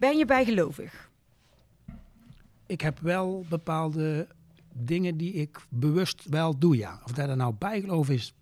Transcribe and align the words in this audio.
Ben 0.00 0.18
je 0.18 0.24
bijgelovig? 0.24 1.10
Ik 2.66 2.80
heb 2.80 2.98
wel 2.98 3.44
bepaalde 3.48 4.28
dingen 4.72 5.16
die 5.16 5.32
ik 5.32 5.66
bewust 5.68 6.24
wel 6.28 6.58
doe, 6.58 6.76
ja. 6.76 7.00
Of 7.04 7.12
dat 7.12 7.28
er 7.28 7.36
nou 7.36 7.54
bijgeloof 7.58 8.08
is, 8.10 8.34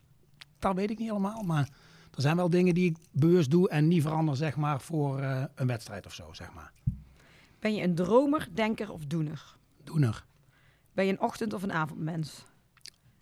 dat 0.59 0.75
weet 0.75 0.91
ik 0.91 0.99
niet 0.99 1.09
helemaal. 1.09 1.43
Maar 1.43 1.69
er 2.15 2.21
zijn 2.21 2.37
wel 2.37 2.51
dingen 2.51 2.75
die 2.75 2.91
ik 2.91 2.97
bewust 3.11 3.51
doe 3.51 3.69
en 3.69 3.89
niet 3.89 4.03
verander, 4.03 4.37
zeg 4.37 4.57
maar, 4.57 4.81
voor 4.81 5.19
eh, 5.21 5.45
een 5.55 5.67
wedstrijd 5.67 6.07
of 6.07 6.13
zo, 6.15 6.33
zeg 6.33 6.53
maar. 6.53 6.73
Ben 7.59 7.75
je 7.75 7.83
een 7.83 7.95
dromer, 7.95 8.49
denker 8.53 8.93
of 8.93 9.05
doener? 9.05 9.57
Doener. 9.85 10.25
Ben 10.93 11.05
je 11.07 11.13
een 11.13 11.21
ochtend- 11.21 11.53
of 11.53 11.63
een 11.63 11.73
avondmens? 11.73 12.45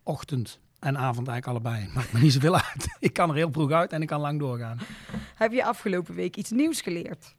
Ochtend 0.02 0.60
en 0.78 0.96
avond 0.98 1.28
eigenlijk 1.28 1.46
allebei. 1.46 1.88
Maakt 1.94 2.12
me 2.12 2.20
niet 2.20 2.32
zoveel 2.32 2.54
uit. 2.56 2.96
Ik 3.00 3.12
kan 3.12 3.28
er 3.28 3.34
heel 3.36 3.52
vroeg 3.52 3.70
uit 3.70 3.92
en 3.92 4.02
ik 4.02 4.08
kan 4.08 4.20
lang 4.20 4.38
doorgaan. 4.38 4.78
Heb 5.34 5.52
je 5.52 5.64
afgelopen 5.64 6.14
week 6.14 6.36
iets 6.36 6.50
nieuws 6.50 6.80
geleerd? 6.80 7.35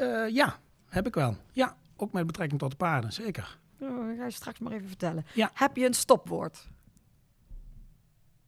Eh, 0.00 0.34
ja, 0.34 0.58
heb 0.88 1.06
ik 1.06 1.14
wel. 1.14 1.36
Ja, 1.52 1.76
ook 1.96 2.12
met 2.12 2.26
betrekking 2.26 2.60
tot 2.60 2.70
de 2.70 2.76
paarden, 2.76 3.12
zeker. 3.12 3.58
Oh, 3.80 4.06
dat 4.06 4.16
ga 4.18 4.24
je 4.24 4.30
straks 4.30 4.58
maar 4.58 4.72
even 4.72 4.88
vertellen. 4.88 5.26
Ja. 5.32 5.50
Heb 5.54 5.76
je 5.76 5.86
een 5.86 5.94
stopwoord? 5.94 6.68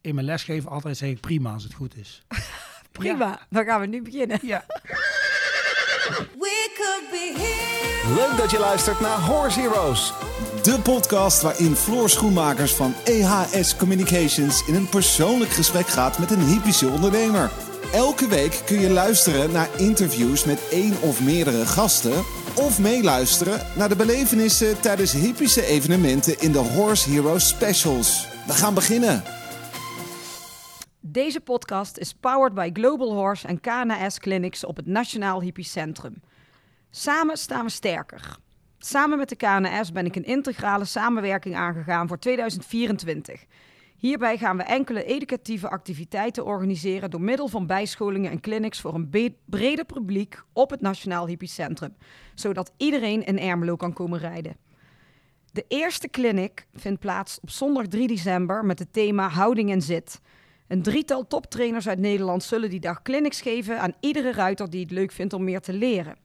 In 0.01 0.15
mijn 0.15 0.27
lesgeven 0.27 0.69
altijd 0.69 0.97
zeg 0.97 1.09
ik 1.09 1.19
prima 1.19 1.53
als 1.53 1.63
het 1.63 1.73
goed 1.73 1.95
is. 1.95 2.21
Prima, 2.91 3.39
dan 3.49 3.65
gaan 3.65 3.79
we 3.79 3.85
nu 3.85 4.01
beginnen. 4.01 4.39
Ja. 4.41 4.65
We 6.39 6.71
could 6.75 7.09
be 7.11 7.33
here. 7.37 8.15
Leuk 8.15 8.37
dat 8.37 8.51
je 8.51 8.59
luistert 8.59 8.99
naar 8.99 9.19
Horse 9.19 9.59
Heroes. 9.59 10.13
De 10.63 10.79
podcast 10.83 11.41
waarin 11.41 11.75
Floor 11.75 12.09
Schoenmakers 12.09 12.73
van 12.73 12.93
EHS 13.03 13.75
Communications 13.75 14.67
in 14.67 14.75
een 14.75 14.89
persoonlijk 14.89 15.51
gesprek 15.51 15.87
gaat 15.87 16.19
met 16.19 16.31
een 16.31 16.43
hypische 16.43 16.87
ondernemer. 16.87 17.51
Elke 17.93 18.27
week 18.27 18.61
kun 18.65 18.79
je 18.79 18.89
luisteren 18.89 19.51
naar 19.51 19.79
interviews 19.79 20.45
met 20.45 20.69
één 20.71 21.01
of 21.01 21.23
meerdere 21.23 21.65
gasten. 21.65 22.23
Of 22.55 22.79
meeluisteren 22.79 23.67
naar 23.75 23.89
de 23.89 23.95
belevenissen 23.95 24.81
tijdens 24.81 25.11
hypische 25.11 25.65
evenementen 25.65 26.39
in 26.39 26.51
de 26.51 26.57
Horse 26.57 27.09
Heroes 27.09 27.47
Specials. 27.47 28.27
We 28.47 28.53
gaan 28.53 28.73
beginnen. 28.73 29.23
Deze 30.99 31.39
podcast 31.39 31.97
is 31.97 32.13
powered 32.13 32.53
by 32.53 32.69
Global 32.73 33.13
Horse 33.13 33.47
en 33.47 33.59
KNS 33.59 34.19
Clinics 34.19 34.65
op 34.65 34.75
het 34.75 34.85
Nationaal 34.85 35.41
Hippisch 35.41 35.71
Centrum. 35.71 36.21
Samen 36.89 37.37
staan 37.37 37.65
we 37.65 37.71
sterker. 37.71 38.37
Samen 38.77 39.17
met 39.17 39.29
de 39.29 39.35
KNS 39.35 39.91
ben 39.91 40.05
ik 40.05 40.15
een 40.15 40.25
integrale 40.25 40.85
samenwerking 40.85 41.55
aangegaan 41.55 42.07
voor 42.07 42.19
2024. 42.19 43.45
Hierbij 44.03 44.37
gaan 44.37 44.57
we 44.57 44.63
enkele 44.63 45.03
educatieve 45.03 45.69
activiteiten 45.69 46.45
organiseren 46.45 47.09
door 47.09 47.21
middel 47.21 47.47
van 47.47 47.67
bijscholingen 47.67 48.31
en 48.31 48.39
clinics 48.39 48.81
voor 48.81 48.93
een 48.93 49.35
breder 49.45 49.85
publiek 49.85 50.41
op 50.53 50.69
het 50.69 50.81
Nationaal 50.81 51.27
Hippisch 51.27 51.53
Centrum, 51.53 51.95
zodat 52.35 52.71
iedereen 52.77 53.25
in 53.25 53.39
Ermelo 53.39 53.75
kan 53.75 53.93
komen 53.93 54.19
rijden. 54.19 54.55
De 55.51 55.65
eerste 55.67 56.09
clinic 56.09 56.67
vindt 56.73 56.99
plaats 56.99 57.39
op 57.41 57.49
zondag 57.49 57.87
3 57.87 58.07
december 58.07 58.65
met 58.65 58.79
het 58.79 58.93
thema 58.93 59.29
Houding 59.29 59.71
en 59.71 59.81
Zit. 59.81 60.19
Een 60.67 60.81
drietal 60.81 61.27
toptrainers 61.27 61.87
uit 61.87 61.99
Nederland 61.99 62.43
zullen 62.43 62.69
die 62.69 62.79
dag 62.79 63.01
clinics 63.01 63.41
geven 63.41 63.79
aan 63.79 63.93
iedere 63.99 64.31
ruiter 64.31 64.69
die 64.69 64.81
het 64.81 64.91
leuk 64.91 65.11
vindt 65.11 65.33
om 65.33 65.43
meer 65.43 65.61
te 65.61 65.73
leren. 65.73 66.15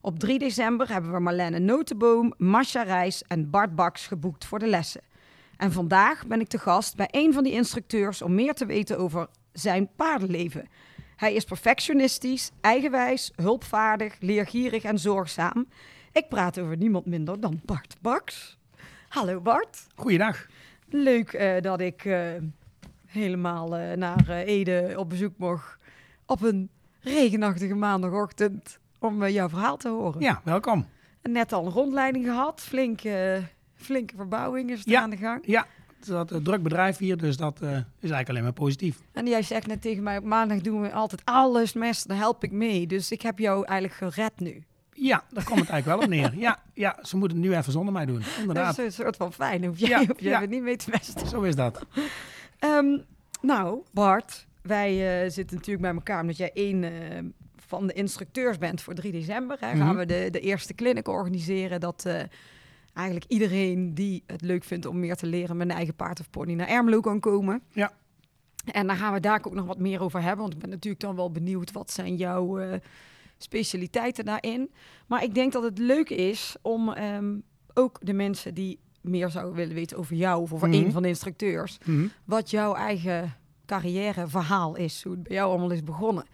Op 0.00 0.18
3 0.18 0.38
december 0.38 0.92
hebben 0.92 1.12
we 1.12 1.20
Marlene 1.20 1.58
Notenboom, 1.58 2.34
Masha 2.36 2.82
Reis 2.82 3.22
en 3.22 3.50
Bart 3.50 3.74
Baks 3.74 4.06
geboekt 4.06 4.44
voor 4.44 4.58
de 4.58 4.66
lessen. 4.66 5.14
En 5.56 5.72
vandaag 5.72 6.26
ben 6.26 6.40
ik 6.40 6.48
te 6.48 6.58
gast 6.58 6.96
bij 6.96 7.08
een 7.10 7.32
van 7.32 7.44
die 7.44 7.52
instructeurs 7.52 8.22
om 8.22 8.34
meer 8.34 8.54
te 8.54 8.66
weten 8.66 8.98
over 8.98 9.28
zijn 9.52 9.88
paardenleven. 9.96 10.68
Hij 11.16 11.34
is 11.34 11.44
perfectionistisch, 11.44 12.50
eigenwijs, 12.60 13.32
hulpvaardig, 13.34 14.16
leergierig 14.20 14.82
en 14.82 14.98
zorgzaam. 14.98 15.66
Ik 16.12 16.28
praat 16.28 16.58
over 16.58 16.76
niemand 16.76 17.06
minder 17.06 17.40
dan 17.40 17.60
Bart 17.64 17.96
Baks. 18.00 18.58
Hallo 19.08 19.40
Bart. 19.40 19.86
Goeiedag. 19.94 20.46
Leuk 20.88 21.32
eh, 21.32 21.62
dat 21.62 21.80
ik 21.80 22.04
eh, 22.04 22.20
helemaal 23.06 23.76
eh, 23.76 23.96
naar 23.96 24.28
Ede 24.28 24.94
op 24.96 25.08
bezoek 25.08 25.32
mocht 25.36 25.78
op 26.26 26.42
een 26.42 26.70
regenachtige 27.00 27.74
maandagochtend 27.74 28.78
om 28.98 29.26
jouw 29.26 29.48
verhaal 29.48 29.76
te 29.76 29.88
horen. 29.88 30.20
Ja, 30.20 30.40
welkom. 30.44 30.86
Net 31.22 31.52
al 31.52 31.66
een 31.66 31.72
rondleiding 31.72 32.24
gehad, 32.24 32.60
flinke, 32.60 33.42
flinke 33.76 34.14
verbouwing 34.16 34.70
is 34.70 34.84
er 34.84 34.90
Ja. 34.90 35.00
aan 35.00 35.10
de 35.10 35.16
gang. 35.16 35.42
Ja, 35.46 35.66
dat 36.06 36.30
een 36.30 36.42
druk 36.42 36.62
bedrijf 36.62 36.96
hier, 36.98 37.16
dus 37.16 37.36
dat 37.36 37.60
eh, 37.60 37.68
is 37.70 37.76
eigenlijk 38.00 38.28
alleen 38.28 38.42
maar 38.42 38.52
positief. 38.52 38.98
En 39.12 39.26
jij 39.26 39.42
zegt 39.42 39.66
net 39.66 39.82
tegen 39.82 40.02
mij, 40.02 40.16
op 40.18 40.24
maandag 40.24 40.60
doen 40.60 40.80
we 40.82 40.92
altijd 40.92 41.20
alles 41.24 41.72
mes, 41.72 42.02
daar 42.02 42.16
help 42.16 42.44
ik 42.44 42.50
mee. 42.52 42.86
Dus 42.86 43.10
ik 43.10 43.22
heb 43.22 43.38
jou 43.38 43.64
eigenlijk 43.66 44.14
gered 44.14 44.40
nu. 44.40 44.62
Ja, 44.92 45.24
daar 45.30 45.44
komt 45.44 45.60
het 45.60 45.68
eigenlijk 45.74 45.84
wel 45.98 45.98
op 46.08 46.14
neer. 46.14 46.40
Ja, 46.40 46.58
ja, 46.74 46.98
ze 47.02 47.16
moeten 47.16 47.38
het 47.38 47.46
nu 47.46 47.56
even 47.56 47.72
zonder 47.72 47.92
mij 47.92 48.06
doen. 48.06 48.18
Dat 48.18 48.28
Inderdaad, 48.38 48.78
is 48.78 48.84
een 48.84 48.92
soort 48.92 49.16
van 49.16 49.32
fijn, 49.32 49.64
hoef 49.64 49.78
jij, 49.78 49.88
Ja, 49.88 50.06
hoef 50.06 50.20
jij 50.20 50.30
ja. 50.40 50.46
niet 50.46 50.62
mee 50.62 50.76
te 50.76 50.90
mesten. 50.90 51.26
zo 51.28 51.42
is 51.42 51.54
dat. 51.54 51.86
Ehm, 52.58 52.98
nou, 53.42 53.82
Bart, 53.92 54.46
wij 54.62 55.22
eh, 55.24 55.30
zitten 55.30 55.56
natuurlijk 55.56 55.82
bij 55.86 55.94
elkaar 55.94 56.20
omdat 56.20 56.36
jij 56.36 56.50
één 56.54 56.84
eh, 56.84 56.90
van 57.66 57.86
de 57.86 57.92
instructeurs 57.92 58.58
bent 58.58 58.80
voor 58.82 58.94
3 58.94 59.12
december. 59.12 59.56
Hè, 59.60 59.66
gaan 59.76 59.78
Mhm. 59.78 59.96
we 59.96 60.06
de, 60.06 60.28
de 60.30 60.40
eerste 60.40 60.74
clinic 60.74 61.08
organiseren 61.08 61.80
dat 61.80 62.04
eh, 62.06 62.20
eigenlijk 62.96 63.30
iedereen 63.30 63.94
die 63.94 64.22
het 64.26 64.40
leuk 64.42 64.64
vindt 64.64 64.86
om 64.86 64.98
meer 65.00 65.16
te 65.16 65.26
leren 65.26 65.56
met 65.56 65.68
een 65.68 65.74
eigen 65.76 65.94
paard 65.94 66.20
of 66.20 66.30
pony 66.30 66.52
naar 66.54 66.68
Ermelo 66.68 67.00
kan 67.00 67.20
komen. 67.20 67.62
Ja. 67.72 67.92
En 68.66 68.86
daar 68.86 68.96
gaan 68.96 69.12
we 69.12 69.20
daar 69.20 69.40
ook 69.44 69.54
nog 69.54 69.66
wat 69.66 69.78
meer 69.78 70.00
over 70.02 70.20
hebben, 70.22 70.40
want 70.40 70.52
ik 70.52 70.58
ben 70.58 70.70
natuurlijk 70.70 71.02
dan 71.02 71.16
wel 71.16 71.30
benieuwd 71.30 71.72
wat 71.72 71.90
zijn 71.90 72.16
jouw 72.16 72.58
eh, 72.58 72.78
specialiteiten 73.38 74.24
daarin. 74.24 74.70
Maar 75.06 75.22
ik 75.22 75.34
denk 75.34 75.52
dat 75.52 75.62
het 75.62 75.78
leuk 75.78 76.10
is 76.10 76.56
om 76.62 76.92
ehm, 76.92 77.34
ook 77.74 77.98
de 78.02 78.12
mensen 78.12 78.54
die 78.54 78.78
meer 79.00 79.30
zouden 79.30 79.54
willen 79.54 79.74
weten 79.74 79.96
over 79.98 80.16
jou 80.16 80.42
of 80.42 80.52
over 80.52 80.68
Mhm. 80.68 80.76
een 80.84 80.92
van 80.92 81.02
de 81.02 81.08
instructeurs, 81.08 81.78
Mhm. 81.84 82.06
wat 82.24 82.50
jouw 82.50 82.74
eigen 82.74 83.34
carrièreverhaal 83.66 84.76
is, 84.76 85.02
hoe 85.02 85.12
het 85.12 85.22
bij 85.22 85.36
jou 85.36 85.50
allemaal 85.50 85.70
is 85.70 85.84
begonnen. 85.84 86.24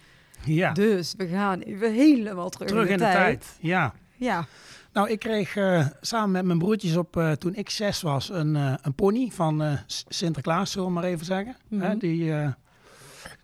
Ja, 0.44 0.72
Dus 0.72 1.14
we 1.16 1.26
gaan 1.26 1.60
even 1.60 1.92
helemaal 1.92 2.48
terug, 2.50 2.68
terug 2.68 2.88
in 2.88 2.98
de 2.98 3.04
tijd. 3.04 3.56
Ja. 3.60 3.94
Ja, 4.16 4.46
Nou, 4.92 5.10
ik 5.10 5.18
kreeg 5.18 5.56
eh, 5.56 5.86
samen 6.00 6.30
met 6.30 6.44
mijn 6.44 6.58
broertjes 6.58 6.96
op, 6.96 7.16
eh, 7.16 7.32
toen 7.32 7.54
ik 7.54 7.70
zes 7.70 8.02
was, 8.02 8.28
een, 8.30 8.56
eh, 8.56 8.74
een 8.82 8.94
pony 8.94 9.30
van 9.30 9.78
Sinterklaas, 10.08 10.70
zullen 10.70 10.88
we 10.88 10.94
maar 10.94 11.04
even 11.04 11.26
zeggen. 11.26 11.56
Mhm. 11.68 11.98
Die, 11.98 12.32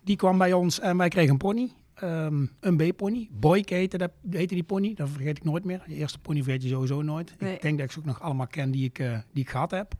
die 0.05 0.17
kwam 0.17 0.39
bij 0.39 0.53
ons 0.53 0.81
en 0.81 0.97
wij 0.97 1.09
kregen 1.09 1.31
een 1.31 1.39
pony. 1.39 1.73
Ehm, 1.95 2.47
een 2.61 2.77
B-pony. 2.77 3.29
Boyk 3.33 3.69
heette, 3.69 3.99
dat, 3.99 4.11
heette 4.31 4.55
die 4.55 4.63
pony. 4.63 4.95
Dat 4.95 5.09
vergeet 5.09 5.37
ik 5.37 5.45
nooit 5.45 5.65
meer. 5.65 5.83
De 5.87 5.95
eerste 5.95 6.19
pony 6.19 6.43
vergeet 6.43 6.63
je 6.63 6.69
sowieso 6.69 7.03
nooit. 7.03 7.35
Nee. 7.39 7.55
Ik 7.55 7.63
denk 7.63 7.77
dat 7.77 7.87
ik 7.87 7.93
ze 7.93 7.99
ook 7.99 8.05
nog 8.05 8.21
allemaal 8.21 8.47
ken 8.47 8.71
die 8.71 8.85
ik, 8.85 8.97
die 9.33 9.43
ik 9.43 9.51
gehad 9.51 9.71
heb. 9.71 9.95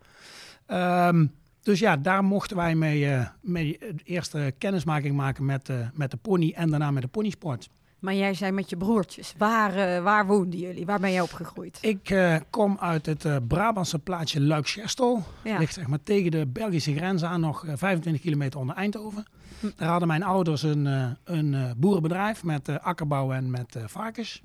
Ehm, 0.67 1.27
dus 1.63 1.79
ja, 1.79 1.97
daar 1.97 2.25
mochten 2.25 2.57
wij 2.57 2.75
mee, 2.75 3.27
mee 3.43 3.79
de 3.79 4.05
eerste 4.05 4.55
kennismaking 4.59 5.17
maken 5.17 5.45
met, 5.45 5.71
met 5.95 6.11
de 6.11 6.17
pony 6.17 6.53
en 6.57 6.71
daarna 6.71 6.91
met 6.91 7.03
de 7.03 7.09
ponysport. 7.09 7.69
Maar 7.99 8.15
jij 8.15 8.35
zei 8.35 8.53
met 8.53 8.71
je 8.71 8.77
broertjes. 8.77 9.35
Waar, 9.37 9.75
eh, 9.75 10.03
waar 10.03 10.27
woonden 10.27 10.59
jullie? 10.59 10.87
Waar 10.87 11.01
ben 11.01 11.13
jij 11.13 11.21
opgegroeid? 11.21 11.79
Ik 11.81 12.11
eh, 12.11 12.37
kom 12.51 12.77
uit 12.81 13.07
het 13.07 13.25
eh, 13.25 13.37
Brabantse 13.49 13.99
plaatsje 13.99 14.41
Luik-Scherstol. 14.41 15.23
Ja. 15.45 15.59
Ligt 15.59 15.75
zeg 15.75 15.87
maar 15.87 16.03
tegen 16.03 16.31
de 16.31 16.47
Belgische 16.47 16.95
grens 16.95 17.23
aan, 17.23 17.41
nog 17.41 17.67
eh, 17.67 17.73
25 17.77 18.23
kilometer 18.23 18.61
onder 18.61 18.77
Eindhoven. 18.77 19.27
Daar 19.77 19.89
hadden 19.89 20.09
mijn 20.09 20.23
ouders 20.23 20.63
een, 20.63 21.17
een 21.25 21.75
boerenbedrijf 21.77 22.45
met 22.45 22.81
akkerbouw 22.81 23.33
en 23.33 23.51
met 23.51 23.77
varkens. 23.87 24.43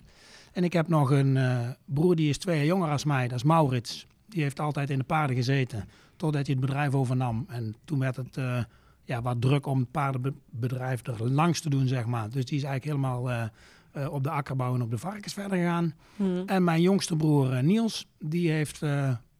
En 0.51 0.63
ik 0.63 0.73
heb 0.73 0.87
nog 0.87 1.11
een 1.11 1.37
broer 1.85 2.15
die 2.15 2.29
is 2.29 2.37
twee 2.37 2.57
jaar 2.57 2.65
jonger 2.65 2.89
als 2.89 3.05
mij, 3.05 3.27
dat 3.27 3.37
is 3.37 3.43
Maurits. 3.43 4.07
Die 4.25 4.41
heeft 4.41 4.59
altijd 4.59 4.89
in 4.89 4.97
de 4.97 5.03
paarden 5.03 5.35
gezeten, 5.35 5.89
totdat 6.15 6.45
hij 6.45 6.55
het 6.55 6.65
bedrijf 6.65 6.93
overnam. 6.93 7.45
En 7.49 7.75
toen 7.85 7.99
werd 7.99 8.15
het 8.15 8.37
ja, 9.03 9.21
wat 9.21 9.41
druk 9.41 9.65
om 9.65 9.79
het 9.79 9.91
paardenbedrijf 9.91 11.07
er 11.07 11.31
langs 11.31 11.61
te 11.61 11.69
doen, 11.69 11.87
zeg 11.87 12.05
maar. 12.05 12.29
Dus 12.29 12.45
die 12.45 12.57
is 12.57 12.63
eigenlijk 12.63 12.83
helemaal 12.83 13.31
eh, 13.31 13.43
eh, 13.91 14.13
op 14.13 14.23
de 14.23 14.29
akkerbouw 14.29 14.73
en 14.73 14.81
op 14.81 14.91
de 14.91 14.97
varkens 14.97 15.33
verder 15.33 15.57
gegaan. 15.57 15.93
Hm. 16.15 16.43
En 16.45 16.63
mijn 16.63 16.81
jongste 16.81 17.15
broer 17.15 17.53
eh, 17.53 17.63
Niels, 17.63 18.07
die 18.19 18.51
heeft 18.51 18.81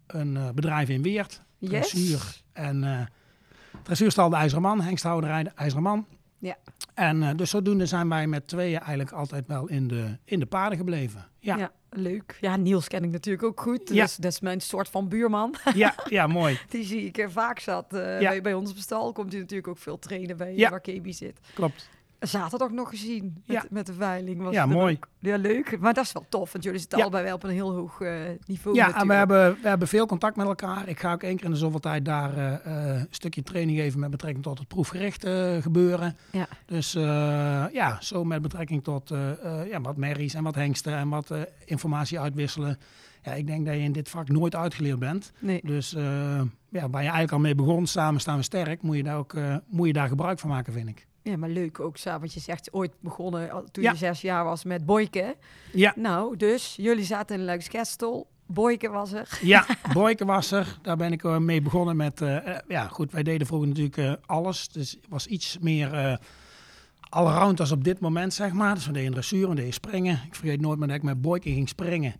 een 0.07 0.38
bedrijf 0.55 0.89
in 0.89 1.01
Weert. 1.01 1.41
Yes. 1.57 1.69
Dressuur. 1.69 2.41
En 2.53 2.83
eh 2.83 3.05
dressuurstal 3.83 4.29
de 4.29 4.35
IJzeren 4.35 4.61
Man, 4.61 4.81
hengsthouderij 4.81 5.43
de 5.43 5.51
IJzeren 5.55 5.83
Man. 5.83 6.05
Ja. 6.43 6.57
En 6.93 7.23
eh, 7.23 7.35
dus 7.35 7.49
zodoende 7.49 7.85
zijn 7.85 8.09
wij 8.09 8.27
met 8.27 8.47
tweeën 8.47 8.79
eigenlijk 8.79 9.11
altijd 9.11 9.47
wel 9.47 9.67
in 9.67 9.87
de, 9.87 10.17
in 10.25 10.39
de 10.39 10.45
paarden 10.45 10.77
gebleven. 10.77 11.25
Ja, 11.39 11.55
Ja. 11.55 11.59
ja, 11.61 11.71
leuk. 11.89 12.37
Ja, 12.41 12.55
Niels 12.55 12.87
ken 12.87 13.03
ik 13.03 13.11
natuurlijk 13.11 13.43
ook 13.43 13.61
goed. 13.61 13.87
Dus 13.87 13.95
Ja. 13.95 14.07
dat 14.21 14.31
is 14.31 14.39
mijn 14.39 14.61
soort 14.61 14.89
van 14.89 15.07
buurman. 15.07 15.55
ja, 16.09 16.27
mooi. 16.27 16.59
Die 16.69 16.83
zie 16.85 17.05
ik 17.05 17.17
er 17.17 17.31
vaak 17.31 17.59
zat. 17.59 17.93
eh, 17.93 18.21
Ja. 18.21 18.29
bij, 18.29 18.41
bij 18.41 18.53
ons 18.53 18.71
op 18.71 18.77
stal 18.77 19.11
komt 19.11 19.31
hij 19.31 19.41
natuurlijk 19.41 19.67
ook 19.67 19.77
veel 19.77 19.99
trainen 19.99 20.37
bij 20.37 20.55
Ja. 20.55 20.69
waar 20.69 20.81
Kebi 20.81 21.13
zit. 21.13 21.39
Klopt. 21.53 21.89
Zaterdag 22.27 22.71
nog 22.71 22.89
gezien 22.89 23.23
met, 23.45 23.55
Ja. 23.55 23.63
met 23.69 23.85
de 23.85 23.93
veiling. 23.93 24.41
Was 24.41 24.53
Ja, 24.53 24.65
mooi. 24.65 24.93
ook. 24.95 25.07
Ja, 25.19 25.35
leuk. 25.37 25.79
Maar 25.79 25.93
dat 25.93 26.03
is 26.05 26.11
wel 26.11 26.25
tof, 26.29 26.51
want 26.51 26.63
jullie 26.63 26.79
zitten 26.79 26.97
Ja. 26.97 27.03
allebei 27.03 27.23
wel 27.25 27.35
op 27.35 27.43
een 27.43 27.49
heel 27.49 27.73
hoog 27.73 28.01
eh, 28.01 28.13
niveau 28.45 28.75
Ja, 28.77 28.95
en 29.01 29.07
we 29.07 29.13
hebben, 29.13 29.57
we 29.61 29.67
hebben 29.67 29.87
veel 29.87 30.05
contact 30.05 30.35
met 30.35 30.45
elkaar. 30.45 30.87
Ik 30.87 30.99
ga 30.99 31.13
ook 31.13 31.23
één 31.23 31.35
keer 31.35 31.45
in 31.45 31.51
de 31.51 31.57
zoveel 31.57 31.79
tijd 31.79 32.05
daar 32.05 32.37
eh, 32.37 32.53
eh, 32.53 32.99
een 32.99 33.07
stukje 33.09 33.43
training 33.43 33.77
geven 33.79 33.99
met 33.99 34.11
betrekking 34.11 34.43
tot 34.43 34.59
het 34.59 34.67
proefgericht 34.67 35.27
gebeuren. 35.61 36.17
Ja. 36.31 36.47
Dus 36.65 36.91
ja, 37.71 37.97
zo 38.01 38.23
met 38.23 38.41
betrekking 38.41 38.83
tot 38.83 39.09
ja, 39.69 39.81
wat 39.81 39.97
merries 39.97 40.33
en 40.33 40.43
wat 40.43 40.55
hengsten 40.55 40.93
en 40.95 41.09
wat 41.09 41.31
informatie 41.65 42.19
uitwisselen. 42.19 42.77
Ja, 43.21 43.31
ik 43.33 43.47
denk 43.47 43.65
dat 43.65 43.75
je 43.75 43.81
in 43.81 43.91
dit 43.91 44.09
vak 44.09 44.29
nooit 44.29 44.55
uitgeleerd 44.55 44.99
bent. 44.99 45.31
Nee. 45.39 45.61
Dus 45.63 45.91
ja, 46.69 46.89
waar 46.89 47.01
je 47.01 47.09
eigenlijk 47.09 47.31
al 47.31 47.39
mee 47.39 47.55
begon, 47.55 47.87
samen 47.87 48.21
staan 48.21 48.37
we 48.37 48.43
sterk, 48.43 48.81
moet 48.81 48.95
je 48.95 49.03
daar 49.03 49.17
ook 49.17 49.33
moet 49.67 49.87
je 49.87 49.93
daar 49.93 50.07
gebruik 50.07 50.39
van 50.39 50.49
maken, 50.49 50.73
vind 50.73 50.89
ik. 50.89 51.07
Ja, 51.23 51.37
maar 51.37 51.49
leuk 51.49 51.79
ook 51.79 52.03
want 52.03 52.33
je 52.33 52.39
zegt 52.39 52.73
ooit 52.73 52.91
begonnen 52.99 53.65
toen 53.71 53.83
Ja. 53.83 53.91
je 53.91 53.97
zes 53.97 54.21
jaar 54.21 54.43
was 54.43 54.63
met 54.63 54.85
Boyke. 54.85 55.35
Ja, 55.73 55.93
Nou, 55.95 56.37
dus 56.37 56.75
jullie 56.75 57.03
zaten 57.05 57.39
in 57.39 57.45
Luikskestel. 57.45 58.27
Boyke 58.45 58.89
was 58.89 59.11
er. 59.11 59.39
Ja, 59.41 59.65
Boyke 59.93 60.25
was 60.25 60.51
er. 60.51 60.77
Daar 60.81 60.97
ben 60.97 61.11
ik 61.11 61.23
eh, 61.23 61.37
mee 61.37 61.61
begonnen 61.61 61.95
met... 61.95 62.21
eh, 62.21 62.47
eh, 62.47 62.57
ja, 62.67 62.87
goed, 62.87 63.11
wij 63.11 63.23
deden 63.23 63.47
vroeger 63.47 63.67
natuurlijk 63.67 64.19
alles. 64.25 64.67
Dus 64.67 64.91
het 64.91 65.05
was 65.09 65.27
iets 65.27 65.57
meer 65.61 65.93
eh 65.93 66.17
allround 67.09 67.59
als 67.59 67.71
op 67.71 67.83
dit 67.83 67.99
moment, 67.99 68.33
zeg 68.33 68.51
maar. 68.51 68.75
Dus 68.75 68.85
we 68.85 68.91
deden 68.91 69.11
dressuur, 69.11 69.49
we 69.49 69.55
deden 69.55 69.73
springen. 69.73 70.21
Ik 70.27 70.35
vergeet 70.35 70.61
nooit 70.61 70.79
meer 70.79 70.87
dat 70.87 70.97
ik 70.97 71.03
met 71.03 71.21
Boyke 71.21 71.49
ging 71.49 71.69
springen. 71.69 72.15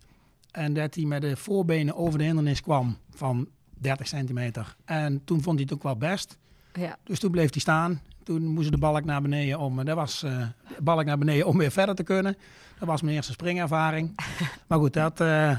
En 0.50 0.74
dat 0.74 0.94
hij 0.94 1.04
met 1.04 1.20
de 1.22 1.36
voorbenen 1.36 1.96
over 1.96 2.18
de 2.18 2.24
hindernis 2.24 2.60
kwam 2.60 2.96
van 3.10 3.48
30 3.78 4.06
centimeter. 4.08 4.76
En 4.84 5.24
toen 5.24 5.42
vond 5.42 5.54
hij 5.54 5.64
het 5.64 5.74
ook 5.74 5.82
wel 5.82 5.96
best. 5.96 6.38
Ja. 6.72 6.96
Dus 7.04 7.18
toen 7.18 7.30
bleef 7.30 7.50
hij 7.52 7.60
staan. 7.60 8.00
Toen 8.24 8.46
moest 8.46 8.70
de 8.70 8.78
balk 8.78 9.04
naar 9.04 9.22
beneden 9.22 9.58
om, 9.58 9.84
dat 9.84 9.96
was, 9.96 10.22
eh, 10.22 10.46
balk 10.82 11.04
naar 11.04 11.18
beneden 11.18 11.46
om 11.46 11.58
weer 11.58 11.70
verder 11.70 11.94
te 11.94 12.02
kunnen. 12.02 12.36
Dat 12.78 12.88
was 12.88 13.02
mijn 13.02 13.14
eerste 13.14 13.32
springervaring. 13.32 14.14
maar 14.68 14.78
goed, 14.78 14.92
dat, 14.92 15.20
eh, 15.20 15.58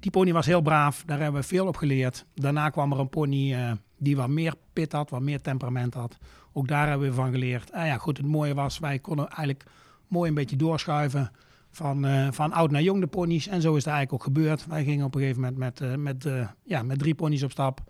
die 0.00 0.10
pony 0.10 0.32
was 0.32 0.46
heel 0.46 0.60
braaf. 0.60 1.02
Daar 1.06 1.20
hebben 1.20 1.40
we 1.40 1.46
veel 1.46 1.66
op 1.66 1.76
geleerd. 1.76 2.24
Daarna 2.34 2.68
kwam 2.68 2.92
er 2.92 2.98
een 2.98 3.08
pony 3.08 3.54
eh, 3.54 3.72
die 3.98 4.16
wat 4.16 4.28
meer 4.28 4.54
pit 4.72 4.92
had, 4.92 5.10
wat 5.10 5.22
meer 5.22 5.40
temperament 5.40 5.94
had. 5.94 6.18
Ook 6.52 6.68
daar 6.68 6.88
hebben 6.88 7.08
we 7.08 7.14
van 7.14 7.30
geleerd. 7.30 7.70
En 7.70 7.86
ja, 7.86 7.98
goed, 7.98 8.16
het 8.16 8.26
mooie 8.26 8.54
was, 8.54 8.78
wij 8.78 8.98
konden 8.98 9.28
eigenlijk 9.28 9.64
mooi 10.08 10.28
een 10.28 10.34
beetje 10.34 10.56
doorschuiven 10.56 11.30
van, 11.70 12.04
eh, 12.04 12.28
van 12.30 12.52
oud 12.52 12.70
naar 12.70 12.82
jong 12.82 13.00
de 13.00 13.06
ponies. 13.06 13.46
En 13.46 13.60
zo 13.60 13.70
is 13.70 13.84
het 13.84 13.92
eigenlijk 13.92 14.12
ook 14.12 14.34
gebeurd. 14.34 14.66
Wij 14.66 14.84
gingen 14.84 15.04
op 15.04 15.14
een 15.14 15.20
gegeven 15.20 15.40
moment 15.42 15.58
met, 15.58 15.80
eh, 15.80 15.94
met, 15.94 16.24
eh, 16.24 16.48
ja, 16.64 16.82
met 16.82 16.98
drie 16.98 17.14
ponies 17.14 17.42
op 17.42 17.50
stap. 17.50 17.80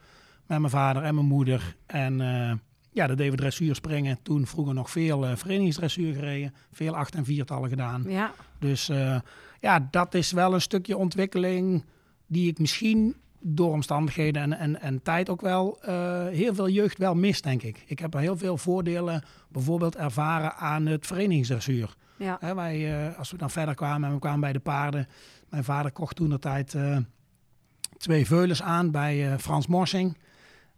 Met 0.46 0.58
mijn 0.58 0.70
vader 0.70 1.02
en 1.02 1.14
mijn 1.14 1.26
moeder. 1.26 1.76
En 1.86 2.20
eh, 2.20 2.52
ja, 2.92 3.06
dat 3.06 3.16
deden 3.16 3.32
we 3.32 3.38
dressuur 3.38 3.74
springen. 3.74 4.18
Toen 4.22 4.46
vroeger 4.46 4.74
nog 4.74 4.90
veel 4.90 5.26
eh, 5.26 5.36
verenigingsdressuur 5.36 6.14
gereden. 6.14 6.54
Veel 6.72 6.96
acht- 6.96 7.14
en 7.14 7.24
viertallen 7.24 7.68
gedaan. 7.68 8.04
Ja. 8.06 8.32
Dus 8.58 8.88
eh, 8.88 9.20
ja, 9.60 9.88
dat 9.90 10.14
is 10.14 10.32
wel 10.32 10.54
een 10.54 10.60
stukje 10.60 10.96
ontwikkeling 10.96 11.84
die 12.26 12.48
ik 12.50 12.58
misschien 12.58 13.16
door 13.40 13.72
omstandigheden 13.72 14.42
en, 14.42 14.58
en, 14.58 14.80
en 14.80 15.02
tijd 15.02 15.28
ook 15.28 15.40
wel 15.40 15.78
eh, 15.82 16.26
heel 16.26 16.54
veel 16.54 16.68
jeugd 16.68 16.98
wel 16.98 17.14
mis, 17.14 17.42
denk 17.42 17.62
ik. 17.62 17.84
Ik 17.86 17.98
heb 17.98 18.14
er 18.14 18.20
heel 18.20 18.36
veel 18.36 18.56
voordelen 18.56 19.22
bijvoorbeeld 19.48 19.96
ervaren 19.96 20.54
aan 20.54 20.86
het 20.86 21.06
verenigingsdressuur. 21.06 21.94
Ja. 22.16 22.36
Hè, 22.40 22.54
wij, 22.54 23.14
als 23.16 23.30
we 23.30 23.36
dan 23.36 23.50
verder 23.50 23.74
kwamen 23.74 24.08
en 24.08 24.14
we 24.14 24.20
kwamen 24.20 24.40
bij 24.40 24.52
de 24.52 24.58
paarden. 24.58 25.08
Mijn 25.48 25.64
vader 25.64 25.92
kocht 25.92 26.16
toen 26.16 26.28
de 26.28 26.38
tijd 26.38 26.76
twee 27.96 28.26
veulens 28.26 28.62
aan 28.62 28.90
bij 28.90 29.38
Frans 29.38 29.66
Morsing. 29.66 30.16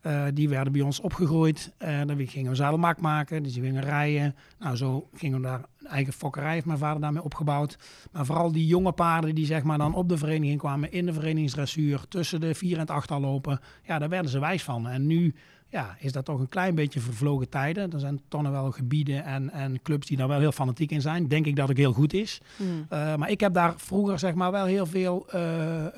Eh, 0.00 0.24
die 0.34 0.48
werden 0.48 0.72
bij 0.72 0.82
ons 0.82 1.00
opgegroeid. 1.00 1.72
Eh 1.78 2.00
dan 2.06 2.26
gingen 2.26 2.50
we 2.50 2.56
zadelmak 2.56 3.00
maken, 3.00 3.42
dus 3.42 3.52
die 3.52 3.62
gingen 3.62 3.82
rijden. 3.82 4.34
Nou, 4.58 4.76
zo 4.76 5.08
gingen 5.14 5.40
we 5.40 5.46
daar 5.46 5.64
een 5.78 5.86
eigen 5.86 6.12
fokkerij, 6.12 6.52
heeft 6.52 6.66
mijn 6.66 6.78
vader 6.78 7.00
daarmee 7.00 7.22
opgebouwd. 7.22 7.78
Maar 8.12 8.26
vooral 8.26 8.52
die 8.52 8.66
jonge 8.66 8.92
paarden 8.92 9.34
die 9.34 9.46
zeg 9.46 9.62
maar 9.62 9.78
dan 9.78 9.94
op 9.94 10.08
de 10.08 10.18
vereniging 10.18 10.58
kwamen, 10.58 10.92
in 10.92 11.06
de 11.06 11.12
verenigingsdressuur, 11.12 12.04
tussen 12.08 12.40
de 12.40 12.54
vier 12.54 12.74
en 12.74 12.80
het 12.80 12.90
acht 12.90 13.10
al 13.10 13.20
lopen. 13.20 13.60
Ja, 13.82 13.98
daar 13.98 14.08
werden 14.08 14.30
ze 14.30 14.38
wijs 14.38 14.62
van. 14.62 14.88
En 14.88 15.06
nu 15.06 15.34
ja, 15.70 15.96
is 15.98 16.12
dat 16.12 16.24
toch 16.24 16.40
een 16.40 16.48
klein 16.48 16.74
beetje 16.74 17.00
vervlogen 17.00 17.48
tijden. 17.48 17.92
Er 17.92 18.00
zijn 18.00 18.20
toch 18.28 18.42
nog 18.42 18.52
wel 18.52 18.70
gebieden 18.70 19.24
en, 19.24 19.50
en 19.50 19.82
clubs 19.82 20.06
die 20.06 20.16
daar 20.16 20.28
wel 20.28 20.38
heel 20.38 20.52
fanatiek 20.52 20.90
in 20.90 21.00
zijn. 21.00 21.28
Denk 21.28 21.46
ik 21.46 21.56
dat 21.56 21.68
het 21.68 21.76
heel 21.76 21.92
goed 21.92 22.12
is. 22.12 22.40
Hmm. 22.56 22.86
Uh, 22.92 23.14
maar 23.14 23.30
ik 23.30 23.40
heb 23.40 23.54
daar 23.54 23.74
vroeger 23.76 24.18
zeg 24.18 24.34
maar 24.34 24.50
wel 24.50 24.64
heel 24.64 24.86
veel 24.86 25.26
uh, 25.34 25.40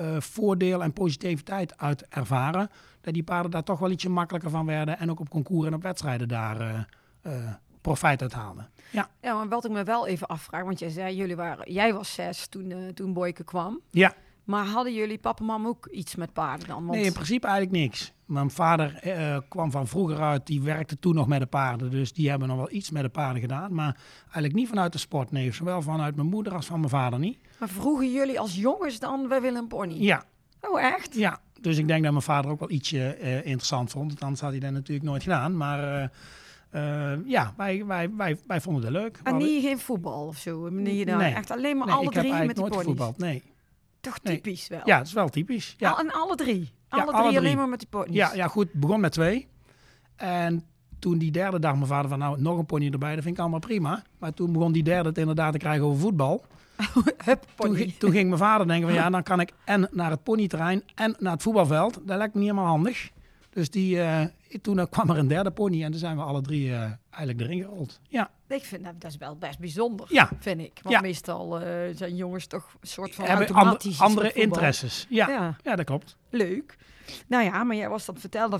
uh, 0.01 0.17
voordeel 0.19 0.83
en 0.83 0.93
positiviteit 0.93 1.79
uit 1.79 2.07
ervaren. 2.09 2.71
Dat 3.03 3.15
die 3.15 3.23
paarden 3.23 3.51
daar 3.51 3.63
toch 3.63 3.79
wel 3.79 3.91
ietsje 3.91 4.09
makkelijker 4.09 4.51
van 4.51 4.67
werden. 4.67 4.99
En 4.99 5.11
ook 5.11 5.21
op 5.21 5.29
concours 5.29 5.67
en 5.67 5.75
op 5.75 5.83
wedstrijden 5.83 6.29
daar 6.29 6.87
uh, 7.27 7.33
profijt 7.81 8.23
uit 8.23 8.33
haalden. 8.33 8.69
Ja. 8.91 9.09
ja, 9.21 9.35
maar 9.35 9.49
wat 9.49 9.65
ik 9.65 9.71
me 9.71 9.85
wel 9.85 10.07
even 10.07 10.27
afvraag. 10.27 10.65
Want 10.65 10.79
jij 10.79 10.89
zei, 10.89 11.17
jullie 11.17 11.37
waren, 11.37 11.73
jij 11.73 11.95
was 11.95 12.15
zes 12.15 12.47
toen, 12.47 12.71
uh, 12.71 12.89
toen 12.89 13.13
Boyke 13.13 13.45
kwam. 13.45 13.81
Ja. 13.91 14.13
Maar 14.45 14.65
hadden 14.65 14.95
jullie 14.95 15.19
papa 15.19 15.41
en 15.41 15.47
mam 15.47 15.67
ook 15.67 15.87
iets 15.87 16.15
met 16.15 16.33
paarden 16.33 16.69
dan? 16.69 16.85
Want... 16.85 16.97
Nee, 16.97 17.05
in 17.05 17.13
principe 17.13 17.47
eigenlijk 17.47 17.77
niks. 17.77 18.13
Mijn 18.25 18.51
vader 18.51 19.07
uh, 19.07 19.39
kwam 19.49 19.71
van 19.71 19.87
vroeger 19.87 20.21
uit, 20.21 20.47
die 20.47 20.63
werkte 20.63 20.99
toen 20.99 21.15
nog 21.15 21.27
met 21.27 21.41
de 21.41 21.47
paarden. 21.47 21.91
Dus 21.91 22.13
die 22.13 22.31
hebben 22.31 22.49
nog 22.49 22.57
wel 22.57 22.73
iets 22.73 22.91
met 22.91 23.03
de 23.03 23.09
paarden 23.09 23.41
gedaan. 23.41 23.75
Maar 23.75 23.97
eigenlijk 24.23 24.55
niet 24.55 24.69
vanuit 24.69 24.93
de 24.93 24.99
sport. 24.99 25.31
Nee, 25.31 25.53
zowel 25.53 25.83
vanuit 25.83 26.17
mijn 26.17 26.29
moeder 26.29 26.55
als 26.55 26.67
van 26.67 26.79
mijn 26.79 26.91
vader 26.91 27.19
niet. 27.19 27.39
Maar 27.59 27.69
vroegen 27.69 28.13
jullie 28.13 28.41
als 28.41 28.55
jongens 28.55 28.99
dan, 28.99 29.29
wij 29.29 29.41
willen 29.41 29.63
een 29.63 29.69
pony? 29.69 29.95
Ja. 29.95 30.25
Oh, 30.71 30.83
echt? 30.83 31.15
Ja. 31.15 31.41
Dus 31.61 31.79
ik 31.79 31.87
denk 31.87 32.03
dat 32.03 32.13
mijn 32.13 32.25
vader 32.25 32.51
ook 32.51 32.59
wel 32.59 32.71
ietsje 32.71 33.19
uh, 33.21 33.37
interessant 33.37 33.91
vond. 33.91 34.09
Want 34.09 34.23
anders 34.23 34.41
had 34.41 34.51
hij 34.51 34.61
dat 34.61 34.71
natuurlijk 34.71 35.07
nooit 35.07 35.23
gedaan. 35.23 35.57
Maar... 35.57 36.11
Uh, 36.75 37.15
ja, 37.27 37.55
wij, 37.57 37.87
wij, 37.87 38.11
wij, 38.17 38.39
wij 38.47 38.61
vonden 38.61 38.83
het 38.83 38.93
leuk. 38.93 39.21
En 39.23 39.37
niet 39.37 39.65
geen 39.65 39.79
voetbal 39.79 40.27
of 40.27 40.37
zo? 40.37 40.69
Nee, 40.69 41.05
dan 41.05 41.19
nee. 41.19 41.35
echt 41.35 41.51
alleen 41.51 41.77
maar 41.77 41.87
nee, 41.87 41.97
alle 41.97 42.11
drie 42.11 42.33
met 42.33 42.57
nooit 42.57 42.95
ponies? 42.95 43.17
nee. 43.17 43.43
Toch 44.01 44.19
typisch 44.19 44.69
wel? 44.69 44.81
Ja, 44.85 44.99
het 44.99 45.07
is 45.07 45.13
wel 45.13 45.29
typisch. 45.29 45.75
Ja. 45.79 45.91
Al, 45.91 45.99
en 45.99 46.13
alle 46.13 46.37
drie? 46.37 46.61
Ja, 46.61 46.69
Alle, 46.89 47.05
drie 47.05 47.15
alle 47.15 47.27
drie 47.27 47.39
alleen 47.39 47.57
maar 47.57 47.69
met 47.69 47.79
die 47.79 47.89
ponies? 47.89 48.15
Ja, 48.15 48.35
ja, 48.35 48.49
goed. 48.49 48.73
Begon 48.73 49.01
met 49.01 49.13
twee. 49.13 49.49
En 50.17 50.65
toen 51.03 51.19
die 51.19 51.31
derde 51.31 51.59
dag 51.59 51.75
mijn 51.75 51.87
vader 51.87 52.09
van 52.09 52.19
nou 52.19 52.41
nog 52.41 52.59
een 52.59 52.67
pony 52.67 52.91
erbij, 52.91 53.15
dat 53.15 53.23
vind 53.23 53.35
ik 53.35 53.41
allemaal 53.41 53.59
prima. 53.59 54.03
Maar 54.19 54.35
toen 54.35 54.53
begon 54.53 54.73
die 54.73 54.83
derde 54.83 55.09
het 55.09 55.19
inderdaad 55.19 55.53
te 55.53 55.59
krijgen 55.59 55.85
over 55.85 56.01
voetbal. 56.01 56.45
Hup, 57.25 57.45
toen, 57.57 57.77
ging, 57.77 57.95
toen 57.95 58.11
ging 58.11 58.27
mijn 58.27 58.41
vader 58.41 58.67
denken 58.67 58.89
van 58.89 58.97
ja, 58.97 59.11
dan 59.11 59.23
kan 59.23 59.41
ik 59.41 59.53
en 59.65 59.89
naar 59.91 60.11
het 60.11 60.23
ponyterrein 60.23 60.83
en 60.95 61.17
naar 61.19 61.33
het 61.33 61.43
voetbalveld. 61.43 62.01
Dat 62.05 62.17
lijkt 62.17 62.35
me 62.35 62.41
niet 62.41 62.49
helemaal 62.51 62.71
handig. 62.71 63.11
Dus 63.51 63.71
die, 63.71 63.97
uh, 63.97 64.25
toen 64.63 64.89
kwam 64.89 65.11
er 65.11 65.19
een 65.19 65.29
derde 65.29 65.51
pony 65.51 65.85
en 65.85 65.91
toen 65.91 66.01
zijn 66.01 66.17
we 66.17 66.23
alle 66.23 66.41
drie 66.41 66.69
uh, 66.69 66.83
eigenlijk 67.11 67.41
erin 67.41 67.63
gerold. 67.63 68.01
Ja. 68.09 68.31
Ik 68.49 68.65
vind 68.65 68.85
dat, 68.85 69.01
dat 69.01 69.11
is 69.11 69.17
wel 69.17 69.37
best 69.37 69.59
bijzonder, 69.59 70.07
ja. 70.09 70.31
vind 70.39 70.61
ik. 70.61 70.81
Want 70.83 70.95
ja. 70.95 71.01
meestal 71.01 71.61
zijn 71.95 72.17
jongens 72.17 72.47
toch 72.47 72.77
een 72.81 72.89
soort 72.89 73.15
van 73.15 73.25
Hebben 73.25 73.47
automatisch 73.47 74.01
andere, 74.01 74.27
andere 74.27 74.41
interesses. 74.41 75.07
Ja. 75.09 75.29
ja. 75.29 75.57
Ja. 75.63 75.77
dat 75.77 75.85
klopt. 75.85 76.17
Leuk. 76.31 76.77
Nou 77.27 77.45
ja, 77.45 77.65
maar 77.65 77.77
jij 77.77 77.89
was 77.89 78.05
dat 78.05 78.19
vertelde 78.19 78.59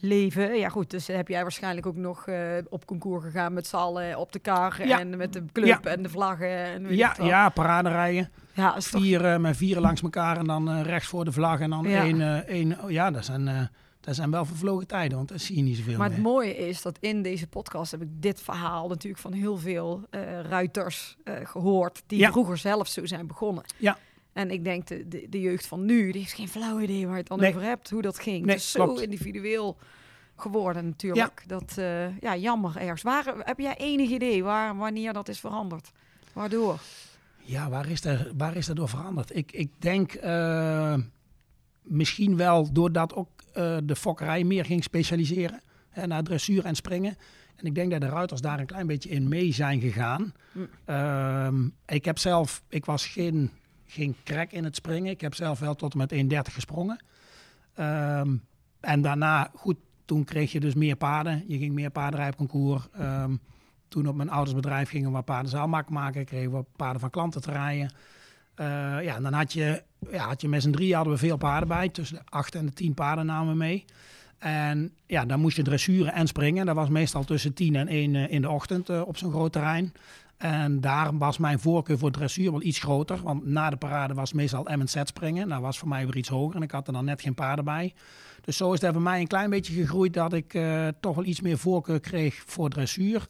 verenigingsleven. 0.00 0.58
ja 0.58 0.68
goed, 0.68 0.90
dus 0.90 1.06
heb 1.06 1.28
jij 1.28 1.42
waarschijnlijk 1.42 1.86
ook 1.86 1.96
nog 1.96 2.26
uh, 2.26 2.36
op 2.68 2.86
concours 2.86 3.24
gegaan 3.24 3.52
met 3.52 3.66
z'n 3.66 3.76
allen 3.76 4.18
op 4.18 4.32
de 4.32 4.38
kar 4.38 4.86
ja. 4.86 5.00
en 5.00 5.16
met 5.16 5.32
de 5.32 5.44
club 5.52 5.86
en 5.86 6.02
de 6.02 6.08
vlaggen. 6.08 6.64
En 6.64 6.86
weet 6.86 6.98
ja, 6.98 7.16
ja, 7.22 7.48
paraderijden. 7.48 8.30
Ja, 8.52 8.80
Vier 8.80 9.24
uh, 9.24 9.36
met 9.36 9.56
vieren 9.56 9.82
langs 9.82 10.02
elkaar 10.02 10.36
en 10.36 10.44
dan 10.44 10.70
uh, 10.70 10.82
rechts 10.82 11.08
voor 11.08 11.24
de 11.24 11.32
vlag 11.32 11.60
en 11.60 11.70
dan 11.70 11.88
ja. 11.88 12.02
één, 12.02 12.46
één. 12.46 12.82
Oh, 12.82 12.90
ja, 12.90 13.10
dat 13.10 13.24
zijn, 13.24 13.70
dat 14.00 14.14
zijn 14.14 14.30
wel 14.30 14.44
vervlogen 14.44 14.86
tijden, 14.86 15.16
want 15.16 15.28
dat 15.28 15.40
zie 15.40 15.56
je 15.56 15.62
niet 15.62 15.76
zoveel 15.76 15.96
Maar 15.96 16.08
meer. 16.08 16.16
het 16.16 16.26
mooie 16.26 16.56
is 16.56 16.82
dat 16.82 16.98
in 17.00 17.22
deze 17.22 17.46
podcast 17.46 17.90
heb 17.90 18.02
ik 18.02 18.08
dit 18.10 18.40
verhaal 18.40 18.88
natuurlijk 18.88 19.22
van 19.22 19.32
heel 19.32 19.58
veel 19.58 20.04
ruiters 20.48 21.16
gehoord 21.44 22.02
die 22.06 22.26
vroeger 22.26 22.56
zelf 22.56 22.88
zo 22.88 23.06
zijn 23.06 23.26
begonnen. 23.26 23.64
Ja. 23.76 23.98
En 24.32 24.50
ik 24.50 24.64
denk, 24.64 24.86
de, 24.86 25.08
de, 25.08 25.26
de, 25.28 25.40
jeugd 25.40 25.66
van 25.66 25.84
nu, 25.84 26.12
die 26.12 26.20
heeft 26.20 26.32
geen 26.32 26.48
flauw 26.48 26.80
idee 26.80 27.04
waar 27.04 27.12
je 27.12 27.18
het 27.18 27.28
dan 27.28 27.38
nee. 27.40 27.50
over 27.50 27.62
hebt, 27.62 27.90
hoe 27.90 28.02
dat 28.02 28.18
ging. 28.18 28.44
Nee, 28.44 28.54
het 28.54 28.64
is 28.64 28.70
zo 28.70 28.94
individueel 28.94 29.76
geworden 30.36 30.84
natuurlijk. 30.84 31.42
Ja. 31.46 31.58
Dat, 31.58 31.76
uh, 31.78 32.18
ja, 32.18 32.36
jammer 32.36 32.76
ergens. 32.76 33.02
Waar, 33.02 33.34
heb 33.38 33.58
jij 33.58 33.76
enig 33.76 34.10
idee 34.10 34.42
waar, 34.42 34.76
wanneer 34.76 35.12
dat 35.12 35.28
is 35.28 35.40
veranderd? 35.40 35.92
Waardoor? 36.32 36.78
Ja, 37.38 37.68
waar 37.68 37.88
is, 37.88 38.04
er, 38.04 38.32
waar 38.36 38.56
is 38.56 38.66
dat 38.66 38.76
door 38.76 38.88
veranderd? 38.88 39.36
Ik, 39.36 39.52
ik 39.52 39.70
denk 39.78 40.14
uh, 40.24 40.94
misschien 41.82 42.36
wel 42.36 42.72
doordat 42.72 43.14
ook 43.14 43.28
uh, 43.56 43.76
de 43.84 43.96
fokkerij 43.96 44.44
meer 44.44 44.64
ging 44.64 44.82
specialiseren. 44.82 45.60
Hè, 45.90 46.06
naar 46.06 46.22
dressuur 46.22 46.64
en 46.64 46.74
springen. 46.74 47.16
En 47.56 47.66
ik 47.66 47.74
denk 47.74 47.90
dat 47.90 48.00
de 48.00 48.08
ruiters 48.08 48.40
daar 48.40 48.58
een 48.58 48.66
klein 48.66 48.86
beetje 48.86 49.08
in 49.08 49.28
mee 49.28 49.52
zijn 49.52 49.80
gegaan. 49.80 50.32
Mm. 50.52 50.68
Uh, 50.86 51.48
ik 51.86 52.04
heb 52.04 52.18
zelf, 52.18 52.62
ik 52.68 52.84
was 52.84 53.06
geen 53.06 53.50
geen 53.90 54.16
krek 54.22 54.52
in 54.52 54.64
het 54.64 54.76
springen. 54.76 55.10
Ik 55.10 55.20
heb 55.20 55.34
zelf 55.34 55.58
wel 55.58 55.74
tot 55.74 55.92
en 55.92 55.98
met 55.98 56.48
1,30 56.48 56.52
gesprongen. 56.54 57.04
Um, 57.78 58.42
en 58.80 59.02
daarna, 59.02 59.50
goed, 59.54 59.76
toen 60.04 60.24
kreeg 60.24 60.52
je 60.52 60.60
dus 60.60 60.74
meer 60.74 60.96
paarden. 60.96 61.44
Je 61.46 61.58
ging 61.58 61.74
meer 61.74 61.90
paardenrijpconcours. 61.90 62.88
Um, 63.00 63.40
toen 63.88 64.08
op 64.08 64.14
mijn 64.14 64.30
ouders 64.30 64.54
bedrijf 64.54 64.88
gingen 64.88 65.12
we 65.12 65.22
paardenzaalmak 65.22 65.88
maken. 65.88 66.24
Kregen 66.24 66.52
we 66.52 66.64
paarden 66.76 67.00
van 67.00 67.10
klanten 67.10 67.40
te 67.40 67.50
rijden. 67.50 67.92
Uh, 68.56 68.66
ja, 69.04 69.16
en 69.16 69.22
dan 69.22 69.32
had 69.32 69.52
je, 69.52 69.82
ja, 70.10 70.26
had 70.26 70.40
je 70.40 70.48
met 70.48 70.62
z'n 70.62 70.70
drie 70.70 70.94
hadden 70.94 71.12
we 71.12 71.18
veel 71.18 71.36
paarden 71.36 71.68
bij. 71.68 71.88
Tussen 71.88 72.16
de 72.16 72.22
acht 72.24 72.54
en 72.54 72.66
de 72.66 72.72
tien 72.72 72.94
paarden 72.94 73.26
namen 73.26 73.52
we 73.52 73.58
mee. 73.58 73.84
En 74.38 74.92
ja, 75.06 75.24
dan 75.24 75.40
moest 75.40 75.56
je 75.56 75.62
dressuren 75.62 76.12
en 76.12 76.26
springen. 76.26 76.66
Dat 76.66 76.74
was 76.74 76.88
meestal 76.88 77.24
tussen 77.24 77.54
10 77.54 77.76
en 77.76 77.88
1 77.88 78.14
eh, 78.14 78.32
in 78.32 78.42
de 78.42 78.50
ochtend 78.50 78.88
eh, 78.88 79.02
op 79.06 79.16
zo'n 79.16 79.30
groot 79.30 79.52
terrein. 79.52 79.92
En 80.40 80.80
daar 80.80 81.18
was 81.18 81.38
mijn 81.38 81.58
voorkeur 81.58 81.98
voor 81.98 82.10
dressuur 82.10 82.50
wel 82.50 82.62
iets 82.62 82.78
groter. 82.78 83.22
Want 83.22 83.46
na 83.46 83.70
de 83.70 83.76
parade 83.76 84.14
was 84.14 84.32
meestal 84.32 84.68
M&Z 84.76 84.96
springen. 85.04 85.48
Dat 85.48 85.60
was 85.60 85.78
voor 85.78 85.88
mij 85.88 86.06
weer 86.06 86.16
iets 86.16 86.28
hoger. 86.28 86.56
En 86.56 86.62
ik 86.62 86.70
had 86.70 86.86
er 86.86 86.92
dan 86.92 87.04
net 87.04 87.20
geen 87.20 87.34
paarden 87.34 87.64
bij. 87.64 87.94
Dus 88.44 88.56
zo 88.56 88.72
is 88.72 88.80
het 88.80 88.92
bij 88.92 89.00
mij 89.00 89.20
een 89.20 89.26
klein 89.26 89.50
beetje 89.50 89.72
gegroeid 89.72 90.14
dat 90.14 90.32
ik 90.32 90.54
eh, 90.54 90.88
toch 91.00 91.14
wel 91.14 91.24
iets 91.24 91.40
meer 91.40 91.58
voorkeur 91.58 92.00
kreeg 92.00 92.42
voor 92.46 92.70
dressuur. 92.70 93.26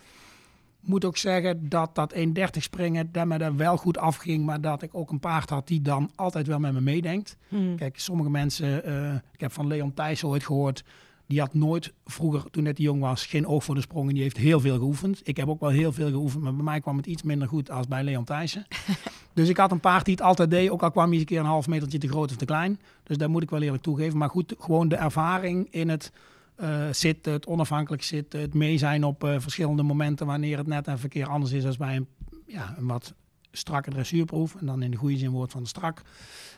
Moet 0.81 1.05
ook 1.05 1.17
zeggen 1.17 1.69
dat 1.69 1.95
dat 1.95 2.14
1,30 2.14 2.23
springen, 2.50 3.12
dat 3.12 3.26
me 3.26 3.38
daar 3.38 3.57
wel 3.57 3.76
goed 3.76 3.99
afging. 3.99 4.45
Maar 4.45 4.61
dat 4.61 4.83
ik 4.83 4.95
ook 4.95 5.11
een 5.11 5.21
paard 5.21 5.50
had 5.50 5.67
die 5.67 5.83
dan 5.83 6.11
altijd 6.14 6.47
wel 6.47 6.59
met 6.59 6.73
me 6.73 6.81
meedenkt. 6.81 7.37
Kijk, 7.76 7.99
sommige 7.99 8.31
mensen, 8.31 8.85
eh, 8.85 9.14
ik 9.33 9.40
heb 9.40 9.52
van 9.52 9.67
Leon 9.67 9.95
Thijs 9.95 10.25
ooit 10.25 10.45
gehoord. 10.45 10.85
Die 11.30 11.40
had 11.40 11.54
nooit 11.54 11.92
vroeger, 12.04 12.50
toen 12.50 12.62
net 12.62 12.78
jong 12.78 13.00
was, 13.00 13.26
geen 13.26 13.46
oog 13.46 13.64
voor 13.64 13.75
de 13.75 13.80
sprong. 13.80 14.08
En 14.08 14.14
die 14.14 14.22
heeft 14.22 14.37
heel 14.37 14.60
veel 14.60 14.78
geoefend. 14.78 15.20
Ik 15.22 15.37
heb 15.37 15.49
ook 15.49 15.60
wel 15.60 15.70
heel 15.70 15.92
veel 15.92 16.08
geoefend, 16.08 16.42
maar 16.42 16.54
bij 16.54 16.64
mij 16.64 16.80
kwam 16.80 16.96
het 16.96 17.06
iets 17.06 17.22
minder 17.22 17.49
goed 17.49 17.70
als 17.70 17.88
bij 17.88 18.02
Leon 18.02 18.25
Thijssen. 18.25 18.66
dus 19.34 19.49
ik 19.49 19.56
had 19.56 19.70
een 19.70 19.80
paard 19.80 20.04
die 20.04 20.14
het 20.14 20.22
altijd 20.22 20.50
deed, 20.50 20.70
ook 20.70 20.82
al 20.82 20.90
kwam 20.90 21.04
hij 21.04 21.12
eens 21.12 21.20
een 21.20 21.26
keer 21.26 21.38
een 21.38 21.44
half 21.44 21.68
metertje 21.68 21.99
te 21.99 22.08
groot 22.08 22.30
of 22.30 22.37
te 22.37 22.44
klein. 22.44 22.80
Dus 23.02 23.16
daar 23.16 23.30
moet 23.30 23.42
ik 23.42 23.50
wel 23.50 23.62
eerlijk 23.62 23.82
toegeven. 23.82 24.18
Maar 24.18 24.30
goed, 24.30 24.54
gewoon 24.58 24.88
de 24.88 24.96
ervaring 24.96 25.68
in 25.70 25.88
het 25.88 26.12
eh, 26.54 26.87
zitten, 26.90 27.32
het 27.32 27.46
onafhankelijk 27.46 28.02
zitten, 28.02 28.40
het 28.40 28.54
mee 28.54 28.78
zijn 28.78 29.04
op 29.04 29.25
eh, 29.25 29.34
verschillende 29.38 29.82
momenten 29.82 30.26
wanneer 30.26 30.58
het 30.58 30.66
net 30.66 30.87
even 30.87 31.02
een 31.02 31.08
keer 31.08 31.28
anders 31.28 31.52
is 31.52 31.66
als 31.66 31.76
bij 31.76 31.96
een, 31.96 32.06
ja, 32.46 32.75
een 32.78 32.87
wat 32.87 33.14
strakke 33.52 33.90
dressuurproef. 33.90 34.54
En 34.54 34.66
dan 34.66 34.82
in 34.82 34.90
de 34.90 34.96
goede 34.96 35.16
zin 35.16 35.30
woord 35.30 35.52
van 35.52 35.66
strak. 35.66 36.02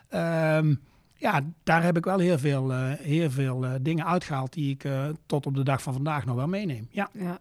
Ehm, 0.08 0.74
ja, 1.22 1.40
daar 1.62 1.82
heb 1.82 1.96
ik 1.96 2.04
wel 2.04 2.18
heel 2.18 2.38
veel, 2.38 2.72
eh, 2.72 2.92
heel 2.92 3.30
veel 3.30 3.64
eh, 3.64 3.74
dingen 3.80 4.06
uitgehaald 4.06 4.52
die 4.52 4.70
ik 4.70 4.84
eh, 4.84 5.08
tot 5.26 5.46
op 5.46 5.54
de 5.54 5.62
dag 5.62 5.82
van 5.82 5.92
vandaag 5.92 6.24
nog 6.24 6.36
wel 6.36 6.46
meeneem. 6.46 6.88
Ja, 6.90 7.10
Ja, 7.12 7.38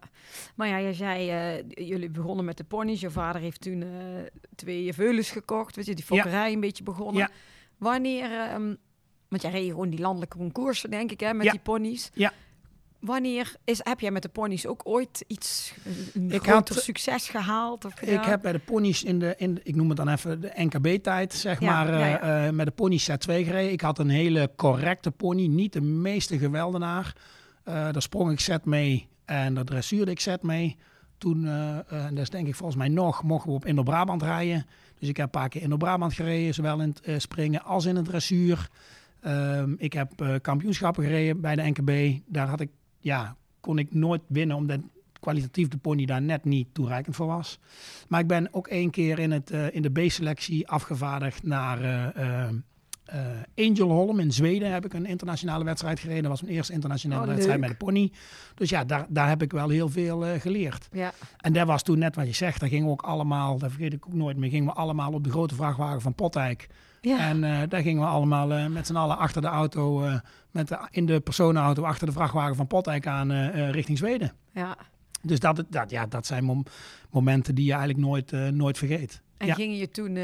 maar 0.54 0.68
ja, 0.68 0.76
je 0.76 0.92
zei, 0.92 1.64
jullie 1.68 2.10
begonnen 2.10 2.44
met 2.44 2.56
de 2.56 2.64
ponies. 2.64 3.00
Je 3.00 3.10
vader 3.10 3.40
heeft 3.40 3.60
toen 3.60 3.84
twee 4.54 4.92
veulens 4.92 5.30
gekocht, 5.30 5.76
weet 5.76 5.86
je, 5.86 5.94
die 5.94 6.04
fokkerij 6.04 6.52
een 6.52 6.60
beetje 6.60 6.84
begonnen. 6.84 7.22
Ja. 7.22 7.30
Wanneer, 7.76 8.32
ehm, 8.32 8.74
want 9.28 9.42
jij 9.42 9.50
reed 9.50 9.70
gewoon 9.70 9.90
die 9.90 10.00
landelijke 10.00 10.36
concoursen, 10.36 10.90
denk 10.90 11.10
ik, 11.10 11.20
hè, 11.20 11.34
met 11.34 11.50
die 11.50 11.60
ponies. 11.60 12.10
Ja. 12.14 12.32
Wanneer 13.02 13.54
is, 13.64 13.80
heb 13.82 14.00
jij 14.00 14.10
met 14.10 14.22
de 14.22 14.28
ponies 14.28 14.66
ook 14.66 14.80
ooit 14.84 15.24
iets, 15.26 15.74
Ik 16.28 16.46
had- 16.46 16.74
succes 16.74 17.28
gehaald? 17.28 17.84
Of 17.84 18.00
ik 18.00 18.24
heb 18.24 18.42
bij 18.42 18.52
de 18.52 18.58
ponies 18.58 19.04
in 19.04 19.18
de, 19.18 19.34
in 19.36 19.54
de- 19.54 19.60
ik 19.64 19.74
noem 19.74 19.88
het 19.88 19.96
dan 19.96 20.08
even 20.08 20.40
de 20.40 20.52
NKB-tijd, 20.54 21.32
zeg 21.34 21.60
Ja, 21.60 21.84
maar, 21.84 21.98
ja, 21.98 22.04
eh, 22.04 22.10
ja. 22.10 22.46
eh, 22.46 22.52
met 22.52 22.66
de 22.66 22.72
ponies 22.72 23.10
Z2 23.10 23.16
gereden. 23.44 23.72
Ik 23.72 23.80
had 23.80 23.98
een 23.98 24.08
hele 24.08 24.50
correcte 24.56 25.10
pony, 25.10 25.46
niet 25.46 25.72
de 25.72 25.80
meeste 25.80 26.38
geweldenaar. 26.38 27.16
Eh 27.64 27.74
daar 27.74 28.02
sprong 28.02 28.30
ik 28.32 28.40
zet 28.40 28.64
mee 28.64 29.08
en 29.24 29.54
daar 29.54 29.64
dressuurde 29.64 30.10
ik 30.10 30.20
zet 30.20 30.42
mee. 30.42 30.76
Toen, 31.18 31.46
eh, 31.46 31.76
en 32.06 32.14
dat 32.14 32.22
is 32.22 32.30
denk 32.30 32.46
ik 32.46 32.54
volgens 32.54 32.78
mij 32.78 32.88
nog, 32.88 33.22
mochten 33.22 33.48
we 33.50 33.56
op 33.56 33.66
Indo-Brabant 33.66 34.22
rijden. 34.22 34.66
Dus 34.98 35.08
ik 35.08 35.16
heb 35.16 35.24
een 35.26 35.40
paar 35.40 35.48
keer 35.48 35.62
Indo-Brabant 35.62 36.12
gereden, 36.14 36.54
zowel 36.54 36.80
in 36.80 36.94
het 37.04 37.22
springen 37.22 37.62
als 37.64 37.84
in 37.84 37.96
het 37.96 38.04
dressuur. 38.04 38.68
Ehm, 39.20 39.74
ik 39.76 39.92
heb 39.92 40.38
kampioenschappen 40.42 41.04
gereden 41.04 41.40
bij 41.40 41.54
de 41.56 41.62
NKB. 41.62 42.20
Daar 42.26 42.46
had 42.48 42.60
ik, 42.60 42.70
ja, 43.02 43.36
kon 43.60 43.78
ik 43.78 43.94
nooit 43.94 44.20
winnen, 44.26 44.56
omdat 44.56 44.80
kwalitatief 45.20 45.68
de 45.68 45.76
pony 45.76 46.04
daar 46.06 46.22
net 46.22 46.44
niet 46.44 46.68
toereikend 46.72 47.16
voor 47.16 47.26
was. 47.26 47.58
Maar 48.08 48.20
ik 48.20 48.26
ben 48.26 48.48
ook 48.54 48.66
één 48.68 48.90
keer 48.90 49.18
in, 49.18 49.30
het, 49.30 49.50
eh, 49.50 49.74
in 49.74 49.82
de 49.82 49.90
B-selectie 49.90 50.68
afgevaardigd 50.68 51.42
naar 51.42 51.82
eh, 53.04 53.18
Angel 53.56 53.88
Holm 53.90 54.18
in 54.20 54.32
Zweden. 54.32 54.72
Heb 54.72 54.84
ik 54.84 54.94
een 54.94 55.06
internationale 55.06 55.64
wedstrijd 55.64 56.00
gereden. 56.00 56.22
Dat 56.22 56.30
was 56.30 56.42
mijn 56.42 56.54
eerste 56.54 56.72
internationale 56.72 57.22
Oh, 57.22 57.28
wedstrijd 57.28 57.60
leuk. 57.60 57.68
met 57.68 57.78
de 57.78 57.84
pony. 57.84 58.12
Dus 58.54 58.70
ja, 58.70 58.84
daar, 58.84 59.06
daar 59.08 59.28
heb 59.28 59.42
ik 59.42 59.52
wel 59.52 59.68
heel 59.68 59.88
veel 59.88 60.24
geleerd. 60.38 60.88
Ja, 60.92 61.12
En 61.40 61.52
dat 61.52 61.66
was 61.66 61.82
toen 61.82 61.98
net 61.98 62.14
wat 62.16 62.26
je 62.26 62.32
zegt. 62.34 62.60
Daar 62.60 62.68
gingen 62.68 62.84
we 62.86 62.90
ook 62.92 63.02
allemaal, 63.02 63.58
dat 63.58 63.70
vergeet 63.70 63.92
ik 63.92 64.06
ook 64.06 64.12
nooit 64.14 64.36
meer, 64.36 64.50
gingen 64.50 64.66
we 64.66 64.72
allemaal 64.72 65.12
op 65.12 65.24
de 65.24 65.30
grote 65.30 65.54
vrachtwagen 65.54 66.00
van 66.00 66.14
Potdijk. 66.14 66.68
Ja. 67.02 67.18
En 67.18 67.44
eh, 67.44 67.58
daar 67.68 67.82
gingen 67.82 68.02
we 68.02 68.08
allemaal 68.08 68.52
eh, 68.52 68.66
met 68.66 68.86
z'n 68.86 68.96
allen 68.96 69.18
achter 69.18 69.42
de 69.42 69.48
auto, 69.48 70.02
eh, 70.04 70.14
met 70.50 70.68
de, 70.68 70.78
in 70.90 71.06
de 71.06 71.20
personenauto 71.20 71.82
achter 71.82 72.06
de 72.06 72.12
vrachtwagen 72.12 72.56
van 72.56 72.66
Potdijk 72.66 73.06
aan 73.06 73.32
richting 73.70 73.98
Zweden. 73.98 74.32
ja. 74.52 74.76
Dus 75.24 75.38
dat, 75.40 75.64
dat, 75.68 75.90
ja, 75.90 76.06
dat 76.06 76.26
zijn 76.26 76.44
mom- 76.44 76.64
momenten 77.10 77.54
die 77.54 77.64
je 77.64 77.72
eigenlijk 77.72 78.00
nooit, 78.00 78.32
nooit 78.54 78.78
vergeet. 78.78 79.22
En 79.36 79.46
ja. 79.46 79.54
ging 79.54 79.78
je 79.78 79.88
toen, 79.90 80.18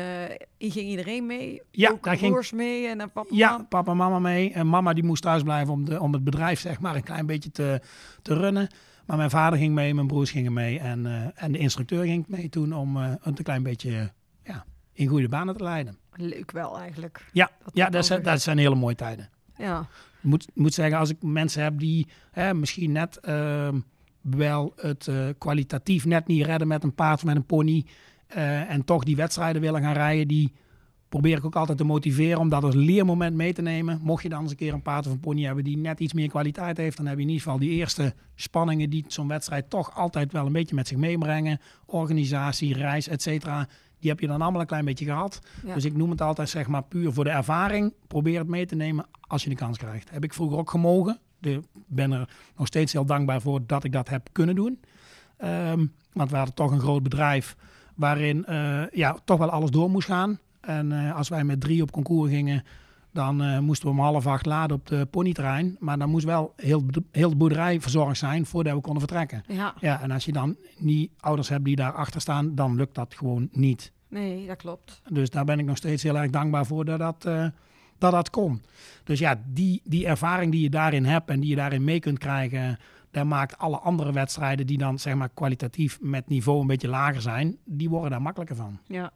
ging 0.58 0.88
iedereen 0.88 1.26
mee? 1.26 1.62
Ja, 1.70 1.90
ook 1.90 2.04
daar 2.04 2.16
ging- 2.16 2.50
mee 2.52 2.88
en 2.88 2.98
dan 2.98 3.12
papa? 3.12 3.28
Ja, 3.30 3.66
papa 3.68 3.90
en 3.90 3.96
mama 3.96 4.18
mee. 4.18 4.52
En 4.52 4.68
mama 4.68 4.92
die 4.92 5.04
moest 5.04 5.22
thuis 5.22 5.42
blijven 5.42 5.72
om, 5.72 5.84
de, 5.84 6.00
om 6.00 6.12
het 6.12 6.24
bedrijf 6.24 6.60
zeg 6.60 6.80
maar 6.80 6.96
een 6.96 7.02
klein 7.02 7.26
beetje 7.26 7.50
te, 7.50 7.80
te 8.22 8.34
runnen. 8.34 8.68
Maar 9.06 9.16
mijn 9.16 9.30
vader 9.30 9.58
ging 9.58 9.74
mee, 9.74 9.94
mijn 9.94 10.06
broers 10.06 10.30
gingen 10.30 10.52
mee. 10.52 10.78
En, 10.78 11.32
en 11.34 11.52
de 11.52 11.58
instructeur 11.58 12.04
ging 12.04 12.24
mee 12.28 12.48
toen 12.48 12.72
om 12.72 12.96
het 12.96 13.38
een 13.38 13.44
klein 13.44 13.62
beetje 13.62 14.12
ja, 14.44 14.64
in 14.92 15.06
goede 15.06 15.28
banen 15.28 15.56
te 15.56 15.62
leiden. 15.62 15.98
Leuk 16.20 16.50
wel 16.50 16.78
eigenlijk. 16.78 17.24
Ja, 17.32 17.50
Dat 17.64 17.70
ja 17.76 17.88
dat 17.90 18.06
zijn, 18.06 18.22
dat 18.22 18.40
zijn 18.42 18.58
hele 18.58 18.74
mooie 18.74 18.94
tijden. 18.94 19.28
Ja, 19.56 19.80
Ik 20.18 20.24
moet, 20.24 20.46
moet 20.54 20.74
zeggen, 20.74 20.98
als 20.98 21.10
ik 21.10 21.22
mensen 21.22 21.62
heb 21.62 21.78
die 21.78 22.06
hè, 22.30 22.54
misschien 22.54 22.92
net 22.92 23.16
ehm, 23.16 23.80
wel 24.20 24.72
het 24.76 25.08
eh, 25.08 25.26
kwalitatief 25.38 26.04
net 26.04 26.26
niet 26.26 26.44
redden 26.46 26.68
met 26.68 26.82
een 26.84 26.94
paard 26.94 27.16
of 27.18 27.24
met 27.24 27.36
een 27.36 27.46
pony. 27.46 27.84
eh, 28.26 28.70
en 28.70 28.84
toch 28.84 29.04
die 29.04 29.16
wedstrijden 29.16 29.60
willen 29.62 29.82
gaan 29.82 29.92
rijden, 29.94 30.28
die 30.28 30.52
probeer 31.08 31.36
ik 31.36 31.44
ook 31.44 31.56
altijd 31.56 31.78
te 31.78 31.84
motiveren 31.84 32.38
om 32.38 32.48
dat 32.48 32.62
als 32.64 32.74
leermoment 32.74 33.34
mee 33.36 33.52
te 33.52 33.62
nemen. 33.62 34.00
Mocht 34.02 34.22
je 34.22 34.28
dan 34.28 34.40
eens 34.42 34.50
een 34.50 34.56
keer 34.56 34.72
een 34.72 34.82
paard 34.82 35.06
of 35.06 35.12
een 35.12 35.20
pony 35.20 35.42
hebben 35.42 35.64
die 35.64 35.76
net 35.76 36.00
iets 36.00 36.12
meer 36.12 36.28
kwaliteit 36.28 36.76
heeft, 36.76 36.96
dan 36.96 37.06
heb 37.06 37.16
je 37.16 37.22
in 37.22 37.28
ieder 37.28 37.42
geval 37.42 37.58
die 37.58 37.70
eerste 37.70 38.14
spanningen 38.34 38.90
die 38.90 39.04
zo'n 39.08 39.28
wedstrijd 39.28 39.70
toch 39.70 39.94
altijd 39.96 40.32
wel 40.32 40.46
een 40.46 40.52
beetje 40.52 40.74
met 40.74 40.88
zich 40.88 40.96
meebrengen. 40.96 41.60
Organisatie, 41.86 42.74
reis, 42.74 43.08
et 43.08 43.22
cetera. 43.22 43.68
Die 44.00 44.10
heb 44.10 44.20
je 44.20 44.26
dan 44.26 44.42
allemaal 44.42 44.60
een 44.60 44.66
klein 44.66 44.84
beetje 44.84 45.04
gehad. 45.04 45.40
Ja. 45.64 45.74
Dus 45.74 45.84
ik 45.84 45.96
noem 45.96 46.10
het 46.10 46.20
altijd 46.20 46.48
zeg 46.48 46.66
maar 46.66 46.82
puur 46.82 47.12
voor 47.12 47.24
de 47.24 47.30
ervaring. 47.30 47.94
Probeer 48.06 48.38
het 48.38 48.48
mee 48.48 48.66
te 48.66 48.74
nemen 48.74 49.06
als 49.20 49.42
je 49.42 49.48
de 49.48 49.56
kans 49.56 49.78
krijgt. 49.78 50.10
Heb 50.10 50.24
ik 50.24 50.34
vroeger 50.34 50.58
ook 50.58 50.70
gemogen. 50.70 51.18
Ik 51.40 51.60
ben 51.86 52.12
er 52.12 52.28
nog 52.56 52.66
steeds 52.66 52.92
heel 52.92 53.04
dankbaar 53.04 53.40
voor 53.40 53.60
dat 53.66 53.84
ik 53.84 53.92
dat 53.92 54.08
heb 54.08 54.28
kunnen 54.32 54.54
doen. 54.54 54.80
Ehm, 55.36 55.86
want 56.12 56.30
we 56.30 56.36
hadden 56.36 56.54
toch 56.54 56.70
een 56.70 56.80
groot 56.80 57.02
bedrijf 57.02 57.56
waarin 57.94 58.44
eh, 58.44 58.82
ja, 58.90 59.16
toch 59.24 59.38
wel 59.38 59.50
alles 59.50 59.70
door 59.70 59.90
moest 59.90 60.08
gaan. 60.08 60.38
En 60.60 60.92
eh, 60.92 61.16
als 61.16 61.28
wij 61.28 61.44
met 61.44 61.60
drie 61.60 61.82
op 61.82 61.90
concours 61.90 62.30
gingen, 62.30 62.64
dan 63.18 63.42
eh, 63.42 63.58
moesten 63.58 63.88
we 63.88 63.94
om 63.94 64.00
half 64.00 64.26
acht 64.26 64.46
laden 64.46 64.76
op 64.76 64.86
de 64.86 65.06
ponyterrein. 65.10 65.76
Maar 65.78 65.98
dan 65.98 66.10
moest 66.10 66.24
wel 66.24 66.52
heel, 66.56 66.84
heel 67.10 67.30
de 67.30 67.36
boerderij 67.36 67.80
verzorgd 67.80 68.18
zijn 68.18 68.46
voordat 68.46 68.74
we 68.74 68.80
konden 68.80 69.00
vertrekken. 69.00 69.42
ja. 69.48 69.74
Ja, 69.80 70.00
en 70.00 70.10
als 70.10 70.24
je 70.24 70.32
dan 70.32 70.56
niet 70.76 71.10
ouders 71.20 71.48
hebt 71.48 71.64
die 71.64 71.76
daar 71.76 71.92
achter 71.92 72.20
staan, 72.20 72.54
dan 72.54 72.76
lukt 72.76 72.94
dat 72.94 73.14
gewoon 73.14 73.48
niet. 73.52 73.92
Nee, 74.08 74.46
dat 74.46 74.56
klopt. 74.56 75.02
Dus 75.08 75.30
daar 75.30 75.44
ben 75.44 75.58
ik 75.58 75.64
nog 75.64 75.76
steeds 75.76 76.02
heel 76.02 76.18
erg 76.18 76.30
dankbaar 76.30 76.66
voor 76.66 76.84
dat 76.84 76.98
dat, 76.98 77.24
eh, 77.24 77.46
dat, 77.98 78.12
dat 78.12 78.30
kon. 78.30 78.62
Dus 79.04 79.18
ja, 79.18 79.42
die, 79.46 79.80
die 79.84 80.06
ervaring 80.06 80.52
die 80.52 80.62
je 80.62 80.70
daarin 80.70 81.04
hebt 81.04 81.30
en 81.30 81.40
die 81.40 81.50
je 81.50 81.56
daarin 81.56 81.84
mee 81.84 82.00
kunt 82.00 82.18
krijgen, 82.18 82.78
daar 83.10 83.26
maakt 83.26 83.58
alle 83.58 83.78
andere 83.78 84.12
wedstrijden 84.12 84.66
die 84.66 84.78
dan 84.78 84.98
zeg 84.98 85.14
maar 85.14 85.28
kwalitatief 85.34 85.98
met 86.00 86.28
niveau 86.28 86.60
een 86.60 86.66
beetje 86.66 86.88
lager 86.88 87.20
zijn, 87.22 87.56
die 87.64 87.88
worden 87.88 88.10
daar 88.10 88.22
makkelijker 88.22 88.56
van. 88.56 88.78
Ja. 88.86 89.12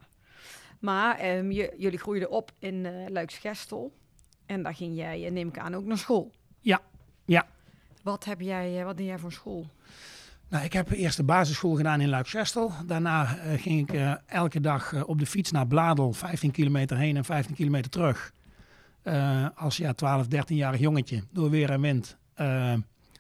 Maar 0.83 1.19
ehm, 1.19 1.51
je, 1.51 1.75
jullie 1.77 1.99
groeiden 1.99 2.31
op 2.31 2.53
in 2.59 2.87
eh 2.87 2.93
Luiksgestel. 3.09 3.93
En 4.47 4.63
daar 4.63 4.75
ging 4.75 4.97
jij, 4.97 5.25
eh, 5.25 5.33
neem 5.33 5.49
ik 5.49 5.59
aan, 5.59 5.75
ook 5.75 5.85
naar 5.85 5.99
school. 5.99 6.33
Ja, 6.61 6.81
ja. 7.25 7.47
Wat 8.03 8.25
heb 8.25 8.41
jij, 8.41 8.79
eh, 8.79 8.85
wat 8.85 8.97
deed 8.97 9.07
jij 9.07 9.19
voor 9.19 9.33
school? 9.33 9.67
Nou, 10.49 10.65
ik 10.65 10.73
heb 10.73 10.91
eerst 10.91 11.17
de 11.17 11.23
basisschool 11.23 11.75
gedaan 11.75 12.01
in 12.01 12.09
Luikzestel. 12.09 12.73
Daarna 12.87 13.25
ging 13.57 13.89
ik 13.91 14.19
elke 14.27 14.61
dag 14.61 15.05
op 15.05 15.19
de 15.19 15.27
fiets 15.27 15.51
naar 15.51 15.67
Bladel, 15.67 16.13
15 16.13 16.51
kilometer 16.51 16.97
heen 16.97 17.17
en 17.17 17.25
15 17.25 17.55
kilometer 17.55 17.91
terug. 17.91 18.33
Als 19.55 19.77
ja, 19.77 19.93
12, 19.93 20.27
13-jarig 20.27 20.81
jongetje, 20.81 21.23
door 21.31 21.51
weer 21.51 21.71
en 21.71 21.81
wind, 21.81 22.17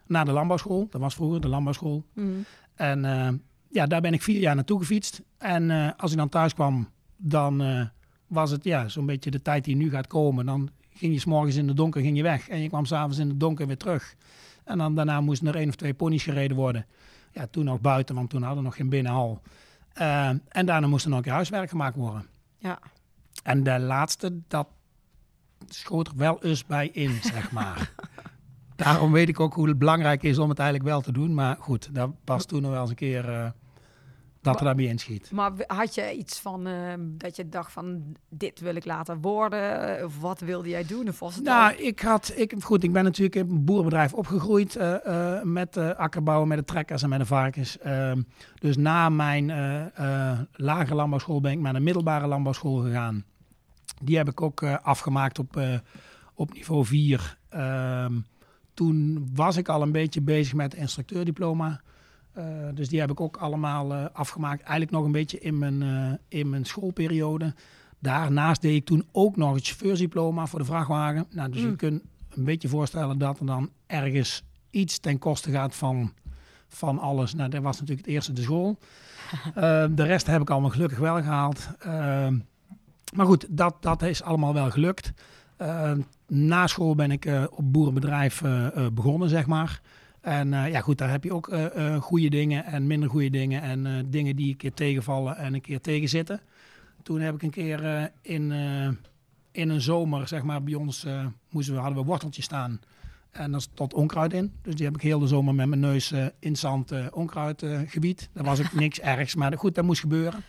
naar 0.07 0.25
de 0.25 0.33
landbouwschool. 0.33 0.87
Dat 0.90 1.00
was 1.00 1.14
vroeger 1.14 1.40
de 1.40 1.49
landbouwschool. 1.49 2.04
En 2.75 3.04
eh, 3.04 3.28
ja, 3.69 3.87
daar 3.87 4.00
ben 4.00 4.12
ik 4.12 4.23
vier 4.23 4.40
jaar 4.40 4.54
naartoe 4.54 4.78
gefietst. 4.78 5.23
En 5.38 5.97
als 5.97 6.11
ik 6.11 6.16
dan 6.16 6.28
thuis 6.28 6.54
kwam, 6.54 6.88
dan 7.22 7.62
eh, 7.62 7.86
was 8.26 8.50
het 8.50 8.64
ja, 8.64 8.88
zo'n 8.88 9.06
beetje 9.06 9.30
de 9.30 9.42
tijd 9.42 9.64
die 9.64 9.76
nu 9.76 9.90
gaat 9.90 10.06
komen. 10.06 10.46
Dan 10.46 10.70
ging 10.94 11.12
je 11.12 11.20
s'morgens 11.20 11.56
in 11.56 11.66
de 11.66 11.74
donker 11.74 12.00
ging 12.00 12.16
je 12.16 12.22
weg. 12.22 12.48
En 12.48 12.58
je 12.58 12.68
kwam 12.68 12.84
s'avonds 12.84 13.18
in 13.18 13.28
de 13.28 13.36
donker 13.36 13.66
weer 13.66 13.76
terug. 13.76 14.14
En 14.64 14.78
dan 14.78 14.94
daarna 14.94 15.20
moesten 15.20 15.46
er 15.46 15.56
één 15.56 15.68
of 15.68 15.76
twee 15.76 15.94
ponies 15.94 16.22
gereden 16.22 16.56
worden. 16.56 16.86
Ja, 17.32 17.46
toen 17.46 17.64
nog 17.64 17.80
buiten, 17.80 18.14
want 18.14 18.30
toen 18.30 18.42
hadden 18.42 18.58
we 18.58 18.64
nog 18.64 18.76
geen 18.76 18.88
binnenhal. 18.88 19.40
Eh, 19.92 20.28
en 20.28 20.66
daarna 20.66 20.86
moest 20.86 21.04
er 21.04 21.08
nog 21.08 21.18
een 21.18 21.24
keer 21.24 21.32
huiswerk 21.32 21.70
gemaakt 21.70 21.96
worden. 21.96 22.26
Ja. 22.58 22.78
En 23.42 23.62
de 23.62 23.78
laatste, 23.78 24.38
dat 24.48 24.68
schoot 25.68 26.08
er 26.08 26.16
wel 26.16 26.42
eens 26.42 26.66
bij 26.66 26.88
in, 26.88 27.18
zeg 27.22 27.52
maar. 27.52 27.92
Daarom 28.76 29.12
weet 29.12 29.28
ik 29.28 29.40
ook 29.40 29.54
hoe 29.54 29.68
het 29.68 29.78
belangrijk 29.78 30.22
is 30.22 30.38
om 30.38 30.48
het 30.48 30.58
eigenlijk 30.58 30.88
wel 30.88 31.00
te 31.00 31.12
doen. 31.12 31.34
Maar 31.34 31.56
goed, 31.60 31.94
dat 31.94 32.10
was 32.24 32.46
toen 32.46 32.62
nog 32.62 32.70
wel 32.70 32.80
eens 32.80 32.90
een 32.90 32.96
keer... 32.96 33.28
eh, 33.28 33.50
dat 34.42 34.58
er 34.58 34.64
daarbij 34.64 34.84
inschiet. 34.84 35.30
Maar 35.30 35.52
had 35.66 35.94
je 35.94 36.12
iets 36.12 36.40
van 36.40 36.66
eh, 36.66 36.92
dat 36.99 37.37
je 37.37 37.49
dacht 37.49 37.72
van 37.72 38.16
dit 38.28 38.61
wil 38.61 38.75
ik 38.75 38.84
later 38.84 39.20
worden? 39.20 40.04
Of 40.04 40.20
wat 40.20 40.40
wilde 40.40 40.68
jij 40.68 40.84
doen? 40.87 41.08
Of 41.08 41.18
was 41.18 41.34
het 41.34 41.44
Nou, 41.44 41.75
ik 41.75 42.00
had, 42.00 42.32
ik, 42.37 42.54
goed, 42.61 42.82
ik 42.82 42.92
ben 42.92 43.04
natuurlijk 43.04 43.37
in 43.37 43.50
een 43.50 43.64
boerenbedrijf 43.64 44.12
opgegroeid 44.12 44.76
eh, 44.76 45.06
eh, 45.06 45.42
met 45.42 45.76
eh 45.76 45.90
akkerbouwen, 45.90 46.49
met 46.49 46.58
de 46.58 46.64
trekkers 46.64 47.02
en 47.02 47.08
met 47.08 47.18
de 47.18 47.26
varkens. 47.26 47.78
Ehm, 47.78 48.22
dus 48.61 48.76
na 48.76 49.08
mijn 49.08 49.50
eh, 49.50 50.30
eh, 50.30 50.38
lage 50.52 50.94
landbouwschool 50.94 51.40
ben 51.40 51.52
ik 51.52 51.61
naar 51.61 51.72
de 51.72 51.80
middelbare 51.80 52.26
landbouwschool 52.26 52.76
gegaan. 52.76 53.25
Die 54.02 54.16
heb 54.16 54.28
ik 54.28 54.40
ook 54.40 54.62
afgemaakt 54.64 55.38
op, 55.38 55.61
op 56.34 56.52
niveau 56.52 56.84
4. 56.84 57.38
Ehm, 57.49 58.20
toen 58.75 59.28
was 59.34 59.56
ik 59.56 59.68
al 59.68 59.82
een 59.82 59.92
beetje 59.92 60.20
bezig 60.20 60.54
met 60.54 60.72
het 60.72 60.80
instructeurdiploma. 60.80 61.80
Eh, 62.32 62.44
dus 62.74 62.88
die 62.88 63.00
heb 63.00 63.10
ik 63.10 63.20
ook 63.20 63.36
allemaal 63.36 63.92
eh, 63.92 64.04
afgemaakt. 64.12 64.60
Eigenlijk 64.60 64.90
nog 64.90 65.04
een 65.04 65.12
beetje 65.12 65.38
in 65.38 65.58
mijn, 65.58 65.82
eh, 65.82 66.38
in 66.38 66.50
mijn 66.50 66.64
schoolperiode. 66.64 67.54
Daarnaast 67.98 68.60
deed 68.62 68.74
ik 68.74 68.84
toen 68.84 69.06
ook 69.12 69.36
nog 69.36 69.54
het 69.54 69.66
chauffeursdiploma 69.66 70.46
voor 70.46 70.58
de 70.58 70.64
vrachtwagen. 70.64 71.26
Nou, 71.30 71.50
dus 71.50 71.60
je 71.60 71.66
Mm. 71.66 71.76
kunt 71.76 72.02
een 72.30 72.44
beetje 72.44 72.68
voorstellen 72.68 73.18
dat 73.18 73.40
er 73.40 73.46
dan 73.46 73.70
ergens 73.86 74.42
iets 74.70 74.98
ten 74.98 75.18
koste 75.18 75.50
gaat 75.50 75.74
van, 75.74 76.12
van 76.68 76.98
alles. 76.98 77.34
Nou, 77.34 77.50
dat 77.50 77.62
was 77.62 77.80
natuurlijk 77.80 78.06
het 78.06 78.14
eerste 78.14 78.32
de 78.32 78.42
school. 78.42 78.78
De 79.94 80.02
rest 80.02 80.26
heb 80.26 80.40
ik 80.40 80.50
allemaal 80.50 80.70
gelukkig 80.70 80.98
wel 80.98 81.16
gehaald. 81.16 81.68
Ehm, 81.78 82.38
maar 83.14 83.26
goed, 83.26 83.46
dat, 83.50 83.76
dat 83.80 84.02
is 84.02 84.22
allemaal 84.22 84.54
wel 84.54 84.70
gelukt. 84.70 85.12
Ehm, 85.56 86.00
na 86.26 86.66
school 86.66 86.94
ben 86.94 87.10
ik 87.10 87.30
op 87.50 87.72
boerenbedrijf 87.72 88.42
begonnen, 88.92 89.28
zeg 89.28 89.46
maar. 89.46 89.80
En 90.22 90.54
eh, 90.54 90.70
ja, 90.70 90.80
goed, 90.80 90.98
daar 90.98 91.10
heb 91.10 91.24
je 91.24 91.34
ook 91.34 91.48
eh, 91.48 91.94
eh, 91.94 92.02
goede 92.02 92.28
dingen 92.28 92.64
en 92.64 92.86
minder 92.86 93.08
goede 93.08 93.30
dingen. 93.30 93.62
En 93.62 94.06
dingen 94.10 94.36
die 94.36 94.50
een 94.50 94.56
keer 94.56 94.74
tegenvallen 94.74 95.36
en 95.36 95.54
een 95.54 95.60
keer 95.60 95.80
tegenzitten. 95.80 96.40
Toen 97.02 97.20
heb 97.20 97.34
ik 97.34 97.42
een 97.42 97.50
keer 97.50 98.10
in, 98.20 98.52
in 99.52 99.68
een 99.68 99.80
zomer, 99.80 100.28
zeg 100.28 100.42
maar, 100.42 100.62
bij 100.62 100.74
ons 100.74 101.06
moesten 101.50 101.74
we, 101.74 101.80
hadden 101.80 101.98
we 101.98 102.04
worteltjes 102.04 102.44
staan. 102.44 102.80
En 103.30 103.50
daar 103.50 103.60
stond 103.60 103.94
onkruid 103.94 104.32
in. 104.32 104.52
Dus 104.62 104.74
die 104.74 104.84
heb 104.84 104.94
ik 104.94 105.00
heel 105.00 105.18
de 105.18 105.26
zomer 105.26 105.54
met 105.54 105.66
mijn 105.66 105.80
neus 105.80 106.14
in 106.38 106.56
zand 106.56 106.92
onkruidgebied. 107.10 108.28
Daar 108.32 108.44
was 108.44 108.60
ook 108.60 108.72
niks 108.80 109.00
ergs, 109.00 109.34
maar 109.34 109.58
goed, 109.58 109.74
dat 109.74 109.84
moest 109.84 110.00
gebeuren. 110.00 110.42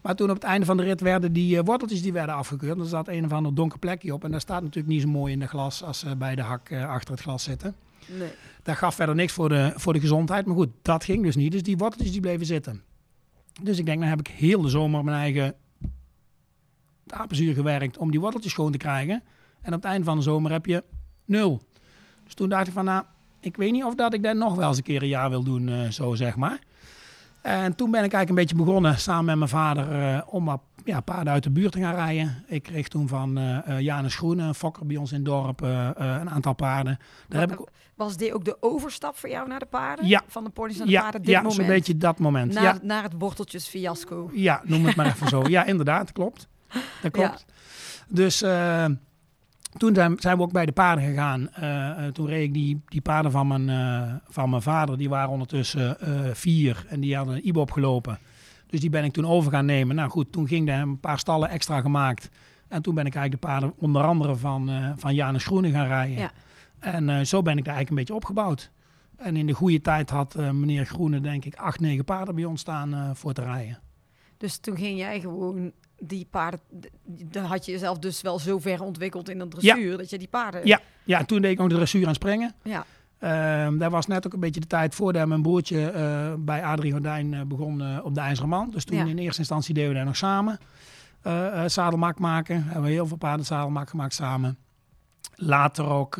Maar 0.00 0.14
toen 0.14 0.28
op 0.28 0.34
het 0.34 0.44
einde 0.44 0.66
van 0.66 0.76
de 0.76 0.82
rit 0.82 1.00
werden 1.00 1.32
die 1.32 1.62
worteltjes 1.62 2.02
die 2.02 2.12
werden 2.12 2.34
afgekeurd. 2.34 2.78
Er 2.78 2.86
zat 2.86 3.08
een 3.08 3.24
of 3.24 3.32
ander 3.32 3.54
donker 3.54 3.78
plekje 3.78 4.14
op. 4.14 4.24
En 4.24 4.30
daar 4.30 4.40
staat 4.40 4.62
natuurlijk 4.62 4.94
niet 4.94 5.02
zo 5.02 5.08
mooi 5.08 5.32
in 5.32 5.40
de 5.40 5.48
glas 5.48 5.82
als 5.82 5.98
ze 5.98 6.16
bij 6.16 6.34
de 6.34 6.42
hak 6.42 6.72
achter 6.72 7.10
het 7.10 7.22
glas 7.22 7.42
zitten. 7.42 7.74
Nee. 8.06 8.30
Dat 8.62 8.76
gaf 8.76 8.94
verder 8.94 9.14
niks 9.14 9.32
voor 9.32 9.48
de, 9.48 9.72
voor 9.76 9.92
de 9.92 10.00
gezondheid. 10.00 10.46
Maar 10.46 10.56
goed, 10.56 10.70
dat 10.82 11.04
ging 11.04 11.22
dus 11.22 11.36
niet. 11.36 11.52
Dus 11.52 11.62
die 11.62 11.76
worteltjes 11.76 12.12
die 12.12 12.20
bleven 12.20 12.46
zitten. 12.46 12.82
Dus 13.62 13.78
ik 13.78 13.86
denk, 13.86 13.98
nou 13.98 14.10
heb 14.10 14.20
ik 14.20 14.28
heel 14.28 14.62
de 14.62 14.68
zomer 14.68 15.04
mijn 15.04 15.16
eigen 15.16 15.54
apenzuur 17.06 17.54
gewerkt 17.54 17.98
om 17.98 18.10
die 18.10 18.20
worteltjes 18.20 18.52
schoon 18.52 18.72
te 18.72 18.78
krijgen. 18.78 19.22
En 19.60 19.74
op 19.74 19.82
het 19.82 19.90
eind 19.90 20.04
van 20.04 20.16
de 20.16 20.22
zomer 20.22 20.52
heb 20.52 20.66
je 20.66 20.84
nul. 21.24 21.62
Dus 22.24 22.34
toen 22.34 22.48
dacht 22.48 22.66
ik 22.66 22.72
van, 22.72 22.84
nou, 22.84 23.04
ik 23.40 23.56
weet 23.56 23.72
niet 23.72 23.84
of 23.84 23.94
dat 23.94 24.14
ik 24.14 24.22
dat 24.22 24.36
nog 24.36 24.54
wel 24.54 24.68
eens 24.68 24.76
een 24.76 24.82
keer 24.82 25.02
een 25.02 25.08
jaar 25.08 25.30
wil 25.30 25.42
doen, 25.42 25.68
eh, 25.68 25.88
zo 25.88 26.14
zeg 26.14 26.36
maar. 26.36 26.58
En 27.42 27.74
toen 27.74 27.90
ben 27.90 28.04
ik 28.04 28.12
eigenlijk 28.12 28.28
een 28.28 28.46
beetje 28.46 28.64
begonnen 28.64 28.98
samen 28.98 29.24
met 29.24 29.36
mijn 29.36 29.48
vader 29.48 29.92
eh, 29.92 30.20
om 30.26 30.60
ja, 30.88 31.00
paarden 31.00 31.32
uit 31.32 31.42
de 31.42 31.50
buurt 31.50 31.72
te 31.72 31.80
gaan 31.80 31.94
rijden. 31.94 32.44
Ik 32.46 32.62
kreeg 32.62 32.88
toen 32.88 33.08
van 33.08 33.38
eh, 33.38 33.80
Janus 33.80 34.14
Groene, 34.14 34.42
een 34.42 34.54
fokker 34.54 34.86
bij 34.86 34.96
ons 34.96 35.10
in 35.10 35.16
het 35.16 35.24
dorp, 35.24 35.62
eh, 35.62 35.90
een 35.94 36.30
aantal 36.30 36.52
paarden. 36.52 36.98
Daar 37.28 37.40
heb 37.40 37.52
ik 37.52 37.68
Was 37.94 38.16
dit 38.16 38.32
ook 38.32 38.44
de 38.44 38.56
overstap 38.60 39.16
voor 39.16 39.28
jou 39.28 39.48
naar 39.48 39.58
de 39.58 39.66
paarden? 39.66 40.06
Ja. 40.06 40.22
Van 40.26 40.44
de 40.44 40.50
ponies 40.50 40.76
naar 40.76 40.86
de 40.86 40.92
ja, 40.92 41.02
paarden? 41.02 41.20
Dit 41.20 41.30
ja 41.30 41.36
moment? 41.36 41.54
zo'n 41.56 41.66
beetje 41.66 41.96
dat 41.96 42.18
moment. 42.18 42.52
Naar, 42.52 42.62
ja, 42.62 42.78
naar 42.82 43.02
het 43.02 43.12
worteltjesfiasco. 43.18 44.30
ja, 44.32 44.62
noem 44.64 44.86
het 44.86 44.96
maar 44.96 45.06
even 45.14 45.28
zo. 45.28 45.42
Ja, 45.48 45.64
inderdaad, 45.64 46.12
klopt. 46.12 46.48
Dat 47.02 47.12
klopt. 47.12 47.44
Dus 48.08 48.38
toen 49.76 49.94
zijn, 49.94 50.16
zijn 50.18 50.36
we 50.36 50.42
ook 50.42 50.52
bij 50.52 50.66
de 50.66 50.72
paarden 50.72 51.04
gegaan. 51.04 51.50
Toen 52.12 52.26
reed 52.26 52.44
ik 52.44 52.54
die, 52.54 52.82
die 52.86 53.00
paarden 53.00 53.30
van 53.30 53.46
mijn, 53.46 54.20
van 54.28 54.50
mijn 54.50 54.62
vader. 54.62 54.98
Die 54.98 55.08
waren 55.08 55.30
ondertussen 55.30 55.96
vier 56.32 56.84
en 56.88 57.00
die 57.00 57.16
hadden 57.16 57.34
een 57.34 57.46
IBO 57.46 57.60
opgelopen. 57.60 58.18
Dus 58.68 58.80
die 58.80 58.90
ben 58.90 59.04
ik 59.04 59.12
toen 59.12 59.26
over 59.26 59.50
gaan 59.50 59.64
nemen. 59.64 59.96
Nou 59.96 60.10
goed, 60.10 60.32
toen 60.32 60.48
ging 60.48 60.68
er 60.68 60.80
een 60.80 61.00
paar 61.00 61.18
stallen 61.18 61.48
extra 61.48 61.80
gemaakt. 61.80 62.28
En 62.68 62.82
toen 62.82 62.94
ben 62.94 63.06
ik 63.06 63.14
eigenlijk 63.14 63.42
de 63.42 63.48
paarden 63.48 63.72
onder 63.76 64.02
andere 64.02 64.36
van, 64.36 64.70
eh 64.70 64.92
van 64.96 65.14
Janus 65.14 65.44
Groene 65.44 65.70
gaan 65.70 65.86
rijden. 65.86 66.18
Ja. 66.18 66.32
En 66.78 67.08
eh, 67.08 67.24
zo 67.24 67.42
ben 67.42 67.58
ik 67.58 67.64
daar 67.64 67.74
eigenlijk 67.74 67.88
een 67.88 67.96
beetje 67.96 68.14
opgebouwd. 68.14 68.70
En 69.16 69.36
in 69.36 69.46
de 69.46 69.52
goede 69.52 69.80
tijd 69.80 70.10
had 70.10 70.34
eh, 70.34 70.50
meneer 70.50 70.86
Groene 70.86 71.20
denk 71.20 71.44
ik 71.44 71.54
acht, 71.54 71.80
negen 71.80 72.04
paarden 72.04 72.34
bij 72.34 72.44
ons 72.44 72.60
staan 72.60 73.16
voor 73.16 73.32
te 73.32 73.42
rijden. 73.42 73.78
Dus 74.36 74.58
toen 74.58 74.76
ging 74.76 74.98
jij 74.98 75.20
gewoon 75.20 75.72
die 75.98 76.26
paarden... 76.30 76.60
Dan 77.04 77.44
had 77.44 77.64
je 77.64 77.72
jezelf 77.72 77.98
dus 77.98 78.20
wel 78.20 78.38
zo 78.38 78.58
ver 78.58 78.82
ontwikkeld 78.82 79.28
in 79.28 79.38
de 79.38 79.48
dressuur... 79.48 79.96
dat 79.96 80.10
je 80.10 80.18
die 80.18 80.28
paarden... 80.28 80.66
Ja. 80.66 80.80
Ja, 81.04 81.24
toen 81.24 81.42
deed 81.42 81.52
ik 81.52 81.60
ook 81.60 81.68
de 81.68 81.74
dressuur 81.74 82.06
aan 82.06 82.14
springen. 82.14 82.54
Ja. 82.62 82.86
Ehm 83.18 83.78
dat 83.78 83.90
was 83.90 84.06
net 84.06 84.26
ook 84.26 84.32
een 84.32 84.40
beetje 84.40 84.60
de 84.60 84.66
tijd 84.66 84.94
voordat 84.94 85.28
mijn 85.28 85.42
broertje 85.42 85.90
eh, 85.90 86.32
bij 86.38 86.64
Adrie 86.64 86.92
Gordijn 86.92 87.34
eh, 87.34 87.40
begon 87.42 87.82
eh, 87.82 87.98
op 88.02 88.14
de 88.14 88.20
IJzeren. 88.20 88.70
Dus 88.70 88.84
toen 88.84 88.96
Ja. 88.96 89.04
in 89.04 89.18
eerste 89.18 89.38
instantie 89.38 89.74
deden 89.74 89.88
we 89.90 89.96
daar 89.96 90.04
nog 90.04 90.16
samen. 90.16 90.58
zadelmak 91.66 92.18
maken. 92.18 92.64
Hebben 92.64 92.82
we 92.82 92.90
heel 92.90 93.06
veel 93.06 93.16
paarden 93.16 93.46
zadelmak 93.46 93.90
gemaakt 93.90 94.14
samen. 94.14 94.58
Later 95.34 95.86
ook, 95.86 96.14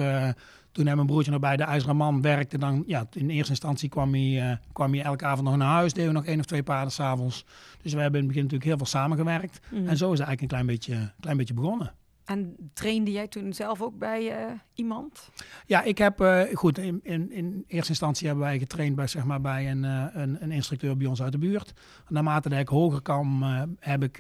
toen 0.72 0.86
hij 0.86 0.94
mijn 0.94 1.06
broertje 1.06 1.30
nog 1.30 1.40
bij 1.40 1.56
de 1.56 1.62
IJzeren 1.62 1.96
Man 1.96 2.22
werkte, 2.22 2.58
dan 2.58 2.84
ja, 2.86 3.06
in 3.12 3.30
eerste 3.30 3.50
instantie 3.50 3.88
kwam 3.88 4.12
hij, 4.14 4.58
kwam 4.72 4.92
hij 4.92 5.02
elke 5.02 5.24
avond 5.24 5.48
nog 5.48 5.56
naar 5.56 5.68
huis. 5.68 5.92
Deden 5.92 6.12
we 6.12 6.16
nog 6.18 6.26
één 6.26 6.38
of 6.38 6.44
twee 6.44 6.62
paarden 6.62 6.92
s'avonds. 6.92 7.44
Dus 7.82 7.92
we 7.92 8.00
hebben 8.00 8.20
in 8.20 8.26
het 8.26 8.34
begin 8.34 8.42
natuurlijk 8.42 8.64
heel 8.64 8.76
veel 8.76 9.00
samengewerkt. 9.00 9.60
Mhm. 9.70 9.88
En 9.88 9.96
zo 9.96 10.12
is 10.12 10.18
het 10.18 10.28
eigenlijk 10.28 10.40
een 10.40 10.48
klein 10.48 10.66
beetje, 10.66 11.12
klein 11.20 11.36
beetje 11.36 11.54
begonnen. 11.54 11.92
En 12.28 12.70
trainde 12.72 13.12
jij 13.12 13.28
toen 13.28 13.52
zelf 13.52 13.82
ook 13.82 13.98
bij 13.98 14.32
eh, 14.32 14.52
iemand? 14.74 15.30
Ja, 15.66 15.82
ik 15.82 15.98
heb, 15.98 16.20
eh, 16.20 16.42
goed, 16.54 16.78
in, 16.78 17.00
in, 17.02 17.32
in 17.32 17.64
eerste 17.66 17.88
instantie 17.88 18.26
hebben 18.26 18.44
wij 18.44 18.58
getraind 18.58 18.96
bij, 18.96 19.06
zeg 19.06 19.24
maar, 19.24 19.40
bij 19.40 19.70
een, 19.70 19.84
eh, 19.84 20.04
een, 20.12 20.42
een 20.42 20.52
instructeur 20.52 20.96
bij 20.96 21.06
ons 21.06 21.22
uit 21.22 21.32
de 21.32 21.38
buurt. 21.38 21.72
Naarmate 22.08 22.48
dat 22.48 22.58
ik 22.58 22.68
hoger 22.68 23.02
kwam, 23.02 23.42
heb 23.78 24.02
ik 24.02 24.16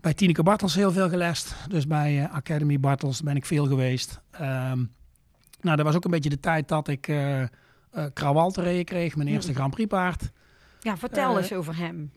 bij 0.00 0.14
Tineke 0.14 0.42
Bartels 0.42 0.74
heel 0.74 0.92
veel 0.92 1.08
gelest. 1.08 1.54
Dus 1.68 1.86
bij 1.86 2.28
Academy 2.28 2.80
Bartels 2.80 3.22
ben 3.22 3.36
ik 3.36 3.46
veel 3.46 3.66
geweest. 3.66 4.20
Ehm, 4.30 4.84
nou, 5.60 5.76
dat 5.76 5.82
was 5.82 5.94
ook 5.94 6.04
een 6.04 6.10
beetje 6.10 6.30
de 6.30 6.40
tijd 6.40 6.68
dat 6.68 6.88
ik 6.88 7.00
Krawal 8.12 8.50
te 8.50 8.62
rijden 8.62 8.84
kreeg, 8.84 9.16
mijn 9.16 9.28
eerste 9.28 9.50
Mm. 9.50 9.56
Grand 9.56 9.74
Prix 9.74 9.88
paard. 9.88 10.30
Ja, 10.80 10.96
vertel 10.96 11.38
eens 11.38 11.52
over 11.52 11.76
hem. 11.76 12.12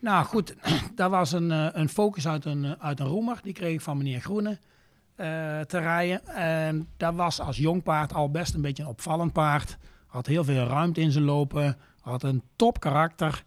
Nou 0.00 0.24
goed, 0.24 0.54
daar 0.94 1.10
was 1.10 1.32
een, 1.32 1.50
eh, 1.50 1.66
een 1.72 1.88
focus 1.88 2.28
uit 2.28 2.44
een, 2.44 2.64
eh, 2.64 2.72
uit 2.78 3.00
een 3.00 3.06
roemer. 3.06 3.38
Die 3.42 3.52
kreeg 3.52 3.72
ik 3.72 3.80
van 3.80 3.96
meneer 3.96 4.20
Groene 4.20 4.58
eh, 5.14 5.60
te 5.60 5.78
rijden. 5.78 6.26
En 6.26 6.88
dat 6.96 7.14
was 7.14 7.40
als 7.40 7.56
jong 7.56 7.82
paard 7.82 8.14
al 8.14 8.30
best 8.30 8.54
een 8.54 8.60
beetje 8.60 8.82
een 8.82 8.88
opvallend 8.88 9.32
paard. 9.32 9.78
Had 10.06 10.26
heel 10.26 10.44
veel 10.44 10.66
ruimte 10.66 11.00
in 11.00 11.12
zijn 11.12 11.24
lopen. 11.24 11.76
Had 12.00 12.22
een 12.22 12.42
top 12.56 12.80
karakter. 12.80 13.44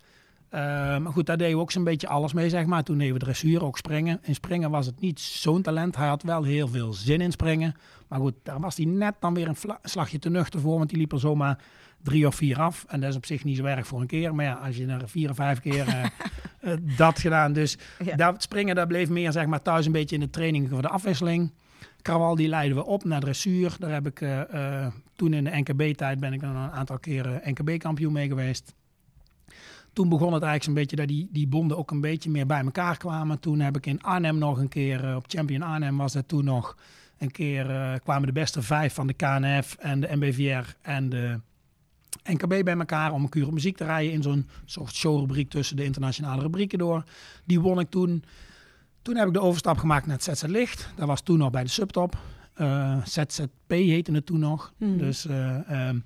Maar 0.50 1.12
goed, 1.12 1.26
daar 1.26 1.38
deden 1.38 1.56
we 1.56 1.62
ook 1.62 1.72
zo'n 1.72 1.84
beetje 1.84 2.08
alles 2.08 2.34
mee, 2.34 2.50
zeg 2.50 2.66
maar. 2.66 2.84
Toen 2.84 2.98
deden 2.98 3.14
we 3.14 3.20
dressuur, 3.20 3.64
ook 3.64 3.78
springen. 3.78 4.20
In 4.22 4.36
springen 4.36 4.72
was 4.72 4.86
het 4.86 5.00
niet 5.00 5.20
zo'n 5.20 5.62
talent. 5.62 5.96
Hij 5.96 6.08
had 6.08 6.24
wel 6.24 6.44
heel 6.44 6.68
veel 6.68 6.94
zin 6.94 7.22
in 7.22 7.32
springen. 7.32 7.76
Maar 8.08 8.20
goed, 8.20 8.34
daar 8.44 8.60
was 8.60 8.78
hij 8.78 8.86
net 8.86 9.16
dan 9.20 9.34
weer 9.34 9.48
een 9.48 9.78
slagje 9.84 10.20
te 10.20 10.30
nuchter 10.30 10.60
voor. 10.60 10.78
Want 10.78 10.90
die 10.90 10.98
liep 10.98 11.12
er 11.12 11.20
zomaar 11.20 11.60
drie 12.04 12.28
of 12.28 12.36
vier 12.36 12.60
af. 12.60 12.86
En 12.88 13.00
dat 13.00 13.10
is 13.10 13.16
op 13.16 13.26
zich 13.26 13.44
niet 13.44 13.58
zo 13.58 13.64
erg 13.66 13.88
voor 13.88 14.02
een 14.02 14.08
keer. 14.08 14.36
Maar 14.36 14.46
ja, 14.46 14.54
als 14.54 14.78
je 14.78 14.86
er 14.86 15.10
vier 15.10 15.30
of 15.30 15.36
vijf 15.36 15.60
keer 15.60 15.88
eh, 15.88 16.04
eh, 16.60 16.78
dat 16.98 17.20
gedaan. 17.20 17.54
Dus 17.54 17.78
Ja. 18.06 18.16
dat 18.16 18.42
springen, 18.44 18.76
dat 18.76 18.88
bleef 18.88 19.10
meer 19.10 19.32
zeg 19.32 19.46
maar 19.46 19.62
thuis 19.62 19.86
een 19.86 19.92
beetje 19.92 20.16
in 20.16 20.22
de 20.22 20.30
training 20.30 20.70
voor 20.70 20.82
de 20.82 20.88
afwisseling. 20.90 21.52
Krawal, 22.02 22.36
die 22.36 22.48
leiden 22.48 22.78
we 22.78 22.86
op 22.86 23.04
naar 23.04 23.20
dressuur. 23.20 23.76
Daar 23.80 23.92
heb 23.92 24.08
ik 24.08 24.22
eh, 24.22 24.88
toen 25.16 25.34
in 25.34 25.44
de 25.44 25.52
NKB-tijd 25.52 26.20
ben 26.20 26.34
ik 26.34 26.40
dan 26.40 26.56
een 26.56 26.72
aantal 26.72 27.00
keren 27.00 27.42
NKB-kampioen 27.44 28.14
mee 28.14 28.28
geweest. 28.28 28.74
Toen 29.94 30.10
begon 30.10 30.34
het 30.34 30.44
eigenlijk 30.44 30.64
zo'n 30.64 30.74
beetje 30.74 30.96
dat 30.96 31.08
die, 31.08 31.28
die 31.32 31.48
bonden 31.48 31.78
ook 31.78 31.92
een 31.92 32.02
beetje 32.02 32.30
meer 32.30 32.46
bij 32.46 32.60
elkaar 32.62 32.98
kwamen. 32.98 33.40
Toen 33.40 33.60
heb 33.60 33.78
ik 33.78 33.86
in 33.86 34.02
Arnhem 34.04 34.38
nog 34.38 34.58
een 34.58 34.68
keer, 34.70 35.16
op 35.16 35.26
Champion 35.28 35.62
Arnhem 35.62 35.98
was 35.98 36.14
dat 36.14 36.28
toen 36.28 36.44
nog 36.46 36.78
een 37.18 37.32
keer, 37.32 38.00
kwamen 38.04 38.28
de 38.28 38.34
beste 38.34 38.62
vijf 38.62 38.94
van 38.94 39.08
de 39.08 39.14
KNF 39.14 39.76
en 39.80 40.00
de 40.00 40.16
MBVR 40.16 40.76
en 40.82 41.10
de 41.10 41.40
NKB 42.24 42.64
bij 42.64 42.78
elkaar 42.78 43.12
om 43.12 43.24
een 43.24 43.30
kuur 43.30 43.48
op 43.48 43.54
muziek 43.54 43.78
te 43.78 43.84
rijden 43.84 44.12
in 44.12 44.22
zo'n 44.22 44.50
soort 44.66 44.94
showrubriek 44.94 45.50
tussen 45.50 45.76
de 45.76 45.84
internationale 45.84 46.42
rubrieken 46.42 46.78
door. 46.78 47.04
Die 47.46 47.60
won 47.60 47.80
ik 47.80 47.90
toen. 47.90 48.24
Toen 49.02 49.16
heb 49.16 49.28
ik 49.28 49.34
de 49.34 49.42
overstap 49.42 49.78
gemaakt 49.78 50.06
naar 50.06 50.16
het 50.16 50.38
ZZ 50.38 50.44
Licht. 50.44 50.90
Dat 50.96 51.08
was 51.08 51.22
toen 51.22 51.38
nog 51.38 51.52
bij 51.52 51.64
de 51.64 51.70
subtop. 51.70 52.18
Eh, 52.54 52.98
ZZP 53.06 53.48
heette 53.68 54.12
het 54.12 54.26
toen 54.26 54.40
nog. 54.40 54.74
Mhm. 54.78 54.98
Dus, 54.98 55.26
eh, 55.26 55.70
ehm, 55.70 56.00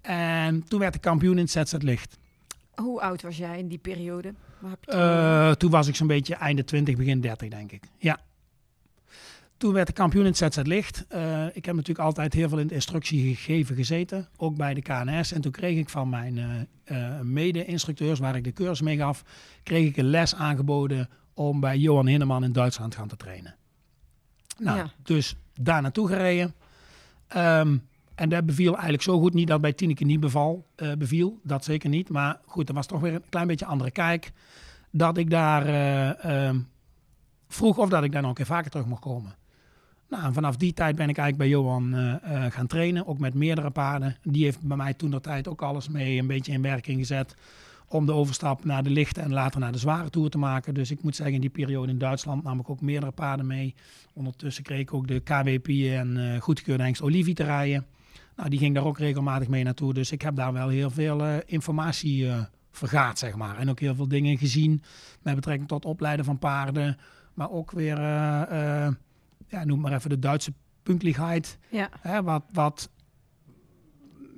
en 0.00 0.64
toen 0.68 0.80
werd 0.80 0.94
ik 0.94 1.00
kampioen 1.00 1.38
in 1.38 1.48
het 1.52 1.68
ZZ 1.68 1.74
Licht. 1.78 2.18
Hoe 2.74 3.00
oud 3.00 3.22
was 3.22 3.36
jij 3.36 3.58
in 3.58 3.68
die 3.68 3.78
periode? 3.78 4.34
Waar 4.58 4.70
heb 4.70 4.84
je 4.84 4.90
over? 4.90 5.48
Eh, 5.48 5.50
toen 5.50 5.70
was 5.70 5.86
ik 5.86 5.96
zo'n 5.96 6.06
beetje 6.06 6.34
einde 6.34 6.64
20, 6.64 6.96
begin 6.96 7.20
30, 7.20 7.48
denk 7.48 7.72
ik. 7.72 7.82
Ja. 7.98 8.20
Toen 9.56 9.72
werd 9.72 9.88
ik 9.88 9.94
kampioen 9.94 10.24
in 10.24 10.34
het 10.38 10.54
ZZ 10.54 10.62
Licht. 10.62 11.06
Eh, 11.08 11.46
ik 11.52 11.64
heb 11.64 11.74
natuurlijk 11.74 12.06
altijd 12.06 12.32
heel 12.32 12.48
veel 12.48 12.58
in 12.58 12.66
de 12.66 12.74
instructie 12.74 13.34
gegeven 13.34 13.76
gezeten, 13.76 14.28
ook 14.36 14.56
bij 14.56 14.74
de 14.74 14.82
KNS. 14.82 15.32
En 15.32 15.40
toen 15.40 15.52
kreeg 15.52 15.78
ik 15.78 15.88
van 15.88 16.08
mijn 16.08 16.38
eh, 16.38 17.14
eh, 17.16 17.20
mede-instructeurs, 17.20 18.18
waar 18.18 18.36
ik 18.36 18.44
de 18.44 18.52
cursus 18.52 18.80
mee 18.80 18.96
gaf, 18.96 19.24
kreeg 19.62 19.88
ik 19.88 19.96
een 19.96 20.10
les 20.10 20.34
aangeboden 20.34 21.08
om 21.34 21.60
bij 21.60 21.78
Johan 21.78 22.06
Hinneman 22.06 22.44
in 22.44 22.52
Duitsland 22.52 22.94
gaan 22.94 23.08
te 23.08 23.16
trainen. 23.16 23.54
Nou, 24.58 24.78
Ja. 24.78 24.90
dus 25.02 25.36
daar 25.60 25.82
naartoe 25.82 26.08
gereden. 26.08 26.54
Ehm, 27.28 27.76
en 28.14 28.28
dat 28.28 28.46
beviel 28.46 28.72
eigenlijk 28.72 29.02
zo 29.02 29.18
goed. 29.18 29.34
Niet 29.34 29.48
dat 29.48 29.60
bij 29.60 29.72
Tineke 29.72 30.04
niet 30.04 30.20
beval, 30.20 30.66
beviel, 30.98 31.40
dat 31.42 31.64
zeker 31.64 31.88
niet. 31.88 32.08
Maar 32.08 32.40
goed, 32.46 32.68
er 32.68 32.74
was 32.74 32.86
toch 32.86 33.00
weer 33.00 33.14
een 33.14 33.22
klein 33.28 33.46
beetje 33.46 33.66
andere 33.66 33.90
kijk. 33.90 34.32
Dat 34.90 35.16
ik 35.16 35.30
daar 35.30 35.66
eh, 35.66 36.46
ehm, 36.48 36.58
vroeg 37.48 37.78
of 37.78 37.88
dat 37.88 38.04
ik 38.04 38.12
daar 38.12 38.20
nog 38.20 38.30
een 38.30 38.36
keer 38.36 38.46
vaker 38.46 38.70
terug 38.70 38.86
mocht 38.86 39.00
komen. 39.00 39.34
Nou, 40.08 40.32
vanaf 40.32 40.56
die 40.56 40.72
tijd 40.72 40.96
ben 40.96 41.08
ik 41.08 41.18
eigenlijk 41.18 41.50
bij 41.50 41.60
Johan 41.60 41.94
eh, 41.94 42.44
eh, 42.44 42.52
gaan 42.52 42.66
trainen, 42.66 43.06
ook 43.06 43.18
met 43.18 43.34
meerdere 43.34 43.70
paarden. 43.70 44.16
Die 44.22 44.44
heeft 44.44 44.60
bij 44.60 44.76
mij 44.76 44.94
toen 44.94 45.10
de 45.10 45.20
tijd 45.20 45.48
ook 45.48 45.62
alles 45.62 45.88
mee 45.88 46.18
een 46.18 46.26
beetje 46.26 46.52
in 46.52 46.62
werking 46.62 46.98
gezet 46.98 47.36
om 47.88 48.06
de 48.06 48.12
overstap 48.12 48.64
naar 48.64 48.82
de 48.82 48.90
lichte 48.90 49.20
en 49.20 49.32
later 49.32 49.60
naar 49.60 49.72
de 49.72 49.78
zware 49.78 50.10
toer 50.10 50.30
te 50.30 50.38
maken. 50.38 50.74
Dus 50.74 50.90
ik 50.90 51.02
moet 51.02 51.16
zeggen, 51.16 51.34
in 51.34 51.40
die 51.40 51.50
periode 51.50 51.92
in 51.92 51.98
Duitsland 51.98 52.42
nam 52.42 52.60
ik 52.60 52.70
ook 52.70 52.80
meerdere 52.80 53.12
paarden 53.12 53.46
mee. 53.46 53.74
Ondertussen 54.12 54.64
kreeg 54.64 54.80
ik 54.80 54.94
ook 54.94 55.08
de 55.08 55.20
KWP 55.20 55.68
en 55.68 56.16
eh 56.16 56.40
goedgekeurde 56.40 56.82
hengst 56.82 57.02
Olivier 57.02 57.34
te 57.34 57.44
rijden. 57.44 57.86
Nou, 58.36 58.48
die 58.48 58.58
ging 58.58 58.74
daar 58.74 58.84
ook 58.84 58.98
regelmatig 58.98 59.48
mee 59.48 59.64
naartoe. 59.64 59.94
Dus 59.94 60.12
ik 60.12 60.22
heb 60.22 60.36
daar 60.36 60.52
wel 60.52 60.68
heel 60.68 60.90
veel 60.90 61.40
informatie 61.46 62.28
eh, 62.28 62.38
vergaard, 62.70 63.18
zeg 63.18 63.36
maar. 63.36 63.58
En 63.58 63.70
ook 63.70 63.80
heel 63.80 63.94
veel 63.94 64.08
dingen 64.08 64.38
gezien 64.38 64.82
met 65.22 65.34
betrekking 65.34 65.68
tot 65.68 65.84
opleiden 65.84 66.24
van 66.24 66.38
paarden. 66.38 66.96
Maar 67.34 67.50
ook 67.50 67.70
weer, 67.70 67.98
ja, 69.48 69.64
noem 69.64 69.80
maar 69.80 69.92
even 69.92 70.10
de 70.10 70.18
Duitse 70.18 70.52
punktligheid. 70.82 71.58
Ja. 71.68 71.88
Hè, 72.00 72.22
wat, 72.22 72.42
wat 72.52 72.90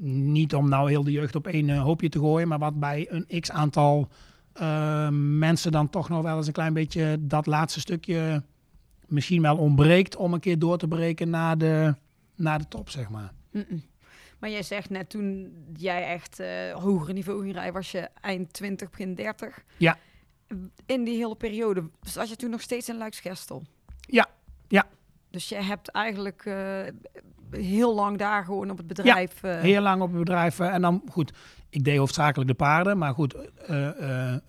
niet 0.01 0.55
om 0.55 0.68
nou 0.68 0.88
heel 0.88 1.05
de 1.05 1.11
jeugd 1.11 1.35
op 1.35 1.47
één 1.47 1.71
eh, 1.71 1.83
hoopje 1.83 2.09
te 2.09 2.18
gooien, 2.18 2.49
maar 2.49 2.59
wat 2.59 2.81
bij 2.81 3.07
een 3.11 3.40
x 3.40 3.51
aantal 3.51 4.09
eh, 4.53 5.09
mensen 5.11 5.73
dan 5.73 5.90
toch 5.90 6.09
nog 6.09 6.23
wel 6.23 6.37
eens 6.37 6.47
een 6.47 6.53
klein 6.53 6.73
beetje 6.73 7.16
dat 7.21 7.47
laatste 7.47 7.81
stukje 7.81 8.42
misschien 9.07 9.42
wel 9.42 9.57
ontbreekt 9.57 10.16
om 10.16 10.33
een 10.33 10.40
keer 10.40 10.59
door 10.59 10.79
te 10.79 10.88
breken 10.88 11.31
naar 11.31 11.59
de, 11.59 11.94
naar 12.37 12.59
de 12.59 12.68
top, 12.68 12.90
zeg 12.90 13.09
maar. 13.09 13.33
Maar 14.38 14.51
jij 14.51 14.62
zegt 14.62 14.90
net 14.90 15.11
toen 15.11 15.53
jij 15.77 16.05
echt 16.05 16.40
eh 16.40 16.73
hoger 16.73 17.14
niveau 17.14 17.42
ging 17.42 17.55
rijden, 17.55 17.73
was 17.73 17.90
je 17.90 18.09
eind 18.21 18.53
20, 18.53 18.90
begin 18.90 19.14
30. 19.14 19.64
Ja. 19.77 19.99
In 20.87 21.05
die 21.05 21.16
hele 21.16 21.37
periode 21.37 21.90
zat 22.01 22.29
je 22.29 22.37
toen 22.37 22.51
nog 22.51 22.61
steeds 22.61 22.88
in 22.88 22.97
Luiksgestel. 22.97 23.62
Ja, 24.01 24.27
ja. 24.68 24.87
Dus 25.31 25.49
je 25.49 25.55
hebt 25.57 25.88
eigenlijk 25.91 26.43
eh, 26.47 26.57
heel 27.51 27.95
lang 27.95 28.19
daar 28.19 28.45
gewoon 28.45 28.71
op 28.71 28.77
het 28.77 28.87
bedrijf. 28.87 29.43
eh, 29.43 29.61
Heel 29.61 29.83
lang 29.83 30.03
op 30.03 30.09
het 30.11 30.19
bedrijf. 30.19 30.61
eh, 30.61 30.75
En 30.75 30.81
dan 30.83 31.03
goed, 31.11 31.33
ik 31.69 31.85
deed 31.85 31.99
hoofdzakelijk 31.99 32.51
de 32.51 32.57
paarden. 32.57 32.99
Maar 32.99 33.14
goed, 33.14 33.35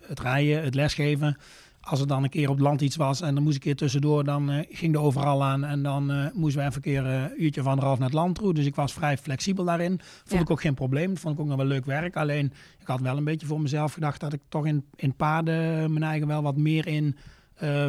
het 0.06 0.20
rijden, 0.20 0.62
het 0.62 0.74
lesgeven. 0.74 1.36
Als 1.80 2.00
er 2.00 2.06
dan 2.06 2.22
een 2.22 2.30
keer 2.30 2.48
op 2.48 2.54
het 2.54 2.64
land 2.64 2.80
iets 2.80 2.96
was 2.96 3.20
en 3.20 3.34
dan 3.34 3.42
moest 3.42 3.54
ik 3.56 3.60
keer 3.62 3.76
tussendoor, 3.76 4.24
dan 4.24 4.64
ging 4.70 4.92
de 4.92 4.98
overal 4.98 5.44
aan. 5.44 5.64
En 5.64 5.82
dan 5.82 6.10
eh, 6.10 6.26
moesten 6.32 6.60
we 6.62 6.66
even 6.68 6.76
een 6.76 6.82
keer 6.82 7.04
een 7.06 7.42
uurtje 7.42 7.60
of 7.60 7.66
anderhalf 7.66 7.98
naar 7.98 8.08
het 8.08 8.16
land 8.16 8.34
toe. 8.34 8.54
Dus 8.54 8.66
ik 8.66 8.74
was 8.74 8.92
vrij 8.92 9.16
flexibel 9.18 9.64
daarin. 9.64 10.00
Vond 10.02 10.30
Ja. 10.32 10.40
ik 10.40 10.50
ook 10.50 10.60
geen 10.60 10.74
probleem. 10.74 11.08
Dat 11.08 11.18
vond 11.18 11.34
ik 11.34 11.40
ook 11.40 11.46
nog 11.46 11.56
wel 11.56 11.66
leuk 11.66 11.84
werk. 11.84 12.16
Alleen, 12.16 12.52
ik 12.80 12.86
had 12.86 13.00
wel 13.00 13.16
een 13.16 13.24
beetje 13.24 13.46
voor 13.46 13.60
mezelf 13.60 13.92
gedacht 13.92 14.20
dat 14.20 14.32
ik 14.32 14.40
toch 14.48 14.66
in, 14.66 14.84
in 14.96 15.14
paarden 15.14 15.92
mijn 15.92 16.04
eigen 16.04 16.26
wel 16.28 16.42
wat 16.42 16.56
meer 16.56 16.86
in 16.86 17.16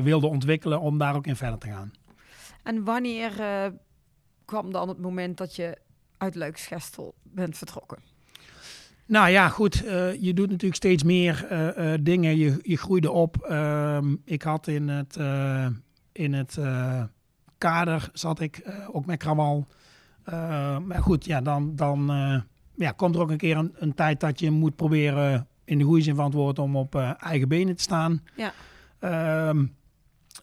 wilde 0.03 0.27
ontwikkelen 0.27 0.79
om 0.81 0.97
daar 0.97 1.15
ook 1.15 1.27
in 1.27 1.35
verder 1.35 1.59
te 1.59 1.67
gaan. 1.67 1.91
En 2.63 2.83
wanneer 2.83 3.39
eh, 3.39 3.65
kwam 4.45 4.71
dan 4.71 4.87
het 4.89 4.99
moment 4.99 5.37
dat 5.37 5.55
je 5.55 5.77
uit 6.17 6.35
Luiksgestel 6.35 7.13
bent 7.23 7.57
vertrokken? 7.57 7.97
Nou 9.05 9.29
ja, 9.29 9.49
goed. 9.49 9.85
eh, 9.85 10.21
je 10.21 10.33
doet 10.33 10.49
natuurlijk 10.49 10.75
steeds 10.75 11.03
meer 11.03 11.45
eh, 11.45 11.93
dingen. 12.01 12.37
Je, 12.37 12.59
je 12.61 12.77
groeide 12.77 13.11
op. 13.11 13.37
Ehm, 13.37 14.15
ik 14.25 14.41
had 14.41 14.67
in 14.67 14.89
het, 14.89 15.17
in 16.11 16.33
het 16.33 16.59
kader 17.57 18.09
zat 18.13 18.39
ik 18.39 18.71
ook 18.91 19.05
met 19.05 19.17
krawal. 19.17 19.67
Eh, 20.23 20.77
maar 20.77 21.01
goed, 21.01 21.25
ja, 21.25 21.41
dan, 21.41 21.75
dan 21.75 22.05
ja, 22.75 22.91
komt 22.91 23.15
er 23.15 23.21
ook 23.21 23.29
een 23.29 23.37
keer 23.37 23.57
een, 23.57 23.75
een 23.75 23.93
tijd 23.93 24.19
dat 24.19 24.39
je 24.39 24.51
moet 24.51 24.75
proberen, 24.75 25.47
in 25.65 25.77
de 25.77 25.83
goede 25.83 26.01
zin 26.03 26.15
van 26.15 26.25
het 26.25 26.33
woord, 26.33 26.59
om 26.59 26.75
op 26.75 26.95
eigen 27.19 27.47
benen 27.47 27.75
te 27.75 27.83
staan. 27.83 28.23
Ja. 28.35 28.53
Ehm, 28.99 29.65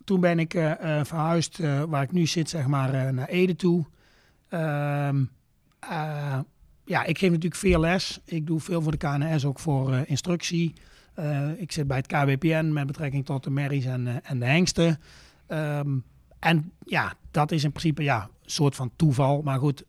toen 0.08 0.20
ben 0.20 0.38
ik 0.38 0.54
eh, 0.54 0.98
eh, 0.98 1.04
verhuisd, 1.04 1.58
eh, 1.58 1.82
waar 1.82 2.02
ik 2.02 2.12
nu 2.12 2.26
zit, 2.26 2.48
zeg 2.48 2.66
maar, 2.66 3.14
naar 3.14 3.28
Ede 3.28 3.56
toe. 3.56 3.84
Ehm, 4.48 5.24
eh, 5.80 6.38
ja, 6.84 7.04
ik 7.04 7.18
geef 7.18 7.30
natuurlijk 7.30 7.60
veel 7.60 7.80
les. 7.80 8.20
Ik 8.24 8.46
doe 8.46 8.60
veel 8.60 8.82
voor 8.82 8.92
de 8.92 8.98
KNS, 8.98 9.44
ook 9.44 9.58
voor 9.58 10.02
instructie. 10.06 10.74
Ik 11.56 11.72
zit 11.72 11.86
bij 11.86 11.96
het 11.96 12.06
KWPN 12.06 12.72
met 12.72 12.86
betrekking 12.86 13.24
tot 13.24 13.44
de 13.44 13.50
merries 13.50 13.84
en, 13.84 14.24
en 14.24 14.38
de 14.38 14.44
hengsten. 14.44 15.00
Ehm, 15.46 15.96
en 16.38 16.72
ja, 16.84 17.14
dat 17.30 17.52
is 17.52 17.64
in 17.64 17.70
principe 17.70 18.02
ja, 18.02 18.22
een 18.22 18.50
soort 18.50 18.74
van 18.74 18.90
toeval. 18.96 19.42
Maar 19.42 19.58
goed, 19.58 19.84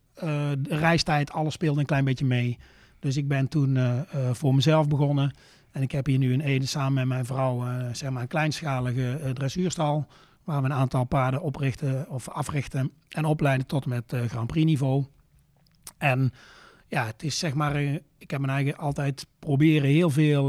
de 0.59 0.59
reistijd, 0.67 1.31
alles 1.31 1.53
speelde 1.53 1.79
een 1.79 1.85
klein 1.85 2.05
beetje 2.05 2.25
mee. 2.25 2.57
Dus 2.99 3.17
ik 3.17 3.27
ben 3.27 3.47
toen 3.47 3.77
voor 4.31 4.55
mezelf 4.55 4.87
begonnen. 4.87 5.33
En 5.79 5.85
ik 5.85 5.91
heb 5.91 6.05
hier 6.05 6.17
nu 6.17 6.33
in 6.33 6.41
Ede 6.41 6.65
samen 6.65 6.93
met 6.93 7.07
mijn 7.07 7.25
vrouw 7.25 7.65
eh, 7.65 7.85
zeg 7.91 8.09
maar 8.09 8.21
een 8.21 8.27
kleinschalige 8.27 9.11
eh, 9.11 9.31
dressuurstal. 9.31 10.07
Waar 10.43 10.61
we 10.61 10.65
een 10.65 10.73
aantal 10.73 11.03
paarden 11.03 11.41
oprichten 11.41 12.09
of 12.09 12.29
africhten 12.29 12.91
en 13.09 13.25
opleiden 13.25 13.67
tot 13.67 13.85
met 13.85 14.13
eh, 14.13 14.21
Grand 14.25 14.47
Prix 14.47 14.65
niveau. 14.65 15.05
En 15.97 16.31
ja, 16.87 17.05
het 17.05 17.23
is 17.23 17.39
zeg 17.39 17.53
maar, 17.53 17.75
ik 18.17 18.31
heb 18.31 18.39
mijn 18.39 18.51
eigen 18.51 18.77
altijd 18.77 19.27
proberen 19.39 19.89
heel 19.89 20.09
veel 20.09 20.47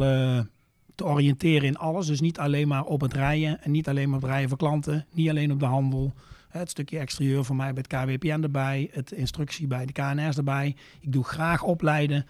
te 0.95 1.05
oriënteren 1.05 1.69
in 1.69 1.79
alles. 1.79 2.07
Dus 2.07 2.21
niet 2.21 2.39
alleen 2.39 2.69
maar 2.69 2.85
op 2.85 3.01
het 3.01 3.15
rijden 3.15 3.63
en 3.63 3.71
niet 3.71 3.89
alleen 3.89 4.07
maar 4.07 4.17
op 4.17 4.23
het 4.23 4.31
rijden 4.31 4.49
voor 4.49 4.59
klanten. 4.59 5.07
Niet 5.13 5.29
alleen 5.29 5.53
op 5.53 5.61
de 5.61 5.67
handel. 5.67 6.13
Het 6.49 6.71
stukje 6.71 6.99
exterieur 6.99 7.45
voor 7.45 7.57
mij 7.57 7.73
bij 7.73 7.85
het 7.89 8.19
KWPN 8.19 8.43
erbij. 8.43 8.89
Het 8.93 9.13
instructie 9.13 9.67
bij 9.67 9.87
de 9.87 9.93
KNS 9.93 10.37
erbij. 10.37 10.77
Ik 11.01 11.13
doe 11.13 11.25
graag 11.25 11.63
opleiden. 11.63 12.27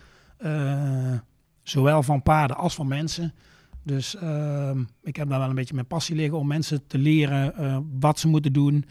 Zowel 1.70 2.02
van 2.02 2.22
paarden 2.22 2.56
als 2.56 2.74
van 2.74 2.88
mensen. 2.88 3.34
Dus 3.82 4.16
ehm, 4.16 4.82
ik 5.02 5.16
heb 5.16 5.28
daar 5.28 5.38
wel 5.38 5.48
een 5.48 5.54
beetje 5.54 5.74
mijn 5.74 5.86
passie 5.86 6.16
liggen 6.16 6.38
om 6.38 6.46
mensen 6.46 6.86
te 6.86 6.98
leren 6.98 7.56
eh, 7.56 7.78
wat 8.00 8.18
ze 8.18 8.28
moeten 8.28 8.52
doen. 8.52 8.84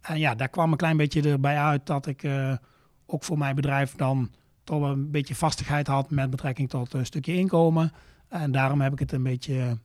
En 0.00 0.18
ja, 0.18 0.34
daar 0.34 0.48
kwam 0.48 0.70
een 0.70 0.76
klein 0.76 0.96
beetje 0.96 1.30
erbij 1.30 1.58
uit 1.58 1.86
dat 1.86 2.06
ik 2.06 2.22
eh, 2.22 2.54
ook 3.06 3.24
voor 3.24 3.38
mijn 3.38 3.54
bedrijf 3.54 3.94
dan 3.94 4.30
toch 4.64 4.80
wel 4.80 4.90
een 4.90 5.10
beetje 5.10 5.34
vastigheid 5.34 5.86
had 5.86 6.10
met 6.10 6.30
betrekking 6.30 6.68
tot 6.68 6.92
een 6.92 7.06
stukje 7.06 7.34
inkomen. 7.34 7.92
En 8.28 8.52
daarom 8.52 8.80
heb 8.80 8.92
ik 8.92 8.98
het 8.98 9.12
een 9.12 9.22
beetje, 9.22 9.78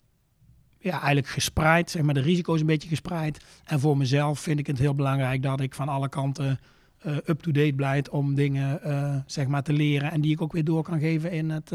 ja, 0.79 0.91
eigenlijk 0.91 1.27
gespreid, 1.27 1.89
zeg 1.89 2.01
maar 2.01 2.13
de 2.13 2.21
risico's 2.21 2.59
een 2.59 2.65
beetje 2.65 2.89
gespreid. 2.89 3.45
En 3.63 3.79
voor 3.79 3.97
mezelf 3.97 4.39
vind 4.39 4.59
ik 4.59 4.67
het 4.67 4.77
heel 4.77 4.95
belangrijk 4.95 5.43
dat 5.43 5.59
ik 5.59 5.75
van 5.75 5.89
alle 5.89 6.09
kanten 6.09 6.59
eh, 6.97 7.15
up-to-date 7.15 7.73
blijf 7.73 8.07
om 8.07 8.35
dingen, 8.35 8.79
zeg 9.25 9.47
maar, 9.47 9.63
te 9.63 9.73
leren. 9.73 10.11
En 10.11 10.21
die 10.21 10.31
ik 10.31 10.41
ook 10.41 10.53
weer 10.53 10.63
door 10.63 10.83
kan 10.83 10.99
geven 10.99 11.31
in, 11.31 11.49
het, 11.49 11.71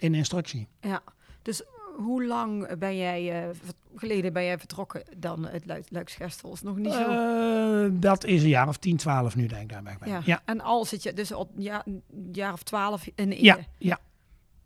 in 0.00 0.14
instructie. 0.14 0.68
Ja, 0.80 1.02
dus 1.42 1.62
hoe 1.96 2.24
lang 2.26 2.78
ben 2.78 2.96
jij 2.96 3.48
ver- 3.52 3.74
geleden 3.94 4.32
ben 4.32 4.44
jij 4.44 4.58
vertrokken 4.58 5.02
dan 5.16 5.46
het 5.46 5.64
Luiksgestel? 5.88 6.52
Is 6.52 6.62
nog 6.62 6.76
niet 6.76 6.92
zo. 6.92 7.10
Eh, 7.10 7.90
dat 7.92 8.24
is 8.24 8.42
een 8.42 8.48
jaar 8.48 8.68
of 8.68 8.76
10, 8.76 8.96
12 8.96 9.36
nu, 9.36 9.46
denk 9.46 9.62
ik, 9.62 9.68
daar 9.68 9.82
ben 9.82 9.92
ik 9.92 9.98
bij. 9.98 10.08
ja. 10.08 10.20
ja. 10.24 10.40
En 10.44 10.60
al 10.60 10.84
zit 10.84 11.02
je 11.02 11.12
dus 11.12 11.32
al 11.32 11.50
ja, 11.56 11.82
een 11.86 12.02
jaar 12.32 12.52
of 12.52 12.62
twaalf 12.62 13.06
in 13.14 13.30
Ede. 13.30 13.44
Ja, 13.44 13.58
ja, 13.78 13.98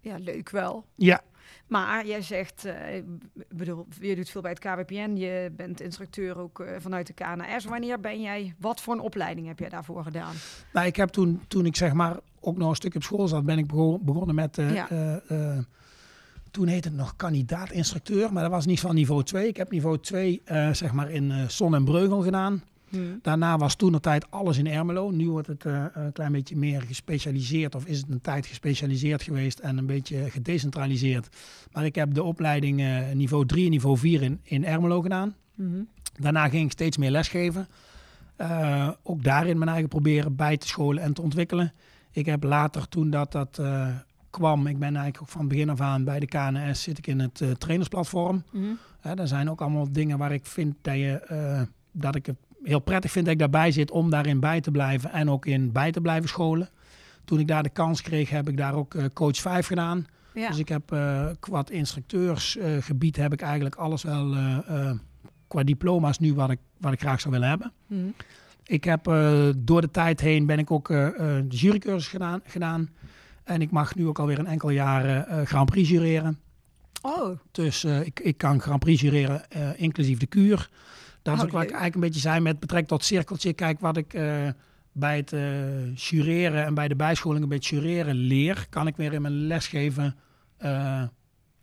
Ja, 0.01 0.17
leuk 0.19 0.51
wel. 0.51 0.85
ja. 0.97 1.21
Maar 1.67 2.07
jij 2.07 2.23
zegt, 2.23 2.65
eh, 2.65 2.97
ik 2.97 3.05
bedoel, 3.49 3.87
je 4.01 4.17
doet 4.17 4.31
veel 4.31 4.41
bij 4.41 4.51
het 4.51 4.61
KWPN, 4.61 5.15
je 5.17 5.51
bent 5.57 5.81
instructeur 5.81 6.39
ook 6.39 6.65
vanuit 6.79 7.07
de 7.07 7.13
KNS. 7.13 7.65
Wanneer 7.65 8.01
ben 8.01 8.21
jij, 8.21 8.55
wat 8.59 8.81
voor 8.81 8.95
een 8.95 9.01
opleiding 9.01 9.47
heb 9.47 9.59
jij 9.59 9.69
daarvoor 9.69 10.03
gedaan? 10.03 10.35
Nou, 10.73 10.87
ik 10.87 10.97
heb 10.97 11.09
toen, 11.09 11.43
toen 11.49 11.67
ik 11.67 11.77
zeg 11.77 11.93
maar 11.93 12.17
ook 12.45 12.57
nog 12.59 12.69
een 12.69 12.75
stuk 12.75 12.95
op 12.95 13.03
school 13.03 13.29
zat, 13.29 13.45
ben 13.45 13.59
ik 13.59 13.67
bego- 13.67 13.99
begonnen 13.99 14.35
met. 14.35 14.59
eh, 14.59 14.75
Ja. 14.75 14.89
eh, 14.91 15.15
eh, 15.57 15.59
toen 16.51 16.67
heette 16.67 16.89
het 16.89 16.97
nog 16.97 17.17
kandidaat-instructeur, 17.17 18.33
maar 18.33 18.43
dat 18.43 18.51
was 18.53 18.67
niet 18.67 18.81
van 18.81 18.95
niveau 18.95 19.23
2. 19.25 19.49
Ik 19.49 19.57
heb 19.57 19.71
niveau 19.71 19.99
2 19.99 20.41
eh, 20.45 20.73
zeg 20.73 20.93
maar 20.93 21.11
in 21.11 21.33
Son 21.49 21.75
en 21.75 21.85
Breugel 21.85 22.21
gedaan. 22.23 22.63
Daarna 23.23 23.57
was 23.59 23.75
toen 23.75 23.93
de 23.93 24.01
tijd 24.01 24.31
alles 24.31 24.59
in 24.59 24.67
Ermelo. 24.67 25.11
Nu 25.11 25.31
wordt 25.31 25.47
het 25.47 25.65
een 25.65 26.13
klein 26.13 26.33
beetje 26.33 26.57
meer 26.57 26.83
gespecialiseerd, 26.83 27.75
of 27.75 27.85
is 27.87 27.99
het 27.99 28.09
een 28.11 28.21
tijd 28.21 28.47
gespecialiseerd 28.47 29.23
geweest 29.23 29.59
en 29.59 29.79
een 29.79 29.87
beetje 29.87 30.31
gedecentraliseerd. 30.31 31.29
Maar 31.73 31.85
ik 31.85 31.95
heb 31.95 32.15
de 32.15 32.23
opleiding 32.23 32.83
niveau 33.15 33.47
3 33.47 33.65
en 33.65 33.71
niveau 33.71 33.99
4 33.99 34.23
in, 34.23 34.41
in 34.43 34.65
Ermelo 34.65 35.01
gedaan. 35.01 35.35
Mhm. 35.55 35.69
Daarna 36.21 36.49
ging 36.49 36.65
ik 36.65 36.71
steeds 36.73 36.97
meer 36.97 37.11
lesgeven. 37.11 37.69
Ook 39.03 39.23
daarin 39.25 39.59
mijn 39.59 39.71
eigen 39.71 39.89
proberen 39.89 40.37
bij 40.37 40.57
te 40.57 40.67
scholen 40.67 41.03
en 41.03 41.13
te 41.13 41.23
ontwikkelen. 41.23 41.73
Ik 42.15 42.27
heb 42.27 42.43
later, 42.45 42.89
toen 42.89 43.11
dat, 43.11 43.33
dat 43.33 43.59
eh, 43.59 43.89
kwam, 44.31 44.67
ik 44.67 44.79
ben 44.79 44.89
eigenlijk 44.89 45.21
ook 45.21 45.29
van 45.29 45.49
begin 45.49 45.71
af 45.71 45.81
aan 45.81 46.05
bij 46.05 46.21
de 46.21 46.27
KNS, 46.27 46.83
zit 46.83 46.99
ik 46.99 47.07
in 47.07 47.21
het 47.21 47.41
eh, 47.41 47.51
trainersplatform. 47.51 48.45
Hè, 49.01 49.15
daar 49.15 49.29
zijn 49.29 49.51
ook 49.51 49.61
allemaal 49.61 49.93
dingen 49.93 50.19
waar 50.19 50.33
ik 50.33 50.47
vind 50.47 50.75
dat, 50.83 50.95
je, 50.95 51.13
eh, 51.13 51.63
dat 51.93 52.15
ik 52.15 52.27
het 52.27 52.37
heel 52.63 52.79
prettig 52.79 53.11
vind 53.11 53.25
dat 53.25 53.35
ik 53.35 53.41
daarbij 53.41 53.71
zit 53.71 53.91
om 53.91 54.11
daarin 54.11 54.41
bij 54.41 54.61
te 54.61 54.71
blijven 54.71 55.13
en 55.13 55.31
ook 55.31 55.47
in 55.47 55.73
bij 55.73 55.93
te 55.93 56.01
blijven 56.01 56.29
scholen. 56.29 56.69
Toen 57.25 57.39
ik 57.39 57.49
daar 57.49 57.63
de 57.63 57.69
kans 57.69 58.03
kreeg, 58.03 58.31
heb 58.31 58.49
ik 58.49 58.57
daar 58.57 58.75
ook 58.75 58.97
coach 59.13 59.37
5 59.37 59.67
gedaan. 59.67 60.07
Ja. 60.35 60.49
Dus 60.49 60.59
ik 60.59 60.69
heb 60.69 60.87
qua 61.41 61.65
instructeursgebied 61.71 63.17
heb 63.17 63.33
ik 63.33 63.41
eigenlijk 63.41 63.75
alles 63.75 64.03
wel 64.03 64.35
qua 65.49 65.63
diploma's 65.63 66.19
nu 66.19 66.35
wat 66.35 66.51
ik, 66.51 66.59
wat 66.79 66.93
ik 66.93 67.01
graag 67.01 67.21
zou 67.21 67.33
willen 67.35 67.49
hebben. 67.49 67.73
Mhm. 67.87 68.09
Ik 68.67 68.85
heb 68.85 69.07
eh, 69.07 69.49
door 69.57 69.81
de 69.81 69.91
tijd 69.91 70.21
heen 70.21 70.47
ben 70.47 70.59
ik 70.59 70.71
ook 70.71 70.91
eh, 70.91 71.07
eh, 71.07 71.15
de 71.49 71.57
jurycursus 71.57 72.09
gedaan, 72.09 72.41
gedaan. 72.45 72.89
En 73.45 73.61
ik 73.61 73.71
mag 73.71 73.95
nu 73.95 74.07
ook 74.07 74.19
alweer 74.19 74.39
een 74.39 74.47
enkel 74.47 74.71
jaar 74.71 75.27
eh, 75.27 75.47
Grand 75.47 75.71
Prix 75.71 75.89
jureren. 75.89 76.39
Oh, 77.03 77.39
Dus 77.51 77.85
ik, 77.85 78.21
ik 78.21 78.37
kan 78.39 78.61
Grand 78.61 78.81
Prix 78.81 79.01
jureren, 79.01 79.43
inclusief 79.77 80.19
de 80.19 80.27
kuur. 80.27 80.69
Dat 81.23 81.35
is 81.35 81.41
Oh, 81.41 81.47
ook 81.47 81.53
wat 81.53 81.63
ik 81.63 81.69
eigenlijk 81.71 81.95
een 81.95 82.01
beetje 82.01 82.21
zei 82.21 82.41
met 82.41 82.61
betrekking 82.61 82.89
tot 82.91 83.05
cirkeltje. 83.05 83.53
Kijk, 83.53 83.81
wat 83.81 83.97
ik 83.97 84.13
bij 84.93 85.17
het 85.17 85.31
jureren 86.01 86.65
en 86.65 86.75
bij 86.75 86.89
de 86.89 86.97
bijscholing 86.97 87.43
een 87.43 87.49
beetje 87.49 87.77
jureren 87.77 88.15
leer, 88.15 88.67
kan 88.71 88.87
ik 88.87 88.97
weer 88.97 89.13
in 89.13 89.23
mijn 89.23 89.47
lesgeven 89.47 90.17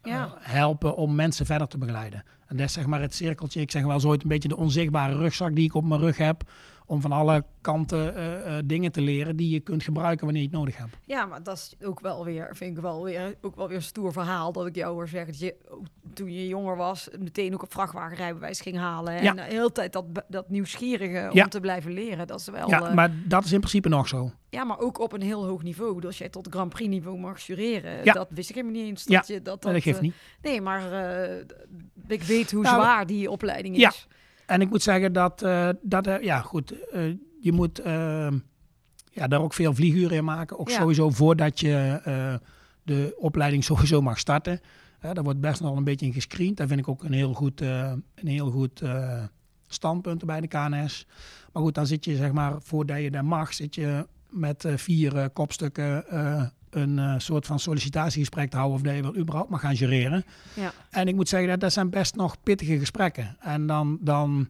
Ja. 0.04 0.34
helpen 0.40 0.96
om 0.96 1.16
mensen 1.16 1.46
verder 1.46 1.68
te 1.68 1.78
begeleiden. 1.78 2.24
En 2.48 2.58
dat 2.58 2.66
is 2.66 2.74
zeg 2.74 2.86
maar 2.86 3.02
het 3.02 3.14
cirkeltje. 3.16 3.62
Ik 3.62 3.72
zeg 3.72 3.84
wel 3.84 3.94
eens 3.94 4.06
ooit 4.06 4.24
een 4.24 4.30
beetje 4.30 4.50
de 4.50 4.58
onzichtbare 4.58 5.18
rugzak 5.18 5.56
die 5.56 5.66
ik 5.66 5.76
op 5.76 5.86
mijn 5.86 6.02
rug 6.02 6.18
heb. 6.18 6.44
Om 6.92 7.02
van 7.02 7.12
alle 7.12 7.44
kanten 7.62 8.16
eh, 8.16 8.58
eh, 8.58 8.64
dingen 8.66 8.92
te 8.92 9.02
leren 9.02 9.36
die 9.36 9.50
je 9.50 9.60
kunt 9.60 9.84
gebruiken 9.84 10.26
wanneer 10.26 10.42
je 10.44 10.48
het 10.48 10.58
nodig 10.58 10.78
hebt. 10.78 10.98
ja, 11.06 11.26
maar 11.26 11.44
dat 11.44 11.58
is 11.58 11.86
ook 11.88 12.00
wel 12.00 12.26
weer, 12.26 12.50
vind 12.56 12.78
ik 12.78 12.84
wel 12.84 13.04
weer, 13.04 13.36
ook 13.42 13.56
wel 13.56 13.68
weer 13.68 13.76
een 13.78 13.84
stoer 13.84 14.12
verhaal. 14.12 14.52
Dat 14.52 14.66
ik 14.66 14.76
jou 14.76 14.94
hoor 14.94 15.08
zeggen 15.08 15.32
dat 15.32 15.40
je 15.42 15.56
ook 15.70 15.86
toen 16.14 16.32
je 16.32 16.48
jonger 16.48 16.76
was, 16.76 17.10
meteen 17.20 17.54
ook 17.54 17.62
een 17.62 17.70
vrachtwagenrijbewijs 17.70 18.62
ging 18.62 18.78
halen. 18.78 19.14
En 19.14 19.24
Ja. 19.24 19.34
de 19.34 19.42
hele 19.42 19.72
tijd 19.72 19.94
dat, 19.94 20.06
dat 20.28 20.50
nieuwsgierige 20.50 21.30
Ja. 21.34 21.44
om 21.44 21.50
te 21.50 21.60
blijven 21.60 21.92
leren. 21.92 22.28
Dat 22.28 22.40
is 22.40 22.48
wel, 22.48 22.70
Ja, 22.70 22.82
eh, 22.88 22.94
maar 22.94 23.12
dat 23.26 23.44
is 23.46 23.52
in 23.52 23.60
principe 23.60 23.90
nog 23.90 24.08
zo. 24.08 24.32
ja, 24.50 24.64
maar 24.64 24.80
ook 24.80 25.00
op 25.00 25.14
een 25.14 25.22
heel 25.22 25.46
hoog 25.46 25.64
niveau. 25.64 25.96
Dus 25.96 26.06
als 26.06 26.18
jij 26.18 26.30
tot 26.30 26.48
Grand 26.50 26.70
Prix 26.70 26.90
niveau 26.90 27.18
mag 27.20 27.40
jureren, 27.42 28.04
Ja. 28.04 28.14
dat 28.14 28.28
wist 28.30 28.50
ik 28.50 28.56
helemaal 28.56 28.76
niet 28.80 28.88
eens. 28.90 29.04
Ja, 29.04 29.18
Dat 29.18 29.28
je, 29.28 29.42
dat, 29.42 29.62
Dat, 29.62 29.74
dat 29.74 29.82
geeft 29.82 30.02
niet. 30.02 30.16
Nee, 30.42 30.62
maar 30.62 30.82
ik 32.08 32.24
weet 32.24 32.52
hoe 32.52 32.64
Nou, 32.64 32.76
zwaar 32.82 33.06
die 33.06 33.32
opleiding 33.32 33.78
ja. 33.78 33.90
is. 33.90 34.08
En 34.52 34.62
ik 34.62 34.70
moet 34.70 34.82
zeggen 34.82 35.14
dat, 35.14 35.42
eh, 35.42 35.70
dat 35.82 36.08
eh, 36.08 36.22
ja 36.24 36.42
goed, 36.42 36.90
eh, 36.90 37.02
je 37.40 37.52
moet 37.52 37.80
eh, 37.80 38.28
ja, 39.12 39.28
daar 39.28 39.42
ook 39.42 39.54
veel 39.54 39.74
vlieguren 39.74 40.18
in 40.18 40.24
maken. 40.24 40.60
Ook 40.60 40.70
Ja. 40.70 40.80
sowieso 40.80 41.10
voordat 41.10 41.60
je 41.60 42.02
de 42.84 43.16
opleiding 43.18 43.64
sowieso 43.72 44.02
mag 44.02 44.20
starten. 44.20 44.60
Daar 45.00 45.24
wordt 45.24 45.40
best 45.40 45.62
nog 45.62 45.76
een 45.78 45.84
beetje 45.84 46.06
in 46.06 46.14
gescreend. 46.14 46.58
Dat 46.58 46.68
vind 46.68 46.80
ik 46.80 46.88
ook 46.88 47.04
een 47.04 47.14
heel 47.14 47.34
goed, 47.34 47.62
een 47.62 48.04
heel 48.28 48.52
goed 48.52 48.82
standpunt 49.68 50.26
bij 50.26 50.42
de 50.42 50.48
KNS. 50.48 51.08
Maar 51.54 51.64
goed, 51.64 51.76
dan 51.76 51.88
zit 51.88 52.06
je 52.06 52.16
zeg 52.16 52.32
maar, 52.32 52.62
voordat 52.62 53.02
je 53.02 53.12
daar 53.12 53.26
mag, 53.26 53.54
zit 53.54 53.76
je 53.76 54.08
met 54.30 54.66
vier 54.76 55.30
kopstukken 55.30 56.06
een 56.76 57.00
eh, 57.00 57.14
soort 57.18 57.46
van 57.46 57.60
sollicitatiegesprek 57.60 58.50
te 58.50 58.58
houden 58.58 58.78
of 58.78 58.84
dat 58.84 58.96
je 58.96 59.02
wel 59.02 59.16
überhaupt 59.16 59.50
mag 59.50 59.62
gaan 59.62 59.74
jureren. 59.74 60.26
Ja. 60.54 60.74
En 60.90 61.08
ik 61.08 61.16
moet 61.16 61.30
zeggen, 61.30 61.50
dat, 61.50 61.60
dat 61.60 61.74
zijn 61.74 61.90
best 61.90 62.16
nog 62.16 62.44
pittige 62.44 62.80
gesprekken. 62.80 63.38
En 63.40 63.68
dan, 63.68 63.98
dan 64.02 64.50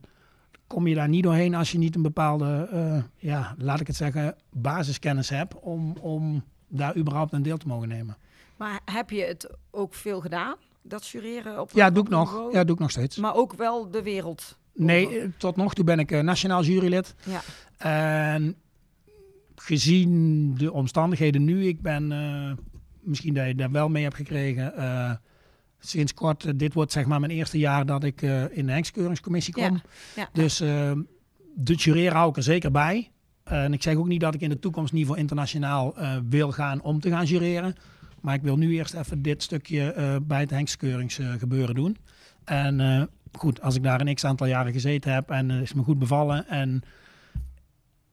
kom 0.67 0.87
je 0.87 0.95
daar 0.95 1.09
niet 1.09 1.23
doorheen 1.23 1.55
als 1.55 1.71
je 1.71 1.77
niet 1.77 1.95
een 1.95 2.01
bepaalde, 2.01 2.67
eh, 2.71 3.03
ja, 3.15 3.55
laat 3.57 3.79
ik 3.79 3.87
het 3.87 3.95
zeggen, 3.95 4.35
basiskennis 4.49 5.29
hebt 5.29 5.59
om, 5.59 5.95
om 5.99 6.43
daar 6.67 6.95
überhaupt 6.95 7.33
een 7.33 7.43
deel 7.43 7.57
te 7.57 7.67
mogen 7.67 7.87
nemen. 7.87 8.17
Maar 8.57 8.79
heb 8.85 9.09
je 9.09 9.23
het 9.23 9.49
ook 9.71 9.93
veel 9.93 10.21
gedaan? 10.21 10.55
Dat 10.81 11.07
jureren 11.07 11.61
op 11.61 11.71
Ja, 11.73 11.89
doe 11.89 12.03
ik 12.03 12.09
nog. 12.09 12.51
Ja, 12.51 12.63
doe 12.63 12.75
ik 12.75 12.81
nog 12.81 12.91
steeds. 12.91 13.17
Maar 13.17 13.35
ook 13.35 13.53
wel 13.53 13.91
de 13.91 14.01
wereld. 14.01 14.57
Nee, 14.73 15.19
eh, 15.19 15.27
tot 15.37 15.55
nog 15.55 15.73
toe 15.73 15.85
ben 15.85 15.99
ik 15.99 16.21
nationaal 16.21 16.63
jurylid. 16.63 17.15
Ja. 17.23 17.41
En 17.77 18.55
gezien 19.63 20.53
de 20.57 20.71
omstandigheden 20.71 21.43
nu, 21.43 21.65
ik 21.65 21.81
ben, 21.81 22.11
eh, 22.11 22.51
misschien 23.01 23.33
dat 23.33 23.47
je 23.47 23.55
daar 23.55 23.71
wel 23.71 23.89
mee 23.89 24.03
hebt 24.03 24.15
gekregen, 24.15 24.75
eh, 24.75 25.11
sinds 25.79 26.13
kort, 26.13 26.45
eh, 26.45 26.53
dit 26.55 26.73
wordt 26.73 26.91
zeg 26.91 27.05
maar 27.05 27.19
mijn 27.19 27.31
eerste 27.31 27.57
jaar 27.57 27.85
dat 27.85 28.03
ik 28.03 28.21
in 28.51 28.65
de 28.65 28.71
Hengstkeuringscommissie 28.71 29.53
kom. 29.53 29.63
Ja, 29.63 29.81
ja. 30.15 30.29
Dus 30.33 30.57
de 31.55 31.73
jureren 31.73 32.15
hou 32.15 32.29
ik 32.29 32.37
er 32.37 32.43
zeker 32.43 32.71
bij. 32.71 33.11
en 33.43 33.73
ik 33.73 33.81
zeg 33.81 33.95
ook 33.95 34.07
niet 34.07 34.21
dat 34.21 34.33
ik 34.33 34.41
in 34.41 34.49
de 34.49 34.59
toekomst 34.59 34.93
niet 34.93 35.07
voor 35.07 35.17
internationaal 35.17 35.95
wil 36.29 36.51
gaan 36.51 36.81
om 36.81 36.99
te 36.99 37.09
gaan 37.09 37.25
jureren. 37.25 37.75
Maar 38.21 38.35
ik 38.35 38.41
wil 38.41 38.57
nu 38.57 38.73
eerst 38.73 38.93
even 38.93 39.21
dit 39.21 39.43
stukje 39.43 40.19
bij 40.23 40.39
het 40.39 40.49
Hengstkeuringsgebeuren 40.49 41.75
doen. 41.75 41.97
En 42.43 43.09
goed, 43.31 43.61
als 43.61 43.75
ik 43.75 43.83
daar 43.83 44.01
een 44.01 44.15
x 44.15 44.25
aantal 44.25 44.47
jaren 44.47 44.73
gezeten 44.73 45.13
heb 45.13 45.29
en 45.29 45.49
het 45.49 45.61
is 45.61 45.73
me 45.73 45.83
goed 45.83 45.99
bevallen 45.99 46.47
en 46.47 46.83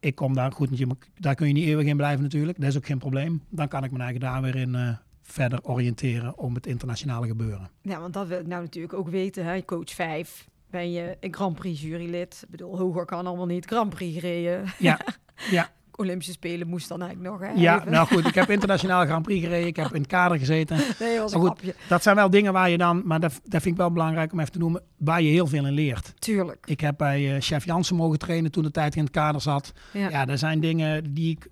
ik 0.01 0.15
kom 0.15 0.35
daar 0.35 0.53
goed, 0.53 0.85
daar 1.15 1.35
kun 1.35 1.47
je 1.47 1.53
niet 1.53 1.67
eeuwig 1.67 1.87
in 1.87 1.97
blijven 1.97 2.23
natuurlijk. 2.23 2.61
Dat 2.61 2.69
is 2.69 2.77
ook 2.77 2.87
geen 2.87 2.99
probleem. 2.99 3.43
Dan 3.49 3.69
kan 3.69 3.85
ik 3.85 3.91
me 3.91 3.99
eigenlijk 3.99 4.33
daar 4.33 4.43
weer 4.43 4.57
in 4.57 4.75
eh, 4.75 4.97
verder 5.23 5.59
oriënteren 5.63 6.39
om 6.39 6.55
het 6.55 6.67
internationale 6.67 7.27
gebeuren. 7.27 7.71
Ja, 7.83 8.01
want 8.01 8.13
dat 8.13 8.27
wil 8.27 8.41
ik 8.41 8.47
nou 8.47 8.63
natuurlijk 8.63 8.95
ook 8.95 9.09
weten. 9.09 9.45
Hè? 9.45 9.65
Coach 9.65 9.91
5 9.91 10.49
ben 10.71 10.93
je 10.93 11.17
een 11.21 11.35
Grand 11.35 11.55
Prix 11.55 11.81
jurylid. 11.81 12.41
Ik 12.45 12.51
bedoel, 12.51 12.79
hoger 12.79 13.05
kan 13.05 13.27
allemaal 13.27 13.47
niet. 13.47 13.67
Grand 13.67 13.91
Prix 13.91 14.15
gereden. 14.15 14.65
Ja, 14.79 15.01
ja, 15.51 15.71
Olympische 15.99 16.33
Spelen 16.33 16.69
moest 16.69 16.89
dan 16.89 17.03
eigenlijk 17.03 17.31
nog. 17.31 17.49
Hè? 17.49 17.61
ja. 17.61 17.79
Even. 17.81 17.93
nou 17.93 18.07
goed, 18.07 18.27
ik 18.27 18.35
heb 18.35 18.51
internationaal 18.57 19.05
Grand 19.07 19.23
Prix 19.23 19.45
gereden. 19.45 19.67
Ik 19.67 19.77
heb 19.77 19.95
in 19.95 20.01
het 20.01 20.11
kader 20.11 20.39
gezeten. 20.39 20.77
nee, 20.77 21.15
dat 21.15 21.23
was 21.23 21.33
een 21.33 21.41
Maar 21.41 21.49
goed, 21.49 21.59
grapje. 21.59 21.75
Dat 21.89 22.03
zijn 22.03 22.17
wel 22.17 22.31
dingen 22.31 22.53
waar 22.53 22.71
je 22.71 22.79
dan, 22.79 23.03
maar 23.05 23.21
dat, 23.21 23.33
dat 23.45 23.63
vind 23.63 23.75
ik 23.75 23.81
wel 23.81 23.93
belangrijk 23.93 24.33
om 24.33 24.41
even 24.41 24.53
te 24.53 24.59
noemen, 24.59 24.83
waar 24.97 25.23
je 25.23 25.29
heel 25.31 25.47
veel 25.47 25.67
in 25.67 25.73
leert. 25.73 26.13
Tuurlijk. 26.21 26.67
Ik 26.67 26.81
heb 26.81 26.95
bij 26.97 27.35
eh, 27.35 27.41
chef 27.41 27.65
Jansen 27.65 27.97
mogen 27.97 28.19
trainen 28.19 28.51
toen 28.51 28.63
de 28.63 28.71
tijd 28.71 28.97
in 28.97 29.03
het 29.03 29.13
kader 29.13 29.41
zat. 29.41 29.73
Ja. 29.93 30.09
Ja, 30.11 30.27
er 30.27 30.39
zijn 30.39 30.61
dingen 30.61 31.15
die 31.15 31.31
ik, 31.31 31.49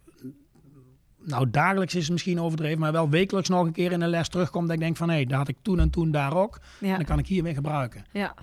nou 1.24 1.50
dagelijks 1.50 1.94
is 1.94 2.02
het 2.02 2.12
misschien 2.12 2.40
overdreven, 2.40 2.78
maar 2.78 2.92
wel 2.92 3.08
wekelijks 3.10 3.48
nog 3.48 3.66
een 3.66 3.72
keer 3.72 3.92
in 3.92 4.00
een 4.00 4.08
les 4.08 4.28
terugkom 4.28 4.62
dat 4.66 4.74
ik 4.74 4.80
denk 4.80 4.96
van 4.96 5.10
hé, 5.10 5.24
dat 5.24 5.38
had 5.38 5.48
ik 5.48 5.56
toen 5.62 5.80
en 5.80 5.90
toen 5.90 6.10
daar 6.10 6.36
ook. 6.36 6.58
En 6.80 6.86
Ja. 6.88 6.96
dan 6.96 7.04
kan 7.04 7.18
ik 7.18 7.26
hier 7.26 7.42
weer 7.42 7.54
gebruiken. 7.54 8.04
Ja. 8.12 8.34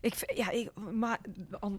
Ik, 0.00 0.32
ja, 0.34 0.50
ik, 0.50 0.70
maar 0.92 1.18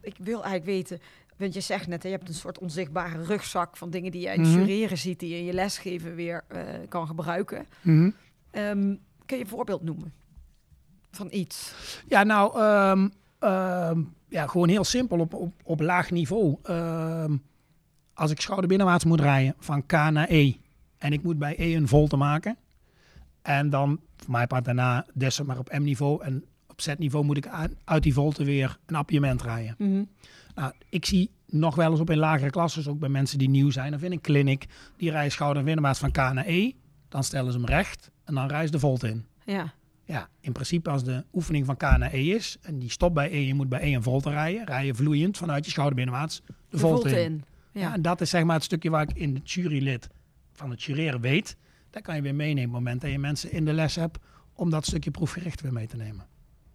ik 0.01 0.15
wil 0.19 0.43
eigenlijk 0.43 0.65
weten, 0.65 0.99
want 1.39 1.53
je 1.53 1.61
zegt 1.61 1.87
net, 1.87 2.03
hè, 2.03 2.09
je 2.09 2.15
hebt 2.15 2.27
een 2.29 2.33
soort 2.35 2.57
onzichtbare 2.59 3.23
rugzak 3.23 3.77
van 3.77 3.89
dingen 3.89 4.11
die 4.11 4.21
je 4.21 4.33
in 4.33 4.39
het 4.41 4.49
Mhm. 4.49 4.59
jureren 4.59 4.97
ziet, 4.97 5.19
die 5.19 5.29
je 5.29 5.37
in 5.37 5.45
je 5.45 5.53
lesgeven 5.53 6.15
weer 6.15 6.43
eh, 6.47 6.61
kan 6.89 7.07
gebruiken. 7.07 7.65
Mhm. 7.81 8.09
Ehm, 8.51 8.95
kun 9.25 9.37
je 9.37 9.43
een 9.43 9.49
voorbeeld 9.49 9.83
noemen 9.83 10.13
van 11.11 11.27
iets? 11.31 11.73
Ja, 12.07 12.23
nou, 12.23 12.59
ehm, 12.59 13.09
ehm, 13.39 14.01
ja, 14.29 14.47
gewoon 14.47 14.69
heel 14.69 14.83
simpel 14.83 15.19
op, 15.19 15.33
op, 15.33 15.53
op 15.63 15.79
laag 15.81 16.11
niveau. 16.11 16.57
Als 18.13 18.31
ik 18.31 18.41
schouderbinnenwaarts 18.41 19.05
moet 19.05 19.19
rijden 19.21 19.55
van 19.59 19.85
K 19.85 19.91
naar 19.91 20.27
E 20.29 20.53
en 20.97 21.13
ik 21.13 21.23
moet 21.23 21.37
bij 21.37 21.55
E 21.57 21.75
een 21.75 21.87
volte 21.87 22.17
maken. 22.17 22.57
En 23.41 23.69
dan, 23.69 23.99
voor 24.17 24.31
mij 24.31 24.47
part 24.47 24.65
daarna, 24.65 25.05
des 25.13 25.41
maar 25.41 25.57
op 25.57 25.71
M-niveau 25.71 26.23
en 26.23 26.45
op 26.67 26.81
Z-niveau 26.81 27.25
moet 27.25 27.37
ik 27.37 27.47
uit 27.83 28.03
die 28.03 28.13
volte 28.13 28.43
weer 28.43 28.77
een 28.85 28.95
appiëment 28.95 29.41
rijden. 29.41 29.75
Nou, 30.59 30.73
ik 30.89 31.05
zie 31.05 31.31
nog 31.45 31.75
wel 31.75 31.91
eens 31.91 31.99
op 31.99 32.09
in 32.09 32.17
lagere 32.17 32.49
klassen, 32.49 32.91
ook 32.91 32.99
bij 32.99 33.09
mensen 33.09 33.37
die 33.37 33.49
nieuw 33.49 33.69
zijn, 33.69 33.93
of 33.93 34.01
in 34.01 34.11
een 34.11 34.21
clinic, 34.21 34.65
die 34.97 35.11
rijden 35.11 35.31
schouderbinnenwaarts 35.31 35.99
van 35.99 36.11
K 36.11 36.17
naar 36.17 36.47
E. 36.47 36.71
Dan 37.09 37.23
stellen 37.23 37.51
ze 37.51 37.57
hem 37.57 37.67
recht 37.67 38.11
en 38.23 38.35
dan 38.35 38.49
ze 38.49 38.71
de 38.71 38.79
volte 38.79 39.09
in. 39.09 39.25
Ja. 39.45 39.73
Ja, 40.03 40.29
in 40.39 40.51
principe 40.51 40.89
als 40.89 41.03
de 41.03 41.25
oefening 41.33 41.65
van 41.65 41.77
K 41.77 41.81
naar 41.81 42.13
E 42.13 42.29
is 42.29 42.57
en 42.61 42.79
die 42.79 42.89
stopt 42.89 43.13
bij 43.13 43.31
E, 43.31 43.37
je 43.37 43.53
moet 43.53 43.69
bij 43.69 43.81
E 43.81 43.93
een 43.95 44.03
volte 44.03 44.29
rijden, 44.29 44.65
rij 44.65 44.85
je 44.85 44.93
vloeiend 44.95 45.37
vanuit 45.37 45.65
je 45.65 45.71
schouderbinnenwaarts 45.71 46.41
de, 46.45 46.53
De 46.69 46.77
volte 46.77 47.09
in. 47.09 47.31
in. 47.31 47.43
Ja. 47.71 47.81
Ja. 47.81 47.93
en 47.93 48.01
dat 48.01 48.21
is 48.21 48.29
zeg 48.29 48.43
maar 48.43 48.55
het 48.55 48.63
stukje 48.63 48.89
waar 48.89 49.01
ik 49.09 49.13
in 49.13 49.35
het 49.35 49.51
jurylid 49.51 50.09
van 50.53 50.69
het 50.69 50.83
jureren 50.83 51.21
weet. 51.21 51.55
Daar 51.89 52.01
kan 52.01 52.15
je 52.15 52.21
weer 52.21 52.35
meenemen 52.35 52.69
op 52.69 52.75
het 52.75 52.83
moment 52.83 53.01
dat 53.01 53.11
je 53.11 53.19
mensen 53.19 53.51
in 53.51 53.65
de 53.65 53.73
les 53.73 53.95
hebt 53.95 54.17
om 54.53 54.69
dat 54.69 54.85
stukje 54.85 55.11
proefgericht 55.11 55.61
weer 55.61 55.73
mee 55.73 55.87
te 55.87 55.97
nemen. 55.97 56.25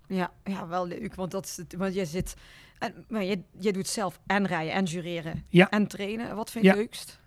Ja, 0.09 0.33
ja, 0.45 0.67
wel 0.69 0.87
leuk, 0.87 1.15
want 1.15 1.31
dat 1.31 1.45
is 1.45 1.57
het, 1.57 1.75
want 1.75 1.95
je 1.95 2.05
zit, 2.05 2.35
en, 2.79 3.05
maar 3.09 3.25
je, 3.25 3.41
je 3.59 3.73
doet 3.73 3.87
zelf 3.89 4.21
en 4.27 4.47
rijden 4.47 4.73
en 4.73 4.85
jureren 4.85 5.45
Ja. 5.49 5.71
en 5.71 5.87
trainen. 5.87 6.37
Wat 6.37 6.51
vind 6.51 6.65
je 6.65 6.71
Ja. 6.71 6.77
het 6.77 6.85
leukst? 6.85 7.21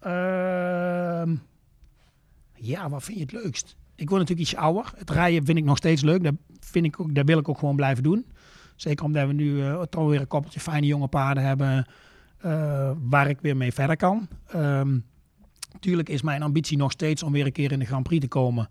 Ehm, 0.00 1.36
ja, 2.54 2.88
wat 2.88 3.02
vind 3.04 3.16
je 3.18 3.22
het 3.22 3.32
leukst? 3.32 3.76
Ik 3.94 4.08
word 4.08 4.20
natuurlijk 4.20 4.48
iets 4.48 4.58
ouder. 4.58 4.92
Het 4.96 5.10
rijden 5.10 5.44
vind 5.44 5.58
ik 5.58 5.64
nog 5.64 5.76
steeds 5.76 6.02
leuk. 6.02 6.22
Dat, 6.24 6.34
vind 6.60 6.84
ik 6.84 7.00
ook, 7.00 7.14
dat 7.14 7.26
wil 7.26 7.38
ik 7.38 7.48
ook 7.48 7.58
gewoon 7.58 7.76
blijven 7.76 8.02
doen. 8.02 8.26
Zeker 8.76 9.04
omdat 9.04 9.26
we 9.26 9.32
nu 9.32 9.62
eh, 9.62 9.82
toch 9.82 10.08
weer 10.08 10.20
een 10.20 10.26
koppeltje 10.26 10.60
fijne 10.60 10.86
jonge 10.86 11.08
paarden 11.08 11.42
hebben 11.44 11.86
eh, 12.38 12.92
waar 13.00 13.28
ik 13.28 13.40
weer 13.40 13.56
mee 13.56 13.72
verder 13.72 13.96
kan. 13.96 14.28
Ehm 14.46 14.98
tuurlijk 15.80 16.08
is 16.08 16.22
mijn 16.22 16.42
ambitie 16.42 16.76
nog 16.76 16.92
steeds 16.92 17.22
om 17.22 17.32
weer 17.32 17.46
een 17.46 17.52
keer 17.52 17.72
in 17.72 17.78
de 17.78 17.84
Grand 17.84 18.02
Prix 18.02 18.22
te 18.22 18.28
komen. 18.28 18.68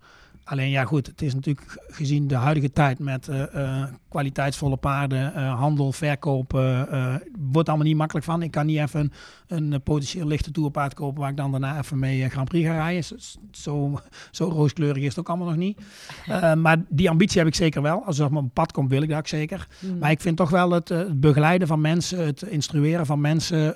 Alleen 0.48 0.70
ja, 0.70 0.84
goed, 0.84 1.06
het 1.06 1.22
is 1.22 1.34
natuurlijk 1.34 1.84
gezien 1.88 2.26
de 2.26 2.34
huidige 2.34 2.72
tijd 2.72 2.98
met 2.98 3.28
eh, 3.28 3.82
eh, 3.82 3.88
kwaliteitsvolle 4.08 4.76
paarden, 4.76 5.34
eh, 5.34 5.58
handel, 5.58 5.92
verkoop, 5.92 6.54
eh, 6.54 7.14
wordt 7.38 7.68
allemaal 7.68 7.86
niet 7.86 7.96
makkelijk 7.96 8.26
van. 8.26 8.42
Ik 8.42 8.50
kan 8.50 8.66
niet 8.66 8.78
even 8.78 9.12
een, 9.46 9.72
een 9.72 9.82
potentieel 9.82 10.26
lichte 10.26 10.50
toerpaard 10.50 10.94
kopen 10.94 11.20
waar 11.20 11.30
ik 11.30 11.36
dan 11.36 11.50
daarna 11.50 11.78
even 11.78 11.98
mee 11.98 12.28
Grand 12.28 12.48
Prix 12.48 12.66
ga 12.66 12.74
rijden. 12.74 13.04
Zo, 13.04 13.16
zo, 13.50 14.00
zo 14.30 14.48
rooskleurig 14.48 15.02
is 15.02 15.08
het 15.08 15.18
ook 15.18 15.28
allemaal 15.28 15.46
nog 15.46 15.56
niet. 15.56 15.80
Maar 16.58 16.84
die 16.88 17.10
ambitie 17.10 17.38
heb 17.38 17.46
ik 17.46 17.54
zeker 17.54 17.82
wel. 17.82 18.04
Als 18.04 18.16
het 18.16 18.26
op 18.26 18.32
mijn 18.32 18.50
pad 18.50 18.72
komt, 18.72 18.90
wil 18.90 19.02
ik 19.02 19.08
dat 19.08 19.18
ook 19.18 19.26
zeker. 19.26 19.68
Maar 20.00 20.10
ik 20.10 20.20
vind 20.20 20.36
toch 20.36 20.50
wel 20.50 20.70
het, 20.70 20.88
het 20.88 21.20
begeleiden 21.20 21.68
van 21.68 21.80
mensen, 21.80 22.26
het 22.26 22.42
instrueren 22.42 23.06
van 23.06 23.20
mensen 23.20 23.74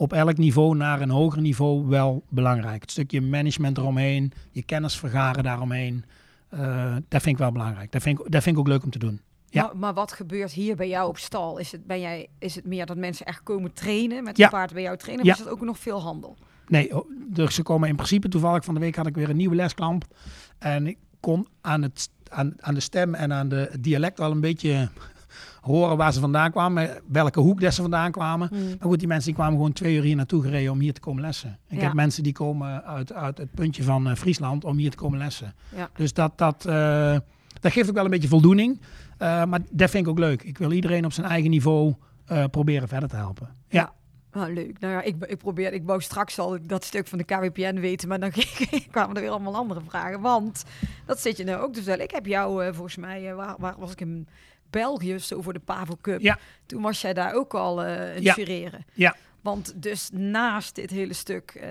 op 0.00 0.12
elk 0.12 0.36
niveau 0.36 0.76
naar 0.76 1.00
een 1.00 1.10
hoger 1.10 1.40
niveau 1.40 1.86
wel 1.86 2.22
belangrijk. 2.28 2.80
Het 2.80 2.90
stukje 2.90 3.20
management 3.20 3.78
eromheen, 3.78 4.32
je 4.50 4.62
kennis 4.62 4.98
vergaren 4.98 5.42
daaromheen. 5.42 6.04
eh 6.48 6.96
dat 7.08 7.22
vind 7.22 7.34
ik 7.34 7.38
wel 7.38 7.52
belangrijk. 7.52 7.92
Dat 7.92 8.02
vind 8.02 8.18
ik, 8.20 8.30
dat 8.32 8.42
vind 8.42 8.54
ik 8.56 8.60
ook 8.62 8.68
leuk 8.68 8.82
om 8.82 8.90
te 8.90 8.98
doen. 8.98 9.20
Ja. 9.46 9.62
Maar, 9.62 9.76
maar 9.76 9.94
wat 9.94 10.12
gebeurt 10.12 10.52
hier 10.52 10.76
bij 10.76 10.88
jou 10.88 11.08
op 11.08 11.18
stal? 11.18 11.58
Is 11.58 11.72
het, 11.72 11.86
ben 11.86 12.00
jij, 12.00 12.28
is 12.38 12.54
het 12.54 12.66
meer 12.66 12.86
dat 12.86 12.96
mensen 12.96 13.26
echt 13.26 13.42
komen 13.42 13.72
trainen 13.72 14.24
met 14.24 14.36
Ja. 14.36 14.44
een 14.44 14.50
paard 14.50 14.72
bij 14.72 14.82
jou 14.82 14.96
trainen? 14.96 15.24
Of 15.24 15.30
Ja. 15.30 15.36
is 15.38 15.44
het 15.44 15.52
ook 15.54 15.60
nog 15.64 15.78
veel 15.78 16.00
handel? 16.00 16.36
Nee, 16.68 16.92
dus 17.28 17.54
ze 17.54 17.62
komen 17.62 17.88
in 17.88 17.96
principe 17.96 18.28
toevallig 18.28 18.64
van 18.64 18.74
de 18.74 18.80
week 18.80 18.96
had 18.96 19.06
ik 19.06 19.14
weer 19.14 19.30
een 19.30 19.36
nieuwe 19.36 19.54
lesklamp. 19.54 20.04
En 20.58 20.86
ik 20.86 20.98
kon 21.20 21.46
aan, 21.60 21.82
het, 21.82 22.10
aan, 22.28 22.54
aan 22.60 22.74
de 22.74 22.80
stem 22.80 23.14
en 23.14 23.32
aan 23.32 23.48
de 23.48 23.70
dialect 23.80 24.18
wel 24.18 24.30
een 24.30 24.40
beetje 24.40 24.88
horen 25.60 25.96
waar 25.96 26.12
ze 26.12 26.20
vandaan 26.20 26.50
kwamen. 26.50 27.00
Welke 27.06 27.40
hoek 27.40 27.60
dat 27.60 27.74
ze 27.74 27.80
vandaan 27.80 28.10
kwamen. 28.10 28.48
Maar 28.50 28.88
goed, 28.88 28.98
die 28.98 29.08
mensen 29.08 29.26
die 29.26 29.34
kwamen 29.34 29.54
gewoon 29.56 29.72
twee 29.72 29.94
uur 29.96 30.02
hier 30.02 30.16
naartoe 30.16 30.42
gereden 30.42 30.72
om 30.72 30.80
hier 30.80 30.92
te 30.92 31.00
komen 31.00 31.22
lessen. 31.22 31.58
Ik 31.68 31.78
Ja. 31.80 31.84
heb 31.84 31.92
mensen 31.92 32.22
die 32.22 32.32
komen 32.32 32.84
uit, 32.84 33.12
uit 33.12 33.38
het 33.38 33.54
puntje 33.54 33.82
van 33.82 34.08
eh, 34.08 34.14
Friesland 34.14 34.64
om 34.64 34.76
hier 34.76 34.90
te 34.90 34.96
komen 34.96 35.18
lessen. 35.18 35.54
Ja. 35.76 35.90
Dus 35.94 36.12
dat, 36.12 36.38
dat, 36.38 36.64
eh, 36.66 37.16
dat 37.60 37.72
geeft 37.72 37.88
ook 37.88 37.94
wel 37.94 38.04
een 38.04 38.10
beetje 38.10 38.28
voldoening. 38.28 38.80
Eh, 39.18 39.44
maar 39.44 39.60
dat 39.70 39.90
vind 39.90 40.04
ik 40.04 40.10
ook 40.10 40.18
leuk. 40.18 40.42
Ik 40.42 40.58
wil 40.58 40.72
iedereen 40.72 41.04
op 41.04 41.12
zijn 41.12 41.26
eigen 41.26 41.50
niveau 41.50 41.94
proberen 42.50 42.88
verder 42.88 43.08
te 43.08 43.16
helpen. 43.16 43.48
Ja. 43.68 43.92
Ah, 44.32 44.52
leuk. 44.52 44.78
Nou 44.80 44.92
ja, 44.92 45.02
ik, 45.02 45.24
ik 45.24 45.38
probeer, 45.38 45.72
ik 45.72 45.82
wou 45.84 46.00
straks 46.00 46.38
al 46.38 46.58
dat 46.62 46.84
stuk 46.84 47.06
van 47.06 47.18
de 47.18 47.24
KWPN 47.24 47.74
weten, 47.80 48.08
maar 48.08 48.20
dan 48.20 48.30
kwamen 48.90 49.16
er 49.16 49.22
weer 49.22 49.30
allemaal 49.30 49.54
andere 49.56 49.80
vragen. 49.88 50.20
Want 50.20 50.64
dat 51.06 51.20
zit 51.20 51.36
je 51.36 51.44
nou 51.44 51.62
ook 51.62 51.72
te 51.72 51.78
vertellen. 51.82 52.04
Ik 52.04 52.10
heb 52.10 52.26
jou 52.26 52.74
volgens 52.74 52.96
mij, 52.96 53.34
waar, 53.34 53.54
waar 53.58 53.74
was 53.78 53.92
ik 53.92 54.00
in 54.00 54.28
België, 54.70 55.18
zo 55.18 55.42
voor 55.42 55.52
de 55.52 55.58
Pavo 55.58 55.96
Cup. 56.00 56.20
Ja. 56.20 56.38
Toen 56.66 56.82
was 56.82 57.00
jij 57.00 57.12
daar 57.14 57.34
ook 57.34 57.54
al 57.54 57.84
in 57.84 58.22
Ja. 58.22 58.34
jureren. 58.36 58.84
Ja. 58.92 59.16
Want 59.40 59.82
dus 59.82 60.08
naast 60.12 60.74
dit 60.74 60.90
hele 60.90 61.12
stuk 61.12 61.50
eh, 61.50 61.68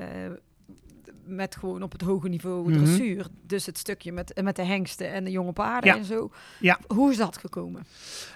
met 1.25 1.55
gewoon 1.55 1.83
op 1.83 1.91
het 1.91 2.01
hoge 2.01 2.29
niveau 2.29 2.69
Mhm. 2.71 2.77
dressuur, 2.83 3.27
dus 3.45 3.65
het 3.65 3.77
stukje 3.77 4.11
met, 4.11 4.41
met 4.43 4.55
de 4.55 4.63
hengsten 4.65 5.11
en 5.11 5.23
de 5.23 5.31
jonge 5.31 5.51
paarden 5.53 5.89
Ja. 5.91 5.97
en 5.97 6.05
zo. 6.05 6.31
Ja. 6.59 6.79
Hoe 6.87 7.11
is 7.11 7.17
dat 7.17 7.37
gekomen? 7.37 7.83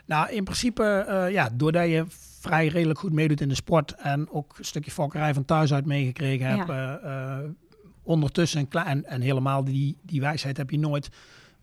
Nou, 0.06 0.32
in 0.32 0.44
principe, 0.44 0.84
eh, 0.84 1.32
ja, 1.32 1.50
doordat 1.54 1.88
je 1.90 2.06
vrij 2.40 2.68
redelijk 2.68 3.00
goed 3.00 3.14
meedoet 3.14 3.42
in 3.42 3.50
de 3.50 3.56
sport 3.56 3.92
en 3.96 4.30
ook 4.32 4.56
een 4.58 4.66
stukje 4.66 4.92
fokkerij 4.92 5.34
van 5.34 5.46
thuis 5.46 5.74
uit 5.74 5.86
meegekregen 5.86 6.46
hebt, 6.48 6.70
ondertussen 8.04 8.68
klein, 8.68 8.88
en, 8.88 9.06
en 9.06 9.22
helemaal 9.22 9.64
die, 9.64 9.98
die 10.02 10.22
wijsheid 10.22 10.58
heb 10.58 10.70
je 10.70 10.80
nooit. 10.80 11.10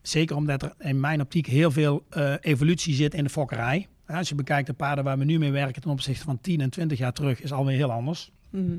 Zeker 0.03 0.37
omdat 0.37 0.63
er 0.63 0.73
in 0.79 1.01
mijn 1.01 1.21
optiek 1.21 1.47
heel 1.47 1.71
veel 1.71 2.05
eh, 2.09 2.35
evolutie 2.41 2.95
zit 2.95 3.15
in 3.15 3.25
de 3.25 3.31
fokkerij. 3.31 3.89
Als 4.07 4.29
je 4.29 4.35
bekijkt 4.35 4.67
de 4.67 4.73
paarden 4.73 5.05
waar 5.05 5.19
we 5.19 5.25
nu 5.25 5.39
mee 5.39 5.51
werken 5.51 5.83
ten 5.83 5.91
opzichte 5.91 6.25
van 6.25 6.41
10 6.41 6.61
en 6.61 6.71
20 6.71 6.99
jaar 6.99 7.13
terug, 7.13 7.43
is 7.43 7.53
alweer 7.53 7.77
heel 7.77 7.93
anders. 7.93 8.31
Mhm. 8.51 8.77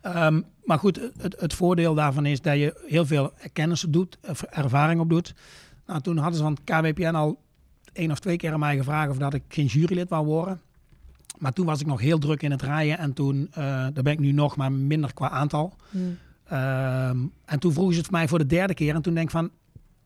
Ehm, 0.00 0.40
maar 0.64 0.78
goed, 0.78 1.00
het, 1.18 1.40
het 1.40 1.54
voordeel 1.54 1.94
daarvan 1.94 2.26
is 2.26 2.40
dat 2.40 2.56
je 2.56 2.84
heel 2.86 3.06
veel 3.06 3.32
kennis 3.52 3.80
doet, 3.88 4.18
ervaring 4.50 5.00
op 5.00 5.08
doet. 5.08 5.34
Nou, 5.86 6.00
toen 6.00 6.16
hadden 6.16 6.36
ze 6.36 6.42
van 6.42 6.52
het 6.52 6.64
KWPN 6.64 7.14
al 7.14 7.40
één 7.92 8.10
of 8.10 8.18
twee 8.18 8.36
keer 8.36 8.52
aan 8.52 8.58
mij 8.58 8.76
gevraagd 8.76 9.10
of 9.10 9.18
dat 9.18 9.34
ik 9.34 9.42
geen 9.48 9.66
jurylid 9.66 10.08
wou 10.08 10.26
worden. 10.26 10.60
Maar 11.38 11.52
toen 11.52 11.66
was 11.66 11.80
ik 11.80 11.86
nog 11.86 12.00
heel 12.00 12.18
druk 12.18 12.42
in 12.42 12.50
het 12.50 12.62
rijden 12.62 12.98
en 12.98 13.12
toen, 13.12 13.48
eh 13.50 13.62
daar 13.64 14.02
ben 14.02 14.12
ik 14.12 14.18
nu 14.18 14.32
nog, 14.32 14.56
maar 14.56 14.72
minder 14.72 15.14
qua 15.14 15.30
aantal. 15.30 15.76
Mhm. 15.90 16.04
Ehm, 16.44 17.18
en 17.44 17.58
toen 17.58 17.72
vroegen 17.72 17.94
ze 17.94 17.98
het 17.98 18.08
voor 18.08 18.18
mij 18.18 18.28
voor 18.28 18.38
de 18.38 18.46
derde 18.46 18.74
keer. 18.74 18.94
En 18.94 19.02
toen 19.02 19.14
denk 19.14 19.26
ik 19.26 19.32
van, 19.32 19.50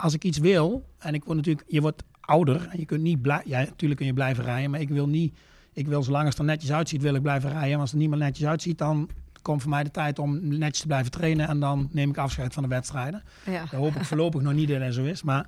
als 0.01 0.15
ik 0.15 0.25
iets 0.25 0.39
wil, 0.39 0.85
en 0.99 1.15
ik 1.15 1.25
word 1.25 1.37
natuurlijk, 1.37 1.67
je 1.69 1.81
wordt 1.81 2.03
ouder 2.21 2.69
en 2.71 2.79
je 2.79 2.85
kunt 2.85 3.03
niet 3.03 3.23
blijven, 3.23 3.51
ja, 3.51 3.59
natuurlijk 3.59 4.01
kun 4.01 4.09
je 4.09 4.15
blijven 4.15 4.45
rijden, 4.45 4.71
maar 4.71 4.81
ik 4.81 4.89
wil 4.89 5.09
niet, 5.09 5.39
ik 5.73 5.87
wil 5.87 6.03
zolang 6.03 6.29
het 6.29 6.39
er 6.39 6.45
netjes 6.45 6.73
uitziet, 6.73 7.03
wil 7.03 7.15
ik 7.15 7.23
blijven 7.23 7.51
rijden. 7.51 7.73
En 7.73 7.81
als 7.81 7.91
het 7.91 7.93
er 7.93 7.99
niet 7.99 8.11
meer 8.11 8.19
netjes 8.19 8.47
uitziet, 8.47 8.79
dan 8.79 9.09
komt 9.43 9.63
voor 9.63 9.71
mij 9.71 9.85
de 9.85 9.91
tijd 9.91 10.19
om 10.19 10.59
netjes 10.59 10.81
te 10.81 10.87
blijven 10.87 11.11
trainen 11.11 11.49
en 11.49 11.61
dan 11.61 11.89
neem 11.93 12.11
ik 12.11 12.19
afscheid 12.19 12.53
van 12.53 12.63
de 12.63 12.69
wedstrijden. 12.69 13.23
Ja. 13.47 13.61
Dat 13.61 13.81
hoop 13.81 13.95
ik 13.95 14.05
voorlopig 14.05 14.41
nog 14.41 14.53
niet 14.53 14.69
dat 14.69 14.81
dat 14.81 14.95
zo 14.95 15.05
is. 15.05 15.23
Maar 15.23 15.47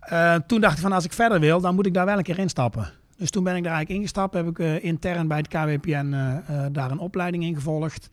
eh, 0.00 0.34
toen 0.34 0.60
dacht 0.60 0.76
ik 0.76 0.82
van 0.82 0.92
als 0.92 1.04
ik 1.04 1.12
verder 1.12 1.40
wil, 1.40 1.60
dan 1.60 1.74
moet 1.74 1.86
ik 1.86 1.94
daar 1.94 2.06
wel 2.06 2.16
een 2.16 2.22
keer 2.22 2.38
instappen. 2.38 2.90
Dus 3.16 3.30
toen 3.30 3.44
ben 3.44 3.56
ik 3.56 3.62
daar 3.62 3.72
eigenlijk 3.72 4.00
ingestapt. 4.00 4.34
Heb 4.34 4.48
ik 4.48 4.58
eh, 4.58 4.84
intern 4.84 5.28
bij 5.28 5.38
het 5.38 5.48
KWPN 5.48 6.12
eh, 6.12 6.66
daar 6.72 6.90
een 6.90 6.98
opleiding 6.98 7.44
in 7.44 7.54
gevolgd. 7.54 8.10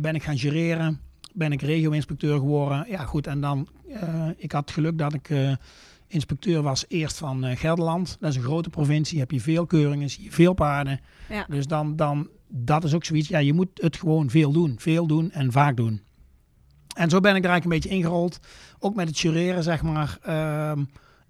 Ben 0.00 0.14
ik 0.14 0.22
gaan 0.22 0.34
jureren. 0.34 1.00
Ben 1.36 1.52
ik 1.52 1.62
regio-inspecteur 1.62 2.38
geworden. 2.38 2.86
Ja 2.88 3.04
goed, 3.04 3.26
en 3.26 3.40
dan, 3.40 3.68
eh, 3.88 4.28
ik 4.36 4.52
had 4.52 4.70
geluk 4.70 4.98
dat 4.98 5.14
ik 5.14 5.30
eh, 5.30 5.52
inspecteur 6.06 6.62
was 6.62 6.84
eerst 6.88 7.18
van 7.18 7.44
eh, 7.44 7.56
Gelderland. 7.56 8.16
Dat 8.20 8.30
is 8.30 8.36
een 8.36 8.42
grote 8.42 8.70
provincie, 8.70 9.18
heb 9.18 9.30
je 9.30 9.40
veel 9.40 9.66
keuringen, 9.66 10.10
zie 10.10 10.24
je 10.24 10.30
veel 10.30 10.52
paarden. 10.54 11.00
Ja. 11.28 11.46
Dus 11.48 11.66
dan, 11.66 11.96
dan, 11.96 12.28
dat 12.48 12.84
is 12.84 12.94
ook 12.94 13.04
zoiets, 13.04 13.28
ja, 13.28 13.38
je 13.38 13.52
moet 13.52 13.68
het 13.74 13.96
gewoon 13.96 14.30
veel 14.30 14.52
doen. 14.52 14.74
Veel 14.78 15.06
doen 15.06 15.30
en 15.30 15.52
vaak 15.52 15.76
doen. 15.76 16.02
En 16.96 17.10
zo 17.10 17.20
ben 17.20 17.36
ik 17.36 17.44
er 17.44 17.50
eigenlijk 17.50 17.64
een 17.64 17.88
beetje 17.88 17.98
ingerold. 17.98 18.38
Ook 18.78 18.94
met 18.94 19.08
het 19.08 19.18
jureren, 19.18 19.62
zeg 19.62 19.82
maar. 19.82 20.18
ehm 20.22 20.82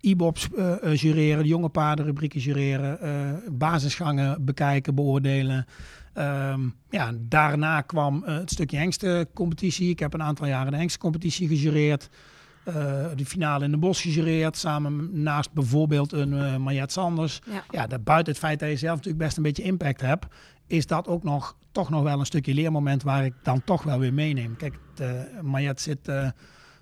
E-bops 0.05 0.49
eh, 0.57 0.83
eh, 0.83 0.97
jureren, 0.97 1.47
jonge 1.47 1.69
paardenrubrieken 1.69 2.41
jureren, 2.41 3.43
basisgangen 3.53 4.45
bekijken, 4.45 4.95
beoordelen. 4.95 5.67
Ehm, 6.15 6.61
ja, 6.91 7.13
daarna 7.21 7.81
kwam 7.81 8.25
eh, 8.25 8.35
het 8.35 8.51
stukje 8.51 8.77
hengstencompetitie. 8.77 9.91
Ik 9.91 9.99
heb 9.99 10.15
een 10.15 10.23
aantal 10.23 10.47
jaren 10.47 10.73
de 10.73 10.79
hengstencompetitie 10.79 11.49
gejureerd. 11.49 12.09
Eh, 12.65 12.75
de 13.17 13.27
finale 13.27 13.65
in 13.65 13.71
de 13.71 13.77
bos 13.77 14.01
gejureerd, 14.01 14.57
samen 14.57 15.23
naast 15.23 15.53
bijvoorbeeld 15.53 16.13
een 16.13 16.33
uh, 16.33 16.57
Mariette 16.57 16.93
Sanders. 16.93 17.41
Ja. 17.51 17.65
Ja, 17.71 17.87
dat 17.87 18.05
buiten 18.05 18.33
het 18.33 18.43
feit 18.43 18.59
dat 18.59 18.69
je 18.69 18.77
zelf 18.77 18.97
natuurlijk 18.97 19.25
best 19.25 19.37
een 19.37 19.43
beetje 19.43 19.63
impact 19.63 20.01
hebt, 20.01 20.27
is 20.67 20.87
dat 20.87 21.09
ook 21.09 21.23
nog 21.23 21.57
toch 21.73 21.91
nog 21.91 22.03
wel 22.03 22.19
een 22.19 22.27
stukje 22.27 22.55
leermoment 22.55 23.03
waar 23.03 23.25
ik 23.25 23.35
dan 23.43 23.65
toch 23.65 23.83
wel 23.83 23.99
weer 23.99 24.15
meeneem. 24.15 24.57
Kijk, 24.57 24.79
de, 24.95 25.39
Mariette 25.43 25.83
zit 25.83 26.09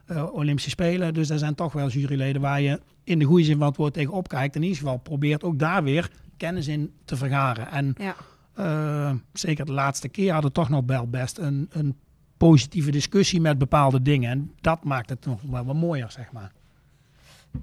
eh, 0.06 0.34
Olympische 0.34 0.70
Spelen, 0.70 1.14
dus 1.14 1.30
er 1.30 1.38
zijn 1.38 1.54
toch 1.54 1.72
wel 1.72 1.88
juryleden 1.88 2.40
waar 2.40 2.60
je 2.60 2.80
in 3.04 3.18
de 3.18 3.24
goede 3.24 3.44
zin 3.44 3.58
van 3.58 3.66
het 3.66 3.76
woord 3.76 3.94
tegen 3.94 4.12
opkijkt. 4.12 4.56
In 4.56 4.62
ieder 4.62 4.78
geval 4.78 4.96
probeert 4.96 5.44
ook 5.44 5.58
daar 5.58 5.82
weer 5.82 6.10
kennis 6.36 6.68
in 6.68 6.92
te 7.04 7.16
vergaren. 7.16 7.70
En 7.70 7.94
Ja. 7.98 8.14
Eh, 8.54 9.12
zeker 9.32 9.64
de 9.66 9.72
laatste 9.72 10.08
keer 10.08 10.32
hadden 10.32 10.50
we 10.50 10.56
toch 10.56 10.68
nog 10.68 10.82
wel 10.86 11.08
best 11.08 11.38
een, 11.38 11.68
een 11.72 11.96
positieve 12.36 12.90
discussie 12.90 13.40
met 13.40 13.58
bepaalde 13.58 14.02
dingen. 14.02 14.30
En 14.30 14.52
dat 14.60 14.84
maakt 14.84 15.08
het 15.10 15.26
nog 15.26 15.40
wel 15.42 15.64
wat 15.64 15.74
mooier, 15.76 16.10
zeg 16.10 16.32
maar. 16.32 16.52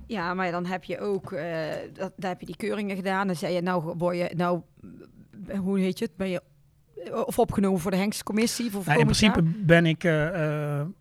Ja, 0.06 0.34
maar 0.34 0.52
dan 0.52 0.66
heb 0.66 0.84
je 0.84 1.00
ook, 1.00 1.32
eh, 1.32 1.46
dat, 1.94 2.12
daar 2.18 2.30
heb 2.30 2.40
je 2.40 2.46
die 2.46 2.56
keuringen 2.56 2.96
gedaan. 2.96 3.28
Dan 3.28 3.36
zei 3.36 3.54
je, 3.54 3.62
nou 3.62 3.94
word 3.98 4.18
je, 4.18 4.32
nou, 4.36 4.62
hoe 5.58 5.80
heet 5.80 6.00
je 6.00 6.06
het? 6.06 6.16
Ben 6.18 6.30
je 6.30 6.42
of 7.26 7.40
opgenomen 7.40 7.80
voor 7.80 7.92
de 7.92 7.98
Hengstcommissie? 7.98 8.72
Voor 8.72 8.84
Nou, 8.86 8.98
in 9.00 9.04
principe 9.06 9.42
ben 9.44 9.86
ik, 9.86 10.04
eh, 10.04 10.12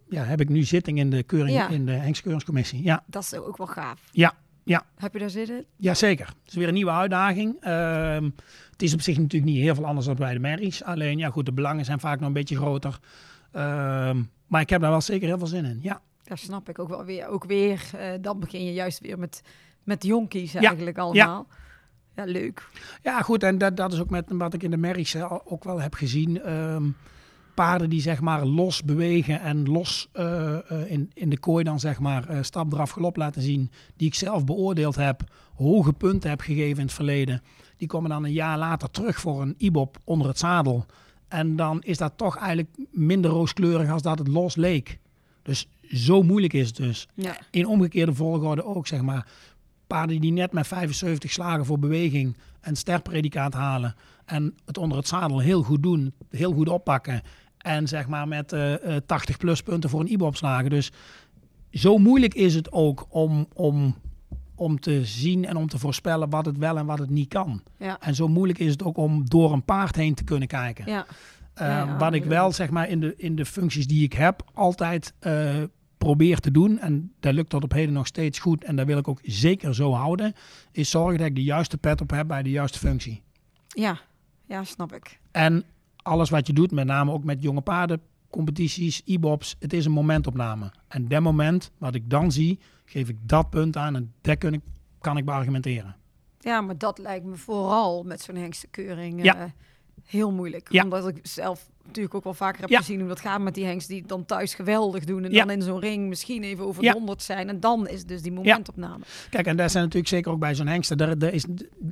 ja, 0.09 0.23
heb 0.25 0.41
ik 0.41 0.49
nu 0.49 0.63
zitting 0.63 0.99
in 0.99 1.11
de, 1.11 1.23
keuring, 1.23 1.57
Ja. 1.57 1.69
in 1.69 1.87
de 1.87 1.93
Hengstkeuringscommissie. 1.93 2.83
Ja, 2.83 3.05
Dat 3.07 3.23
is 3.23 3.35
ook 3.35 3.57
wel 3.57 3.67
gaaf. 3.67 4.01
ja, 4.13 4.35
ja. 4.65 4.85
Heb 4.97 5.13
je 5.13 5.19
daar 5.19 5.31
zin 5.31 5.49
in? 5.51 5.65
Ja, 5.77 5.95
zeker. 5.95 6.27
Het 6.27 6.37
is 6.47 6.55
weer 6.55 6.69
een 6.69 6.75
nieuwe 6.75 6.91
uitdaging. 6.91 7.57
Het 8.79 8.87
is 8.87 8.95
op 8.95 9.01
zich 9.01 9.19
natuurlijk 9.19 9.53
niet 9.53 9.63
heel 9.63 9.75
veel 9.75 9.87
anders 9.87 10.07
dan 10.07 10.17
bij 10.17 10.33
de 10.33 10.39
merries. 10.39 10.85
Alleen, 10.85 11.19
ja 11.19 11.31
goed, 11.31 11.47
de 11.47 11.53
belangen 11.53 11.85
zijn 11.85 12.01
vaak 12.01 12.19
nog 12.19 12.29
een 12.29 12.35
beetje 12.35 12.57
groter. 12.57 12.99
Ehm, 13.53 14.23
maar 14.47 14.61
ik 14.61 14.71
heb 14.71 14.81
daar 14.81 14.91
wel 14.91 15.01
zeker 15.01 15.29
heel 15.29 15.39
veel 15.39 15.47
zin 15.47 15.65
in. 15.65 15.79
Ja, 15.83 16.01
Daar 16.25 16.39
snap 16.39 16.69
ik 16.69 16.79
ook 16.79 16.89
wel 16.89 17.05
weer. 17.05 17.29
Ook 17.29 17.45
weer, 17.45 17.91
eh, 17.97 18.11
dan 18.21 18.41
begin 18.41 18.65
je 18.65 18.73
juist 18.73 19.01
weer 19.01 19.19
met, 19.19 19.43
met 19.85 20.05
jonkies 20.05 20.55
eigenlijk 20.55 20.99
allemaal. 20.99 21.47
Ja, 22.15 22.25
leuk. 22.25 22.69
ja 23.03 23.23
goed. 23.23 23.43
En 23.43 23.59
dat, 23.59 23.77
dat 23.77 23.93
is 23.93 24.01
ook 24.01 24.11
met 24.11 24.25
wat 24.29 24.55
ik 24.55 24.63
in 24.63 24.71
de 24.71 24.77
merries 24.77 25.15
eh, 25.15 25.33
ook 25.45 25.65
wel 25.65 25.81
heb 25.81 25.95
gezien. 25.95 26.43
Ehm, 26.43 26.85
paarden 27.59 27.91
die 27.91 28.01
zeg 28.01 28.21
maar 28.21 28.45
los 28.45 28.83
bewegen 28.83 29.41
en 29.41 29.69
los 29.69 30.09
eh, 30.13 30.59
in, 30.87 31.11
in 31.15 31.29
de 31.31 31.39
kooi 31.39 31.65
dan 31.65 31.81
zeg 31.81 31.99
maar 32.01 32.29
eh, 32.29 32.39
stap 32.43 32.73
eraf 32.73 32.91
galop 32.91 33.17
laten 33.17 33.43
zien. 33.43 33.71
Die 33.97 34.09
ik 34.09 34.15
zelf 34.15 34.45
beoordeeld 34.45 34.97
heb, 34.97 35.23
hoge 35.55 35.93
punten 35.93 36.31
heb 36.31 36.41
gegeven 36.41 36.79
in 36.79 36.85
het 36.85 36.93
verleden. 36.93 37.43
Die 37.79 37.89
komen 37.89 38.11
dan 38.11 38.25
een 38.25 38.33
jaar 38.33 38.59
later 38.59 38.91
terug 38.91 39.21
voor 39.21 39.43
een 39.43 39.55
IBOP 39.59 39.99
onder 40.05 40.29
het 40.29 40.39
zadel. 40.39 40.87
En 41.29 41.57
dan 41.57 41.83
is 41.83 41.99
dat 41.99 42.13
toch 42.17 42.37
eigenlijk 42.37 42.77
minder 42.91 43.31
rooskleurig 43.31 43.91
als 43.91 44.03
dat 44.03 44.19
het 44.19 44.29
los 44.29 44.57
leek. 44.57 44.99
Dus 45.43 45.69
zo 45.93 46.23
moeilijk 46.23 46.53
is 46.53 46.67
het 46.67 46.77
dus. 46.77 47.09
Ja. 47.15 47.37
In 47.51 47.67
omgekeerde 47.67 48.15
volgorde 48.15 48.65
ook, 48.65 48.87
zeg 48.87 49.03
maar. 49.03 49.27
Paarden 49.87 50.21
die 50.21 50.33
net 50.33 50.53
met 50.53 50.67
75 50.67 51.33
slagen 51.33 51.65
voor 51.65 51.79
beweging 51.79 52.37
een 52.61 52.77
sterpredicaat 52.77 53.55
halen. 53.55 53.95
En 54.25 54.55
het 54.65 54.79
onder 54.79 54.99
het 54.99 55.09
zadel 55.09 55.39
heel 55.39 55.63
goed 55.63 55.83
doen, 55.83 56.13
heel 56.31 56.53
goed 56.53 56.69
oppakken. 56.69 57.23
En 57.59 57.89
zeg 57.89 58.09
maar 58.09 58.29
met 58.29 58.53
eh, 58.53 58.97
eh, 58.97 59.03
80 59.07 59.37
pluspunten 59.37 59.91
voor 59.91 60.01
een 60.01 60.13
IBOP 60.13 60.37
slagen. 60.37 60.71
Dus 60.71 60.93
zo 61.71 61.99
moeilijk 61.99 62.35
is 62.35 62.55
het 62.55 62.73
ook 62.73 63.07
om, 63.09 63.47
om, 63.53 63.95
om 64.59 64.81
te 64.81 65.05
zien 65.05 65.45
en 65.45 65.57
om 65.57 65.69
te 65.69 65.79
voorspellen 65.79 66.31
wat 66.31 66.47
het 66.47 66.59
wel 66.59 66.79
en 66.79 66.87
wat 66.87 66.99
het 66.99 67.11
niet 67.11 67.29
kan. 67.29 67.63
Ja. 67.79 68.01
En 68.01 68.15
zo 68.15 68.29
moeilijk 68.29 68.59
is 68.59 68.71
het 68.73 68.83
ook 68.83 68.97
om 68.97 69.29
door 69.29 69.53
een 69.53 69.65
paard 69.65 69.97
heen 69.97 70.15
te 70.15 70.25
kunnen 70.25 70.49
kijken. 70.49 70.85
Ja. 70.87 71.07
Eh, 71.55 71.67
Ja, 71.69 71.97
wat 71.99 72.13
ik 72.15 72.25
wel 72.25 72.53
zeg 72.53 72.71
maar 72.71 72.89
in 72.89 73.01
de, 73.01 73.15
in 73.17 73.37
de 73.37 73.45
functies 73.45 73.87
die 73.87 74.05
ik 74.05 74.13
heb 74.13 74.43
altijd 74.55 75.15
eh, 75.19 75.57
probeer 75.99 76.39
te 76.39 76.51
doen. 76.51 76.79
En 76.79 77.13
dat 77.21 77.35
lukt 77.35 77.51
tot 77.51 77.63
op 77.63 77.73
heden 77.73 77.95
nog 77.95 78.07
steeds 78.07 78.39
goed. 78.39 78.65
En 78.65 78.77
dat 78.77 78.87
wil 78.87 78.99
ik 78.99 79.09
ook 79.09 79.21
zeker 79.23 79.75
zo 79.75 79.93
houden. 79.93 80.33
Is 80.73 80.91
zorgen 80.91 81.19
dat 81.19 81.27
ik 81.27 81.35
de 81.35 81.43
juiste 81.43 81.79
pet 81.79 82.01
op 82.01 82.11
heb 82.11 82.27
bij 82.27 82.43
de 82.43 82.51
juiste 82.51 82.79
functie. 82.79 83.23
Ja. 83.69 83.99
ja, 84.47 84.65
snap 84.65 84.93
ik. 84.93 85.19
En 85.31 85.65
alles 85.97 86.31
wat 86.31 86.47
je 86.47 86.53
doet, 86.53 86.71
met 86.71 86.87
name 86.87 87.13
ook 87.13 87.25
met 87.25 87.43
jonge 87.43 87.61
paarden, 87.61 88.01
competities, 88.31 89.03
e-bops, 89.05 89.57
het 89.59 89.73
is 89.73 89.85
een 89.85 89.93
momentopname. 89.93 90.73
En 90.89 91.09
dat 91.09 91.23
moment, 91.23 91.71
wat 91.79 91.95
ik 91.95 92.11
dan 92.11 92.33
zie, 92.33 92.59
geef 92.85 93.09
ik 93.09 93.17
dat 93.21 93.51
punt 93.51 93.77
aan 93.77 93.97
en 93.97 94.13
dat 94.21 94.39
kun 94.39 94.53
ik, 94.55 94.61
kan 95.01 95.17
ik 95.17 95.25
beargumenteren. 95.25 95.97
Ja, 96.41 96.61
maar 96.61 96.79
dat 96.79 96.99
lijkt 96.99 97.25
me 97.25 97.37
vooral 97.37 98.03
met 98.03 98.21
zo'n 98.21 98.37
hengstekeuring 98.37 99.25
Ja. 99.25 99.37
eh, 99.37 99.51
heel 100.05 100.33
moeilijk. 100.33 100.73
Ja. 100.73 100.83
Omdat 100.83 101.09
ik 101.09 101.19
zelf 101.23 101.71
natuurlijk 101.89 102.15
ook 102.15 102.25
wel 102.25 102.35
vaker 102.35 102.61
heb 102.61 102.71
Ja. 102.71 102.79
gezien 102.79 102.99
hoe 102.99 103.09
dat 103.09 103.21
gaat 103.21 103.41
met 103.41 103.55
die 103.55 103.65
hengsten 103.65 103.91
die 103.93 104.01
het 104.01 104.09
dan 104.09 104.25
thuis 104.25 104.55
geweldig 104.55 105.05
doen. 105.05 105.25
En 105.25 105.31
Ja. 105.31 105.45
dan 105.45 105.51
in 105.55 105.63
zo'n 105.63 105.81
ring 105.81 106.09
misschien 106.09 106.43
even 106.43 106.65
over 106.65 106.83
Ja. 106.83 106.93
de 106.93 106.99
100 106.99 107.23
zijn. 107.23 107.49
En 107.49 107.61
dan 107.61 107.89
is 107.89 108.05
dus 108.05 108.23
die 108.23 108.33
momentopname. 108.33 109.05
Kijk, 109.31 109.47
en 109.47 109.57
daar 109.57 109.71
zijn 109.71 109.83
natuurlijk 109.85 110.13
zeker 110.13 110.33
ook 110.33 110.39
bij 110.39 110.55
zo'n. 110.55 110.67
Daar, 110.97 111.19
daar 111.19 111.33
is, 111.33 111.43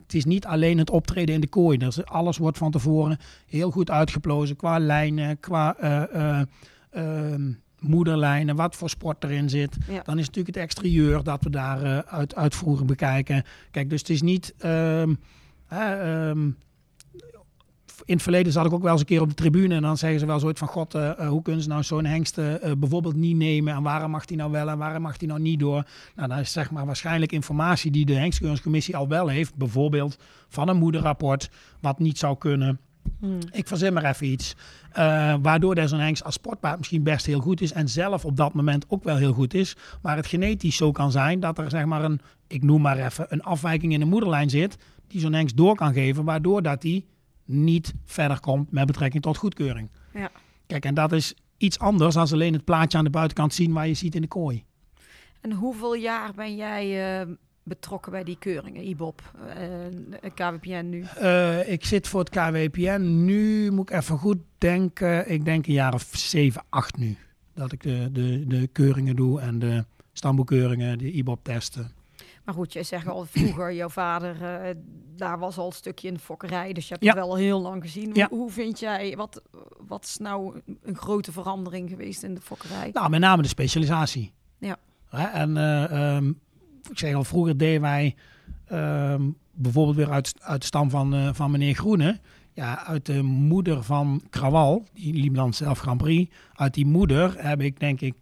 het 0.04 0.14
is 0.14 0.24
niet 0.24 0.44
alleen 0.46 0.78
het 0.78 0.90
optreden 0.90 1.34
in 1.34 1.40
de 1.40 1.48
kooi. 1.48 1.78
Is, 1.78 2.04
alles 2.04 2.38
wordt 2.38 2.58
van 2.58 2.70
tevoren 2.70 3.18
heel 3.46 3.70
goed 3.70 3.90
uitgeplozen 3.90 4.56
qua 4.56 4.78
lijnen, 4.78 5.40
qua 5.40 5.76
eh, 5.76 6.02
eh, 6.40 6.42
ehm, 6.90 7.52
moederlijnen, 7.80 8.56
wat 8.56 8.76
voor 8.76 8.90
sport 8.90 9.24
erin 9.24 9.48
zit. 9.50 9.76
Ja. 9.88 10.02
Dan 10.02 10.18
is 10.18 10.26
natuurlijk 10.26 10.54
het 10.56 10.64
exterieur 10.64 11.22
dat 11.22 11.42
we 11.42 11.50
daar 11.50 11.82
eh, 11.82 11.98
uit, 12.34 12.62
bekijken. 12.86 13.44
Kijk, 13.70 13.90
dus 13.90 14.00
het 14.00 14.10
is 14.10 14.22
niet... 14.22 14.54
ehm, 14.58 15.14
hè, 15.66 15.94
ehm, 16.28 16.50
in 18.04 18.14
het 18.14 18.22
verleden 18.22 18.52
zat 18.52 18.66
ik 18.66 18.72
ook 18.72 18.82
wel 18.82 18.92
eens 18.92 19.00
een 19.00 19.06
keer 19.06 19.20
op 19.20 19.28
de 19.28 19.34
tribune 19.34 19.74
en 19.74 19.82
dan 19.82 19.96
zeggen 19.96 20.20
ze 20.20 20.26
wel 20.26 20.38
zoiets 20.38 20.58
van 20.58 20.68
god, 20.68 20.94
eh, 20.94 21.10
eh, 21.10 21.28
hoe 21.28 21.42
kunnen 21.42 21.62
ze 21.62 21.68
nou 21.68 21.82
zo'n 21.82 22.04
hengst 22.04 22.38
eh, 22.38 22.54
bijvoorbeeld 22.78 23.16
niet 23.16 23.36
nemen 23.36 23.74
en 23.74 23.82
waarom 23.82 24.10
mag 24.10 24.24
die 24.24 24.36
nou 24.36 24.50
wel 24.50 24.68
en 24.68 24.78
waarom 24.78 25.02
mag 25.02 25.16
die 25.16 25.28
nou 25.28 25.40
niet 25.40 25.60
door? 25.60 25.86
Nou, 26.14 26.28
dat 26.28 26.38
is 26.38 26.52
zeg 26.52 26.70
maar 26.70 26.86
waarschijnlijk 26.86 27.32
informatie 27.32 27.90
die 27.90 28.06
de 28.06 28.14
hengstkeuringscommissie 28.14 28.96
al 28.96 29.08
wel 29.08 29.28
heeft, 29.28 29.54
bijvoorbeeld 29.54 30.18
van 30.48 30.68
een 30.68 30.76
moederrapport, 30.76 31.50
wat 31.80 31.98
niet 31.98 32.18
zou 32.18 32.38
kunnen. 32.38 32.80
Hmm. 33.20 33.38
Ik 33.50 33.66
verzin 33.66 33.92
maar 33.92 34.04
even 34.04 34.26
iets. 34.26 34.54
waardoor 35.42 35.88
zo'n 35.88 35.98
hengst 35.98 36.24
als 36.24 36.34
sportpaard 36.34 36.78
misschien 36.78 37.02
best 37.02 37.26
heel 37.26 37.40
goed 37.40 37.60
is. 37.60 37.72
En 37.72 37.88
zelf 37.88 38.24
op 38.24 38.36
dat 38.36 38.54
moment 38.54 38.84
ook 38.88 39.04
wel 39.04 39.16
heel 39.16 39.32
goed 39.32 39.54
is. 39.54 39.76
Maar 40.02 40.16
het 40.16 40.26
genetisch 40.26 40.76
zo 40.76 40.92
kan 40.92 41.10
zijn 41.10 41.40
dat 41.40 41.58
er 41.58 41.70
zeg 41.70 41.84
maar 41.84 42.04
een, 42.04 42.20
ik 42.46 42.62
noem 42.62 42.82
maar 42.82 42.98
even, 42.98 43.26
een 43.28 43.42
afwijking 43.42 43.92
in 43.92 44.00
de 44.00 44.06
moederlijn 44.06 44.50
zit. 44.50 44.76
Die 45.06 45.20
zo'n 45.20 45.32
hengst 45.32 45.56
door 45.56 45.74
kan 45.74 45.92
geven. 45.92 46.24
Waardoor 46.24 46.62
dat 46.62 46.80
die 46.80 47.06
niet 47.46 47.94
verder 48.04 48.40
komt 48.40 48.70
met 48.70 48.86
betrekking 48.86 49.22
tot 49.22 49.36
goedkeuring. 49.36 49.88
Ja. 50.14 50.30
Kijk, 50.66 50.84
en 50.84 50.94
dat 50.94 51.12
is 51.12 51.34
iets 51.56 51.78
anders 51.78 52.14
dan 52.14 52.28
alleen 52.32 52.52
het 52.52 52.64
plaatje 52.64 52.98
aan 52.98 53.04
de 53.04 53.10
buitenkant 53.10 53.54
zien 53.54 53.72
waar 53.72 53.88
je 53.88 53.94
ziet 53.94 54.14
in 54.14 54.20
de 54.20 54.28
kooi. 54.28 54.64
En 55.40 55.52
hoeveel 55.52 55.94
jaar 55.94 56.34
ben 56.34 56.56
jij 56.56 57.20
eh, 57.20 57.26
betrokken 57.62 58.12
bij 58.12 58.24
die 58.24 58.38
keuringen, 58.38 58.88
IBOP, 58.88 59.22
eh 60.22 60.30
KWPN 60.34 60.88
nu? 60.88 61.02
Eh, 61.02 61.72
ik 61.72 61.84
zit 61.84 62.08
voor 62.08 62.20
het 62.20 62.30
KWPN. 62.30 63.24
Nu 63.24 63.70
moet 63.70 63.90
ik 63.90 63.96
even 63.96 64.18
goed 64.18 64.38
denken. 64.58 65.30
Ik 65.30 65.44
denk 65.44 65.66
een 65.66 65.72
jaar 65.72 65.94
of 65.94 66.08
7, 66.12 66.62
8 66.68 66.96
nu. 66.96 67.16
Dat 67.54 67.72
ik 67.72 67.82
de, 67.82 68.08
de, 68.12 68.46
de 68.46 68.66
keuringen 68.66 69.16
doe 69.16 69.40
en 69.40 69.58
de 69.58 69.84
stamboekeuringen, 70.12 70.98
de 70.98 71.12
IBOP-testen. 71.12 71.90
Maar 72.46 72.54
goed, 72.54 72.72
je 72.72 72.82
zegt 72.82 73.08
al 73.08 73.24
vroeger, 73.30 73.72
jouw 73.74 73.88
vader, 73.88 74.42
eh, 74.42 74.74
daar 75.16 75.38
was 75.38 75.58
al 75.58 75.66
een 75.66 75.72
stukje 75.72 76.08
in 76.08 76.14
de 76.14 76.20
fokkerij. 76.20 76.72
Dus 76.72 76.84
je 76.88 76.92
hebt 76.92 77.04
Ja. 77.04 77.10
het 77.14 77.18
wel 77.26 77.36
heel 77.36 77.60
lang 77.60 77.82
gezien. 77.82 78.10
Ja. 78.14 78.26
Hoe, 78.30 78.38
hoe 78.38 78.50
vind 78.50 78.78
jij, 78.78 79.14
wat, 79.16 79.42
wat 79.86 80.04
is 80.04 80.16
nou 80.16 80.60
een 80.82 80.96
grote 80.96 81.32
verandering 81.32 81.88
geweest 81.90 82.22
in 82.22 82.34
de 82.34 82.40
fokkerij? 82.40 82.90
Nou, 82.92 83.10
met 83.10 83.20
name 83.20 83.42
de 83.42 83.48
specialisatie. 83.48 84.32
Ja. 84.58 84.76
Hè, 85.08 85.24
en 85.26 85.56
eh, 85.56 86.14
ehm, 86.16 86.28
ik 86.90 86.98
zeg 86.98 87.14
al, 87.14 87.24
vroeger 87.24 87.56
deden 87.56 87.80
wij 87.80 88.14
ehm, 88.66 89.22
bijvoorbeeld 89.52 89.96
weer 89.96 90.10
uit, 90.10 90.34
uit 90.40 90.60
de 90.60 90.66
stam 90.66 90.90
van, 90.90 91.14
eh, 91.14 91.28
van 91.32 91.50
meneer 91.50 91.74
Groene. 91.74 92.20
Ja, 92.52 92.84
uit 92.86 93.06
de 93.06 93.22
moeder 93.22 93.82
van 93.82 94.22
Krawal, 94.30 94.84
die 94.92 95.14
liep 95.14 95.34
dan 95.34 95.54
zelf 95.54 95.78
Grand 95.78 95.98
Prix. 96.02 96.34
Uit 96.54 96.74
die 96.74 96.86
moeder 96.86 97.34
heb 97.46 97.60
ik 97.60 97.80
denk 97.80 98.00
ik 98.00 98.14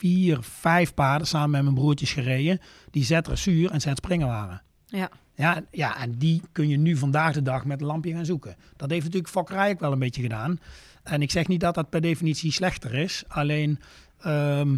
vier, 0.00 0.38
vijf 0.40 0.94
paarden 0.94 1.26
samen 1.26 1.50
met 1.50 1.62
mijn 1.62 1.74
broertjes 1.74 2.12
gereden. 2.12 2.60
Die 2.90 3.04
zet 3.04 3.24
dressuur 3.24 3.70
en 3.70 3.80
zet 3.80 3.96
springen 3.96 4.26
waren. 4.26 4.62
Ja. 4.86 5.10
Ja, 5.34 5.62
ja, 5.70 5.96
en 5.96 6.18
die 6.18 6.42
kun 6.52 6.68
je 6.68 6.76
nu 6.76 6.96
vandaag 6.96 7.32
de 7.34 7.42
dag 7.42 7.64
met 7.64 7.80
een 7.80 7.86
lampje 7.86 8.12
gaan 8.12 8.24
zoeken. 8.24 8.56
Dat 8.76 8.90
heeft 8.90 9.04
natuurlijk 9.04 9.32
Fokkerij 9.32 9.70
ook 9.70 9.80
wel 9.80 9.92
een 9.92 9.98
beetje 9.98 10.22
gedaan. 10.22 10.58
En 11.02 11.22
ik 11.22 11.30
zeg 11.30 11.46
niet 11.46 11.60
dat 11.60 11.74
dat 11.74 11.90
per 11.90 12.00
definitie 12.00 12.52
slechter 12.52 12.94
is. 12.94 13.24
Alleen 13.28 13.78
ehm, 14.20 14.76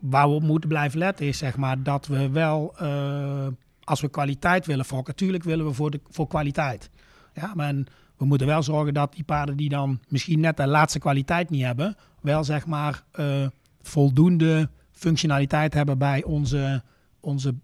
waar 0.00 0.28
we 0.28 0.34
op 0.34 0.42
moeten 0.42 0.68
blijven 0.68 0.98
letten 0.98 1.26
is 1.26 1.38
zeg 1.38 1.56
maar 1.56 1.82
dat 1.82 2.06
we 2.06 2.30
wel, 2.30 2.74
eh, 2.78 3.46
als 3.84 4.00
we 4.00 4.08
kwaliteit 4.08 4.66
willen 4.66 4.84
fokken, 4.84 5.12
natuurlijk 5.12 5.44
willen 5.44 5.66
we 5.66 5.72
voor, 5.72 5.90
de, 5.90 6.00
voor 6.10 6.26
kwaliteit. 6.26 6.90
Ja, 7.34 7.52
maar 7.54 7.68
en 7.68 7.86
we 8.16 8.24
moeten 8.24 8.46
wel 8.46 8.62
zorgen 8.62 8.94
dat 8.94 9.12
die 9.14 9.24
paarden 9.24 9.56
die 9.56 9.68
dan 9.68 10.00
misschien 10.08 10.40
net 10.40 10.56
de 10.56 10.66
laatste 10.66 10.98
kwaliteit 10.98 11.50
niet 11.50 11.64
hebben, 11.64 11.96
wel 12.20 12.44
zeg 12.44 12.66
maar 12.66 13.02
eh, 13.12 13.46
voldoende 13.86 14.70
functionaliteit 14.92 15.74
hebben 15.74 15.98
bij 15.98 16.24
onze, 16.24 16.82
onze 17.20 17.54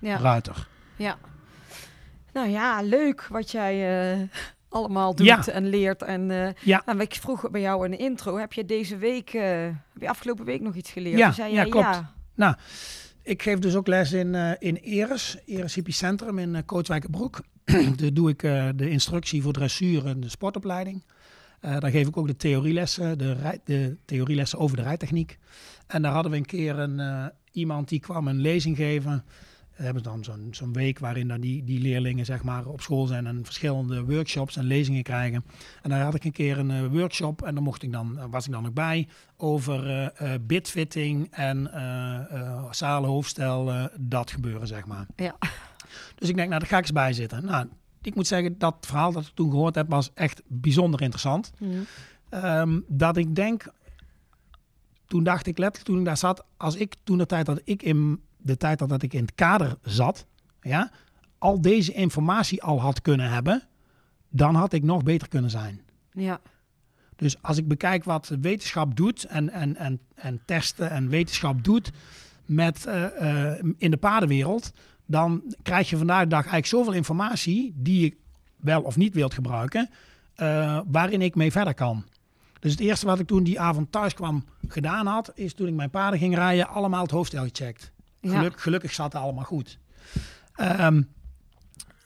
Ja. 0.00 0.16
ruiter. 0.18 0.68
ja. 0.96 1.18
Nou 2.32 2.48
ja, 2.50 2.82
leuk 2.82 3.26
wat 3.30 3.50
jij 3.50 4.10
eh, 4.12 4.28
allemaal 4.68 5.14
doet 5.14 5.26
Ja. 5.26 5.46
en 5.46 5.66
leert. 5.68 6.02
En 6.02 6.30
eh, 6.30 6.48
Ja. 6.64 6.82
nou, 6.86 7.00
ik 7.00 7.14
vroeg 7.14 7.50
bij 7.50 7.60
jou 7.60 7.84
in 7.84 7.90
de 7.90 7.96
intro, 7.96 8.36
heb 8.36 8.52
je 8.52 8.64
deze 8.64 8.96
week, 8.96 9.32
eh, 9.34 9.42
heb 9.62 10.00
je 10.00 10.08
afgelopen 10.08 10.44
week 10.44 10.60
nog 10.60 10.74
iets 10.74 10.90
geleerd? 10.90 11.18
Ja, 11.18 11.32
zei 11.32 11.48
ja, 11.50 11.54
jij, 11.54 11.68
klopt. 11.68 11.86
Ja. 11.86 12.12
Nou, 12.34 12.54
ik 13.22 13.42
geef 13.42 13.58
dus 13.58 13.74
ook 13.74 13.86
les 13.86 14.12
in, 14.12 14.34
in 14.58 14.76
Eres, 14.76 15.36
Eres 15.46 15.74
Hypicentrum 15.74 16.38
in 16.38 16.54
uh, 16.54 16.60
Kootwijkerbroek. 16.66 17.40
Daar 17.96 18.12
doe 18.12 18.30
ik 18.30 18.40
de 18.76 18.90
instructie 18.90 19.42
voor 19.42 19.52
dressuur 19.52 20.06
en 20.06 20.20
de 20.20 20.28
sportopleiding. 20.28 21.02
Eh 21.60 21.78
daar 21.78 21.90
geef 21.90 22.08
ik 22.08 22.16
ook 22.16 22.26
de 22.26 22.36
theorielessen, 22.36 23.18
de, 23.18 23.32
rij- 23.32 23.60
de 23.64 23.96
theorielessen 24.04 24.58
over 24.58 24.76
de 24.76 24.82
rijtechniek. 24.82 25.38
En 25.86 26.02
daar 26.02 26.12
hadden 26.12 26.30
we 26.32 26.36
een 26.38 26.46
keer 26.46 26.78
een, 26.78 27.00
eh, 27.00 27.26
iemand 27.52 27.88
die 27.88 28.00
kwam 28.00 28.28
een 28.28 28.40
lezing 28.40 28.76
geven. 28.76 29.24
We 29.76 29.84
hebben 29.84 30.02
dan 30.02 30.24
zo'n 30.24 30.48
zo'n 30.50 30.72
week 30.72 30.98
waarin 30.98 31.28
dan 31.28 31.40
die, 31.40 31.64
die 31.64 31.80
leerlingen 31.80 32.24
zeg 32.24 32.42
maar, 32.42 32.66
op 32.66 32.80
school 32.80 33.06
zijn 33.06 33.26
en 33.26 33.44
verschillende 33.44 34.04
workshops 34.04 34.56
en 34.56 34.64
lezingen 34.64 35.02
krijgen. 35.02 35.44
En 35.82 35.90
daar 35.90 36.02
had 36.04 36.14
ik 36.14 36.24
een 36.24 36.32
keer 36.32 36.58
een 36.58 36.70
eh, 36.70 36.86
workshop 36.86 37.42
en 37.42 37.54
daar 37.54 37.62
mocht 37.62 37.82
ik 37.82 37.92
dan, 37.92 38.30
was 38.30 38.46
ik 38.46 38.52
dan 38.52 38.66
ook 38.66 38.74
bij 38.74 39.08
over 39.36 40.12
bitfitting 40.40 41.28
en 41.30 41.70
zalenhoofdstel, 42.70 43.88
dat 44.00 44.30
gebeuren 44.30 44.66
zeg 44.66 44.86
maar. 44.86 45.06
Ja. 45.16 45.36
Dus 46.14 46.28
ik 46.28 46.36
denk, 46.36 46.48
nou 46.48 46.60
daar 46.60 46.68
ga 46.68 46.76
ik 46.76 46.82
eens 46.82 46.92
bij 46.92 47.12
zitten. 47.12 47.44
Nou, 47.44 47.66
ik 48.08 48.14
moet 48.14 48.26
zeggen, 48.26 48.58
dat 48.58 48.76
verhaal 48.80 49.12
dat 49.12 49.26
ik 49.26 49.34
toen 49.34 49.50
gehoord 49.50 49.74
heb 49.74 49.90
was 49.90 50.10
echt 50.14 50.42
bijzonder 50.46 51.00
interessant. 51.00 51.52
Mhm. 51.58 51.72
Ehm, 52.28 52.80
dat 52.86 53.16
ik 53.16 53.34
denk, 53.34 53.72
toen 55.06 55.24
dacht 55.24 55.46
ik 55.46 55.58
letterlijk 55.58 55.90
toen 55.90 55.98
ik 55.98 56.04
daar 56.04 56.16
zat, 56.16 56.44
als 56.56 56.76
ik 56.76 56.94
toen 57.04 57.18
de 57.18 57.26
tijd 57.26 57.46
dat 57.46 57.60
ik 57.64 57.82
in 57.82 58.22
de 58.36 58.56
tijd 58.56 58.78
dat 58.78 59.02
ik 59.02 59.12
in 59.12 59.20
het 59.20 59.34
kader 59.34 59.78
zat, 59.82 60.26
ja, 60.60 60.90
al 61.38 61.60
deze 61.60 61.92
informatie 61.92 62.62
al 62.62 62.80
had 62.80 63.02
kunnen 63.02 63.30
hebben, 63.30 63.62
dan 64.28 64.54
had 64.54 64.72
ik 64.72 64.82
nog 64.82 65.02
beter 65.02 65.28
kunnen 65.28 65.50
zijn. 65.50 65.80
ja. 66.12 66.40
Dus 67.16 67.42
als 67.42 67.56
ik 67.56 67.68
bekijk 67.68 68.04
wat 68.04 68.36
wetenschap 68.40 68.96
doet 68.96 69.24
en, 69.24 69.50
en, 69.50 69.76
en, 69.76 70.00
en 70.14 70.40
testen 70.44 70.90
en 70.90 71.08
wetenschap 71.08 71.64
doet 71.64 71.90
met, 72.44 72.86
eh, 72.86 73.52
eh, 73.52 73.64
in 73.78 73.90
de 73.90 73.96
paardenwereld, 73.96 74.72
dan 75.08 75.42
krijg 75.62 75.90
je 75.90 75.96
vandaag 75.96 76.22
de 76.22 76.28
dag 76.28 76.38
eigenlijk 76.38 76.66
zoveel 76.66 76.92
informatie 76.92 77.72
die 77.76 78.04
ik 78.04 78.16
wel 78.56 78.82
of 78.82 78.96
niet 78.96 79.14
wilt 79.14 79.34
gebruiken, 79.34 79.90
eh, 80.34 80.80
waarin 80.86 81.22
ik 81.22 81.34
mee 81.34 81.52
verder 81.52 81.74
kan. 81.74 82.04
Dus 82.60 82.70
het 82.70 82.80
eerste 82.80 83.06
wat 83.06 83.18
ik 83.18 83.26
toen 83.26 83.42
die 83.42 83.60
avond 83.60 83.92
thuis 83.92 84.14
kwam 84.14 84.44
gedaan 84.68 85.06
had, 85.06 85.32
is 85.34 85.54
toen 85.54 85.66
ik 85.66 85.74
mijn 85.74 85.90
paarden 85.90 86.18
ging 86.18 86.34
rijden, 86.34 86.68
allemaal 86.68 87.02
het 87.02 87.10
hoofdstel 87.10 87.44
gecheckt. 87.44 87.92
Ja. 88.20 88.50
Gelukkig 88.54 88.92
zat 88.92 89.12
het 89.12 89.22
allemaal 89.22 89.44
goed. 89.44 89.78
Ehm, 90.54 91.02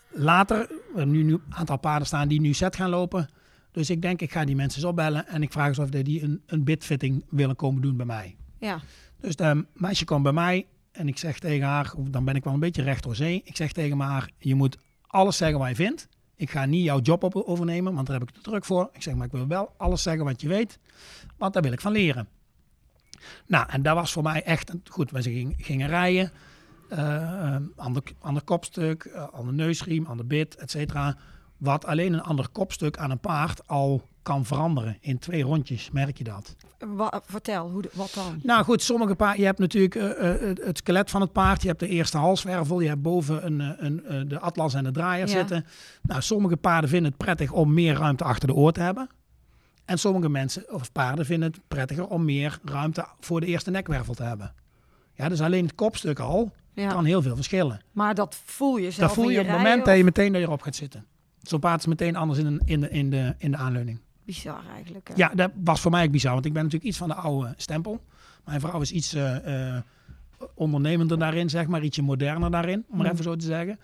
later, 0.08 0.58
we 0.68 0.82
hebben 0.96 1.10
nu, 1.10 1.22
nu 1.22 1.32
een 1.32 1.42
aantal 1.48 1.76
paarden 1.76 2.06
staan 2.06 2.28
die 2.28 2.40
nu 2.40 2.52
set 2.52 2.76
gaan 2.76 2.90
lopen. 2.90 3.28
Dus 3.70 3.90
ik 3.90 4.02
denk, 4.02 4.20
ik 4.20 4.32
ga 4.32 4.44
die 4.44 4.56
mensen 4.56 4.80
eens 4.80 4.90
opbellen 4.90 5.26
en 5.26 5.42
ik 5.42 5.52
vraag 5.52 5.68
eens 5.68 5.78
of 5.78 5.88
die 5.88 6.22
een, 6.22 6.42
een 6.46 6.64
bitfitting 6.64 7.24
willen 7.28 7.56
komen 7.56 7.82
doen 7.82 7.96
bij 7.96 8.06
mij. 8.06 8.36
ja. 8.58 8.80
Dus 9.20 9.36
de 9.36 9.66
meisje 9.72 10.04
komt 10.04 10.22
bij 10.22 10.32
mij 10.32 10.66
en 10.92 11.08
ik 11.08 11.18
zeg 11.18 11.38
tegen 11.38 11.66
haar, 11.66 11.92
dan 11.98 12.24
ben 12.24 12.34
ik 12.34 12.44
wel 12.44 12.52
een 12.52 12.60
beetje 12.60 12.82
recht 12.82 13.02
door 13.02 13.16
zee. 13.16 13.40
Ik 13.44 13.56
zeg 13.56 13.72
tegen 13.72 14.00
haar, 14.00 14.30
je 14.38 14.54
moet 14.54 14.78
alles 15.06 15.36
zeggen 15.36 15.58
wat 15.58 15.68
je 15.68 15.74
vindt. 15.74 16.08
Ik 16.36 16.50
ga 16.50 16.64
niet 16.64 16.84
jouw 16.84 17.00
job 17.00 17.22
op 17.22 17.34
overnemen, 17.34 17.94
want 17.94 18.06
daar 18.06 18.18
heb 18.18 18.28
ik 18.28 18.34
te 18.34 18.40
druk 18.40 18.64
voor. 18.64 18.90
Ik 18.92 19.02
zeg, 19.02 19.14
maar 19.14 19.26
ik 19.26 19.32
wil 19.32 19.46
wel 19.46 19.74
alles 19.76 20.02
zeggen 20.02 20.24
wat 20.24 20.40
je 20.40 20.48
weet, 20.48 20.78
want 21.36 21.52
daar 21.52 21.62
wil 21.62 21.72
ik 21.72 21.80
van 21.80 21.92
leren. 21.92 22.28
Nou, 23.46 23.66
en 23.68 23.82
dat 23.82 23.94
was 23.94 24.12
voor 24.12 24.22
mij 24.22 24.42
echt 24.42 24.70
een- 24.70 24.82
goed. 24.90 25.10
We 25.10 25.22
gingen, 25.22 25.54
gingen 25.58 25.88
rijden, 25.88 26.32
eh, 26.88 27.54
eh, 27.54 27.62
ander, 27.76 28.02
ander 28.18 28.42
kopstuk, 28.42 29.04
eh, 29.04 29.28
ander 29.28 29.54
neusriem, 29.54 30.06
ander 30.06 30.26
bit, 30.26 30.56
et 30.56 30.70
cetera. 30.70 31.16
Wat 31.56 31.84
alleen 31.84 32.12
een 32.12 32.22
ander 32.22 32.48
kopstuk 32.48 32.96
aan 32.96 33.10
een 33.10 33.20
paard 33.20 33.68
al 33.68 34.08
kan 34.22 34.44
veranderen. 34.44 34.96
In 35.00 35.18
twee 35.18 35.42
rondjes 35.42 35.90
merk 35.90 36.18
je 36.18 36.24
dat. 36.24 36.56
Wa- 36.78 37.22
vertel, 37.26 37.70
hoe 37.70 37.84
wat 37.92 38.12
dan? 38.14 38.40
Nou 38.42 38.64
goed, 38.64 38.82
sommige 38.82 39.14
paarden. 39.14 39.40
Je 39.40 39.46
hebt 39.46 39.58
natuurlijk 39.58 39.94
eh, 39.94 40.50
eh, 40.50 40.56
het 40.62 40.78
skelet 40.78 41.10
van 41.10 41.20
het 41.20 41.32
paard. 41.32 41.62
Je 41.62 41.68
hebt 41.68 41.80
de 41.80 41.88
eerste 41.88 42.18
halswervel. 42.18 42.80
Je 42.80 42.88
hebt 42.88 43.02
boven 43.02 43.46
een, 43.46 43.60
eh, 43.60 43.68
een, 43.76 44.04
eh, 44.04 44.20
de 44.26 44.38
atlas 44.38 44.74
en 44.74 44.84
de 44.84 44.90
draaier 44.90 45.26
Ja. 45.26 45.32
zitten. 45.32 45.64
Nou, 46.02 46.22
sommige 46.22 46.56
paarden 46.56 46.90
vinden 46.90 47.08
het 47.10 47.18
prettig 47.18 47.52
om 47.52 47.74
meer 47.74 47.94
ruimte 47.96 48.24
achter 48.24 48.48
de 48.48 48.54
oor 48.54 48.72
te 48.72 48.80
hebben. 48.80 49.08
En 49.84 49.98
sommige 49.98 50.28
mensen 50.28 50.72
of 50.74 50.92
paarden 50.92 51.26
vinden 51.26 51.50
het 51.50 51.60
prettiger 51.68 52.06
om 52.06 52.24
meer 52.24 52.58
ruimte 52.64 53.06
voor 53.20 53.40
de 53.40 53.46
eerste 53.46 53.70
nekwervel 53.70 54.14
te 54.14 54.22
hebben. 54.22 54.54
Ja, 55.14 55.28
dus 55.28 55.40
alleen 55.40 55.64
het 55.64 55.74
kopstuk 55.74 56.18
al 56.18 56.52
Ja. 56.74 56.88
kan 56.88 57.04
heel 57.04 57.22
veel 57.22 57.34
verschillen. 57.34 57.80
Maar 57.92 58.14
dat 58.14 58.36
voel 58.44 58.76
je 58.76 58.90
zelf 58.90 58.96
Dat 59.08 59.12
voel 59.14 59.30
je 59.30 59.40
op 59.40 59.46
het 59.46 59.56
moment 59.56 59.84
dat 59.84 59.96
je 59.96 60.04
meteen 60.04 60.34
erop 60.34 60.62
gaat 60.62 60.74
zitten. 60.76 61.04
Zo'n 61.42 61.60
paard 61.60 61.80
is 61.80 61.86
meteen 61.86 62.16
anders 62.16 62.38
in, 62.38 62.60
in, 62.64 62.80
de, 62.80 62.90
in, 62.90 63.10
de, 63.10 63.34
in 63.38 63.50
de 63.50 63.56
aanleuning. 63.56 64.00
Bizar 64.24 64.62
eigenlijk. 64.74 65.08
hè? 65.08 65.14
Ja, 65.16 65.28
dat 65.34 65.50
was 65.64 65.80
voor 65.80 65.90
mij 65.90 66.04
ook 66.04 66.10
bizar, 66.10 66.32
want 66.32 66.44
ik 66.46 66.52
ben 66.52 66.62
natuurlijk 66.62 66.90
iets 66.90 66.98
van 66.98 67.08
de 67.08 67.14
oude 67.14 67.54
stempel. 67.56 68.00
Mijn 68.44 68.60
vrouw 68.60 68.80
is 68.80 68.92
iets 68.92 69.14
eh, 69.14 69.76
ondernemender 70.54 71.18
daarin, 71.18 71.50
zeg 71.50 71.66
maar, 71.66 71.82
ietsje 71.84 72.02
moderner 72.02 72.50
daarin, 72.50 72.84
om 72.90 72.96
maar 72.96 73.06
Mm. 73.06 73.12
even 73.12 73.24
zo 73.24 73.36
te 73.36 73.44
zeggen. 73.46 73.78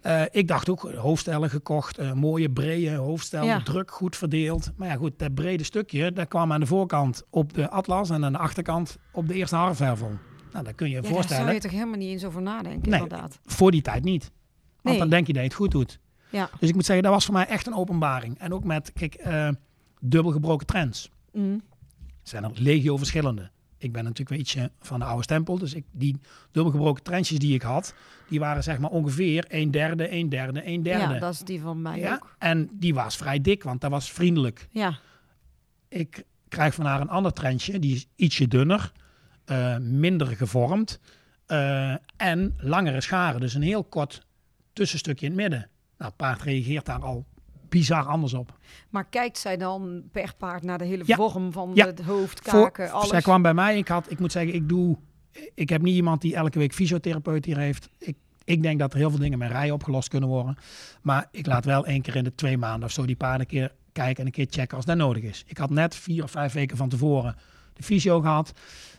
Eh, 0.00 0.22
ik 0.30 0.48
dacht 0.48 0.68
ook, 0.70 0.92
hoofdstellen 0.94 1.50
gekocht, 1.50 2.14
mooie 2.14 2.50
brede 2.50 2.94
hoofdstellen, 2.94 3.46
Ja. 3.46 3.62
druk 3.62 3.90
goed 3.90 4.16
verdeeld. 4.16 4.70
Maar 4.76 4.88
ja 4.88 4.94
goed, 4.96 5.18
dat 5.18 5.34
brede 5.34 5.64
stukje, 5.64 6.12
dat 6.12 6.28
kwam 6.28 6.52
aan 6.52 6.60
de 6.60 6.66
voorkant 6.66 7.22
op 7.30 7.54
de 7.54 7.70
atlas 7.70 8.10
en 8.10 8.24
aan 8.24 8.32
de 8.32 8.38
achterkant 8.38 8.96
op 9.12 9.28
de 9.28 9.34
eerste 9.34 9.56
harfwervel. 9.56 10.10
Nou, 10.52 10.64
dat 10.64 10.74
kun 10.74 10.86
je 10.86 10.92
je 10.92 10.96
Ja, 10.98 11.02
daar 11.02 11.12
voorstellen. 11.12 11.42
zou 11.42 11.54
je 11.54 11.60
toch 11.60 11.70
helemaal 11.70 11.98
niet 11.98 12.08
eens 12.10 12.24
over 12.24 12.42
nadenken, 12.42 12.90
Nee. 12.90 13.00
inderdaad. 13.02 13.38
Voor 13.44 13.70
die 13.70 13.82
tijd 13.82 14.04
niet. 14.04 14.22
Want 14.22 14.34
Nee. 14.82 14.98
dan 14.98 15.08
denk 15.08 15.26
je 15.26 15.32
dat 15.32 15.42
je 15.42 15.48
het 15.48 15.56
goed 15.56 15.70
doet. 15.70 15.98
Ja. 16.30 16.50
Dus 16.60 16.68
ik 16.68 16.74
moet 16.74 16.84
zeggen, 16.84 17.04
dat 17.04 17.14
was 17.14 17.24
voor 17.24 17.34
mij 17.34 17.46
echt 17.46 17.66
een 17.66 17.74
openbaring. 17.74 18.38
En 18.38 18.52
ook 18.52 18.64
met, 18.64 18.92
kijk, 18.92 19.14
eh 19.14 19.48
dubbel 20.00 20.32
gebroken 20.32 20.66
trends. 20.66 21.10
Mm. 21.32 21.62
zijn 22.22 22.44
er 22.44 22.50
legio 22.54 22.96
verschillende. 22.96 23.50
Ik 23.78 23.92
ben 23.92 24.02
natuurlijk 24.02 24.30
wel 24.30 24.38
ietsje 24.38 24.70
van 24.80 24.98
de 24.98 25.04
oude 25.04 25.22
stempel. 25.22 25.58
Dus 25.58 25.74
ik, 25.74 25.84
die 25.92 26.16
dubbelgebroken 26.50 27.02
trendjes 27.02 27.38
die 27.38 27.54
ik 27.54 27.62
had, 27.62 27.94
die 28.28 28.38
waren 28.40 28.62
zeg 28.62 28.78
maar 28.78 28.90
ongeveer 28.90 29.44
een 29.48 29.70
derde, 29.70 30.12
een 30.12 30.28
derde, 30.28 30.66
een 30.66 30.82
derde. 30.82 31.14
Ja, 31.14 31.20
dat 31.20 31.32
is 31.32 31.40
die 31.40 31.60
van 31.60 31.82
mij 31.82 31.98
Ja, 31.98 32.14
ook. 32.14 32.34
En 32.38 32.68
die 32.72 32.94
was 32.94 33.16
vrij 33.16 33.40
dik, 33.40 33.62
want 33.62 33.80
dat 33.80 33.90
was 33.90 34.12
vriendelijk. 34.12 34.68
Ja, 34.70 34.98
Ik 35.88 36.24
krijg 36.48 36.74
van 36.74 36.84
haar 36.84 37.00
een 37.00 37.08
ander 37.08 37.32
trendje, 37.32 37.78
die 37.78 37.94
is 37.94 38.06
ietsje 38.16 38.48
dunner, 38.48 38.92
eh, 39.44 39.76
minder 39.78 40.26
gevormd 40.26 41.00
eh, 41.46 41.94
en 42.16 42.54
langere 42.58 43.00
scharen. 43.00 43.40
Dus 43.40 43.54
een 43.54 43.62
heel 43.62 43.84
kort 43.84 44.26
tussenstukje 44.72 45.26
in 45.26 45.32
het 45.32 45.40
midden. 45.40 45.70
Nou, 45.98 46.10
het 46.10 46.16
paard 46.16 46.42
reageert 46.42 46.86
daar 46.86 47.00
al 47.02 47.24
bizar 47.68 48.04
anders 48.06 48.34
op. 48.34 48.58
maar 48.90 49.04
kijkt 49.04 49.38
zij 49.38 49.56
dan 49.56 50.02
per 50.12 50.34
paard 50.38 50.62
naar 50.62 50.78
de 50.78 50.84
hele 50.84 51.02
Ja. 51.06 51.16
vorm 51.16 51.52
van 51.52 51.70
Ja. 51.74 51.86
het 51.86 52.00
hoofd, 52.00 52.40
Voor- 52.42 52.62
kaken, 52.62 52.90
alles? 52.92 53.08
Zij 53.08 53.20
kwam 53.20 53.42
bij 53.42 53.54
mij. 53.54 53.78
Ik, 53.78 53.88
had, 53.88 54.10
ik 54.10 54.18
moet 54.18 54.32
zeggen, 54.32 54.54
ik 54.54 54.68
doe. 54.68 54.96
Ik 55.54 55.68
heb 55.68 55.82
niet 55.82 55.94
iemand 55.94 56.20
die 56.20 56.34
elke 56.34 56.58
week 56.58 56.74
fysiotherapeut 56.74 57.44
hier 57.44 57.58
heeft. 57.58 57.88
Ik, 57.98 58.16
ik 58.44 58.62
denk 58.62 58.78
dat 58.78 58.92
er 58.92 58.98
heel 58.98 59.10
veel 59.10 59.18
dingen 59.18 59.38
met 59.38 59.50
rijden 59.50 59.74
opgelost 59.74 60.08
kunnen 60.08 60.28
worden. 60.28 60.56
Maar 61.02 61.28
ik 61.30 61.46
laat 61.46 61.64
wel 61.64 61.86
één 61.86 62.02
keer 62.02 62.16
in 62.16 62.24
de 62.24 62.34
twee 62.34 62.58
maanden 62.58 62.84
of 62.88 62.92
zo 62.94 63.04
die 63.06 63.16
paarden 63.16 63.40
een 63.40 63.46
keer 63.46 63.72
kijken 63.92 64.20
en 64.20 64.26
een 64.26 64.32
keer 64.32 64.46
checken 64.50 64.76
als 64.76 64.86
dat 64.86 64.96
nodig 64.96 65.22
is. 65.22 65.44
Ik 65.46 65.58
had 65.58 65.70
net 65.70 65.94
vier 65.96 66.22
of 66.22 66.30
vijf 66.30 66.52
weken 66.52 66.76
van 66.76 66.88
tevoren 66.88 67.36
de 67.72 67.82
fysio 67.82 68.20
gehad. 68.20 68.52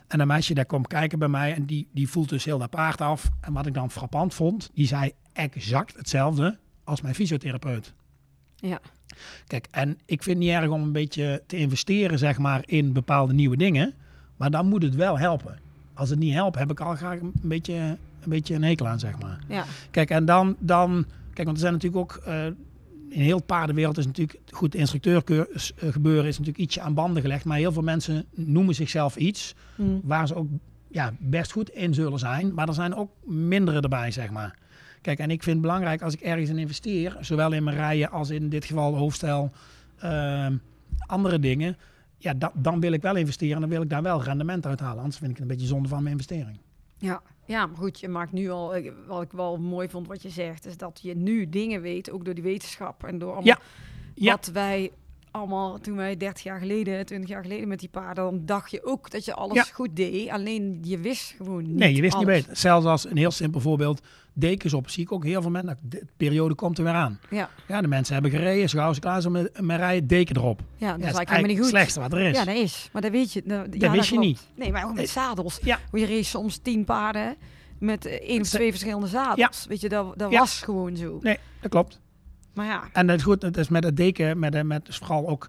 En 0.08 0.20
een 0.20 0.26
meisje 0.26 0.54
daar 0.54 0.66
komt 0.66 0.86
kijken 0.86 1.18
bij 1.18 1.28
mij 1.28 1.54
en 1.54 1.64
die, 1.66 1.88
die 1.92 2.08
voelt 2.08 2.28
dus 2.28 2.44
heel 2.44 2.58
dat 2.58 2.70
paard 2.70 3.00
af. 3.00 3.28
En 3.40 3.52
wat 3.52 3.66
ik 3.66 3.74
dan 3.74 3.90
frappant 3.90 4.34
vond, 4.34 4.70
die 4.74 4.86
zei 4.86 5.12
exact 5.32 5.96
hetzelfde 5.96 6.58
als 6.88 7.00
mijn 7.00 7.14
fysiotherapeut. 7.14 7.92
Ja. 8.56 8.80
Kijk, 9.46 9.66
en 9.70 9.98
ik 10.04 10.22
vind 10.22 10.36
het 10.36 10.46
niet 10.46 10.54
erg 10.54 10.68
om 10.68 10.82
een 10.82 10.92
beetje 10.92 11.42
te 11.46 11.56
investeren, 11.56 12.18
zeg 12.18 12.38
maar, 12.38 12.62
in 12.66 12.92
bepaalde 12.92 13.32
nieuwe 13.32 13.56
dingen. 13.56 13.94
Maar 14.36 14.50
dan 14.50 14.66
moet 14.66 14.82
het 14.82 14.94
wel 14.94 15.18
helpen. 15.18 15.58
Als 15.94 16.10
het 16.10 16.18
niet 16.18 16.34
helpt, 16.34 16.58
heb 16.58 16.70
ik 16.70 16.80
al 16.80 16.94
graag 16.94 17.20
een 17.20 17.32
beetje, 17.42 17.74
een 17.74 18.28
beetje 18.28 18.54
een 18.54 18.62
hekel 18.62 18.86
aan, 18.88 18.98
zeg 18.98 19.18
maar. 19.18 19.38
Ja. 19.48 19.64
Kijk, 19.90 20.10
en 20.10 20.24
dan, 20.24 20.56
dan 20.58 21.06
kijk, 21.32 21.46
want 21.46 21.56
er 21.56 21.62
zijn 21.62 21.72
natuurlijk 21.72 22.02
ook, 22.02 22.22
eh, 22.24 22.46
in 23.08 23.20
heel 23.20 23.36
de 23.38 23.44
paardenwereld 23.44 23.98
is 23.98 24.06
natuurlijk, 24.06 24.38
goed, 24.50 24.72
de 24.72 24.78
instructeur 24.78 25.22
gebeuren 25.76 26.26
is 26.26 26.38
natuurlijk 26.38 26.64
ietsje 26.64 26.80
aan 26.80 26.94
banden 26.94 27.22
gelegd. 27.22 27.44
Maar 27.44 27.58
heel 27.58 27.72
veel 27.72 27.82
mensen 27.82 28.24
noemen 28.34 28.74
zichzelf 28.74 29.16
iets 29.16 29.54
Mm. 29.76 30.00
waar 30.04 30.26
ze 30.26 30.34
ook 30.34 30.48
ja, 30.90 31.12
best 31.18 31.52
goed 31.52 31.70
in 31.70 31.94
zullen 31.94 32.18
zijn. 32.18 32.54
Maar 32.54 32.68
er 32.68 32.74
zijn 32.74 32.94
ook 32.94 33.10
mindere 33.24 33.80
erbij, 33.80 34.10
zeg 34.10 34.30
maar. 34.30 34.58
Kijk, 35.08 35.20
en 35.20 35.30
ik 35.30 35.42
vind 35.42 35.56
het 35.56 35.64
belangrijk 35.66 36.02
als 36.02 36.14
ik 36.14 36.20
ergens 36.20 36.50
in 36.50 36.58
investeer, 36.58 37.16
zowel 37.20 37.52
in 37.52 37.64
mijn 37.64 37.76
rijden 37.76 38.10
als 38.10 38.30
in 38.30 38.48
dit 38.48 38.64
geval 38.64 38.96
hoofdstel, 38.96 39.50
ehm, 39.98 40.56
andere 41.06 41.38
dingen. 41.38 41.76
Ja, 42.18 42.34
da- 42.34 42.52
dan 42.54 42.80
wil 42.80 42.92
ik 42.92 43.02
wel 43.02 43.16
investeren 43.16 43.54
en 43.54 43.60
dan 43.60 43.70
wil 43.70 43.82
ik 43.82 43.90
daar 43.90 44.02
wel 44.02 44.22
rendement 44.22 44.66
uit 44.66 44.80
halen. 44.80 44.98
Anders 44.98 45.16
vind 45.18 45.30
ik 45.30 45.36
het 45.36 45.44
een 45.44 45.50
beetje 45.52 45.66
zonde 45.66 45.88
van 45.88 46.02
mijn 46.02 46.12
investering. 46.14 46.58
Ja. 46.98 47.22
ja, 47.44 47.66
maar 47.66 47.76
goed, 47.76 48.00
je 48.00 48.08
maakt 48.08 48.32
nu 48.32 48.50
al, 48.50 48.74
wat 49.06 49.22
ik 49.22 49.32
wel 49.32 49.56
mooi 49.58 49.88
vond 49.88 50.06
wat 50.06 50.22
je 50.22 50.30
zegt, 50.30 50.66
is 50.66 50.76
dat 50.76 50.98
je 51.02 51.16
nu 51.16 51.48
dingen 51.48 51.80
weet, 51.80 52.10
ook 52.10 52.24
door 52.24 52.34
die 52.34 52.42
wetenschap 52.42 53.04
en 53.04 53.18
door 53.18 53.28
allemaal 53.34 53.44
Ja. 53.46 53.58
Ja. 54.14 54.30
wat 54.32 54.46
wij 54.52 54.90
allemaal, 55.30 55.78
toen 55.78 55.96
wij 55.96 56.16
30 56.16 56.42
jaar 56.44 56.58
geleden, 56.58 57.06
20 57.06 57.28
jaar 57.30 57.42
geleden 57.42 57.68
met 57.68 57.80
die 57.80 57.88
paarden, 57.88 58.24
dan 58.24 58.40
dacht 58.46 58.70
je 58.70 58.84
ook 58.84 59.10
dat 59.10 59.24
je 59.24 59.34
alles 59.34 59.56
Ja. 59.56 59.62
goed 59.72 59.96
deed, 59.96 60.28
alleen 60.28 60.78
je 60.82 60.98
wist 60.98 61.34
gewoon 61.36 61.62
niet 61.62 61.76
nee, 61.76 61.94
je 61.94 62.00
wist 62.00 62.16
niet 62.16 62.26
beter. 62.26 62.56
Zelfs 62.56 62.86
als 62.86 63.10
een 63.10 63.16
heel 63.16 63.30
simpel 63.30 63.60
voorbeeld, 63.60 64.00
dekens 64.32 64.72
op, 64.74 64.88
zie 64.90 65.02
ik 65.02 65.12
ook 65.12 65.24
heel 65.24 65.42
veel 65.42 65.50
mensen, 65.50 65.68
nou, 65.82 66.00
de 66.00 66.06
periode 66.16 66.54
komt 66.54 66.78
er 66.78 66.84
weer 66.84 66.92
aan. 66.92 67.20
Ja, 67.30 67.50
Ja, 67.68 67.80
de 67.80 67.88
mensen 67.88 68.12
hebben 68.14 68.30
gereden, 68.32 68.68
zo 68.68 68.78
gauw 68.78 68.92
ze 68.92 69.00
klaar 69.00 69.20
zijn 69.20 69.32
met, 69.32 69.60
met 69.60 69.78
rijden, 69.78 70.08
deken 70.08 70.36
erop. 70.36 70.60
ja 70.60 70.64
dat 70.66 70.78
Ja, 70.78 70.86
is 70.88 70.90
dat 70.96 71.00
eigenlijk 71.02 71.28
helemaal 71.28 71.48
niet 71.48 71.56
het 71.56 71.64
goed. 71.66 71.74
slechtste 71.74 72.00
wat 72.00 72.12
er 72.12 72.20
is. 72.20 72.36
Ja, 72.36 72.44
dat 72.44 72.54
is. 72.56 72.88
Maar 72.92 73.02
dat 73.02 73.10
weet 73.10 73.32
je. 73.32 73.42
nou, 73.44 73.66
ja, 73.70 73.90
wist 73.90 74.10
je 74.10 74.18
niet. 74.18 74.46
Nee, 74.54 74.72
maar 74.72 74.84
ook 74.84 74.94
met 74.94 75.08
zadels. 75.08 75.58
Ja. 75.62 75.78
Hoe 75.90 76.00
je 76.00 76.06
race 76.06 76.24
soms 76.24 76.56
tien 76.58 76.84
paarden 76.84 77.36
met 77.78 78.04
één 78.06 78.40
of 78.40 78.46
Ze- 78.46 78.56
twee 78.56 78.70
verschillende 78.70 79.06
zadels. 79.06 79.66
Weet 79.68 79.80
je, 79.80 79.88
dat, 79.88 80.18
dat 80.18 80.32
was 80.32 80.62
gewoon 80.62 80.96
zo. 80.96 81.18
Nee, 81.22 81.38
dat 81.60 81.70
klopt. 81.70 82.00
Maar 82.58 82.66
ja, 82.66 82.82
En 82.92 83.10
is 83.10 83.22
goed, 83.22 83.42
het 83.42 83.56
is 83.56 83.68
met 83.68 83.84
het 83.84 83.96
deken, 83.96 84.38
met, 84.38 84.62
met 84.62 84.86
dus 84.86 84.96
vooral 84.96 85.28
ook, 85.28 85.48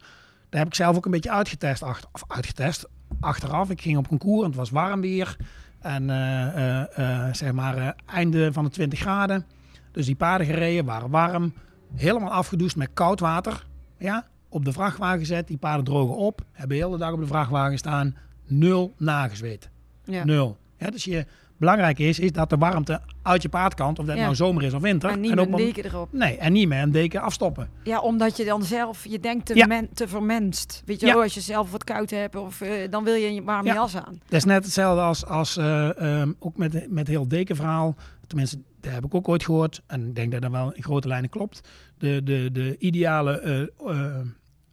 daar 0.50 0.60
heb 0.60 0.68
ik 0.68 0.76
zelf 0.76 0.96
ook 0.96 1.06
een 1.06 1.12
beetje 1.12 1.32
uitgetest, 1.32 1.84
achter, 1.84 2.10
of 2.12 2.24
uitgetest, 2.28 2.88
achteraf. 3.20 3.70
Ik 3.70 3.82
ging 3.82 3.98
op 3.98 4.08
concours 4.08 4.42
en 4.42 4.48
het 4.48 4.56
was 4.56 4.70
warm 4.70 5.02
weer. 5.02 5.38
En 5.80 6.10
eh, 6.10 6.82
eh, 6.82 7.26
eh, 7.28 7.34
zeg 7.34 7.52
maar 7.52 7.96
einde 8.06 8.54
van 8.54 8.64
de 8.64 8.70
20 8.70 9.00
graden. 9.00 9.46
Dus 9.92 10.06
die 10.06 10.16
paarden 10.16 10.48
gereden, 10.48 10.86
waren 10.86 11.10
warm. 11.10 11.54
Helemaal 11.96 12.32
afgedoucht 12.32 12.76
met 12.76 12.90
koud 12.94 13.20
water. 13.20 13.66
Ja, 13.98 14.28
op 14.50 14.66
de 14.66 14.72
vrachtwagen 14.72 15.20
gezet, 15.20 15.48
die 15.48 15.58
paarden 15.58 15.86
drogen 15.86 16.16
op. 16.16 16.42
Hebben 16.52 16.78
de 16.78 16.84
hele 16.84 16.98
dag 16.98 17.12
op 17.12 17.20
de 17.20 17.28
vrachtwagen 17.28 17.78
staan. 17.78 18.16
Nul 18.48 18.94
nagezweet. 18.98 19.70
ja. 20.04 20.24
Nul. 20.24 20.58
Ja, 20.78 20.90
dus 20.90 21.04
je, 21.04 21.26
belangrijk 21.60 22.00
is, 22.00 22.20
is 22.20 22.32
dat 22.32 22.50
de 22.50 22.58
warmte 22.58 23.02
uit 23.22 23.42
je 23.42 23.50
paardkant, 23.50 24.00
of 24.00 24.06
dat 24.06 24.16
Ja. 24.16 24.22
nou 24.24 24.36
zomer 24.36 24.64
is 24.64 24.74
of 24.74 24.82
winter. 24.82 25.10
maar 25.10 25.20
niet 25.20 25.32
en 25.32 25.36
met 25.38 25.48
een 25.48 25.56
deken 25.56 25.86
erop. 25.86 26.14
Nee, 26.14 26.38
en 26.38 26.54
niet 26.54 26.68
met 26.68 26.84
een 26.84 26.92
deken 26.92 27.22
afstoppen. 27.22 27.70
Ja, 27.84 28.00
omdat 28.00 28.38
je 28.38 28.46
dan 28.46 28.64
zelf, 28.64 29.06
je 29.06 29.20
denkt 29.20 29.46
te, 29.46 29.56
Ja. 29.56 29.66
men, 29.66 29.90
te 29.94 30.08
vermenst. 30.08 30.82
Weet 30.86 31.00
je 31.00 31.06
Ja. 31.06 31.14
wel, 31.14 31.22
als 31.24 31.34
je 31.34 31.42
zelf 31.42 31.72
wat 31.72 31.84
koud 31.84 32.10
hebt, 32.10 32.36
of, 32.36 32.62
eh, 32.62 32.72
dan 32.90 33.04
wil 33.04 33.14
je 33.14 33.28
een 33.28 33.44
warme 33.44 33.68
Ja. 33.70 33.74
jas 33.74 33.96
aan. 33.96 34.20
Dat 34.26 34.34
is 34.40 34.46
net 34.46 34.64
hetzelfde 34.64 35.02
als, 35.02 35.26
als 35.26 35.58
eh, 35.58 36.22
ehm, 36.22 36.32
ook 36.40 36.58
met, 36.58 36.86
met 36.92 37.08
heel 37.08 37.28
dekenverhaal. 37.28 37.96
Tenminste, 38.28 38.60
dat 38.82 38.92
heb 38.94 39.06
ik 39.06 39.16
ook 39.16 39.28
ooit 39.28 39.44
gehoord. 39.44 39.82
En 39.88 40.08
ik 40.08 40.16
denk 40.16 40.32
dat 40.32 40.42
dat 40.42 40.52
wel 40.52 40.74
in 40.74 40.84
grote 40.84 41.08
lijnen 41.08 41.30
klopt. 41.30 41.62
De, 41.98 42.22
de, 42.24 42.50
de 42.52 42.76
ideale 42.78 43.40
eh, 43.40 44.20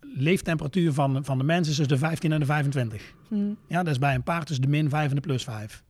leeftemperatuur 0.00 0.92
van, 0.92 1.24
van 1.24 1.38
de 1.38 1.44
mens 1.44 1.68
is 1.68 1.76
dus 1.76 1.86
de 1.86 1.98
15 1.98 2.32
en 2.32 2.40
de 2.40 2.46
25. 2.46 3.14
Hm. 3.28 3.34
Ja, 3.68 3.82
dat 3.82 3.92
is 3.92 3.98
bij 3.98 4.14
een 4.14 4.22
paard 4.22 4.48
dus 4.48 4.58
de 4.60 4.68
min 4.68 4.88
5 4.90 5.08
en 5.08 5.14
de 5.14 5.20
plus 5.20 5.44
5. 5.44 5.82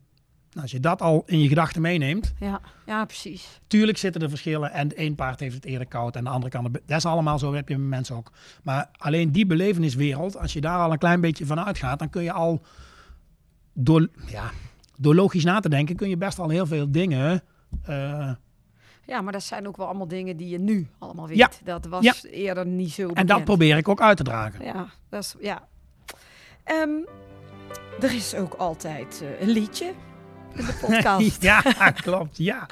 Nou, 0.56 0.68
als 0.68 0.76
je 0.76 0.80
dat 0.80 1.02
al 1.02 1.22
in 1.26 1.40
je 1.40 1.48
gedachten 1.48 1.82
meeneemt, 1.82 2.32
Ja. 2.40 2.60
ja, 2.86 3.04
precies. 3.04 3.60
tuurlijk 3.66 3.98
zitten 3.98 4.22
er 4.22 4.28
verschillen. 4.28 4.72
En 4.72 4.88
de 4.88 5.00
een 5.00 5.14
paard 5.14 5.40
heeft 5.40 5.54
het 5.54 5.64
eerder 5.64 5.86
koud 5.86 6.16
en 6.16 6.24
de 6.24 6.30
andere 6.30 6.50
kan 6.52 6.64
het... 6.64 6.72
Dat 6.86 6.96
is 6.98 7.06
allemaal 7.06 7.38
zo, 7.38 7.54
heb 7.54 7.68
je 7.68 7.78
met 7.78 7.88
mensen 7.88 8.16
ook. 8.16 8.32
Maar 8.62 8.88
alleen 8.96 9.32
die 9.32 9.46
beleveniswereld, 9.46 10.36
als 10.36 10.52
je 10.52 10.60
daar 10.60 10.78
al 10.78 10.92
een 10.92 10.98
klein 10.98 11.20
beetje 11.20 11.46
van 11.46 11.60
uitgaat, 11.60 11.98
dan 11.98 12.10
kun 12.10 12.22
je 12.22 12.32
al 12.32 12.62
door, 13.72 14.08
ja, 14.26 14.50
door 14.98 15.14
logisch 15.14 15.44
na 15.44 15.60
te 15.60 15.68
denken, 15.68 15.96
kun 15.96 16.08
je 16.08 16.16
best 16.16 16.38
al 16.38 16.48
heel 16.48 16.66
veel 16.66 16.90
dingen. 16.90 17.42
eh, 17.84 18.30
Ja, 19.06 19.20
maar 19.20 19.32
dat 19.32 19.42
zijn 19.42 19.66
ook 19.68 19.76
wel 19.76 19.86
allemaal 19.86 20.08
dingen 20.08 20.36
die 20.36 20.48
je 20.48 20.58
nu 20.58 20.86
allemaal 20.98 21.28
weet. 21.28 21.36
Ja. 21.36 21.50
Dat 21.64 21.86
was 21.86 22.04
Ja. 22.04 22.14
eerder 22.30 22.66
niet 22.66 22.92
zo 22.92 23.02
en 23.02 23.14
dat 23.14 23.26
bekend. 23.26 23.44
probeer 23.44 23.76
ik 23.76 23.88
ook 23.88 24.00
uit 24.00 24.16
te 24.16 24.22
dragen. 24.22 24.64
Ja, 24.64 24.86
dat 25.08 25.22
is, 25.22 25.34
ja. 25.40 25.68
Ehm, 26.64 26.90
er 28.00 28.14
is 28.14 28.34
ook 28.34 28.54
altijd 28.54 29.22
eh, 29.22 29.40
een 29.40 29.48
liedje 29.52 29.92
in 30.58 30.66
de 30.66 30.78
podcast. 30.80 31.42
ja, 31.50 31.60
klopt. 31.94 32.36
Ja. 32.36 32.66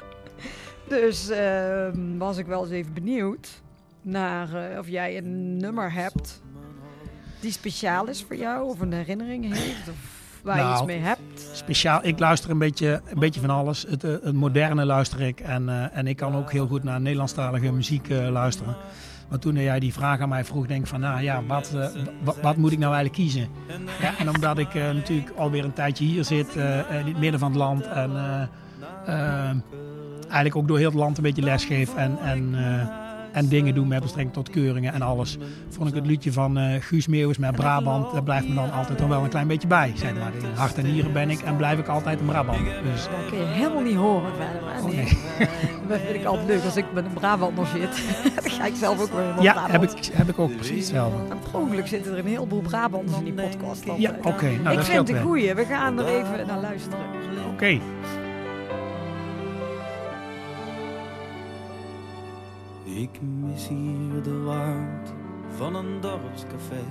Dus 0.87 1.29
ehm, 1.29 2.17
was 2.17 2.37
ik 2.37 2.45
wel 2.45 2.61
eens 2.61 2.71
even 2.71 2.93
benieuwd 2.93 3.61
naar 4.01 4.71
eh, 4.71 4.79
of 4.79 4.87
jij 4.87 5.17
een 5.17 5.57
nummer 5.57 5.93
hebt 5.93 6.41
die 7.39 7.51
speciaal 7.51 8.07
is 8.07 8.23
voor 8.23 8.35
jou 8.35 8.69
of 8.69 8.79
een 8.79 8.93
herinnering 8.93 9.53
heeft. 9.53 9.89
Of 9.89 9.95
waar 10.43 10.55
je 10.55 10.61
Nou, 10.61 10.75
iets 10.75 10.85
mee 10.85 10.99
hebt? 10.99 11.49
Speciaal, 11.53 11.99
ik 12.05 12.19
luister 12.19 12.49
een 12.49 12.57
beetje, 12.57 13.01
een 13.05 13.19
beetje 13.19 13.39
van 13.39 13.49
alles. 13.49 13.85
Het, 13.89 14.03
eh, 14.03 14.11
het 14.11 14.33
moderne 14.33 14.85
luister 14.85 15.21
ik. 15.21 15.39
En, 15.39 15.69
eh, 15.69 15.97
en 15.97 16.07
ik 16.07 16.15
kan 16.15 16.35
ook 16.35 16.51
heel 16.51 16.67
goed 16.67 16.83
naar 16.83 17.01
Nederlandstalige 17.01 17.71
muziek 17.71 18.09
luisteren. 18.09 18.75
Maar 19.29 19.39
toen 19.39 19.53
jij 19.55 19.79
die 19.79 19.93
vraag 19.93 20.19
aan 20.19 20.29
mij 20.29 20.43
vroeg, 20.45 20.67
denk 20.67 20.81
ik 20.81 20.87
van, 20.87 20.99
nou 20.99 21.21
ja, 21.21 21.41
wat, 21.47 21.73
eh, 21.75 21.87
wat, 22.41 22.57
moet 22.57 22.71
ik 22.71 22.79
nou 22.79 22.93
eigenlijk 22.93 23.23
kiezen? 23.23 23.47
Ja, 24.01 24.13
en 24.17 24.29
omdat 24.29 24.57
ik 24.57 24.73
eh, 24.75 24.83
natuurlijk 24.91 25.31
alweer 25.37 25.63
een 25.63 25.73
tijdje 25.73 26.05
hier 26.05 26.23
zit, 26.23 26.55
eh, 26.55 26.79
eh, 26.79 26.99
in 26.99 27.05
het 27.05 27.19
midden 27.19 27.39
van 27.39 27.49
het 27.49 27.57
land. 27.59 27.87
En 27.87 28.11
eigenlijk 30.25 30.55
ook 30.55 30.67
door 30.67 30.77
heel 30.77 30.89
het 30.89 30.97
land 30.99 31.17
een 31.17 31.23
beetje 31.23 31.41
lesgeef. 31.41 31.95
En, 31.95 32.17
en, 32.23 32.49
eh, 32.55 32.87
en 33.31 33.47
dingen 33.47 33.73
doen 33.75 33.87
met 33.87 34.01
betrekking 34.01 34.33
tot 34.33 34.49
keuringen 34.49 34.93
en 34.93 35.01
alles. 35.01 35.37
Vond 35.69 35.89
ik 35.89 35.95
het 35.95 36.05
liedje 36.05 36.31
van 36.31 36.57
eh, 36.57 36.81
Guus 36.81 37.07
Meeuwis 37.07 37.37
met 37.37 37.55
Brabant, 37.55 38.11
daar 38.13 38.23
blijft 38.23 38.47
me 38.47 38.53
dan 38.55 38.71
altijd 38.71 38.99
nog 38.99 39.07
wel 39.09 39.23
een 39.23 39.29
klein 39.29 39.47
beetje 39.47 39.67
bij. 39.67 39.91
Zeg 39.95 40.13
maar. 40.13 40.31
In 40.39 40.55
hart 40.55 40.77
en 40.77 40.83
nieren 40.85 41.13
ben 41.13 41.29
ik 41.29 41.39
en 41.41 41.55
blijf 41.55 41.79
ik 41.79 41.87
altijd 41.87 42.19
een 42.19 42.25
Brabant. 42.25 42.57
Dus 42.83 43.03
Dat 43.03 43.29
kun 43.29 43.37
je 43.37 43.45
helemaal 43.45 43.81
niet 43.83 43.95
horen 43.95 44.31
verder. 44.35 44.71
hè? 44.73 44.79
Oh, 44.79 44.85
Nee. 44.85 44.95
nee. 45.39 45.74
Dat 45.87 45.99
vind 45.99 46.15
ik 46.15 46.25
altijd 46.25 46.47
leuk 46.47 46.63
als 46.63 46.75
ik 46.75 46.85
met 46.93 47.05
een 47.05 47.13
Brabander 47.13 47.67
zit. 47.67 48.03
dan 48.43 48.51
ga 48.51 48.65
ik 48.65 48.75
zelf 48.75 49.01
ook 49.01 49.09
weer 49.09 49.21
helemaal 49.21 49.43
ja, 49.43 49.69
heb 49.69 49.83
ik, 49.83 50.09
heb 50.13 50.29
ik 50.29 50.39
ook 50.39 50.55
precies 50.55 50.77
hetzelfde. 50.77 51.17
En 51.29 51.39
per 51.39 51.59
ongeluk 51.59 51.87
zitten 51.87 52.11
er 52.11 52.17
een 52.17 52.25
heleboel 52.25 52.61
Brabanders 52.61 53.17
in 53.17 53.23
die 53.23 53.33
podcast. 53.33 53.83
Ja, 53.97 54.15
oké. 54.21 54.45
nou, 54.45 54.57
ik 54.57 54.63
dat 54.63 54.73
vind 54.73 54.85
scheelt 54.85 55.07
het 55.07 55.17
een 55.17 55.23
goeie. 55.23 55.53
We 55.53 55.65
gaan 55.65 55.99
er 55.99 56.07
even 56.07 56.47
naar 56.47 56.59
luisteren. 56.59 56.99
Oké. 57.53 57.79
Ik 62.83 63.19
mis 63.21 63.67
hier 63.67 64.23
de 64.23 64.41
warmte 64.43 65.11
van 65.57 65.75
een 65.75 66.01
dorpscafé. 66.01 66.83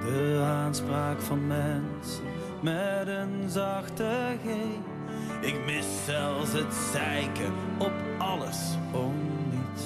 De 0.00 0.42
aanspraak 0.44 1.20
van 1.20 1.46
mensen 1.46 2.24
met 2.62 3.06
een 3.06 3.48
zachte 3.48 4.36
G. 4.44 4.48
Ik 5.40 5.64
mis 5.64 5.86
zelfs 6.04 6.52
het 6.52 6.74
zeiken 6.92 7.52
op 7.78 7.92
alles 8.18 8.58
om 8.92 9.14
niets. 9.50 9.82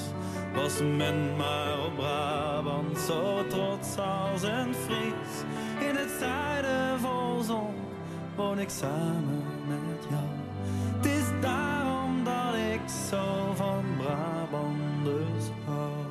Was 0.54 0.80
men 0.80 1.36
maar 1.36 1.84
op 1.86 1.96
Brabant 1.96 2.98
zo 2.98 3.46
trots 3.46 3.96
als 3.96 4.42
een 4.42 4.74
Fries. 4.74 5.32
In 5.88 5.96
het 5.96 6.10
zuiden 6.20 7.00
vol 7.00 7.42
zon 7.42 7.74
woon 8.36 8.58
ik 8.58 8.70
samen 8.70 9.44
met 9.68 10.06
jou. 10.10 10.24
Het 10.96 11.06
is 11.06 11.40
daarom 11.40 12.24
dat 12.24 12.54
ik 12.54 12.80
zo 13.10 13.52
van 13.54 13.84
Brabanders 13.96 15.46
hou. 15.64 16.02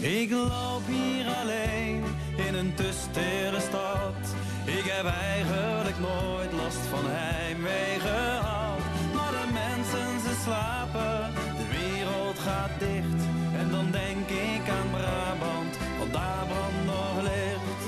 Ik 0.00 0.30
loop 0.30 0.86
hier 0.86 1.26
alleen 1.42 2.04
in 2.46 2.54
een 2.54 2.74
tusstere 2.74 3.60
stad. 3.60 4.45
Ik 4.66 4.84
heb 4.84 5.06
eigenlijk 5.06 5.98
nooit 5.98 6.52
last 6.52 6.86
van 6.86 7.04
heimwee 7.04 8.00
gehad. 8.00 8.78
Maar 9.14 9.30
de 9.30 9.52
mensen 9.52 10.20
ze 10.20 10.40
slapen, 10.42 11.32
de 11.56 11.66
wereld 11.78 12.38
gaat 12.38 12.70
dicht. 12.78 13.22
En 13.58 13.70
dan 13.70 13.90
denk 13.90 14.28
ik 14.28 14.68
aan 14.68 14.90
Brabant, 14.90 15.78
want 15.98 16.12
daar 16.12 16.46
brandt 16.46 16.84
nog 16.84 17.22
licht. 17.22 17.84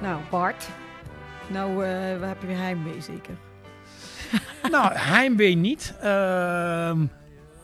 Nou, 0.00 0.20
Bart. 0.30 0.68
Nou, 1.52 1.84
eh 1.84 2.18
waar 2.18 2.28
heb 2.28 2.40
je 2.40 2.46
weer 2.46 2.56
heimwee 2.56 3.00
zeker? 3.00 3.34
Nou, 4.70 4.92
heimwee 4.94 5.54
niet. 5.56 5.94
Ehm, 6.00 7.04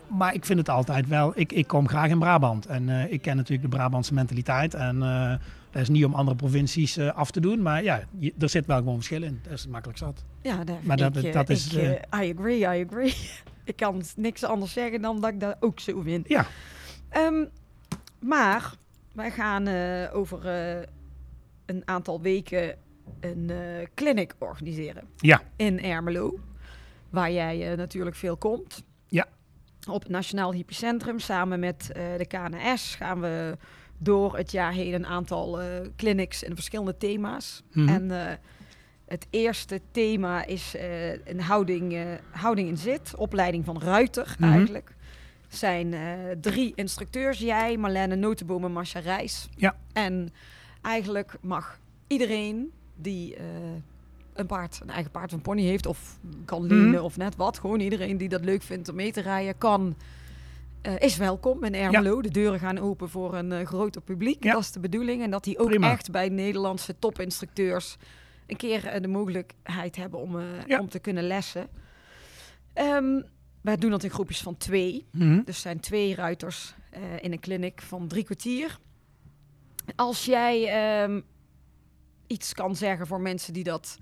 maar 0.09 0.34
ik 0.34 0.45
vind 0.45 0.59
het 0.59 0.68
altijd 0.68 1.09
wel. 1.09 1.32
Ik, 1.34 1.53
ik 1.53 1.66
kom 1.66 1.89
graag 1.89 2.09
in 2.11 2.18
Brabant. 2.18 2.66
En 2.66 2.89
eh, 2.89 3.12
ik 3.12 3.22
ken 3.22 3.36
natuurlijk 3.36 3.70
de 3.70 3.76
Brabantse 3.76 4.14
mentaliteit. 4.14 4.74
En 4.74 5.03
eh, 5.03 5.32
dat 5.70 5.82
is 5.82 5.89
niet 5.89 6.05
om 6.05 6.14
andere 6.14 6.36
provincies 6.36 6.97
eh, 6.97 7.12
af 7.14 7.30
te 7.30 7.41
doen. 7.41 7.62
Maar 7.62 7.82
ja, 7.82 8.03
je- 8.18 8.34
er 8.39 8.49
zit 8.49 8.66
wel 8.66 8.76
gewoon 8.76 8.95
verschil 8.95 9.22
in. 9.22 9.41
Dat 9.43 9.53
is 9.53 9.66
makkelijk 9.66 9.99
zat. 9.99 10.24
Ja, 10.43 10.64
daar, 10.64 10.76
Maar 10.82 10.97
dat- 10.97 11.16
ik, 11.16 11.24
eh, 11.24 11.32
dat 11.32 11.49
is, 11.51 11.72
ik, 11.74 11.82
eh, 12.11 12.22
I 12.26 12.34
agree, 12.36 12.59
I 12.59 12.84
agree. 12.86 13.14
ik 13.64 13.76
kan 13.76 14.03
niks 14.16 14.45
anders 14.45 14.72
zeggen 14.72 15.01
dan 15.03 15.20
dat 15.20 15.30
ik 15.30 15.41
dat 15.41 15.57
ook 15.61 15.80
zo 15.80 16.01
vind. 16.03 16.28
Ja, 16.28 16.47
Ehm, 17.09 17.45
maar 18.20 18.72
wij 19.12 19.30
gaan 19.30 19.66
eh, 19.66 20.14
over 20.16 20.47
eh, 20.49 20.82
een 21.66 21.82
aantal 21.84 22.20
weken 22.20 22.74
een 23.21 23.51
eh 23.51 23.87
clinic 23.95 24.35
organiseren 24.39 25.05
ja, 25.17 25.43
in 25.57 25.83
Ermelo. 25.83 26.39
Waar 27.11 27.33
jij 27.33 27.71
eh, 27.71 27.77
natuurlijk 27.77 28.17
veel 28.17 28.37
komt. 28.37 28.83
Ja. 29.09 29.27
Op 29.89 30.03
het 30.03 30.11
Nationaal 30.11 30.53
Hypocentrum 30.53 31.19
samen 31.19 31.61
met 31.61 31.93
eh, 31.93 32.03
de 32.17 32.27
KNS 32.27 32.95
gaan 32.95 33.21
we 33.21 33.57
door 33.99 34.37
het 34.37 34.53
jaar 34.53 34.73
heen 34.73 34.95
een 34.95 35.07
aantal 35.07 35.59
clinics 35.97 36.43
in 36.43 36.55
verschillende 36.55 36.97
thema's. 36.97 37.63
Mhm. 37.73 37.89
En 37.89 38.39
het 39.07 39.27
eerste 39.31 39.81
thema 39.91 40.45
is 40.45 40.75
een 41.25 41.41
houding, 41.41 41.99
houding 42.31 42.69
in 42.69 42.77
zit, 42.77 43.15
opleiding 43.17 43.65
van 43.65 43.81
ruiter 43.81 44.37
Mhm. 44.39 44.53
eigenlijk. 44.53 44.95
Zijn 45.49 45.95
drie 46.41 46.73
instructeurs, 46.75 47.39
jij, 47.39 47.77
Marlene 47.77 48.17
Notenboom 48.17 48.65
en 48.65 48.73
Marcia 48.73 49.01
Reis. 49.01 49.49
Ja. 49.57 49.77
En 49.93 50.33
eigenlijk 50.83 51.35
mag 51.41 51.79
iedereen 52.07 52.73
die 53.01 53.34
eh, 53.36 53.44
een 54.32 54.46
paard, 54.46 54.78
een 54.82 54.90
eigen 54.90 55.11
paard 55.11 55.30
of 55.30 55.36
een 55.36 55.42
pony 55.42 55.62
heeft, 55.62 55.86
of 55.86 56.18
kan 56.44 56.62
lenen 56.66 56.88
Mhm. 56.90 57.03
of 57.03 57.16
net 57.16 57.36
wat, 57.36 57.59
gewoon 57.59 57.80
iedereen 57.80 58.16
die 58.16 58.28
dat 58.28 58.44
leuk 58.44 58.62
vindt 58.62 58.88
om 58.88 58.94
mee 58.94 59.12
te 59.12 59.20
rijden, 59.20 59.59
kan, 59.59 59.96
eh, 60.82 60.99
is 60.99 61.16
welkom 61.16 61.64
in 61.64 61.74
Ermelo. 61.74 62.22
De 62.22 62.30
deuren 62.30 62.59
gaan 62.59 62.78
open 62.78 63.09
voor 63.09 63.34
een 63.34 63.53
eh, 63.53 63.66
groter 63.66 64.01
publiek. 64.03 64.44
Ja. 64.44 64.53
Dat 64.53 64.61
is 64.62 64.72
de 64.72 64.80
bedoeling. 64.80 65.22
En 65.22 65.30
dat 65.30 65.44
die 65.44 65.59
ook 65.59 65.68
Prima. 65.68 65.90
echt 65.90 66.11
bij 66.11 66.28
Nederlandse 66.28 66.99
topinstructeurs 66.99 67.96
een 68.46 68.57
keer 68.57 69.01
de 69.03 69.09
mogelijkheid 69.09 69.96
hebben 69.96 70.20
om, 70.20 70.40
Ja. 70.66 70.80
om 70.80 70.88
te 70.88 70.99
kunnen 70.99 71.26
lessen. 71.26 71.68
Ehm, 72.72 73.20
wij 73.61 73.76
doen 73.76 73.90
dat 73.90 74.05
in 74.05 74.11
groepjes 74.11 74.40
van 74.42 74.57
twee. 74.57 75.07
Mhm. 75.12 75.40
Dus 75.44 75.61
zijn 75.61 75.80
twee 75.80 76.14
ruiters 76.14 76.74
in 77.20 77.32
een 77.32 77.40
clinic 77.40 77.80
van 77.82 78.09
drie 78.09 78.24
kwartier. 78.24 78.78
Als 79.96 80.24
jij 80.24 80.66
ehm, 80.66 81.20
iets 82.29 82.55
kan 82.55 82.76
zeggen 82.76 83.07
voor 83.07 83.20
mensen 83.20 83.53
die 83.53 83.64
dat 83.64 83.99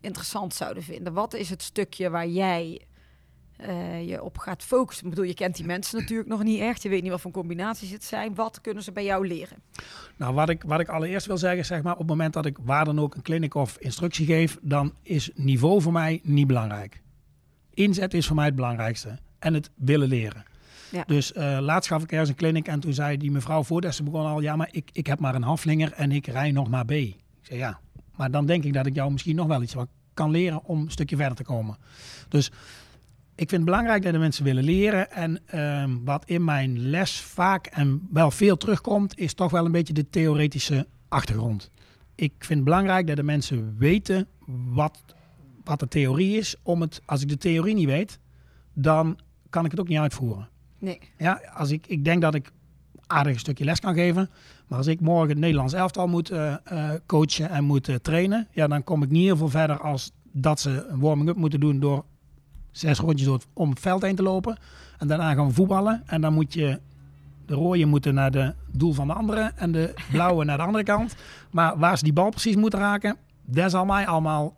interessant 0.00 0.54
zouden 0.54 0.82
vinden, 0.82 1.12
wat 1.12 1.34
is 1.34 1.50
het 1.50 1.62
stukje 1.62 2.10
waar 2.10 2.28
jij 2.28 2.80
eh, 3.56 4.08
je 4.08 4.22
op 4.22 4.38
gaat 4.38 4.62
focussen? 4.62 5.04
Ik 5.04 5.10
bedoel, 5.10 5.28
je 5.28 5.34
kent 5.34 5.56
die 5.56 5.66
mensen 5.66 5.98
natuurlijk 5.98 6.28
nog 6.28 6.42
niet 6.42 6.60
echt. 6.60 6.82
Je 6.82 6.88
weet 6.88 7.02
niet 7.02 7.10
wat 7.10 7.20
voor 7.20 7.30
combinaties 7.30 7.90
het 7.90 8.04
zijn. 8.04 8.34
Wat 8.34 8.60
kunnen 8.60 8.82
ze 8.82 8.92
bij 8.92 9.04
jou 9.04 9.26
leren? 9.26 9.62
Nou, 10.16 10.34
wat 10.34 10.48
ik, 10.48 10.62
wat 10.66 10.80
ik 10.80 10.88
allereerst 10.88 11.26
wil 11.26 11.38
zeggen, 11.38 11.64
zeg 11.64 11.82
maar, 11.82 11.92
op 11.92 11.98
het 11.98 12.08
moment 12.08 12.32
dat 12.32 12.46
ik 12.46 12.56
waar 12.62 12.84
dan 12.84 13.00
ook 13.00 13.14
een 13.14 13.22
clinic 13.22 13.54
of 13.54 13.76
instructie 13.78 14.26
geef, 14.26 14.58
dan 14.62 14.94
is 15.02 15.30
niveau 15.34 15.82
voor 15.82 15.92
mij 15.92 16.20
niet 16.22 16.46
belangrijk. 16.46 17.00
Inzet 17.74 18.14
is 18.14 18.26
voor 18.26 18.36
mij 18.36 18.44
het 18.44 18.54
belangrijkste. 18.54 19.18
En 19.38 19.54
het 19.54 19.70
willen 19.74 20.08
leren. 20.08 20.44
Ja. 20.90 21.04
Dus 21.06 21.32
eh, 21.32 21.58
laatst 21.60 21.90
gaf 21.90 22.02
ik 22.02 22.12
ergens 22.12 22.28
een 22.28 22.36
clinic 22.36 22.66
en 22.66 22.80
toen 22.80 22.92
zei 22.92 23.16
die 23.16 23.30
mevrouw 23.30 23.62
voordat 23.62 23.94
ze 23.94 24.02
begon 24.02 24.26
al, 24.26 24.40
ja, 24.40 24.56
maar 24.56 24.68
ik, 24.70 24.90
ik 24.92 25.06
heb 25.06 25.18
maar 25.18 25.34
een 25.34 25.42
halflinger 25.42 25.92
en 25.92 26.12
ik 26.12 26.26
rij 26.26 26.50
nog 26.50 26.68
maar 26.68 26.84
B. 26.84 26.92
Ja, 27.56 27.80
maar 28.16 28.30
dan 28.30 28.46
denk 28.46 28.64
ik 28.64 28.72
dat 28.72 28.86
ik 28.86 28.94
jou 28.94 29.12
misschien 29.12 29.36
nog 29.36 29.46
wel 29.46 29.62
iets 29.62 29.74
wat 29.74 29.88
kan 30.14 30.30
leren 30.30 30.64
om 30.64 30.80
een 30.80 30.90
stukje 30.90 31.16
verder 31.16 31.36
te 31.36 31.44
komen. 31.44 31.76
Dus 32.28 32.46
ik 33.34 33.48
vind 33.48 33.50
het 33.50 33.64
belangrijk 33.64 34.02
dat 34.02 34.12
de 34.12 34.18
mensen 34.18 34.44
willen 34.44 34.64
leren. 34.64 35.10
En 35.10 35.40
ehm, 35.46 36.04
wat 36.04 36.24
in 36.24 36.44
mijn 36.44 36.78
les 36.78 37.20
vaak 37.20 37.66
en 37.66 38.08
wel 38.10 38.30
veel 38.30 38.56
terugkomt, 38.56 39.18
is 39.18 39.34
toch 39.34 39.50
wel 39.50 39.64
een 39.64 39.72
beetje 39.72 39.92
de 39.92 40.10
theoretische 40.10 40.86
achtergrond. 41.08 41.70
Ik 42.14 42.32
vind 42.38 42.54
het 42.54 42.64
belangrijk 42.64 43.06
dat 43.06 43.16
de 43.16 43.22
mensen 43.22 43.76
weten 43.78 44.26
wat, 44.46 44.98
wat 45.64 45.80
de 45.80 45.88
theorie 45.88 46.36
is. 46.36 46.56
Om 46.62 46.80
het, 46.80 47.02
als 47.04 47.22
ik 47.22 47.28
de 47.28 47.38
theorie 47.38 47.74
niet 47.74 47.86
weet, 47.86 48.18
dan 48.72 49.18
kan 49.50 49.64
ik 49.64 49.70
het 49.70 49.80
ook 49.80 49.88
niet 49.88 49.98
uitvoeren. 49.98 50.48
Nee. 50.78 50.98
Ja, 51.18 51.40
als 51.54 51.70
ik, 51.70 51.86
ik 51.86 52.04
denk 52.04 52.22
dat 52.22 52.34
ik 52.34 52.52
aardig 53.12 53.38
stukje 53.38 53.64
les 53.64 53.80
kan 53.80 53.94
geven. 53.94 54.30
Maar 54.66 54.78
als 54.78 54.86
ik 54.86 55.00
morgen 55.00 55.28
het 55.28 55.38
Nederlands 55.38 55.72
elftal 55.72 56.06
moet 56.08 56.30
eh, 56.30 56.54
eh, 56.64 56.90
coachen 57.06 57.50
en 57.50 57.64
moet 57.64 57.88
eh, 57.88 57.94
trainen, 57.94 58.48
ja, 58.50 58.66
dan 58.66 58.84
kom 58.84 59.02
ik 59.02 59.10
niet 59.10 59.24
heel 59.24 59.36
veel 59.36 59.48
verder 59.48 59.78
als 59.80 60.12
dat 60.32 60.60
ze 60.60 60.86
een 60.88 61.00
warming-up 61.00 61.36
moeten 61.36 61.60
doen 61.60 61.80
door 61.80 62.04
zes 62.70 62.98
rondjes 62.98 63.26
door 63.26 63.36
het- 63.36 63.46
om 63.52 63.70
het 63.70 63.80
veld 63.80 64.02
heen 64.02 64.16
te 64.16 64.22
lopen. 64.22 64.56
En 64.98 65.06
daarna 65.08 65.34
gaan 65.34 65.52
voetballen. 65.52 66.02
En 66.06 66.20
dan 66.20 66.32
moet 66.34 66.52
je 66.54 66.80
de 67.46 67.54
rode 67.54 67.84
moeten 67.84 68.14
naar 68.14 68.30
de 68.30 68.54
doel 68.70 68.92
van 68.92 69.06
de 69.06 69.12
andere 69.12 69.52
en 69.56 69.72
de 69.72 69.94
blauwe 70.10 70.44
naar 70.48 70.56
de 70.56 70.62
andere 70.62 70.84
kant. 70.84 71.14
Maar 71.50 71.78
waar 71.78 71.98
ze 71.98 72.04
die 72.04 72.12
bal 72.12 72.30
precies 72.30 72.56
moeten 72.56 72.78
raken, 72.78 73.16
dat 73.44 73.70
zal 73.70 73.84
mij 73.84 74.06
allemaal 74.06 74.54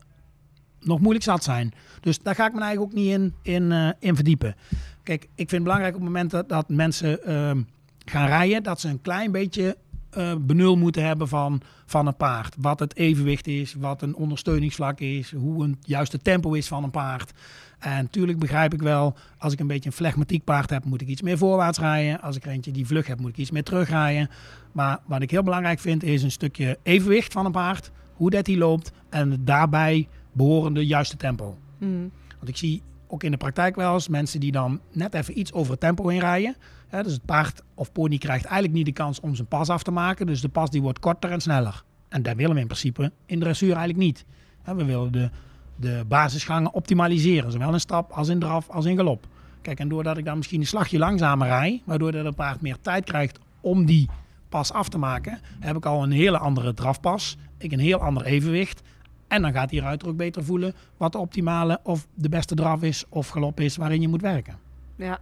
nog 0.81 1.01
moeilijk 1.01 1.25
zat 1.25 1.45
zijn. 1.45 1.73
Dus 2.01 2.19
daar 2.19 2.35
ga 2.35 2.47
ik 2.47 2.53
me 2.53 2.61
eigenlijk 2.61 2.93
ook 2.93 2.99
niet 2.99 3.33
in, 3.43 3.95
in, 3.99 4.15
verdiepen. 4.15 4.55
Kijk, 5.03 5.23
ik 5.23 5.29
vind 5.35 5.51
het 5.51 5.63
belangrijk 5.63 5.95
op 5.95 6.01
het 6.01 6.09
moment 6.11 6.31
dat, 6.31 6.49
dat 6.49 6.69
mensen 6.69 7.25
ehm, 7.25 7.63
gaan 8.05 8.27
rijden, 8.27 8.63
dat 8.63 8.81
ze 8.81 8.89
een 8.89 9.01
klein 9.01 9.33
beetje 9.33 9.77
eh, 10.11 10.35
benul 10.41 10.77
moeten 10.77 11.05
hebben 11.05 11.29
van, 11.29 11.61
van 11.87 12.07
een 12.07 12.17
paard. 12.17 12.55
Wat 12.59 12.81
het 12.81 12.97
evenwicht 12.97 13.47
is, 13.47 13.75
wat 13.75 14.03
een 14.03 14.17
ondersteuningsvlak 14.17 15.01
is, 15.01 15.33
hoe 15.33 15.65
een 15.65 15.79
juiste 15.81 16.19
tempo 16.19 16.53
is 16.53 16.69
van 16.69 16.85
een 16.85 16.91
paard. 16.91 17.33
En 17.79 18.03
natuurlijk 18.03 18.39
begrijp 18.39 18.75
ik 18.75 18.83
wel, 18.83 19.17
als 19.39 19.53
ik 19.53 19.61
een 19.61 19.67
beetje 19.67 19.89
een 19.89 19.97
flegmatiek 19.97 20.45
paard 20.45 20.71
heb, 20.71 20.85
moet 20.85 21.01
ik 21.01 21.09
iets 21.09 21.23
meer 21.23 21.39
voorwaarts 21.39 21.79
rijden. 21.79 22.21
Als 22.21 22.37
ik 22.37 22.45
er 22.45 22.51
eentje 22.51 22.71
die 22.71 22.87
vlug 22.87 23.07
heb, 23.07 23.21
moet 23.21 23.31
ik 23.31 23.37
iets 23.37 23.51
meer 23.51 23.63
terugrijden. 23.63 24.31
Maar 24.73 24.99
wat 25.07 25.23
ik 25.23 25.31
heel 25.31 25.43
belangrijk 25.43 25.81
vind, 25.81 26.03
is 26.03 26.23
een 26.23 26.31
stukje 26.31 26.79
evenwicht 26.83 27.33
van 27.33 27.45
een 27.45 27.53
paard. 27.53 27.91
Hoe 28.15 28.31
dat 28.31 28.45
die 28.45 28.59
loopt 28.59 28.93
en 29.11 29.45
daarbij 29.45 30.09
behorende 30.33 30.87
juiste 30.87 31.17
tempo. 31.17 31.59
Mm. 31.79 32.11
Want 32.37 32.49
ik 32.49 32.57
zie 32.57 32.83
ook 33.07 33.23
in 33.23 33.31
de 33.31 33.37
praktijk 33.37 33.77
wel 33.77 33.95
eens 33.95 34.09
mensen 34.09 34.41
die 34.41 34.53
dan 34.53 34.81
net 34.93 35.15
even 35.15 35.39
iets 35.39 35.53
over 35.53 35.71
het 35.71 35.81
tempo 35.81 36.09
heen 36.09 36.21
rijden. 36.21 36.57
Dus 37.03 37.13
het 37.13 37.25
paard 37.25 37.63
of 37.75 37.93
pony 37.93 38.19
krijgt 38.19 38.45
eigenlijk 38.45 38.75
niet 38.75 38.87
de 38.87 38.93
kans 38.93 39.21
om 39.21 39.35
zijn 39.35 39.49
pas 39.49 39.69
af 39.69 39.83
te 39.83 39.91
maken. 39.91 40.27
Dus 40.27 40.41
de 40.41 40.49
pas 40.49 40.71
die 40.71 40.83
wordt 40.83 40.99
korter 40.99 41.31
en 41.31 41.41
sneller. 41.41 41.85
En 42.09 42.23
dat 42.23 42.37
willen 42.37 42.55
we 42.55 42.61
in 42.61 42.67
principe 42.67 43.13
in 43.27 43.41
dressuur 43.41 43.77
eigenlijk 43.77 43.99
niet. 43.99 44.25
We 44.65 44.85
willen 44.85 45.13
de, 45.13 45.31
de 45.77 46.05
basisgangen 46.09 46.73
optimaliseren. 46.73 47.53
Zowel 47.53 47.73
in 47.73 47.81
stap 47.81 48.11
als 48.11 48.29
in 48.29 48.39
draf 48.39 48.69
als 48.69 48.85
in 48.85 48.97
galop. 48.97 49.27
Kijk, 49.63 49.79
en 49.79 49.89
doordat 49.89 50.19
ik 50.19 50.25
dan 50.25 50.37
misschien 50.37 50.61
een 50.61 50.67
slagje 50.67 50.99
langzamer 50.99 51.47
rij, 51.47 51.83
waardoor 51.85 52.13
dat 52.13 52.25
het 52.25 52.35
paard 52.35 52.61
meer 52.61 52.77
tijd 52.81 53.05
krijgt 53.05 53.39
om 53.61 53.85
die 53.85 54.09
pas 54.49 54.73
af 54.73 54.89
te 54.89 54.99
maken, 54.99 55.41
heb 55.61 55.77
ik 55.77 55.87
al 55.87 56.03
een 56.03 56.11
hele 56.11 56.39
andere 56.39 56.75
drafpas. 56.75 57.37
Ik 57.59 57.73
een 57.73 57.79
heel 57.79 57.99
ander 57.99 58.25
evenwicht. 58.25 58.83
En 59.29 59.43
dan 59.43 59.53
gaat 59.53 59.69
die 59.69 59.81
ruiter 59.81 60.09
ook 60.09 60.17
beter 60.17 60.45
voelen 60.45 60.75
wat 60.97 61.13
de 61.13 61.19
optimale 61.19 61.81
of 61.83 62.07
de 62.15 62.29
beste 62.29 62.55
draf 62.55 62.83
is 62.83 63.05
of 63.09 63.29
galop 63.29 63.61
is 63.61 63.77
waarin 63.77 64.01
je 64.01 64.09
moet 64.09 64.21
werken. 64.21 64.59
Ja. 64.97 65.19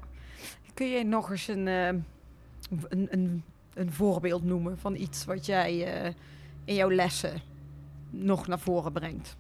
Kun 0.75 0.87
je 0.87 1.05
nog 1.05 1.31
eens 1.31 1.49
een, 1.49 1.69
eh, 1.69 1.87
een, 2.89 3.09
een, 3.11 3.43
een 3.75 3.93
voorbeeld 3.93 4.45
noemen 4.45 4.79
van 4.79 4.95
iets 4.95 5.25
wat 5.25 5.47
jij 5.47 6.03
eh, 6.03 6.13
in 6.65 6.75
jouw 6.75 6.91
lessen 6.91 7.41
nog 8.11 8.47
naar 8.47 8.59
voren 8.59 8.93
brengt? 8.93 9.37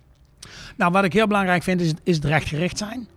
Nou, 0.76 0.92
wat 0.92 1.04
ik 1.04 1.12
heel 1.12 1.26
belangrijk 1.26 1.62
vind 1.62 1.80
is, 1.80 1.92
is 2.02 2.16
het 2.16 2.24
rechtgericht 2.24 2.78
zijn. 2.78 3.08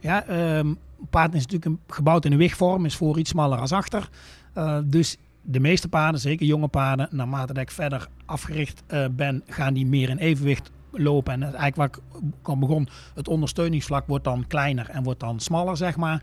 Ja, 0.00 0.24
ehm, 0.24 0.74
paard 1.10 1.34
is 1.34 1.46
natuurlijk 1.46 1.64
een, 1.64 1.80
gebouwd 1.94 2.24
in 2.24 2.32
een 2.32 2.38
wigvorm, 2.38 2.84
is 2.84 2.96
voor 2.96 3.18
iets 3.18 3.30
smaller 3.30 3.58
als 3.58 3.72
achter. 3.72 4.08
Eh, 4.52 4.78
dus 4.84 5.16
de 5.42 5.60
meeste 5.60 5.88
paarden, 5.88 6.20
zeker 6.20 6.46
jonge 6.46 6.68
paarden, 6.68 7.08
naarmate 7.10 7.52
dat 7.52 7.62
ik 7.62 7.70
verder 7.70 8.08
afgericht 8.24 8.82
ben, 9.10 9.42
gaan 9.46 9.74
die 9.74 9.86
meer 9.86 10.08
in 10.08 10.18
evenwicht 10.18 10.70
lopen. 10.90 11.32
En 11.32 11.42
eigenlijk 11.42 11.76
waar 11.76 11.86
ik 11.86 11.98
al 12.42 12.58
begon, 12.58 12.88
het 13.14 13.28
ondersteuningsvlak 13.28 14.06
wordt 14.06 14.24
dan 14.24 14.46
kleiner 14.46 14.90
en 14.90 15.02
wordt 15.02 15.20
dan 15.20 15.40
smaller, 15.40 15.76
zeg 15.76 15.96
maar. 15.96 16.22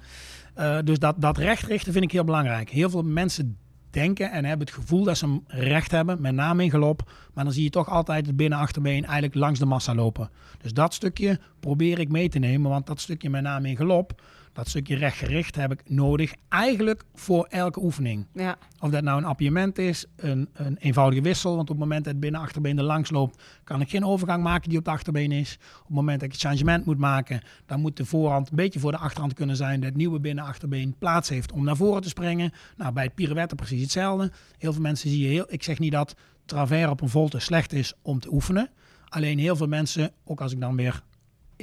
Eh, 0.53 0.77
dus 0.83 0.99
dat, 0.99 1.15
dat 1.17 1.37
recht 1.37 1.65
richten 1.65 1.91
vind 1.93 2.03
ik 2.03 2.11
heel 2.11 2.23
belangrijk. 2.23 2.69
Heel 2.69 2.89
veel 2.89 3.03
mensen 3.03 3.57
denken 3.89 4.31
en 4.31 4.45
hebben 4.45 4.67
het 4.67 4.75
gevoel 4.75 5.03
dat 5.03 5.17
ze 5.17 5.25
hem 5.25 5.43
recht 5.47 5.91
hebben, 5.91 6.21
met 6.21 6.33
name 6.33 6.63
in 6.63 6.71
galop. 6.71 7.11
Maar 7.33 7.43
dan 7.43 7.53
zie 7.53 7.63
je 7.63 7.69
toch 7.69 7.89
altijd 7.89 8.25
het 8.25 8.35
binnen-achterbeen 8.35 9.03
eigenlijk 9.03 9.35
langs 9.35 9.59
de 9.59 9.65
massa 9.65 9.95
lopen. 9.95 10.29
Dus 10.61 10.73
dat 10.73 10.93
stukje 10.93 11.39
probeer 11.59 11.99
ik 11.99 12.11
mee 12.11 12.29
te 12.29 12.39
nemen, 12.39 12.69
want 12.69 12.87
dat 12.87 12.99
stukje 13.01 13.29
met 13.29 13.43
name 13.43 13.69
in 13.69 13.77
galop, 13.77 14.21
dat 14.53 14.67
stukje 14.67 14.95
rechtgericht 14.95 15.55
heb 15.55 15.71
ik 15.71 15.89
nodig 15.89 16.33
eigenlijk 16.49 17.03
voor 17.13 17.45
elke 17.45 17.83
oefening. 17.83 18.27
Ja. 18.33 18.57
Of 18.79 18.89
dat 18.89 19.03
nou 19.03 19.17
een 19.17 19.25
appiëment 19.25 19.77
is, 19.77 20.05
een, 20.15 20.49
een 20.53 20.77
eenvoudige 20.77 21.21
wissel. 21.21 21.55
Want 21.55 21.69
op 21.69 21.75
het 21.75 21.85
moment 21.85 22.03
dat 22.03 22.13
het 22.13 22.21
binnen-achterbeen 22.21 22.77
er 22.77 22.83
langs 22.83 23.09
loopt, 23.09 23.43
kan 23.63 23.81
ik 23.81 23.89
geen 23.89 24.05
overgang 24.05 24.43
maken 24.43 24.69
die 24.69 24.77
op 24.77 24.85
het 24.85 24.93
achterbeen 24.93 25.31
is. 25.31 25.57
Op 25.79 25.85
het 25.85 25.95
moment 25.95 26.19
dat 26.19 26.27
ik 26.27 26.33
het 26.33 26.41
changement 26.41 26.85
moet 26.85 26.97
maken, 26.97 27.41
dan 27.65 27.79
moet 27.79 27.97
de 27.97 28.05
voorhand 28.05 28.49
een 28.49 28.55
beetje 28.55 28.79
voor 28.79 28.91
de 28.91 28.97
achterhand 28.97 29.33
kunnen 29.33 29.55
zijn. 29.55 29.79
Dat 29.79 29.89
het 29.89 29.97
nieuwe 29.97 30.19
binnen-achterbeen 30.19 30.95
plaats 30.99 31.29
heeft 31.29 31.51
om 31.51 31.63
naar 31.63 31.75
voren 31.75 32.01
te 32.01 32.09
springen. 32.09 32.51
Nou, 32.77 32.93
bij 32.93 33.03
het 33.03 33.15
pirouette 33.15 33.55
precies 33.55 33.81
hetzelfde. 33.81 34.31
Heel 34.57 34.73
veel 34.73 34.81
mensen 34.81 35.09
zie 35.09 35.21
je 35.21 35.27
heel. 35.27 35.45
Ik 35.47 35.63
zeg 35.63 35.79
niet 35.79 35.91
dat 35.91 36.15
travers 36.45 36.89
op 36.89 37.01
een 37.01 37.09
volte 37.09 37.39
slecht 37.39 37.73
is 37.73 37.93
om 38.01 38.19
te 38.19 38.33
oefenen. 38.33 38.69
Alleen 39.09 39.39
heel 39.39 39.55
veel 39.55 39.67
mensen, 39.67 40.11
ook 40.23 40.41
als 40.41 40.51
ik 40.51 40.59
dan 40.59 40.75
weer 40.75 41.03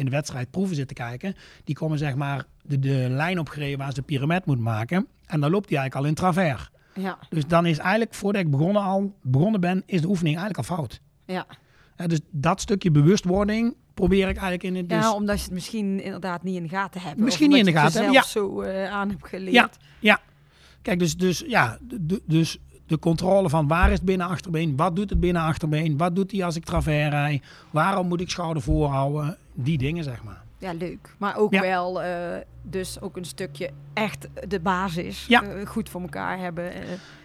in 0.01 0.07
de 0.07 0.11
wedstrijd 0.11 0.51
proeven 0.51 0.77
zit 0.77 0.89
te 0.89 0.95
kijken, 0.95 1.35
die 1.65 1.75
komen 1.75 1.99
zeg 1.99 2.15
maar 2.15 2.45
de, 2.63 2.79
de 2.79 3.07
lijn 3.11 3.39
opgereden 3.39 3.79
waar 3.79 3.89
ze 3.89 3.95
de 3.95 4.03
pirouette 4.03 4.49
moet 4.49 4.61
maken. 4.61 5.07
En 5.27 5.41
dan 5.41 5.51
loopt 5.51 5.69
die 5.69 5.79
eigenlijk 5.79 6.07
al 6.07 6.11
in 6.11 6.33
travers. 6.33 6.71
Ja. 6.95 7.19
Dus 7.29 7.47
dan 7.47 7.67
is 7.67 7.79
eigenlijk, 7.79 8.15
voordat 8.15 8.43
ik 8.43 8.51
begonnen, 8.51 8.83
al, 8.83 9.15
begonnen 9.23 9.61
ben, 9.61 9.83
is 9.87 10.01
de 10.01 10.09
oefening 10.09 10.37
eigenlijk 10.37 10.69
al 10.69 10.77
fout. 10.77 11.01
Ja. 11.25 11.47
Hè, 11.97 12.07
dus 12.07 12.21
dat 12.31 12.61
stukje 12.61 12.91
bewustwording 12.91 13.75
probeer 13.95 14.29
ik 14.29 14.37
eigenlijk 14.37 14.63
in 14.63 14.77
het... 14.77 14.89
Dus, 14.89 14.99
ja, 14.99 15.15
omdat 15.15 15.37
je 15.37 15.45
het 15.45 15.53
misschien 15.53 16.03
inderdaad 16.03 16.43
niet 16.43 16.57
in 16.57 16.63
de 16.63 16.69
gaten 16.69 17.01
hebt. 17.01 17.19
Misschien 17.19 17.49
niet 17.49 17.59
in 17.59 17.65
de 17.65 17.73
gaten 17.73 18.13
zelf 18.13 18.25
zo 18.25 18.61
eh, 18.61 18.91
aan 18.91 19.09
hebt 19.09 19.29
geleerd. 19.29 19.55
Ja, 19.55 19.71
ja. 19.99 20.21
Kijk, 20.83 20.99
dus, 20.99 21.17
dus, 21.17 21.45
ja, 21.47 21.79
dus 22.25 22.59
de 22.91 22.99
controle 22.99 23.49
van 23.49 23.69
waar 23.69 23.87
is 23.87 23.93
het 23.93 24.05
binnen-achterbeen, 24.05 24.77
wat 24.77 24.97
doet 24.97 25.11
het 25.11 25.21
binnen-achterbeen, 25.21 25.97
wat 25.97 26.15
doet 26.15 26.31
hij 26.31 26.45
als 26.45 26.57
ik 26.57 26.65
travers 26.65 27.11
rij, 27.11 27.43
waarom 27.71 28.09
moet 28.09 28.21
ik 28.21 28.31
schouder 28.31 28.63
voorhouden, 28.63 29.37
die 29.63 29.79
dingen 29.79 30.05
zeg 30.05 30.23
maar. 30.25 30.43
Ja, 30.59 30.73
leuk. 30.73 31.15
Maar 31.19 31.37
ook 31.37 31.53
Ja. 31.53 31.61
wel 31.61 32.03
eh, 32.03 32.11
dus 32.63 33.01
ook 33.01 33.17
een 33.17 33.25
stukje 33.25 33.71
echt 33.95 34.29
de 34.49 34.61
basis 34.61 35.27
Ja. 35.29 35.43
eh, 35.43 35.67
goed 35.67 35.89
voor 35.89 36.01
elkaar 36.01 36.39
hebben. 36.39 36.73
eh. 36.75 36.81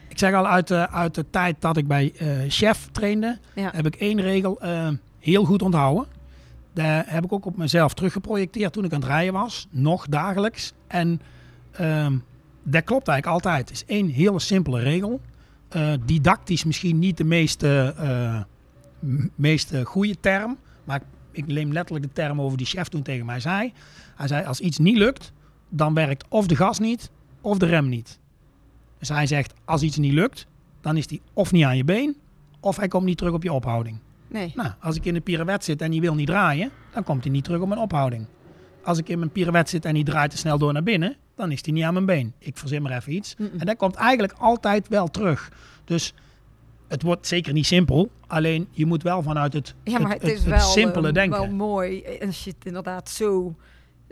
Ik 0.07 0.19
zeg 0.19 0.33
al, 0.33 0.47
uit 0.47 0.67
de, 0.67 0.89
uit 0.89 1.15
de 1.15 1.25
tijd 1.29 1.55
dat 1.59 1.77
ik 1.77 1.87
bij 1.87 2.13
Chef 2.47 2.87
trainde, 2.91 3.37
ja. 3.55 3.69
heb 3.73 3.85
ik 3.85 3.95
één 3.95 4.21
regel 4.21 4.59
heel 5.19 5.43
goed 5.45 5.61
onthouden. 5.61 6.05
Daar 6.73 7.03
heb 7.07 7.23
ik 7.23 7.33
ook 7.33 7.45
op 7.45 7.57
mezelf 7.57 7.93
teruggeprojecteerd 7.93 8.73
toen 8.73 8.83
ik 8.85 8.93
aan 8.93 8.99
het 8.99 9.09
rijden 9.09 9.33
was. 9.33 9.67
Nog 9.69 10.07
dagelijks. 10.07 10.73
En 10.87 11.21
ehm, 11.71 12.17
dat 12.63 12.83
klopt 12.83 13.07
eigenlijk 13.07 13.45
altijd. 13.45 13.69
Het 13.69 13.77
is 13.77 13.85
één 13.85 14.07
hele 14.07 14.39
simpele 14.39 14.79
regel. 14.79 15.21
Didactisch 16.05 16.63
misschien 16.63 16.99
niet 16.99 17.17
de 17.17 17.23
meeste, 17.23 17.95
meeste 19.35 19.83
goede 19.85 20.19
term. 20.19 20.57
Maar 20.83 21.01
ik, 21.37 21.47
neem 21.47 21.71
letterlijk 21.71 22.05
de 22.05 22.13
term 22.13 22.41
over 22.41 22.57
die 22.57 22.67
chef 22.67 22.87
toen 22.87 23.01
tegen 23.01 23.25
mij 23.25 23.39
zei. 23.39 23.73
Hij 24.15 24.27
zei, 24.27 24.45
als 24.45 24.59
iets 24.59 24.77
niet 24.77 24.97
lukt, 24.97 25.33
dan 25.69 25.93
werkt 25.93 26.25
of 26.29 26.47
de 26.47 26.55
gas 26.55 26.79
niet, 26.79 27.11
of 27.41 27.57
de 27.57 27.65
rem 27.65 27.89
niet. 27.89 28.19
Dus 28.99 29.09
hij 29.09 29.27
zegt, 29.27 29.53
als 29.65 29.81
iets 29.81 29.97
niet 29.97 30.13
lukt, 30.13 30.47
dan 30.81 30.97
is 30.97 31.07
die 31.07 31.21
of 31.33 31.51
niet 31.51 31.63
aan 31.63 31.77
je 31.77 31.83
been, 31.83 32.15
of 32.59 32.77
hij 32.77 32.87
komt 32.87 33.05
niet 33.05 33.17
terug 33.17 33.33
op 33.33 33.43
je 33.43 33.53
ophouding. 33.53 33.99
Nee. 34.27 34.51
Nou, 34.55 34.69
als 34.79 34.95
ik 34.95 35.05
in 35.05 35.15
een 35.15 35.23
pirouette 35.23 35.65
zit 35.65 35.81
en 35.81 35.91
die 35.91 36.01
wil 36.01 36.15
niet 36.15 36.27
draaien, 36.27 36.71
dan 36.93 37.03
komt 37.03 37.23
hij 37.23 37.31
niet 37.31 37.43
terug 37.43 37.61
op 37.61 37.67
mijn 37.67 37.79
ophouding. 37.79 38.25
Als 38.83 38.97
ik 38.97 39.09
in 39.09 39.19
mijn 39.19 39.31
pirouette 39.31 39.69
zit 39.69 39.85
en 39.85 39.93
die 39.93 40.03
draait 40.03 40.31
te 40.31 40.37
snel 40.37 40.57
door 40.57 40.73
naar 40.73 40.83
binnen, 40.83 41.15
dan 41.35 41.51
is 41.51 41.59
hij 41.63 41.73
niet 41.73 41.83
aan 41.83 41.93
mijn 41.93 42.05
been. 42.05 42.33
Ik 42.39 42.57
verzin 42.57 42.81
maar 42.81 42.91
even 42.91 43.13
iets. 43.13 43.35
En 43.57 43.65
dat 43.65 43.77
komt 43.77 43.95
eigenlijk 43.95 44.33
altijd 44.37 44.87
wel 44.87 45.07
terug. 45.07 45.51
Dus 45.85 46.13
het 46.87 47.01
wordt 47.01 47.27
zeker 47.27 47.53
niet 47.53 47.65
simpel. 47.65 48.09
Alleen 48.27 48.67
je 48.71 48.85
moet 48.85 49.03
wel 49.03 49.21
vanuit 49.23 49.53
het, 49.53 49.75
Ja, 49.83 49.99
maar 49.99 50.11
het, 50.11 50.21
het, 50.21 50.31
is 50.31 50.37
het 50.39 50.47
wel, 50.47 50.59
simpele 50.59 51.07
eh, 51.07 51.13
denken. 51.13 51.39
wel 51.39 51.49
mooi 51.51 52.01
eh, 52.01 52.27
als 52.27 52.43
je 52.43 52.49
het 52.49 52.65
inderdaad 52.65 53.09
zo 53.09 53.55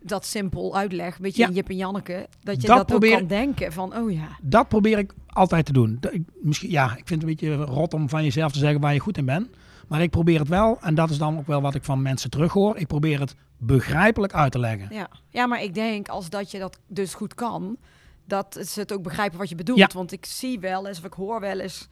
dat 0.03 0.25
simpel 0.25 0.75
uitlegt. 0.77 1.17
Weet 1.19 1.35
je, 1.35 1.41
Ja. 1.41 1.47
in 1.47 1.53
Jip 1.53 1.69
en 1.69 1.75
Janneke. 1.75 2.27
Dat 2.41 2.61
je 2.61 2.67
Dat 2.67 2.77
dat, 2.77 2.85
probeer- 2.85 3.11
ook 3.11 3.17
kan 3.17 3.27
denken 3.27 3.71
van, 3.73 3.95
oh 3.97 4.11
ja. 4.11 4.27
Dat 4.41 4.67
probeer 4.67 4.97
ik 4.97 5.13
altijd 5.27 5.65
te 5.65 5.73
doen. 5.73 5.97
Dat 5.99 6.13
ik, 6.13 6.21
misschien, 6.41 6.69
ja, 6.69 6.85
ik 6.85 7.07
vind 7.07 7.09
het 7.09 7.21
een 7.21 7.27
beetje 7.35 7.55
rot 7.55 7.93
om 7.93 8.09
van 8.09 8.23
jezelf 8.23 8.51
te 8.51 8.59
zeggen 8.59 8.81
waar 8.81 8.93
je 8.93 8.99
goed 8.99 9.17
in 9.17 9.25
bent. 9.25 9.47
Maar 9.87 10.01
ik 10.01 10.09
probeer 10.09 10.39
het 10.39 10.47
wel, 10.47 10.77
en 10.81 10.95
dat 10.95 11.09
is 11.09 11.17
dan 11.17 11.37
ook 11.37 11.47
wel 11.47 11.61
wat 11.61 11.75
ik 11.75 11.83
van 11.83 12.01
mensen 12.01 12.29
terughoor. 12.29 12.77
Ik 12.77 12.87
probeer 12.87 13.19
het 13.19 13.35
begrijpelijk 13.57 14.33
uit 14.33 14.51
te 14.51 14.59
leggen. 14.59 14.87
Ja. 14.91 15.07
ja, 15.29 15.45
maar 15.45 15.63
ik 15.63 15.73
denk 15.73 16.07
als 16.07 16.29
dat 16.29 16.51
je 16.51 16.59
dat 16.59 16.79
dus 16.87 17.13
goed 17.13 17.33
kan, 17.33 17.77
dat 18.25 18.59
ze 18.67 18.79
het 18.79 18.93
ook 18.93 19.03
begrijpen 19.03 19.37
wat 19.37 19.49
je 19.49 19.55
bedoelt. 19.55 19.79
Ja. 19.79 19.89
Want 19.93 20.11
ik 20.11 20.25
zie 20.25 20.59
wel 20.59 20.87
eens, 20.87 20.97
of 20.99 21.05
ik 21.05 21.13
hoor 21.13 21.39
wel 21.39 21.59
eens, 21.59 21.87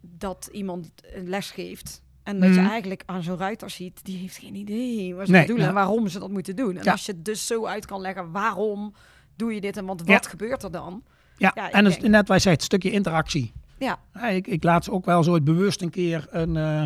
dat 0.00 0.48
iemand 0.52 0.90
een 1.14 1.28
les 1.28 1.50
geeft. 1.50 2.02
En 2.22 2.40
dat 2.40 2.54
je 2.54 2.60
Mhm. 2.60 2.70
eigenlijk 2.70 3.02
aan 3.06 3.22
zo'n 3.22 3.36
ruiter 3.38 3.70
ziet, 3.70 4.04
die 4.04 4.18
heeft 4.18 4.36
geen 4.36 4.54
idee 4.54 5.14
wat 5.14 5.26
ze 5.26 5.32
Nee, 5.32 5.40
bedoelen 5.40 5.66
en 5.66 5.74
waarom 5.74 6.08
ze 6.08 6.18
dat 6.18 6.30
moeten 6.30 6.56
doen. 6.56 6.76
En 6.76 6.84
Ja. 6.84 6.92
als 6.92 7.06
je 7.06 7.12
het 7.12 7.24
dus 7.24 7.46
zo 7.46 7.66
uit 7.66 7.86
kan 7.86 8.00
leggen, 8.00 8.30
waarom 8.30 8.94
doe 9.36 9.54
je 9.54 9.60
dit 9.60 9.76
en 9.76 9.84
want 9.86 10.02
Ja. 10.04 10.12
wat 10.12 10.26
gebeurt 10.26 10.62
er 10.62 10.70
dan? 10.70 11.02
Ja, 11.36 11.54
en 11.70 11.84
denk- 11.84 12.02
net 12.02 12.28
wat 12.28 12.36
je 12.36 12.42
zegt, 12.42 12.56
het 12.56 12.64
stukje 12.64 12.90
interactie. 12.90 13.52
Ja, 13.78 13.98
Ja, 14.14 14.28
ik, 14.28 14.46
ik 14.46 14.62
laat 14.64 14.84
ze 14.84 14.90
ook 14.92 15.04
wel 15.04 15.22
zo 15.24 15.34
het 15.34 15.44
bewust 15.44 15.82
een 15.82 15.90
keer 15.90 16.26
een, 16.30 16.56
eh, 16.56 16.84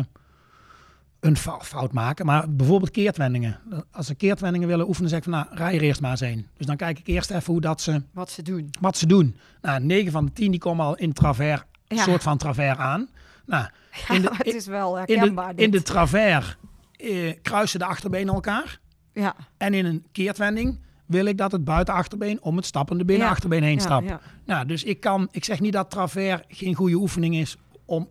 een 1.19 1.37
fou- 1.37 1.61
fout 1.63 1.91
maken. 1.93 2.25
Maar 2.25 2.53
bijvoorbeeld 2.55 2.91
keertwendingen. 2.91 3.59
Als 3.91 4.05
ze 4.07 4.15
keertwendingen 4.15 4.67
willen 4.67 4.87
oefenen, 4.87 5.09
zeg 5.09 5.17
ik 5.17 5.23
van 5.23 5.33
nou, 5.33 5.45
rij 5.51 5.75
er 5.75 5.81
eerst 5.81 6.01
maar 6.01 6.11
eens 6.11 6.21
een. 6.21 6.47
Dus 6.57 6.65
dan 6.65 6.75
kijk 6.75 6.99
ik 6.99 7.07
eerst 7.07 7.31
even 7.31 7.53
hoe 7.53 7.61
dat 7.61 7.81
ze, 7.81 8.01
wat 8.13 8.29
ze 8.29 8.41
doen. 8.41 8.69
wat 8.79 8.97
ze 8.97 9.07
doen. 9.07 9.35
Nou, 9.61 9.83
9 9.83 10.11
van 10.11 10.25
de 10.25 10.33
10 10.33 10.51
die 10.51 10.59
komen 10.59 10.85
al 10.85 10.95
in 10.95 11.13
travers, 11.13 11.61
Ja. 11.95 12.03
soort 12.03 12.23
van 12.23 12.37
travers 12.37 12.77
aan. 12.77 13.09
Nou, 13.45 13.65
in 14.09 14.21
de, 14.21 14.29
het 14.37 14.53
is 14.53 14.65
wel 14.65 14.97
in 14.97 15.17
herkenbaar. 15.17 15.55
de, 15.55 15.61
in 15.61 15.71
de 15.71 15.81
travers 15.81 16.57
eh, 16.95 17.33
kruisen 17.41 17.79
de 17.79 17.85
achterbenen 17.85 18.33
elkaar. 18.33 18.79
ja. 19.13 19.35
En 19.57 19.73
in 19.73 19.85
een 19.85 20.05
keertwending 20.11 20.79
wil 21.05 21.25
ik 21.25 21.37
dat 21.37 21.51
het 21.51 21.63
buitenachterbeen 21.63 22.41
om 22.41 22.55
het 22.55 22.65
stappende 22.65 23.05
binnenachterbeen 23.05 23.63
heen 23.63 23.79
stapt. 23.79 24.07
ja. 24.07 24.19
Nou, 24.45 24.65
dus 24.65 24.83
ik 24.83 24.99
kan, 24.99 25.27
ik 25.31 25.45
zeg 25.45 25.59
niet 25.59 25.73
dat 25.73 25.89
travers 25.89 26.41
geen 26.47 26.75
goede 26.75 26.95
oefening 26.95 27.35
is 27.35 27.57
om 27.85 28.09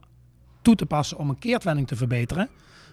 toe 0.63 0.75
te 0.75 0.87
passen 0.87 1.19
om 1.19 1.29
een 1.29 1.39
keertwending 1.39 1.87
te 1.87 1.97
verbeteren. 1.97 2.49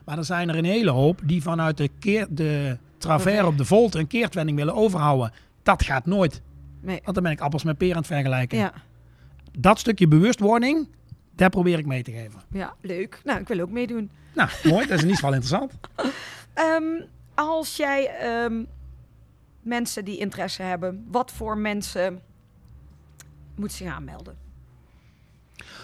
Maar 0.05 0.17
er 0.17 0.25
zijn 0.25 0.49
er 0.49 0.55
een 0.57 0.65
hele 0.65 0.91
hoop 0.91 1.21
die 1.23 1.41
vanuit 1.41 1.77
de, 1.77 1.89
keer, 1.99 2.27
de 2.29 2.77
travers 2.97 3.47
op 3.47 3.57
de 3.57 3.65
volte 3.65 3.99
een 3.99 4.07
keertwending 4.07 4.57
willen 4.57 4.75
overhouden. 4.75 5.31
Dat 5.63 5.83
gaat 5.83 6.05
nooit. 6.05 6.41
Nee. 6.81 6.99
Want 7.03 7.13
dan 7.15 7.23
ben 7.23 7.31
ik 7.31 7.39
appels 7.41 7.63
met 7.63 7.77
peren 7.77 7.95
aan 7.95 8.01
het 8.01 8.11
vergelijken. 8.11 8.57
Ja. 8.57 8.73
Dat 9.59 9.79
stukje 9.79 10.07
bewustwording, 10.07 10.87
daar 11.35 11.49
probeer 11.49 11.79
ik 11.79 11.85
mee 11.85 12.03
te 12.03 12.11
geven. 12.11 12.41
Ja, 12.51 12.75
leuk. 12.81 13.21
Nou, 13.23 13.39
ik 13.39 13.47
wil 13.47 13.59
ook 13.59 13.71
meedoen. 13.71 14.09
Nou, 14.33 14.49
mooi. 14.63 14.87
Dat 14.87 14.97
is 14.97 15.03
in 15.03 15.09
ieder 15.09 15.15
geval 15.15 15.33
interessant. 15.33 15.71
Ehm, 16.53 17.01
als 17.33 17.75
jij 17.75 18.07
ehm, 18.07 18.63
mensen 19.61 20.05
die 20.05 20.17
interesse 20.17 20.61
hebben, 20.61 21.05
wat 21.11 21.31
voor 21.31 21.57
mensen 21.57 22.21
moeten 23.55 23.77
zich 23.77 23.87
aanmelden? 23.87 24.35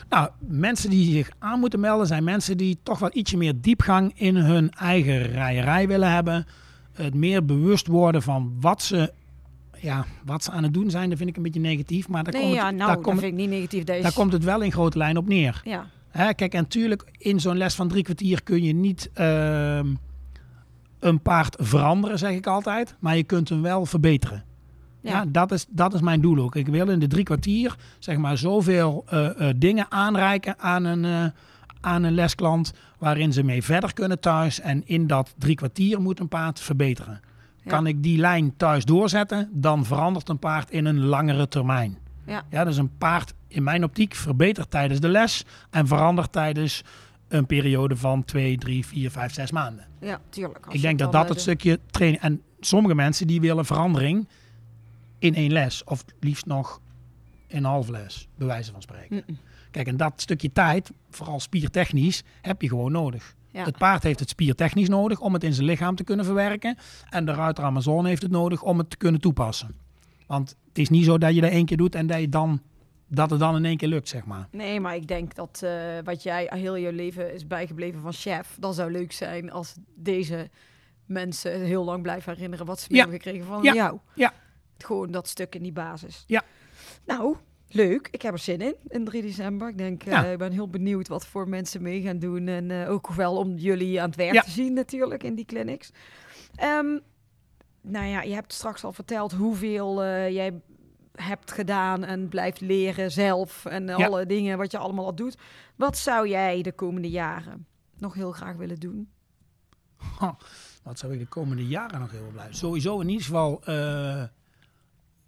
Nou, 0.09 0.29
mensen 0.39 0.89
die 0.89 1.13
zich 1.13 1.29
aan 1.39 1.59
moeten 1.59 1.79
melden 1.79 2.07
zijn 2.07 2.23
mensen 2.23 2.57
die 2.57 2.77
toch 2.83 2.99
wel 2.99 3.09
ietsje 3.13 3.37
meer 3.37 3.61
diepgang 3.61 4.11
in 4.15 4.35
hun 4.35 4.71
eigen 4.71 5.21
rijerij 5.21 5.87
willen 5.87 6.11
hebben. 6.11 6.45
Het 6.91 7.13
meer 7.13 7.45
bewust 7.45 7.87
worden 7.87 8.21
van 8.21 8.57
wat 8.59 8.81
ze, 8.81 9.13
ja, 9.83 10.05
wat 10.25 10.43
ze 10.43 10.51
aan 10.51 10.63
het 10.63 10.73
doen 10.73 10.89
zijn, 10.89 11.09
dat 11.09 11.17
vind 11.17 11.29
ik 11.29 11.37
een 11.37 11.43
beetje 11.43 11.59
negatief. 11.59 12.07
Maar 12.07 12.23
daar, 12.23 12.33
nee, 12.33 12.41
komt, 12.41 12.53
ja, 12.55 12.63
nou, 12.63 12.77
daar, 12.77 12.87
dat 12.87 13.03
komt, 13.03 13.19
vind 13.19 13.31
ik 13.31 13.37
niet 13.37 13.49
negatief. 13.49 13.83
Is, 13.83 14.01
daar 14.01 14.13
komt 14.13 14.33
het 14.33 14.43
wel 14.43 14.61
in 14.61 14.71
grote 14.71 14.97
lijn 14.97 15.17
op 15.17 15.27
neer. 15.27 15.61
Ja, 15.63 15.87
Hè, 16.13 16.33
kijk, 16.33 16.53
en 16.53 16.61
natuurlijk, 16.61 17.05
in 17.17 17.39
zo'n 17.39 17.57
les 17.57 17.75
van 17.75 17.87
drie 17.87 18.03
kwartier 18.03 18.43
kun 18.43 18.63
je 18.63 18.73
niet 18.73 19.09
ehm, 19.13 19.87
een 20.99 21.21
paard 21.21 21.55
veranderen, 21.59 22.17
zeg 22.17 22.31
ik 22.31 22.47
altijd. 22.47 22.95
Maar 22.99 23.17
je 23.17 23.23
kunt 23.23 23.49
hem 23.49 23.61
wel 23.61 23.85
verbeteren. 23.85 24.43
Ja, 25.01 25.11
ja. 25.11 25.25
dat, 25.27 25.51
is, 25.51 25.65
dat 25.69 25.93
is 25.93 26.01
mijn 26.01 26.21
doel 26.21 26.37
ook. 26.37 26.55
Ik 26.55 26.67
wil 26.67 26.89
in 26.89 26.99
de 26.99 27.07
drie 27.07 27.23
kwartier 27.23 27.75
zeg 27.99 28.17
maar 28.17 28.37
zoveel 28.37 29.03
eh, 29.07 29.49
eh, 29.49 29.55
dingen 29.57 29.85
aanreiken 29.89 30.59
aan 30.59 30.83
een, 30.83 31.05
eh, 31.05 31.25
aan 31.81 32.03
een 32.03 32.13
lesklant 32.13 32.73
waarin 32.97 33.33
ze 33.33 33.43
mee 33.43 33.63
verder 33.63 33.93
kunnen 33.93 34.19
thuis. 34.19 34.59
En 34.59 34.87
in 34.87 35.07
dat 35.07 35.33
drie 35.37 35.55
kwartier 35.55 36.01
moet 36.01 36.19
een 36.19 36.27
paard 36.27 36.59
verbeteren. 36.59 37.21
Kan 37.67 37.87
ik 37.87 38.03
die 38.03 38.17
lijn 38.17 38.57
thuis 38.57 38.85
doorzetten, 38.85 39.49
dan 39.51 39.85
verandert 39.85 40.29
een 40.29 40.39
paard 40.39 40.71
in 40.71 40.85
een 40.85 40.99
langere 41.03 41.47
termijn. 41.47 41.97
Ja. 42.25 42.43
Ja, 42.49 42.63
dus 42.63 42.77
een 42.77 42.97
paard 42.97 43.33
in 43.47 43.63
mijn 43.63 43.83
optiek 43.83 44.13
verbetert 44.15 44.71
tijdens 44.71 44.99
de 44.99 45.07
les 45.09 45.45
en 45.69 45.87
verandert 45.87 46.31
tijdens 46.31 46.81
een 47.27 47.45
periode 47.45 47.97
van 47.97 48.23
2, 48.25 48.57
3, 48.57 48.85
4, 48.85 49.11
5, 49.11 49.33
6 49.33 49.51
maanden. 49.51 49.85
ja, 49.99 50.21
tuurlijk. 50.29 50.65
Ik 50.69 50.81
denk 50.81 50.99
dat 50.99 51.11
dat 51.11 51.21
eh, 51.21 51.27
het 51.27 51.37
de- 51.37 51.43
stukje 51.43 51.79
training. 51.91 52.21
En 52.23 52.41
sommige 52.59 52.95
mensen 52.95 53.27
die 53.27 53.41
willen 53.41 53.65
verandering 53.65 54.27
in 55.19 55.35
één 55.35 55.51
les. 55.51 55.83
Of 55.83 56.05
liefst 56.19 56.45
nog 56.45 56.81
in 57.47 57.57
een 57.57 57.63
half 57.63 57.89
les, 57.89 58.27
bij 58.35 58.47
wijze 58.47 58.71
van 58.71 58.81
spreken. 58.81 59.23
Kijk, 59.71 59.87
en 59.87 59.97
dat 59.97 60.13
stukje 60.21 60.51
tijd, 60.51 60.91
vooral 61.09 61.39
spiertechnisch, 61.39 62.23
heb 62.41 62.61
je 62.61 62.67
gewoon 62.67 62.91
nodig. 62.91 63.35
Ja. 63.53 63.63
Het 63.63 63.77
paard 63.77 64.03
heeft 64.03 64.19
het 64.19 64.29
spiertechnisch 64.29 64.89
nodig 64.89 65.19
om 65.19 65.33
het 65.33 65.43
in 65.43 65.53
zijn 65.53 65.65
lichaam 65.65 65.95
te 65.95 66.03
kunnen 66.03 66.25
verwerken. 66.25 66.77
En 67.09 67.25
de 67.25 67.33
ruiter 67.33 67.63
Amazon 67.63 68.05
heeft 68.05 68.21
het 68.21 68.31
nodig 68.31 68.61
om 68.61 68.77
het 68.77 68.89
te 68.89 68.97
kunnen 68.97 69.21
toepassen. 69.21 69.75
Want 70.27 70.55
het 70.67 70.77
is 70.77 70.89
niet 70.89 71.05
zo 71.05 71.17
dat 71.17 71.35
je 71.35 71.41
dat 71.41 71.51
één 71.51 71.65
keer 71.65 71.77
doet 71.77 71.95
en 71.95 72.07
dat, 72.07 72.19
je 72.19 72.29
dan, 72.29 72.61
dat 73.07 73.29
het 73.29 73.39
dan 73.39 73.55
in 73.55 73.65
één 73.65 73.77
keer 73.77 73.87
lukt, 73.87 74.07
zeg 74.09 74.25
maar. 74.25 74.47
Nee, 74.51 74.79
maar 74.79 74.95
ik 74.95 75.07
denk 75.07 75.35
dat 75.35 75.61
eh, 75.63 75.71
wat 76.03 76.23
jij 76.23 76.49
heel 76.53 76.75
je 76.75 76.93
leven 76.93 77.33
is 77.33 77.47
bijgebleven 77.47 78.01
van 78.01 78.13
chef, 78.13 78.57
dat 78.59 78.75
zou 78.75 78.91
leuk 78.91 79.11
zijn 79.11 79.51
als 79.51 79.75
deze 79.95 80.49
mensen 81.05 81.61
heel 81.61 81.83
lang 81.83 82.01
blijven 82.01 82.33
herinneren 82.33 82.65
wat 82.65 82.79
ze 82.79 82.87
Ja. 82.89 82.95
hebben 83.01 83.21
gekregen 83.21 83.45
van 83.47 83.63
Ja. 83.63 83.73
jou. 83.73 83.99
Ja. 84.15 84.33
Gewoon 84.77 85.11
dat 85.11 85.27
stuk 85.27 85.55
in 85.55 85.63
die 85.63 85.71
basis. 85.71 86.23
Ja. 86.27 86.41
Nou, 87.05 87.35
leuk. 87.73 88.07
Ik 88.11 88.21
heb 88.21 88.33
er 88.33 88.39
zin 88.39 88.61
in, 88.61 88.75
in 88.87 89.05
3 89.05 89.21
december. 89.21 89.69
Ik 89.69 89.77
denk, 89.77 90.03
eh, 90.03 90.31
ik 90.31 90.37
ben 90.37 90.51
heel 90.51 90.69
benieuwd 90.69 91.07
wat 91.07 91.25
voor 91.25 91.49
mensen 91.49 91.81
mee 91.81 92.01
gaan 92.01 92.19
doen. 92.19 92.47
En 92.47 92.71
eh, 92.71 92.89
ook 92.91 93.09
wel 93.13 93.37
om 93.37 93.55
jullie 93.55 94.01
aan 94.01 94.07
het 94.07 94.15
werk 94.17 94.33
Ja. 94.33 94.41
te 94.41 94.49
zien 94.49 94.73
natuurlijk 94.73 95.23
in 95.23 95.35
die 95.35 95.45
clinics. 95.45 95.91
Ehm, 96.55 96.97
nou 97.81 98.05
ja, 98.05 98.21
je 98.21 98.33
hebt 98.33 98.53
straks 98.53 98.83
al 98.83 98.93
verteld 98.93 99.31
hoeveel 99.31 100.03
eh, 100.03 100.29
jij 100.29 100.61
hebt 101.15 101.51
gedaan 101.51 102.03
en 102.03 102.29
blijft 102.29 102.61
leren 102.61 103.11
zelf. 103.11 103.65
En 103.65 103.87
Ja. 103.87 103.95
alle 103.95 104.25
dingen 104.25 104.57
wat 104.57 104.71
je 104.71 104.77
allemaal 104.77 105.05
al 105.05 105.15
doet. 105.15 105.37
Wat 105.75 105.97
zou 105.97 106.27
jij 106.27 106.61
de 106.61 106.71
komende 106.71 107.09
jaren 107.09 107.65
nog 107.97 108.13
heel 108.13 108.31
graag 108.31 108.55
willen 108.55 108.79
doen? 108.79 109.09
Wat 110.83 110.99
zou 110.99 111.13
ik 111.13 111.19
de 111.19 111.25
komende 111.27 111.67
jaren 111.67 111.99
nog 111.99 112.11
heel 112.11 112.29
blijven? 112.31 112.55
Sowieso 112.55 112.99
in 112.99 113.09
ieder 113.09 113.25
geval 113.25 113.61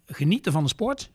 genieten 0.06 0.52
van 0.52 0.62
de 0.62 0.68
sport. 0.68 1.10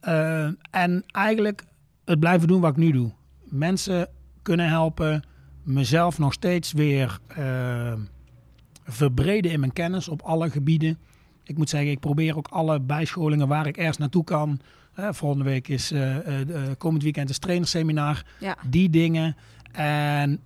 Eh, 0.00 0.48
en 0.70 1.04
eigenlijk 1.06 1.64
het 2.04 2.20
blijven 2.20 2.48
doen 2.48 2.60
wat 2.60 2.70
ik 2.70 2.76
nu 2.76 2.90
doe. 2.90 3.12
Mensen 3.44 4.08
kunnen 4.42 4.68
helpen. 4.68 5.22
Mezelf 5.62 6.18
nog 6.18 6.32
steeds 6.32 6.72
weer 6.72 7.18
eh, 7.26 7.92
verbreden 8.84 9.50
in 9.50 9.60
mijn 9.60 9.72
kennis 9.72 10.08
op 10.08 10.22
alle 10.22 10.50
gebieden. 10.50 10.98
Ik 11.44 11.58
moet 11.58 11.68
zeggen, 11.68 11.90
ik 11.90 12.00
probeer 12.00 12.36
ook 12.36 12.48
alle 12.48 12.80
bijscholingen 12.80 13.48
waar 13.48 13.66
ik 13.66 13.76
ergens 13.76 13.96
naartoe 13.96 14.24
kan. 14.24 14.60
Eh, 14.94 15.08
volgende 15.12 15.44
week 15.44 15.68
is, 15.68 15.92
komend 16.78 17.02
weekend 17.02 17.30
is 17.30 17.38
trainerseminar. 17.38 18.24
Ja. 18.38 18.56
Die 18.66 18.90
dingen. 18.90 19.36
En 19.72 20.40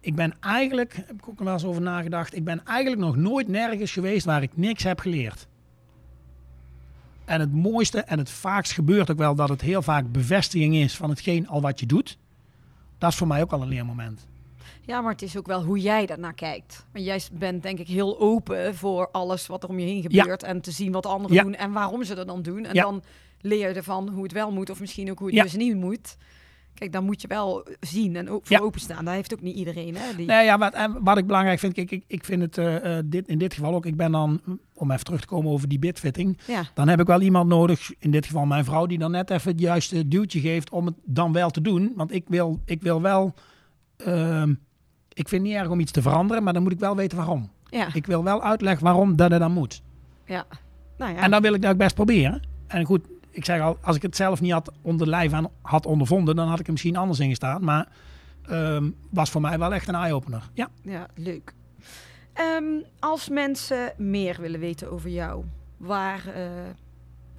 ik 0.00 0.14
ben 0.14 0.34
eigenlijk, 0.40 0.96
heb 0.96 1.12
ik 1.12 1.28
ook 1.28 1.36
nog 1.36 1.44
wel 1.44 1.52
eens 1.52 1.64
over 1.64 1.82
nagedacht. 1.82 2.36
Ik 2.36 2.44
ben 2.44 2.64
eigenlijk 2.64 3.00
nog 3.00 3.16
nooit 3.16 3.48
nergens 3.48 3.92
geweest 3.92 4.24
waar 4.24 4.42
ik 4.42 4.56
niks 4.56 4.82
heb 4.82 5.00
geleerd. 5.00 5.48
En 7.26 7.40
het 7.40 7.52
mooiste 7.52 8.00
en 8.00 8.18
het 8.18 8.30
vaakst 8.30 8.72
gebeurt 8.72 9.10
ook 9.10 9.18
wel 9.18 9.34
dat 9.34 9.48
het 9.48 9.60
heel 9.60 9.82
vaak 9.82 10.12
bevestiging 10.12 10.74
is 10.76 10.96
van 10.96 11.10
hetgeen 11.10 11.48
al 11.48 11.60
wat 11.60 11.80
je 11.80 11.86
doet. 11.86 12.18
Dat 12.98 13.10
is 13.10 13.16
voor 13.16 13.26
mij 13.26 13.42
ook 13.42 13.52
al 13.52 13.62
een 13.62 13.68
leermoment. 13.68 14.26
Ja, 14.80 15.00
maar 15.00 15.12
het 15.12 15.22
is 15.22 15.36
ook 15.36 15.46
wel 15.46 15.62
hoe 15.64 15.78
jij 15.78 16.06
daarnaar 16.06 16.34
kijkt. 16.34 16.84
Want 16.92 17.04
jij 17.04 17.20
bent 17.32 17.62
denk 17.62 17.78
ik 17.78 17.86
heel 17.86 18.20
open 18.20 18.74
voor 18.74 19.08
alles 19.10 19.46
wat 19.46 19.62
er 19.62 19.68
om 19.68 19.78
je 19.78 19.86
heen 19.86 20.04
Ja. 20.08 20.20
gebeurt. 20.22 20.42
En 20.42 20.60
te 20.60 20.70
zien 20.70 20.92
wat 20.92 21.06
anderen 21.06 21.36
Ja. 21.36 21.42
doen 21.42 21.54
en 21.54 21.72
waarom 21.72 22.04
ze 22.04 22.14
dat 22.14 22.26
dan 22.26 22.42
doen. 22.42 22.64
En 22.64 22.74
Ja. 22.74 22.82
dan 22.82 23.02
leer 23.40 23.68
je 23.68 23.74
ervan 23.74 24.08
hoe 24.08 24.22
het 24.22 24.32
wel 24.32 24.50
moet 24.52 24.70
of 24.70 24.80
misschien 24.80 25.10
ook 25.10 25.18
hoe 25.18 25.34
het 25.34 25.42
dus 25.42 25.54
niet 25.56 25.76
moet. 25.76 26.16
Kijk, 26.78 26.92
dan 26.92 27.04
moet 27.04 27.20
je 27.20 27.28
wel 27.28 27.66
zien 27.80 28.16
en 28.16 28.26
voor 28.26 28.40
Ja. 28.48 28.58
openstaan. 28.58 29.04
Dat 29.04 29.14
heeft 29.14 29.34
ook 29.34 29.40
niet 29.40 29.56
iedereen. 29.56 29.96
Hè? 29.96 30.16
Die... 30.16 30.26
Nee, 30.26 30.44
ja, 30.44 30.58
wat, 30.58 30.76
wat 31.00 31.18
ik 31.18 31.26
belangrijk 31.26 31.58
vind, 31.58 31.72
kijk, 31.72 31.90
ik, 31.90 32.04
ik 32.06 32.24
vind 32.24 32.42
het 32.42 32.58
eh, 32.58 32.98
eh, 32.98 33.04
dit, 33.06 33.28
in 33.28 33.38
dit 33.38 33.54
geval 33.54 33.74
ook, 33.74 33.86
ik 33.86 33.96
ben 33.96 34.12
dan, 34.12 34.40
om 34.74 34.90
even 34.90 35.04
terug 35.04 35.20
te 35.20 35.26
komen 35.26 35.50
over 35.52 35.68
die 35.68 35.78
bitfitting, 35.78 36.38
Ja, 36.46 36.62
dan 36.74 36.88
heb 36.88 37.00
ik 37.00 37.06
wel 37.06 37.20
iemand 37.20 37.48
nodig, 37.48 37.92
in 37.98 38.10
dit 38.10 38.26
geval 38.26 38.46
mijn 38.46 38.64
vrouw, 38.64 38.86
die 38.86 38.98
dan 38.98 39.10
net 39.10 39.30
even 39.30 39.50
het 39.50 39.60
juiste 39.60 40.08
duwtje 40.08 40.40
geeft 40.40 40.70
om 40.70 40.86
het 40.86 40.94
dan 41.04 41.32
wel 41.32 41.50
te 41.50 41.60
doen. 41.60 41.92
Want 41.96 42.12
ik 42.12 42.24
wil, 42.28 42.60
ik 42.64 42.82
wil 42.82 43.02
wel, 43.02 43.34
ehm, 43.96 44.50
ik 45.12 45.28
vind 45.28 45.42
het 45.42 45.50
niet 45.50 45.60
erg 45.60 45.68
om 45.68 45.80
iets 45.80 45.92
te 45.92 46.02
veranderen, 46.02 46.42
maar 46.42 46.52
dan 46.52 46.62
moet 46.62 46.72
ik 46.72 46.78
wel 46.78 46.96
weten 46.96 47.16
waarom. 47.16 47.50
ja, 47.70 47.88
Ik 47.94 48.06
wil 48.06 48.24
wel 48.24 48.42
uitleggen 48.42 48.84
waarom 48.84 49.16
dat 49.16 49.30
het 49.30 49.40
dan 49.40 49.52
moet. 49.52 49.82
ja. 50.26 50.46
Nou 50.98 51.12
ja, 51.14 51.20
En 51.22 51.30
dan 51.30 51.42
wil 51.42 51.54
ik 51.54 51.62
dat 51.62 51.70
ook 51.72 51.78
best 51.78 51.94
proberen. 51.94 52.42
En 52.66 52.84
goed, 52.84 53.06
ik 53.36 53.44
zeg 53.44 53.60
al, 53.60 53.78
als 53.82 53.96
ik 53.96 54.02
het 54.02 54.16
zelf 54.16 54.40
niet 54.40 54.52
had 54.52 54.72
onder 54.82 55.08
lijf 55.08 55.32
aan 55.32 55.48
had 55.62 55.86
ondervonden, 55.86 56.36
dan 56.36 56.48
had 56.48 56.60
ik 56.60 56.66
er 56.66 56.72
misschien 56.72 56.96
anders 56.96 57.20
in 57.20 57.28
gestaan. 57.28 57.64
Maar 57.64 57.88
ehm, 58.48 58.90
was 59.10 59.30
voor 59.30 59.40
mij 59.40 59.58
wel 59.58 59.74
echt 59.74 59.88
een 59.88 59.94
eye-opener. 59.94 60.42
Ja. 60.52 60.68
ja, 60.82 61.06
leuk. 61.14 61.54
Ehm, 62.32 62.64
als 62.98 63.28
mensen 63.28 63.92
meer 63.96 64.36
willen 64.40 64.60
weten 64.60 64.90
over 64.90 65.10
jou, 65.10 65.44
waar 65.76 66.26
eh, 66.34 66.42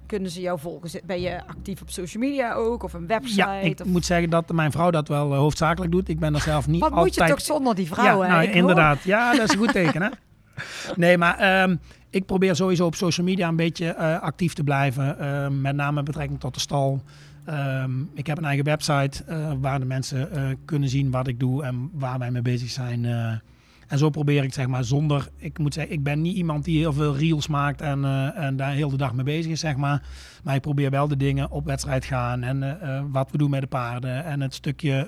kunnen 0.06 0.30
ze 0.30 0.40
jou 0.40 0.58
volgen? 0.58 1.00
Ben 1.04 1.20
je 1.20 1.46
actief 1.46 1.80
op 1.80 1.90
social 1.90 2.22
media 2.22 2.52
ook? 2.52 2.82
Of 2.82 2.92
een 2.92 3.06
website? 3.06 3.40
ja, 3.40 3.52
ik 3.52 3.80
of... 3.80 3.86
moet 3.86 4.04
zeggen 4.04 4.30
dat 4.30 4.52
mijn 4.52 4.72
vrouw 4.72 4.90
dat 4.90 5.08
wel 5.08 5.32
eh, 5.32 5.38
hoofdzakelijk 5.38 5.92
doet. 5.92 6.08
Ik 6.08 6.18
ben 6.18 6.34
er 6.34 6.40
zelf 6.40 6.66
niet 6.66 6.80
Wat 6.80 6.90
altijd... 6.92 7.16
moet 7.18 7.26
je 7.26 7.34
toch 7.34 7.44
zonder 7.44 7.74
die 7.74 7.86
vrouwen? 7.86 8.26
ja, 8.26 8.32
hè? 8.32 8.38
nou, 8.38 8.46
hoor- 8.46 8.56
inderdaad. 8.56 9.02
Ja, 9.02 9.32
dat 9.32 9.48
is 9.48 9.52
een 9.52 9.58
goed 9.58 9.72
teken, 9.72 10.02
hè? 10.02 10.08
Nee, 10.96 11.18
maar 11.18 11.38
ehm, 11.38 11.76
ik 12.10 12.26
probeer 12.26 12.56
sowieso 12.56 12.86
op 12.86 12.94
social 12.94 13.26
media 13.26 13.48
een 13.48 13.56
beetje 13.56 13.88
eh, 13.88 14.20
actief 14.20 14.54
te 14.54 14.64
blijven. 14.64 15.18
ehm, 15.18 15.60
met 15.60 15.76
name 15.76 15.92
met 15.92 16.04
betrekking 16.04 16.40
tot 16.40 16.54
de 16.54 16.60
stal. 16.60 17.02
Ehm, 17.44 17.90
ik 18.14 18.26
heb 18.26 18.38
een 18.38 18.44
eigen 18.44 18.64
website 18.64 19.24
eh, 19.24 19.52
waar 19.60 19.78
de 19.78 19.84
mensen 19.84 20.32
eh, 20.32 20.42
kunnen 20.64 20.88
zien 20.88 21.10
wat 21.10 21.26
ik 21.26 21.40
doe 21.40 21.64
en 21.64 21.90
waar 21.92 22.18
wij 22.18 22.30
mee 22.30 22.42
bezig 22.42 22.70
zijn. 22.70 23.04
en 23.88 23.98
zo 23.98 24.10
probeer 24.10 24.44
ik 24.44 24.54
zeg 24.54 24.66
maar 24.66 24.84
zonder, 24.84 25.28
ik 25.36 25.58
moet 25.58 25.74
zeggen, 25.74 25.92
ik 25.92 26.02
ben 26.02 26.20
niet 26.20 26.36
iemand 26.36 26.64
die 26.64 26.78
heel 26.78 26.92
veel 26.92 27.16
reels 27.16 27.46
maakt 27.46 27.80
en, 27.80 28.04
en 28.34 28.56
daar 28.56 28.72
heel 28.72 28.90
de 28.90 28.96
dag 28.96 29.14
mee 29.14 29.24
bezig 29.24 29.52
is, 29.52 29.60
zeg 29.60 29.76
maar. 29.76 30.02
Maar 30.44 30.54
ik 30.54 30.60
probeer 30.60 30.90
wel 30.90 31.08
de 31.08 31.16
dingen 31.16 31.50
op 31.50 31.64
wedstrijd 31.64 32.04
gaan 32.04 32.42
en 32.42 32.78
wat 33.12 33.30
we 33.30 33.38
doen 33.38 33.50
met 33.50 33.60
de 33.60 33.66
paarden 33.66 34.24
en 34.24 34.40
het 34.40 34.54
stukje 34.54 35.06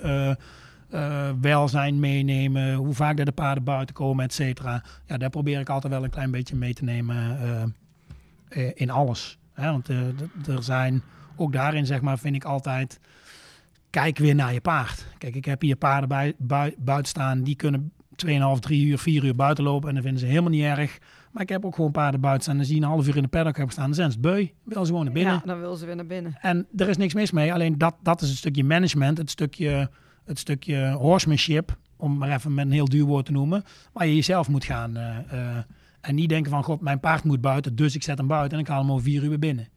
eh, 0.91 1.29
welzijn 1.41 1.99
meenemen, 1.99 2.73
hoe 2.73 2.93
vaak 2.93 3.17
dat 3.17 3.25
de 3.25 3.31
paarden 3.31 3.63
buiten 3.63 3.95
komen, 3.95 4.25
et 4.25 4.33
cetera. 4.33 4.83
Ja, 5.05 5.17
daar 5.17 5.29
probeer 5.29 5.59
ik 5.59 5.69
altijd 5.69 5.93
wel 5.93 6.03
een 6.03 6.09
klein 6.09 6.31
beetje 6.31 6.55
mee 6.55 6.73
te 6.73 6.83
nemen 6.83 7.39
eh, 7.41 7.63
eh, 8.65 8.71
in 8.75 8.89
alles. 8.89 9.37
Hè? 9.53 9.71
Want 9.71 9.87
er 9.87 10.63
zijn, 10.63 11.01
ook 11.35 11.53
daarin 11.53 11.85
zeg 11.85 12.01
maar, 12.01 12.19
vind 12.19 12.35
ik 12.35 12.43
altijd, 12.43 12.99
kijk 13.89 14.17
weer 14.17 14.35
naar 14.35 14.53
je 14.53 14.61
paard. 14.61 15.05
Kijk, 15.17 15.35
ik 15.35 15.45
heb 15.45 15.61
hier 15.61 15.75
paarden 15.75 16.09
bij, 16.09 16.33
bui- 16.37 16.75
buiten 16.77 17.07
staan, 17.09 17.43
die 17.43 17.55
kunnen 17.55 17.91
2,5, 18.25 18.59
3 18.59 18.85
uur, 18.85 18.97
4 18.97 19.23
uur 19.23 19.35
buiten 19.35 19.63
lopen 19.63 19.87
en 19.89 19.93
dat 19.95 20.03
vinden 20.03 20.21
ze 20.21 20.27
helemaal 20.27 20.49
niet 20.49 20.63
erg. 20.63 20.97
Maar 21.31 21.41
ik 21.43 21.49
heb 21.49 21.65
ook 21.65 21.75
gewoon 21.75 21.91
paarden 21.91 22.21
buiten 22.21 22.43
staan 22.43 22.59
en 22.59 22.65
die 22.65 22.75
een 22.75 22.83
half 22.83 23.07
uur 23.07 23.15
in 23.15 23.21
de 23.21 23.27
paddock 23.27 23.55
hebben 23.55 23.73
staan. 23.73 23.85
Dan 23.85 23.93
zijn 23.95 24.11
ze 24.11 24.19
beu, 24.19 24.47
willen 24.63 24.85
ze 24.85 24.89
gewoon 24.91 25.03
naar 25.05 25.13
binnen. 25.13 25.33
Ja, 25.33 25.41
dan 25.45 25.59
wil 25.59 25.75
ze 25.75 25.85
weer 25.85 25.95
naar 25.95 26.05
binnen. 26.05 26.37
En 26.41 26.67
er 26.75 26.89
is 26.89 26.97
niks 26.97 27.13
mis 27.13 27.31
mee. 27.31 27.53
Alleen 27.53 27.77
dat, 27.77 27.95
dat 28.03 28.21
is 28.21 28.29
het 28.29 28.37
stukje 28.37 28.63
management, 28.63 29.17
het 29.17 29.29
stukje, 29.29 29.89
het 30.31 30.39
stukje 30.39 30.91
horsemanship, 30.91 31.77
om 31.97 32.17
maar 32.17 32.29
even 32.31 32.53
met 32.53 32.65
een 32.65 32.71
heel 32.71 32.89
duur 32.89 33.05
woord 33.05 33.25
te 33.25 33.31
noemen, 33.31 33.63
waar 33.93 34.07
je 34.07 34.15
jezelf 34.15 34.47
moet 34.47 34.63
gaan. 34.63 34.97
eh, 34.97 35.17
eh, 35.57 35.63
en 36.01 36.15
niet 36.15 36.29
denken 36.29 36.51
van, 36.51 36.63
god, 36.63 36.81
mijn 36.81 36.99
paard 36.99 37.23
moet 37.23 37.41
buiten, 37.41 37.75
dus 37.75 37.95
ik 37.95 38.03
zet 38.03 38.17
hem 38.17 38.27
buiten 38.27 38.57
en 38.57 38.63
ik 38.63 38.69
haal 38.69 38.81
hem 38.81 38.91
over 38.91 39.03
vier 39.03 39.23
uur 39.23 39.39
binnen. 39.39 39.67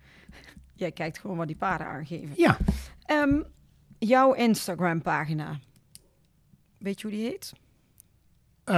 Jij 0.75 0.93
kijkt 0.93 1.19
gewoon 1.19 1.37
wat 1.37 1.47
die 1.47 1.57
paarden 1.57 1.87
aangeven. 1.87 2.31
Ja, 2.37 2.57
Ehm, 3.05 3.41
jouw 3.99 4.33
Instagram 4.33 5.03
pagina. 5.03 5.59
Weet 6.79 7.01
je 7.01 7.07
hoe 7.09 7.17
die 7.17 7.27
heet? 7.27 7.53
Eh, 8.65 8.75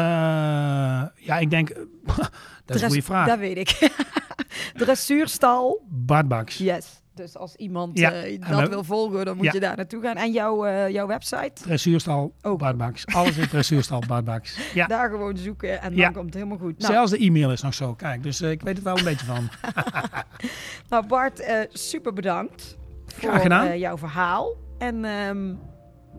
ja, 1.16 1.38
ik 1.38 1.50
denk... 1.50 1.68
dat 2.64 2.76
is 2.76 2.82
een 2.82 2.88
goede 2.88 3.02
vraag. 3.02 3.26
Dat 3.26 3.38
weet 3.38 3.56
ik. 3.56 3.90
Dressuurstal. 4.74 5.84
Bart 5.88 6.28
Baks. 6.28 6.58
Yes. 6.58 7.02
Dus 7.16 7.36
als 7.36 7.54
iemand 7.54 7.98
Ja, 7.98 8.12
eh, 8.12 8.40
dat 8.50 8.60
we- 8.60 8.68
wil 8.68 8.84
volgen, 8.84 9.24
dan 9.24 9.36
moet 9.36 9.44
Ja. 9.46 9.52
je 9.52 9.60
daar 9.60 9.76
naartoe 9.76 10.02
gaan. 10.02 10.16
En 10.16 10.32
jouw, 10.32 10.64
eh, 10.66 10.88
jouw 10.88 11.06
website? 11.06 11.50
Dressuurstal 11.62 12.32
Oh. 12.42 12.58
Bart 12.58 12.76
Baks. 12.76 13.06
Alles 13.06 13.36
in 13.36 13.48
dressuurstal 13.48 14.02
Bart 14.06 14.24
Baks. 14.24 14.58
Ja. 14.74 14.86
Daar 14.86 15.10
gewoon 15.10 15.36
zoeken 15.36 15.80
en 15.80 15.96
dan 15.96 16.12
komt 16.12 16.24
het 16.24 16.34
helemaal 16.34 16.58
goed. 16.58 16.78
Nou, 16.78 16.92
Zelfs 16.92 17.10
de 17.10 17.18
e-mail 17.18 17.52
is 17.52 17.62
nog 17.62 17.74
zo. 17.74 17.94
Kijk, 17.94 18.22
dus 18.22 18.40
eh, 18.40 18.50
ik 18.50 18.62
weet 18.62 18.74
het 18.74 18.84
wel 18.84 18.98
een 18.98 19.04
beetje 19.04 19.26
van. 19.26 19.48
nou 20.90 21.06
Bart, 21.06 21.66
super 21.72 22.12
bedankt 22.12 22.76
voor 23.06 23.76
jouw 23.76 23.98
verhaal. 23.98 24.54
En 24.78 25.04
ehm, 25.04 25.50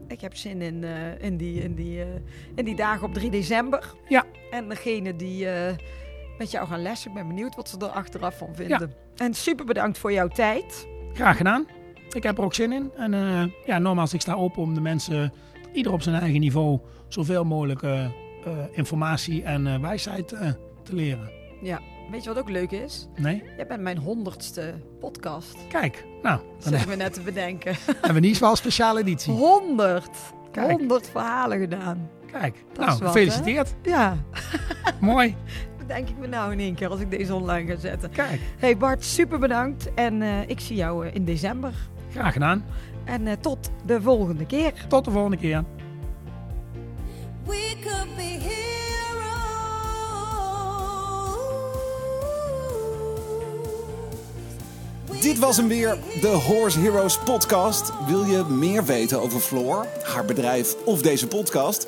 ik 0.07 0.21
heb 0.21 0.35
zin 0.35 0.61
in, 0.61 0.83
in, 1.19 1.37
die, 1.37 1.61
in, 1.63 1.75
die, 1.75 2.03
in 2.55 2.65
die 2.65 2.75
dagen 2.75 3.07
op 3.07 3.13
3 3.13 3.29
december. 3.29 3.93
Ja. 4.07 4.23
En 4.51 4.69
degene 4.69 5.15
die 5.15 5.47
met 6.37 6.51
jou 6.51 6.67
gaan 6.67 6.81
lessen, 6.81 7.09
ik 7.09 7.15
ben 7.15 7.27
benieuwd 7.27 7.55
wat 7.55 7.69
ze 7.69 7.77
er 7.77 7.87
achteraf 7.87 8.37
van 8.37 8.55
vinden. 8.55 8.93
En 9.15 9.33
super 9.33 9.65
bedankt 9.65 9.97
voor 9.97 10.11
jouw 10.11 10.27
tijd. 10.27 10.87
Graag 11.13 11.37
gedaan. 11.37 11.65
Ik 12.09 12.23
heb 12.23 12.37
er 12.37 12.43
ook 12.43 12.53
zin 12.53 12.71
in. 12.71 12.91
En 12.95 13.13
eh, 13.13 13.43
ja, 13.65 13.77
nogmaals, 13.79 14.13
ik 14.13 14.21
sta 14.21 14.35
op 14.35 14.57
om 14.57 14.73
de 14.73 14.81
mensen, 14.81 15.33
ieder 15.73 15.91
op 15.91 16.01
zijn 16.01 16.15
eigen 16.15 16.39
niveau, 16.39 16.79
zoveel 17.07 17.43
mogelijk 17.43 17.81
eh, 17.81 18.05
eh, 18.05 18.11
informatie 18.71 19.43
en 19.43 19.81
wijsheid 19.81 20.27
te 20.83 20.95
leren. 20.95 21.31
Ja. 21.61 21.79
Weet 22.11 22.23
je 22.23 22.29
wat 22.29 22.39
ook 22.39 22.49
leuk 22.49 22.71
is? 22.71 23.07
Nee? 23.15 23.43
Jij 23.55 23.67
bent 23.67 23.81
mijn 23.81 23.97
honderdste 23.97 24.73
podcast. 24.99 25.57
Kijk, 25.69 26.05
nou, 26.21 26.39
dan 26.63 26.73
ik 26.73 26.87
me 26.87 26.95
net 26.95 27.13
te 27.13 27.21
bedenken. 27.21 27.75
hebben 27.85 28.13
we 28.13 28.19
niet 28.19 28.39
wel 28.39 28.49
een 28.49 28.57
speciale 28.57 28.99
editie. 28.99 29.33
100. 29.33 30.09
Kijk. 30.51 30.71
100 30.71 31.09
verhalen 31.09 31.59
gedaan. 31.59 32.09
Kijk, 32.31 32.63
Dat 32.73 32.85
nou, 32.85 32.99
wat, 32.99 33.07
gefeliciteerd. 33.07 33.73
Ja, 33.81 34.17
Mooi. 34.99 35.35
denk 35.87 36.09
ik 36.09 36.17
me 36.17 36.27
nou 36.27 36.51
in 36.51 36.59
één 36.59 36.75
keer 36.75 36.89
als 36.89 36.99
ik 36.99 37.09
deze 37.11 37.35
online 37.35 37.71
ga 37.73 37.79
zetten. 37.79 38.09
Kijk, 38.09 38.39
Hey 38.57 38.77
Bart, 38.77 39.05
super 39.05 39.39
bedankt. 39.39 39.93
En 39.93 40.21
eh, 40.21 40.49
ik 40.49 40.59
zie 40.59 40.75
jou 40.75 41.07
eh, 41.07 41.15
in 41.15 41.25
december. 41.25 41.73
graag 42.11 42.33
gedaan. 42.33 42.65
En 43.03 43.27
eh, 43.27 43.33
tot 43.41 43.71
de 43.85 44.01
volgende 44.01 44.45
keer. 44.45 44.73
Tot 44.87 45.05
de 45.05 45.11
volgende 45.11 45.37
keer. 45.37 45.63
We 47.45 47.75
could 47.83 48.15
be 48.15 48.21
heroes. 55.07 55.21
Dit 55.21 55.39
was 55.39 55.57
hem 55.57 55.67
weer, 55.67 55.97
de 56.21 56.27
Horse 56.27 56.79
Heroes 56.79 57.19
podcast. 57.19 57.91
Wil 58.07 58.23
je 58.23 58.43
meer 58.49 58.85
weten 58.85 59.21
over 59.21 59.39
Floor, 59.39 59.85
haar 60.03 60.25
bedrijf 60.25 60.75
of 60.85 61.01
deze 61.01 61.27
podcast? 61.27 61.87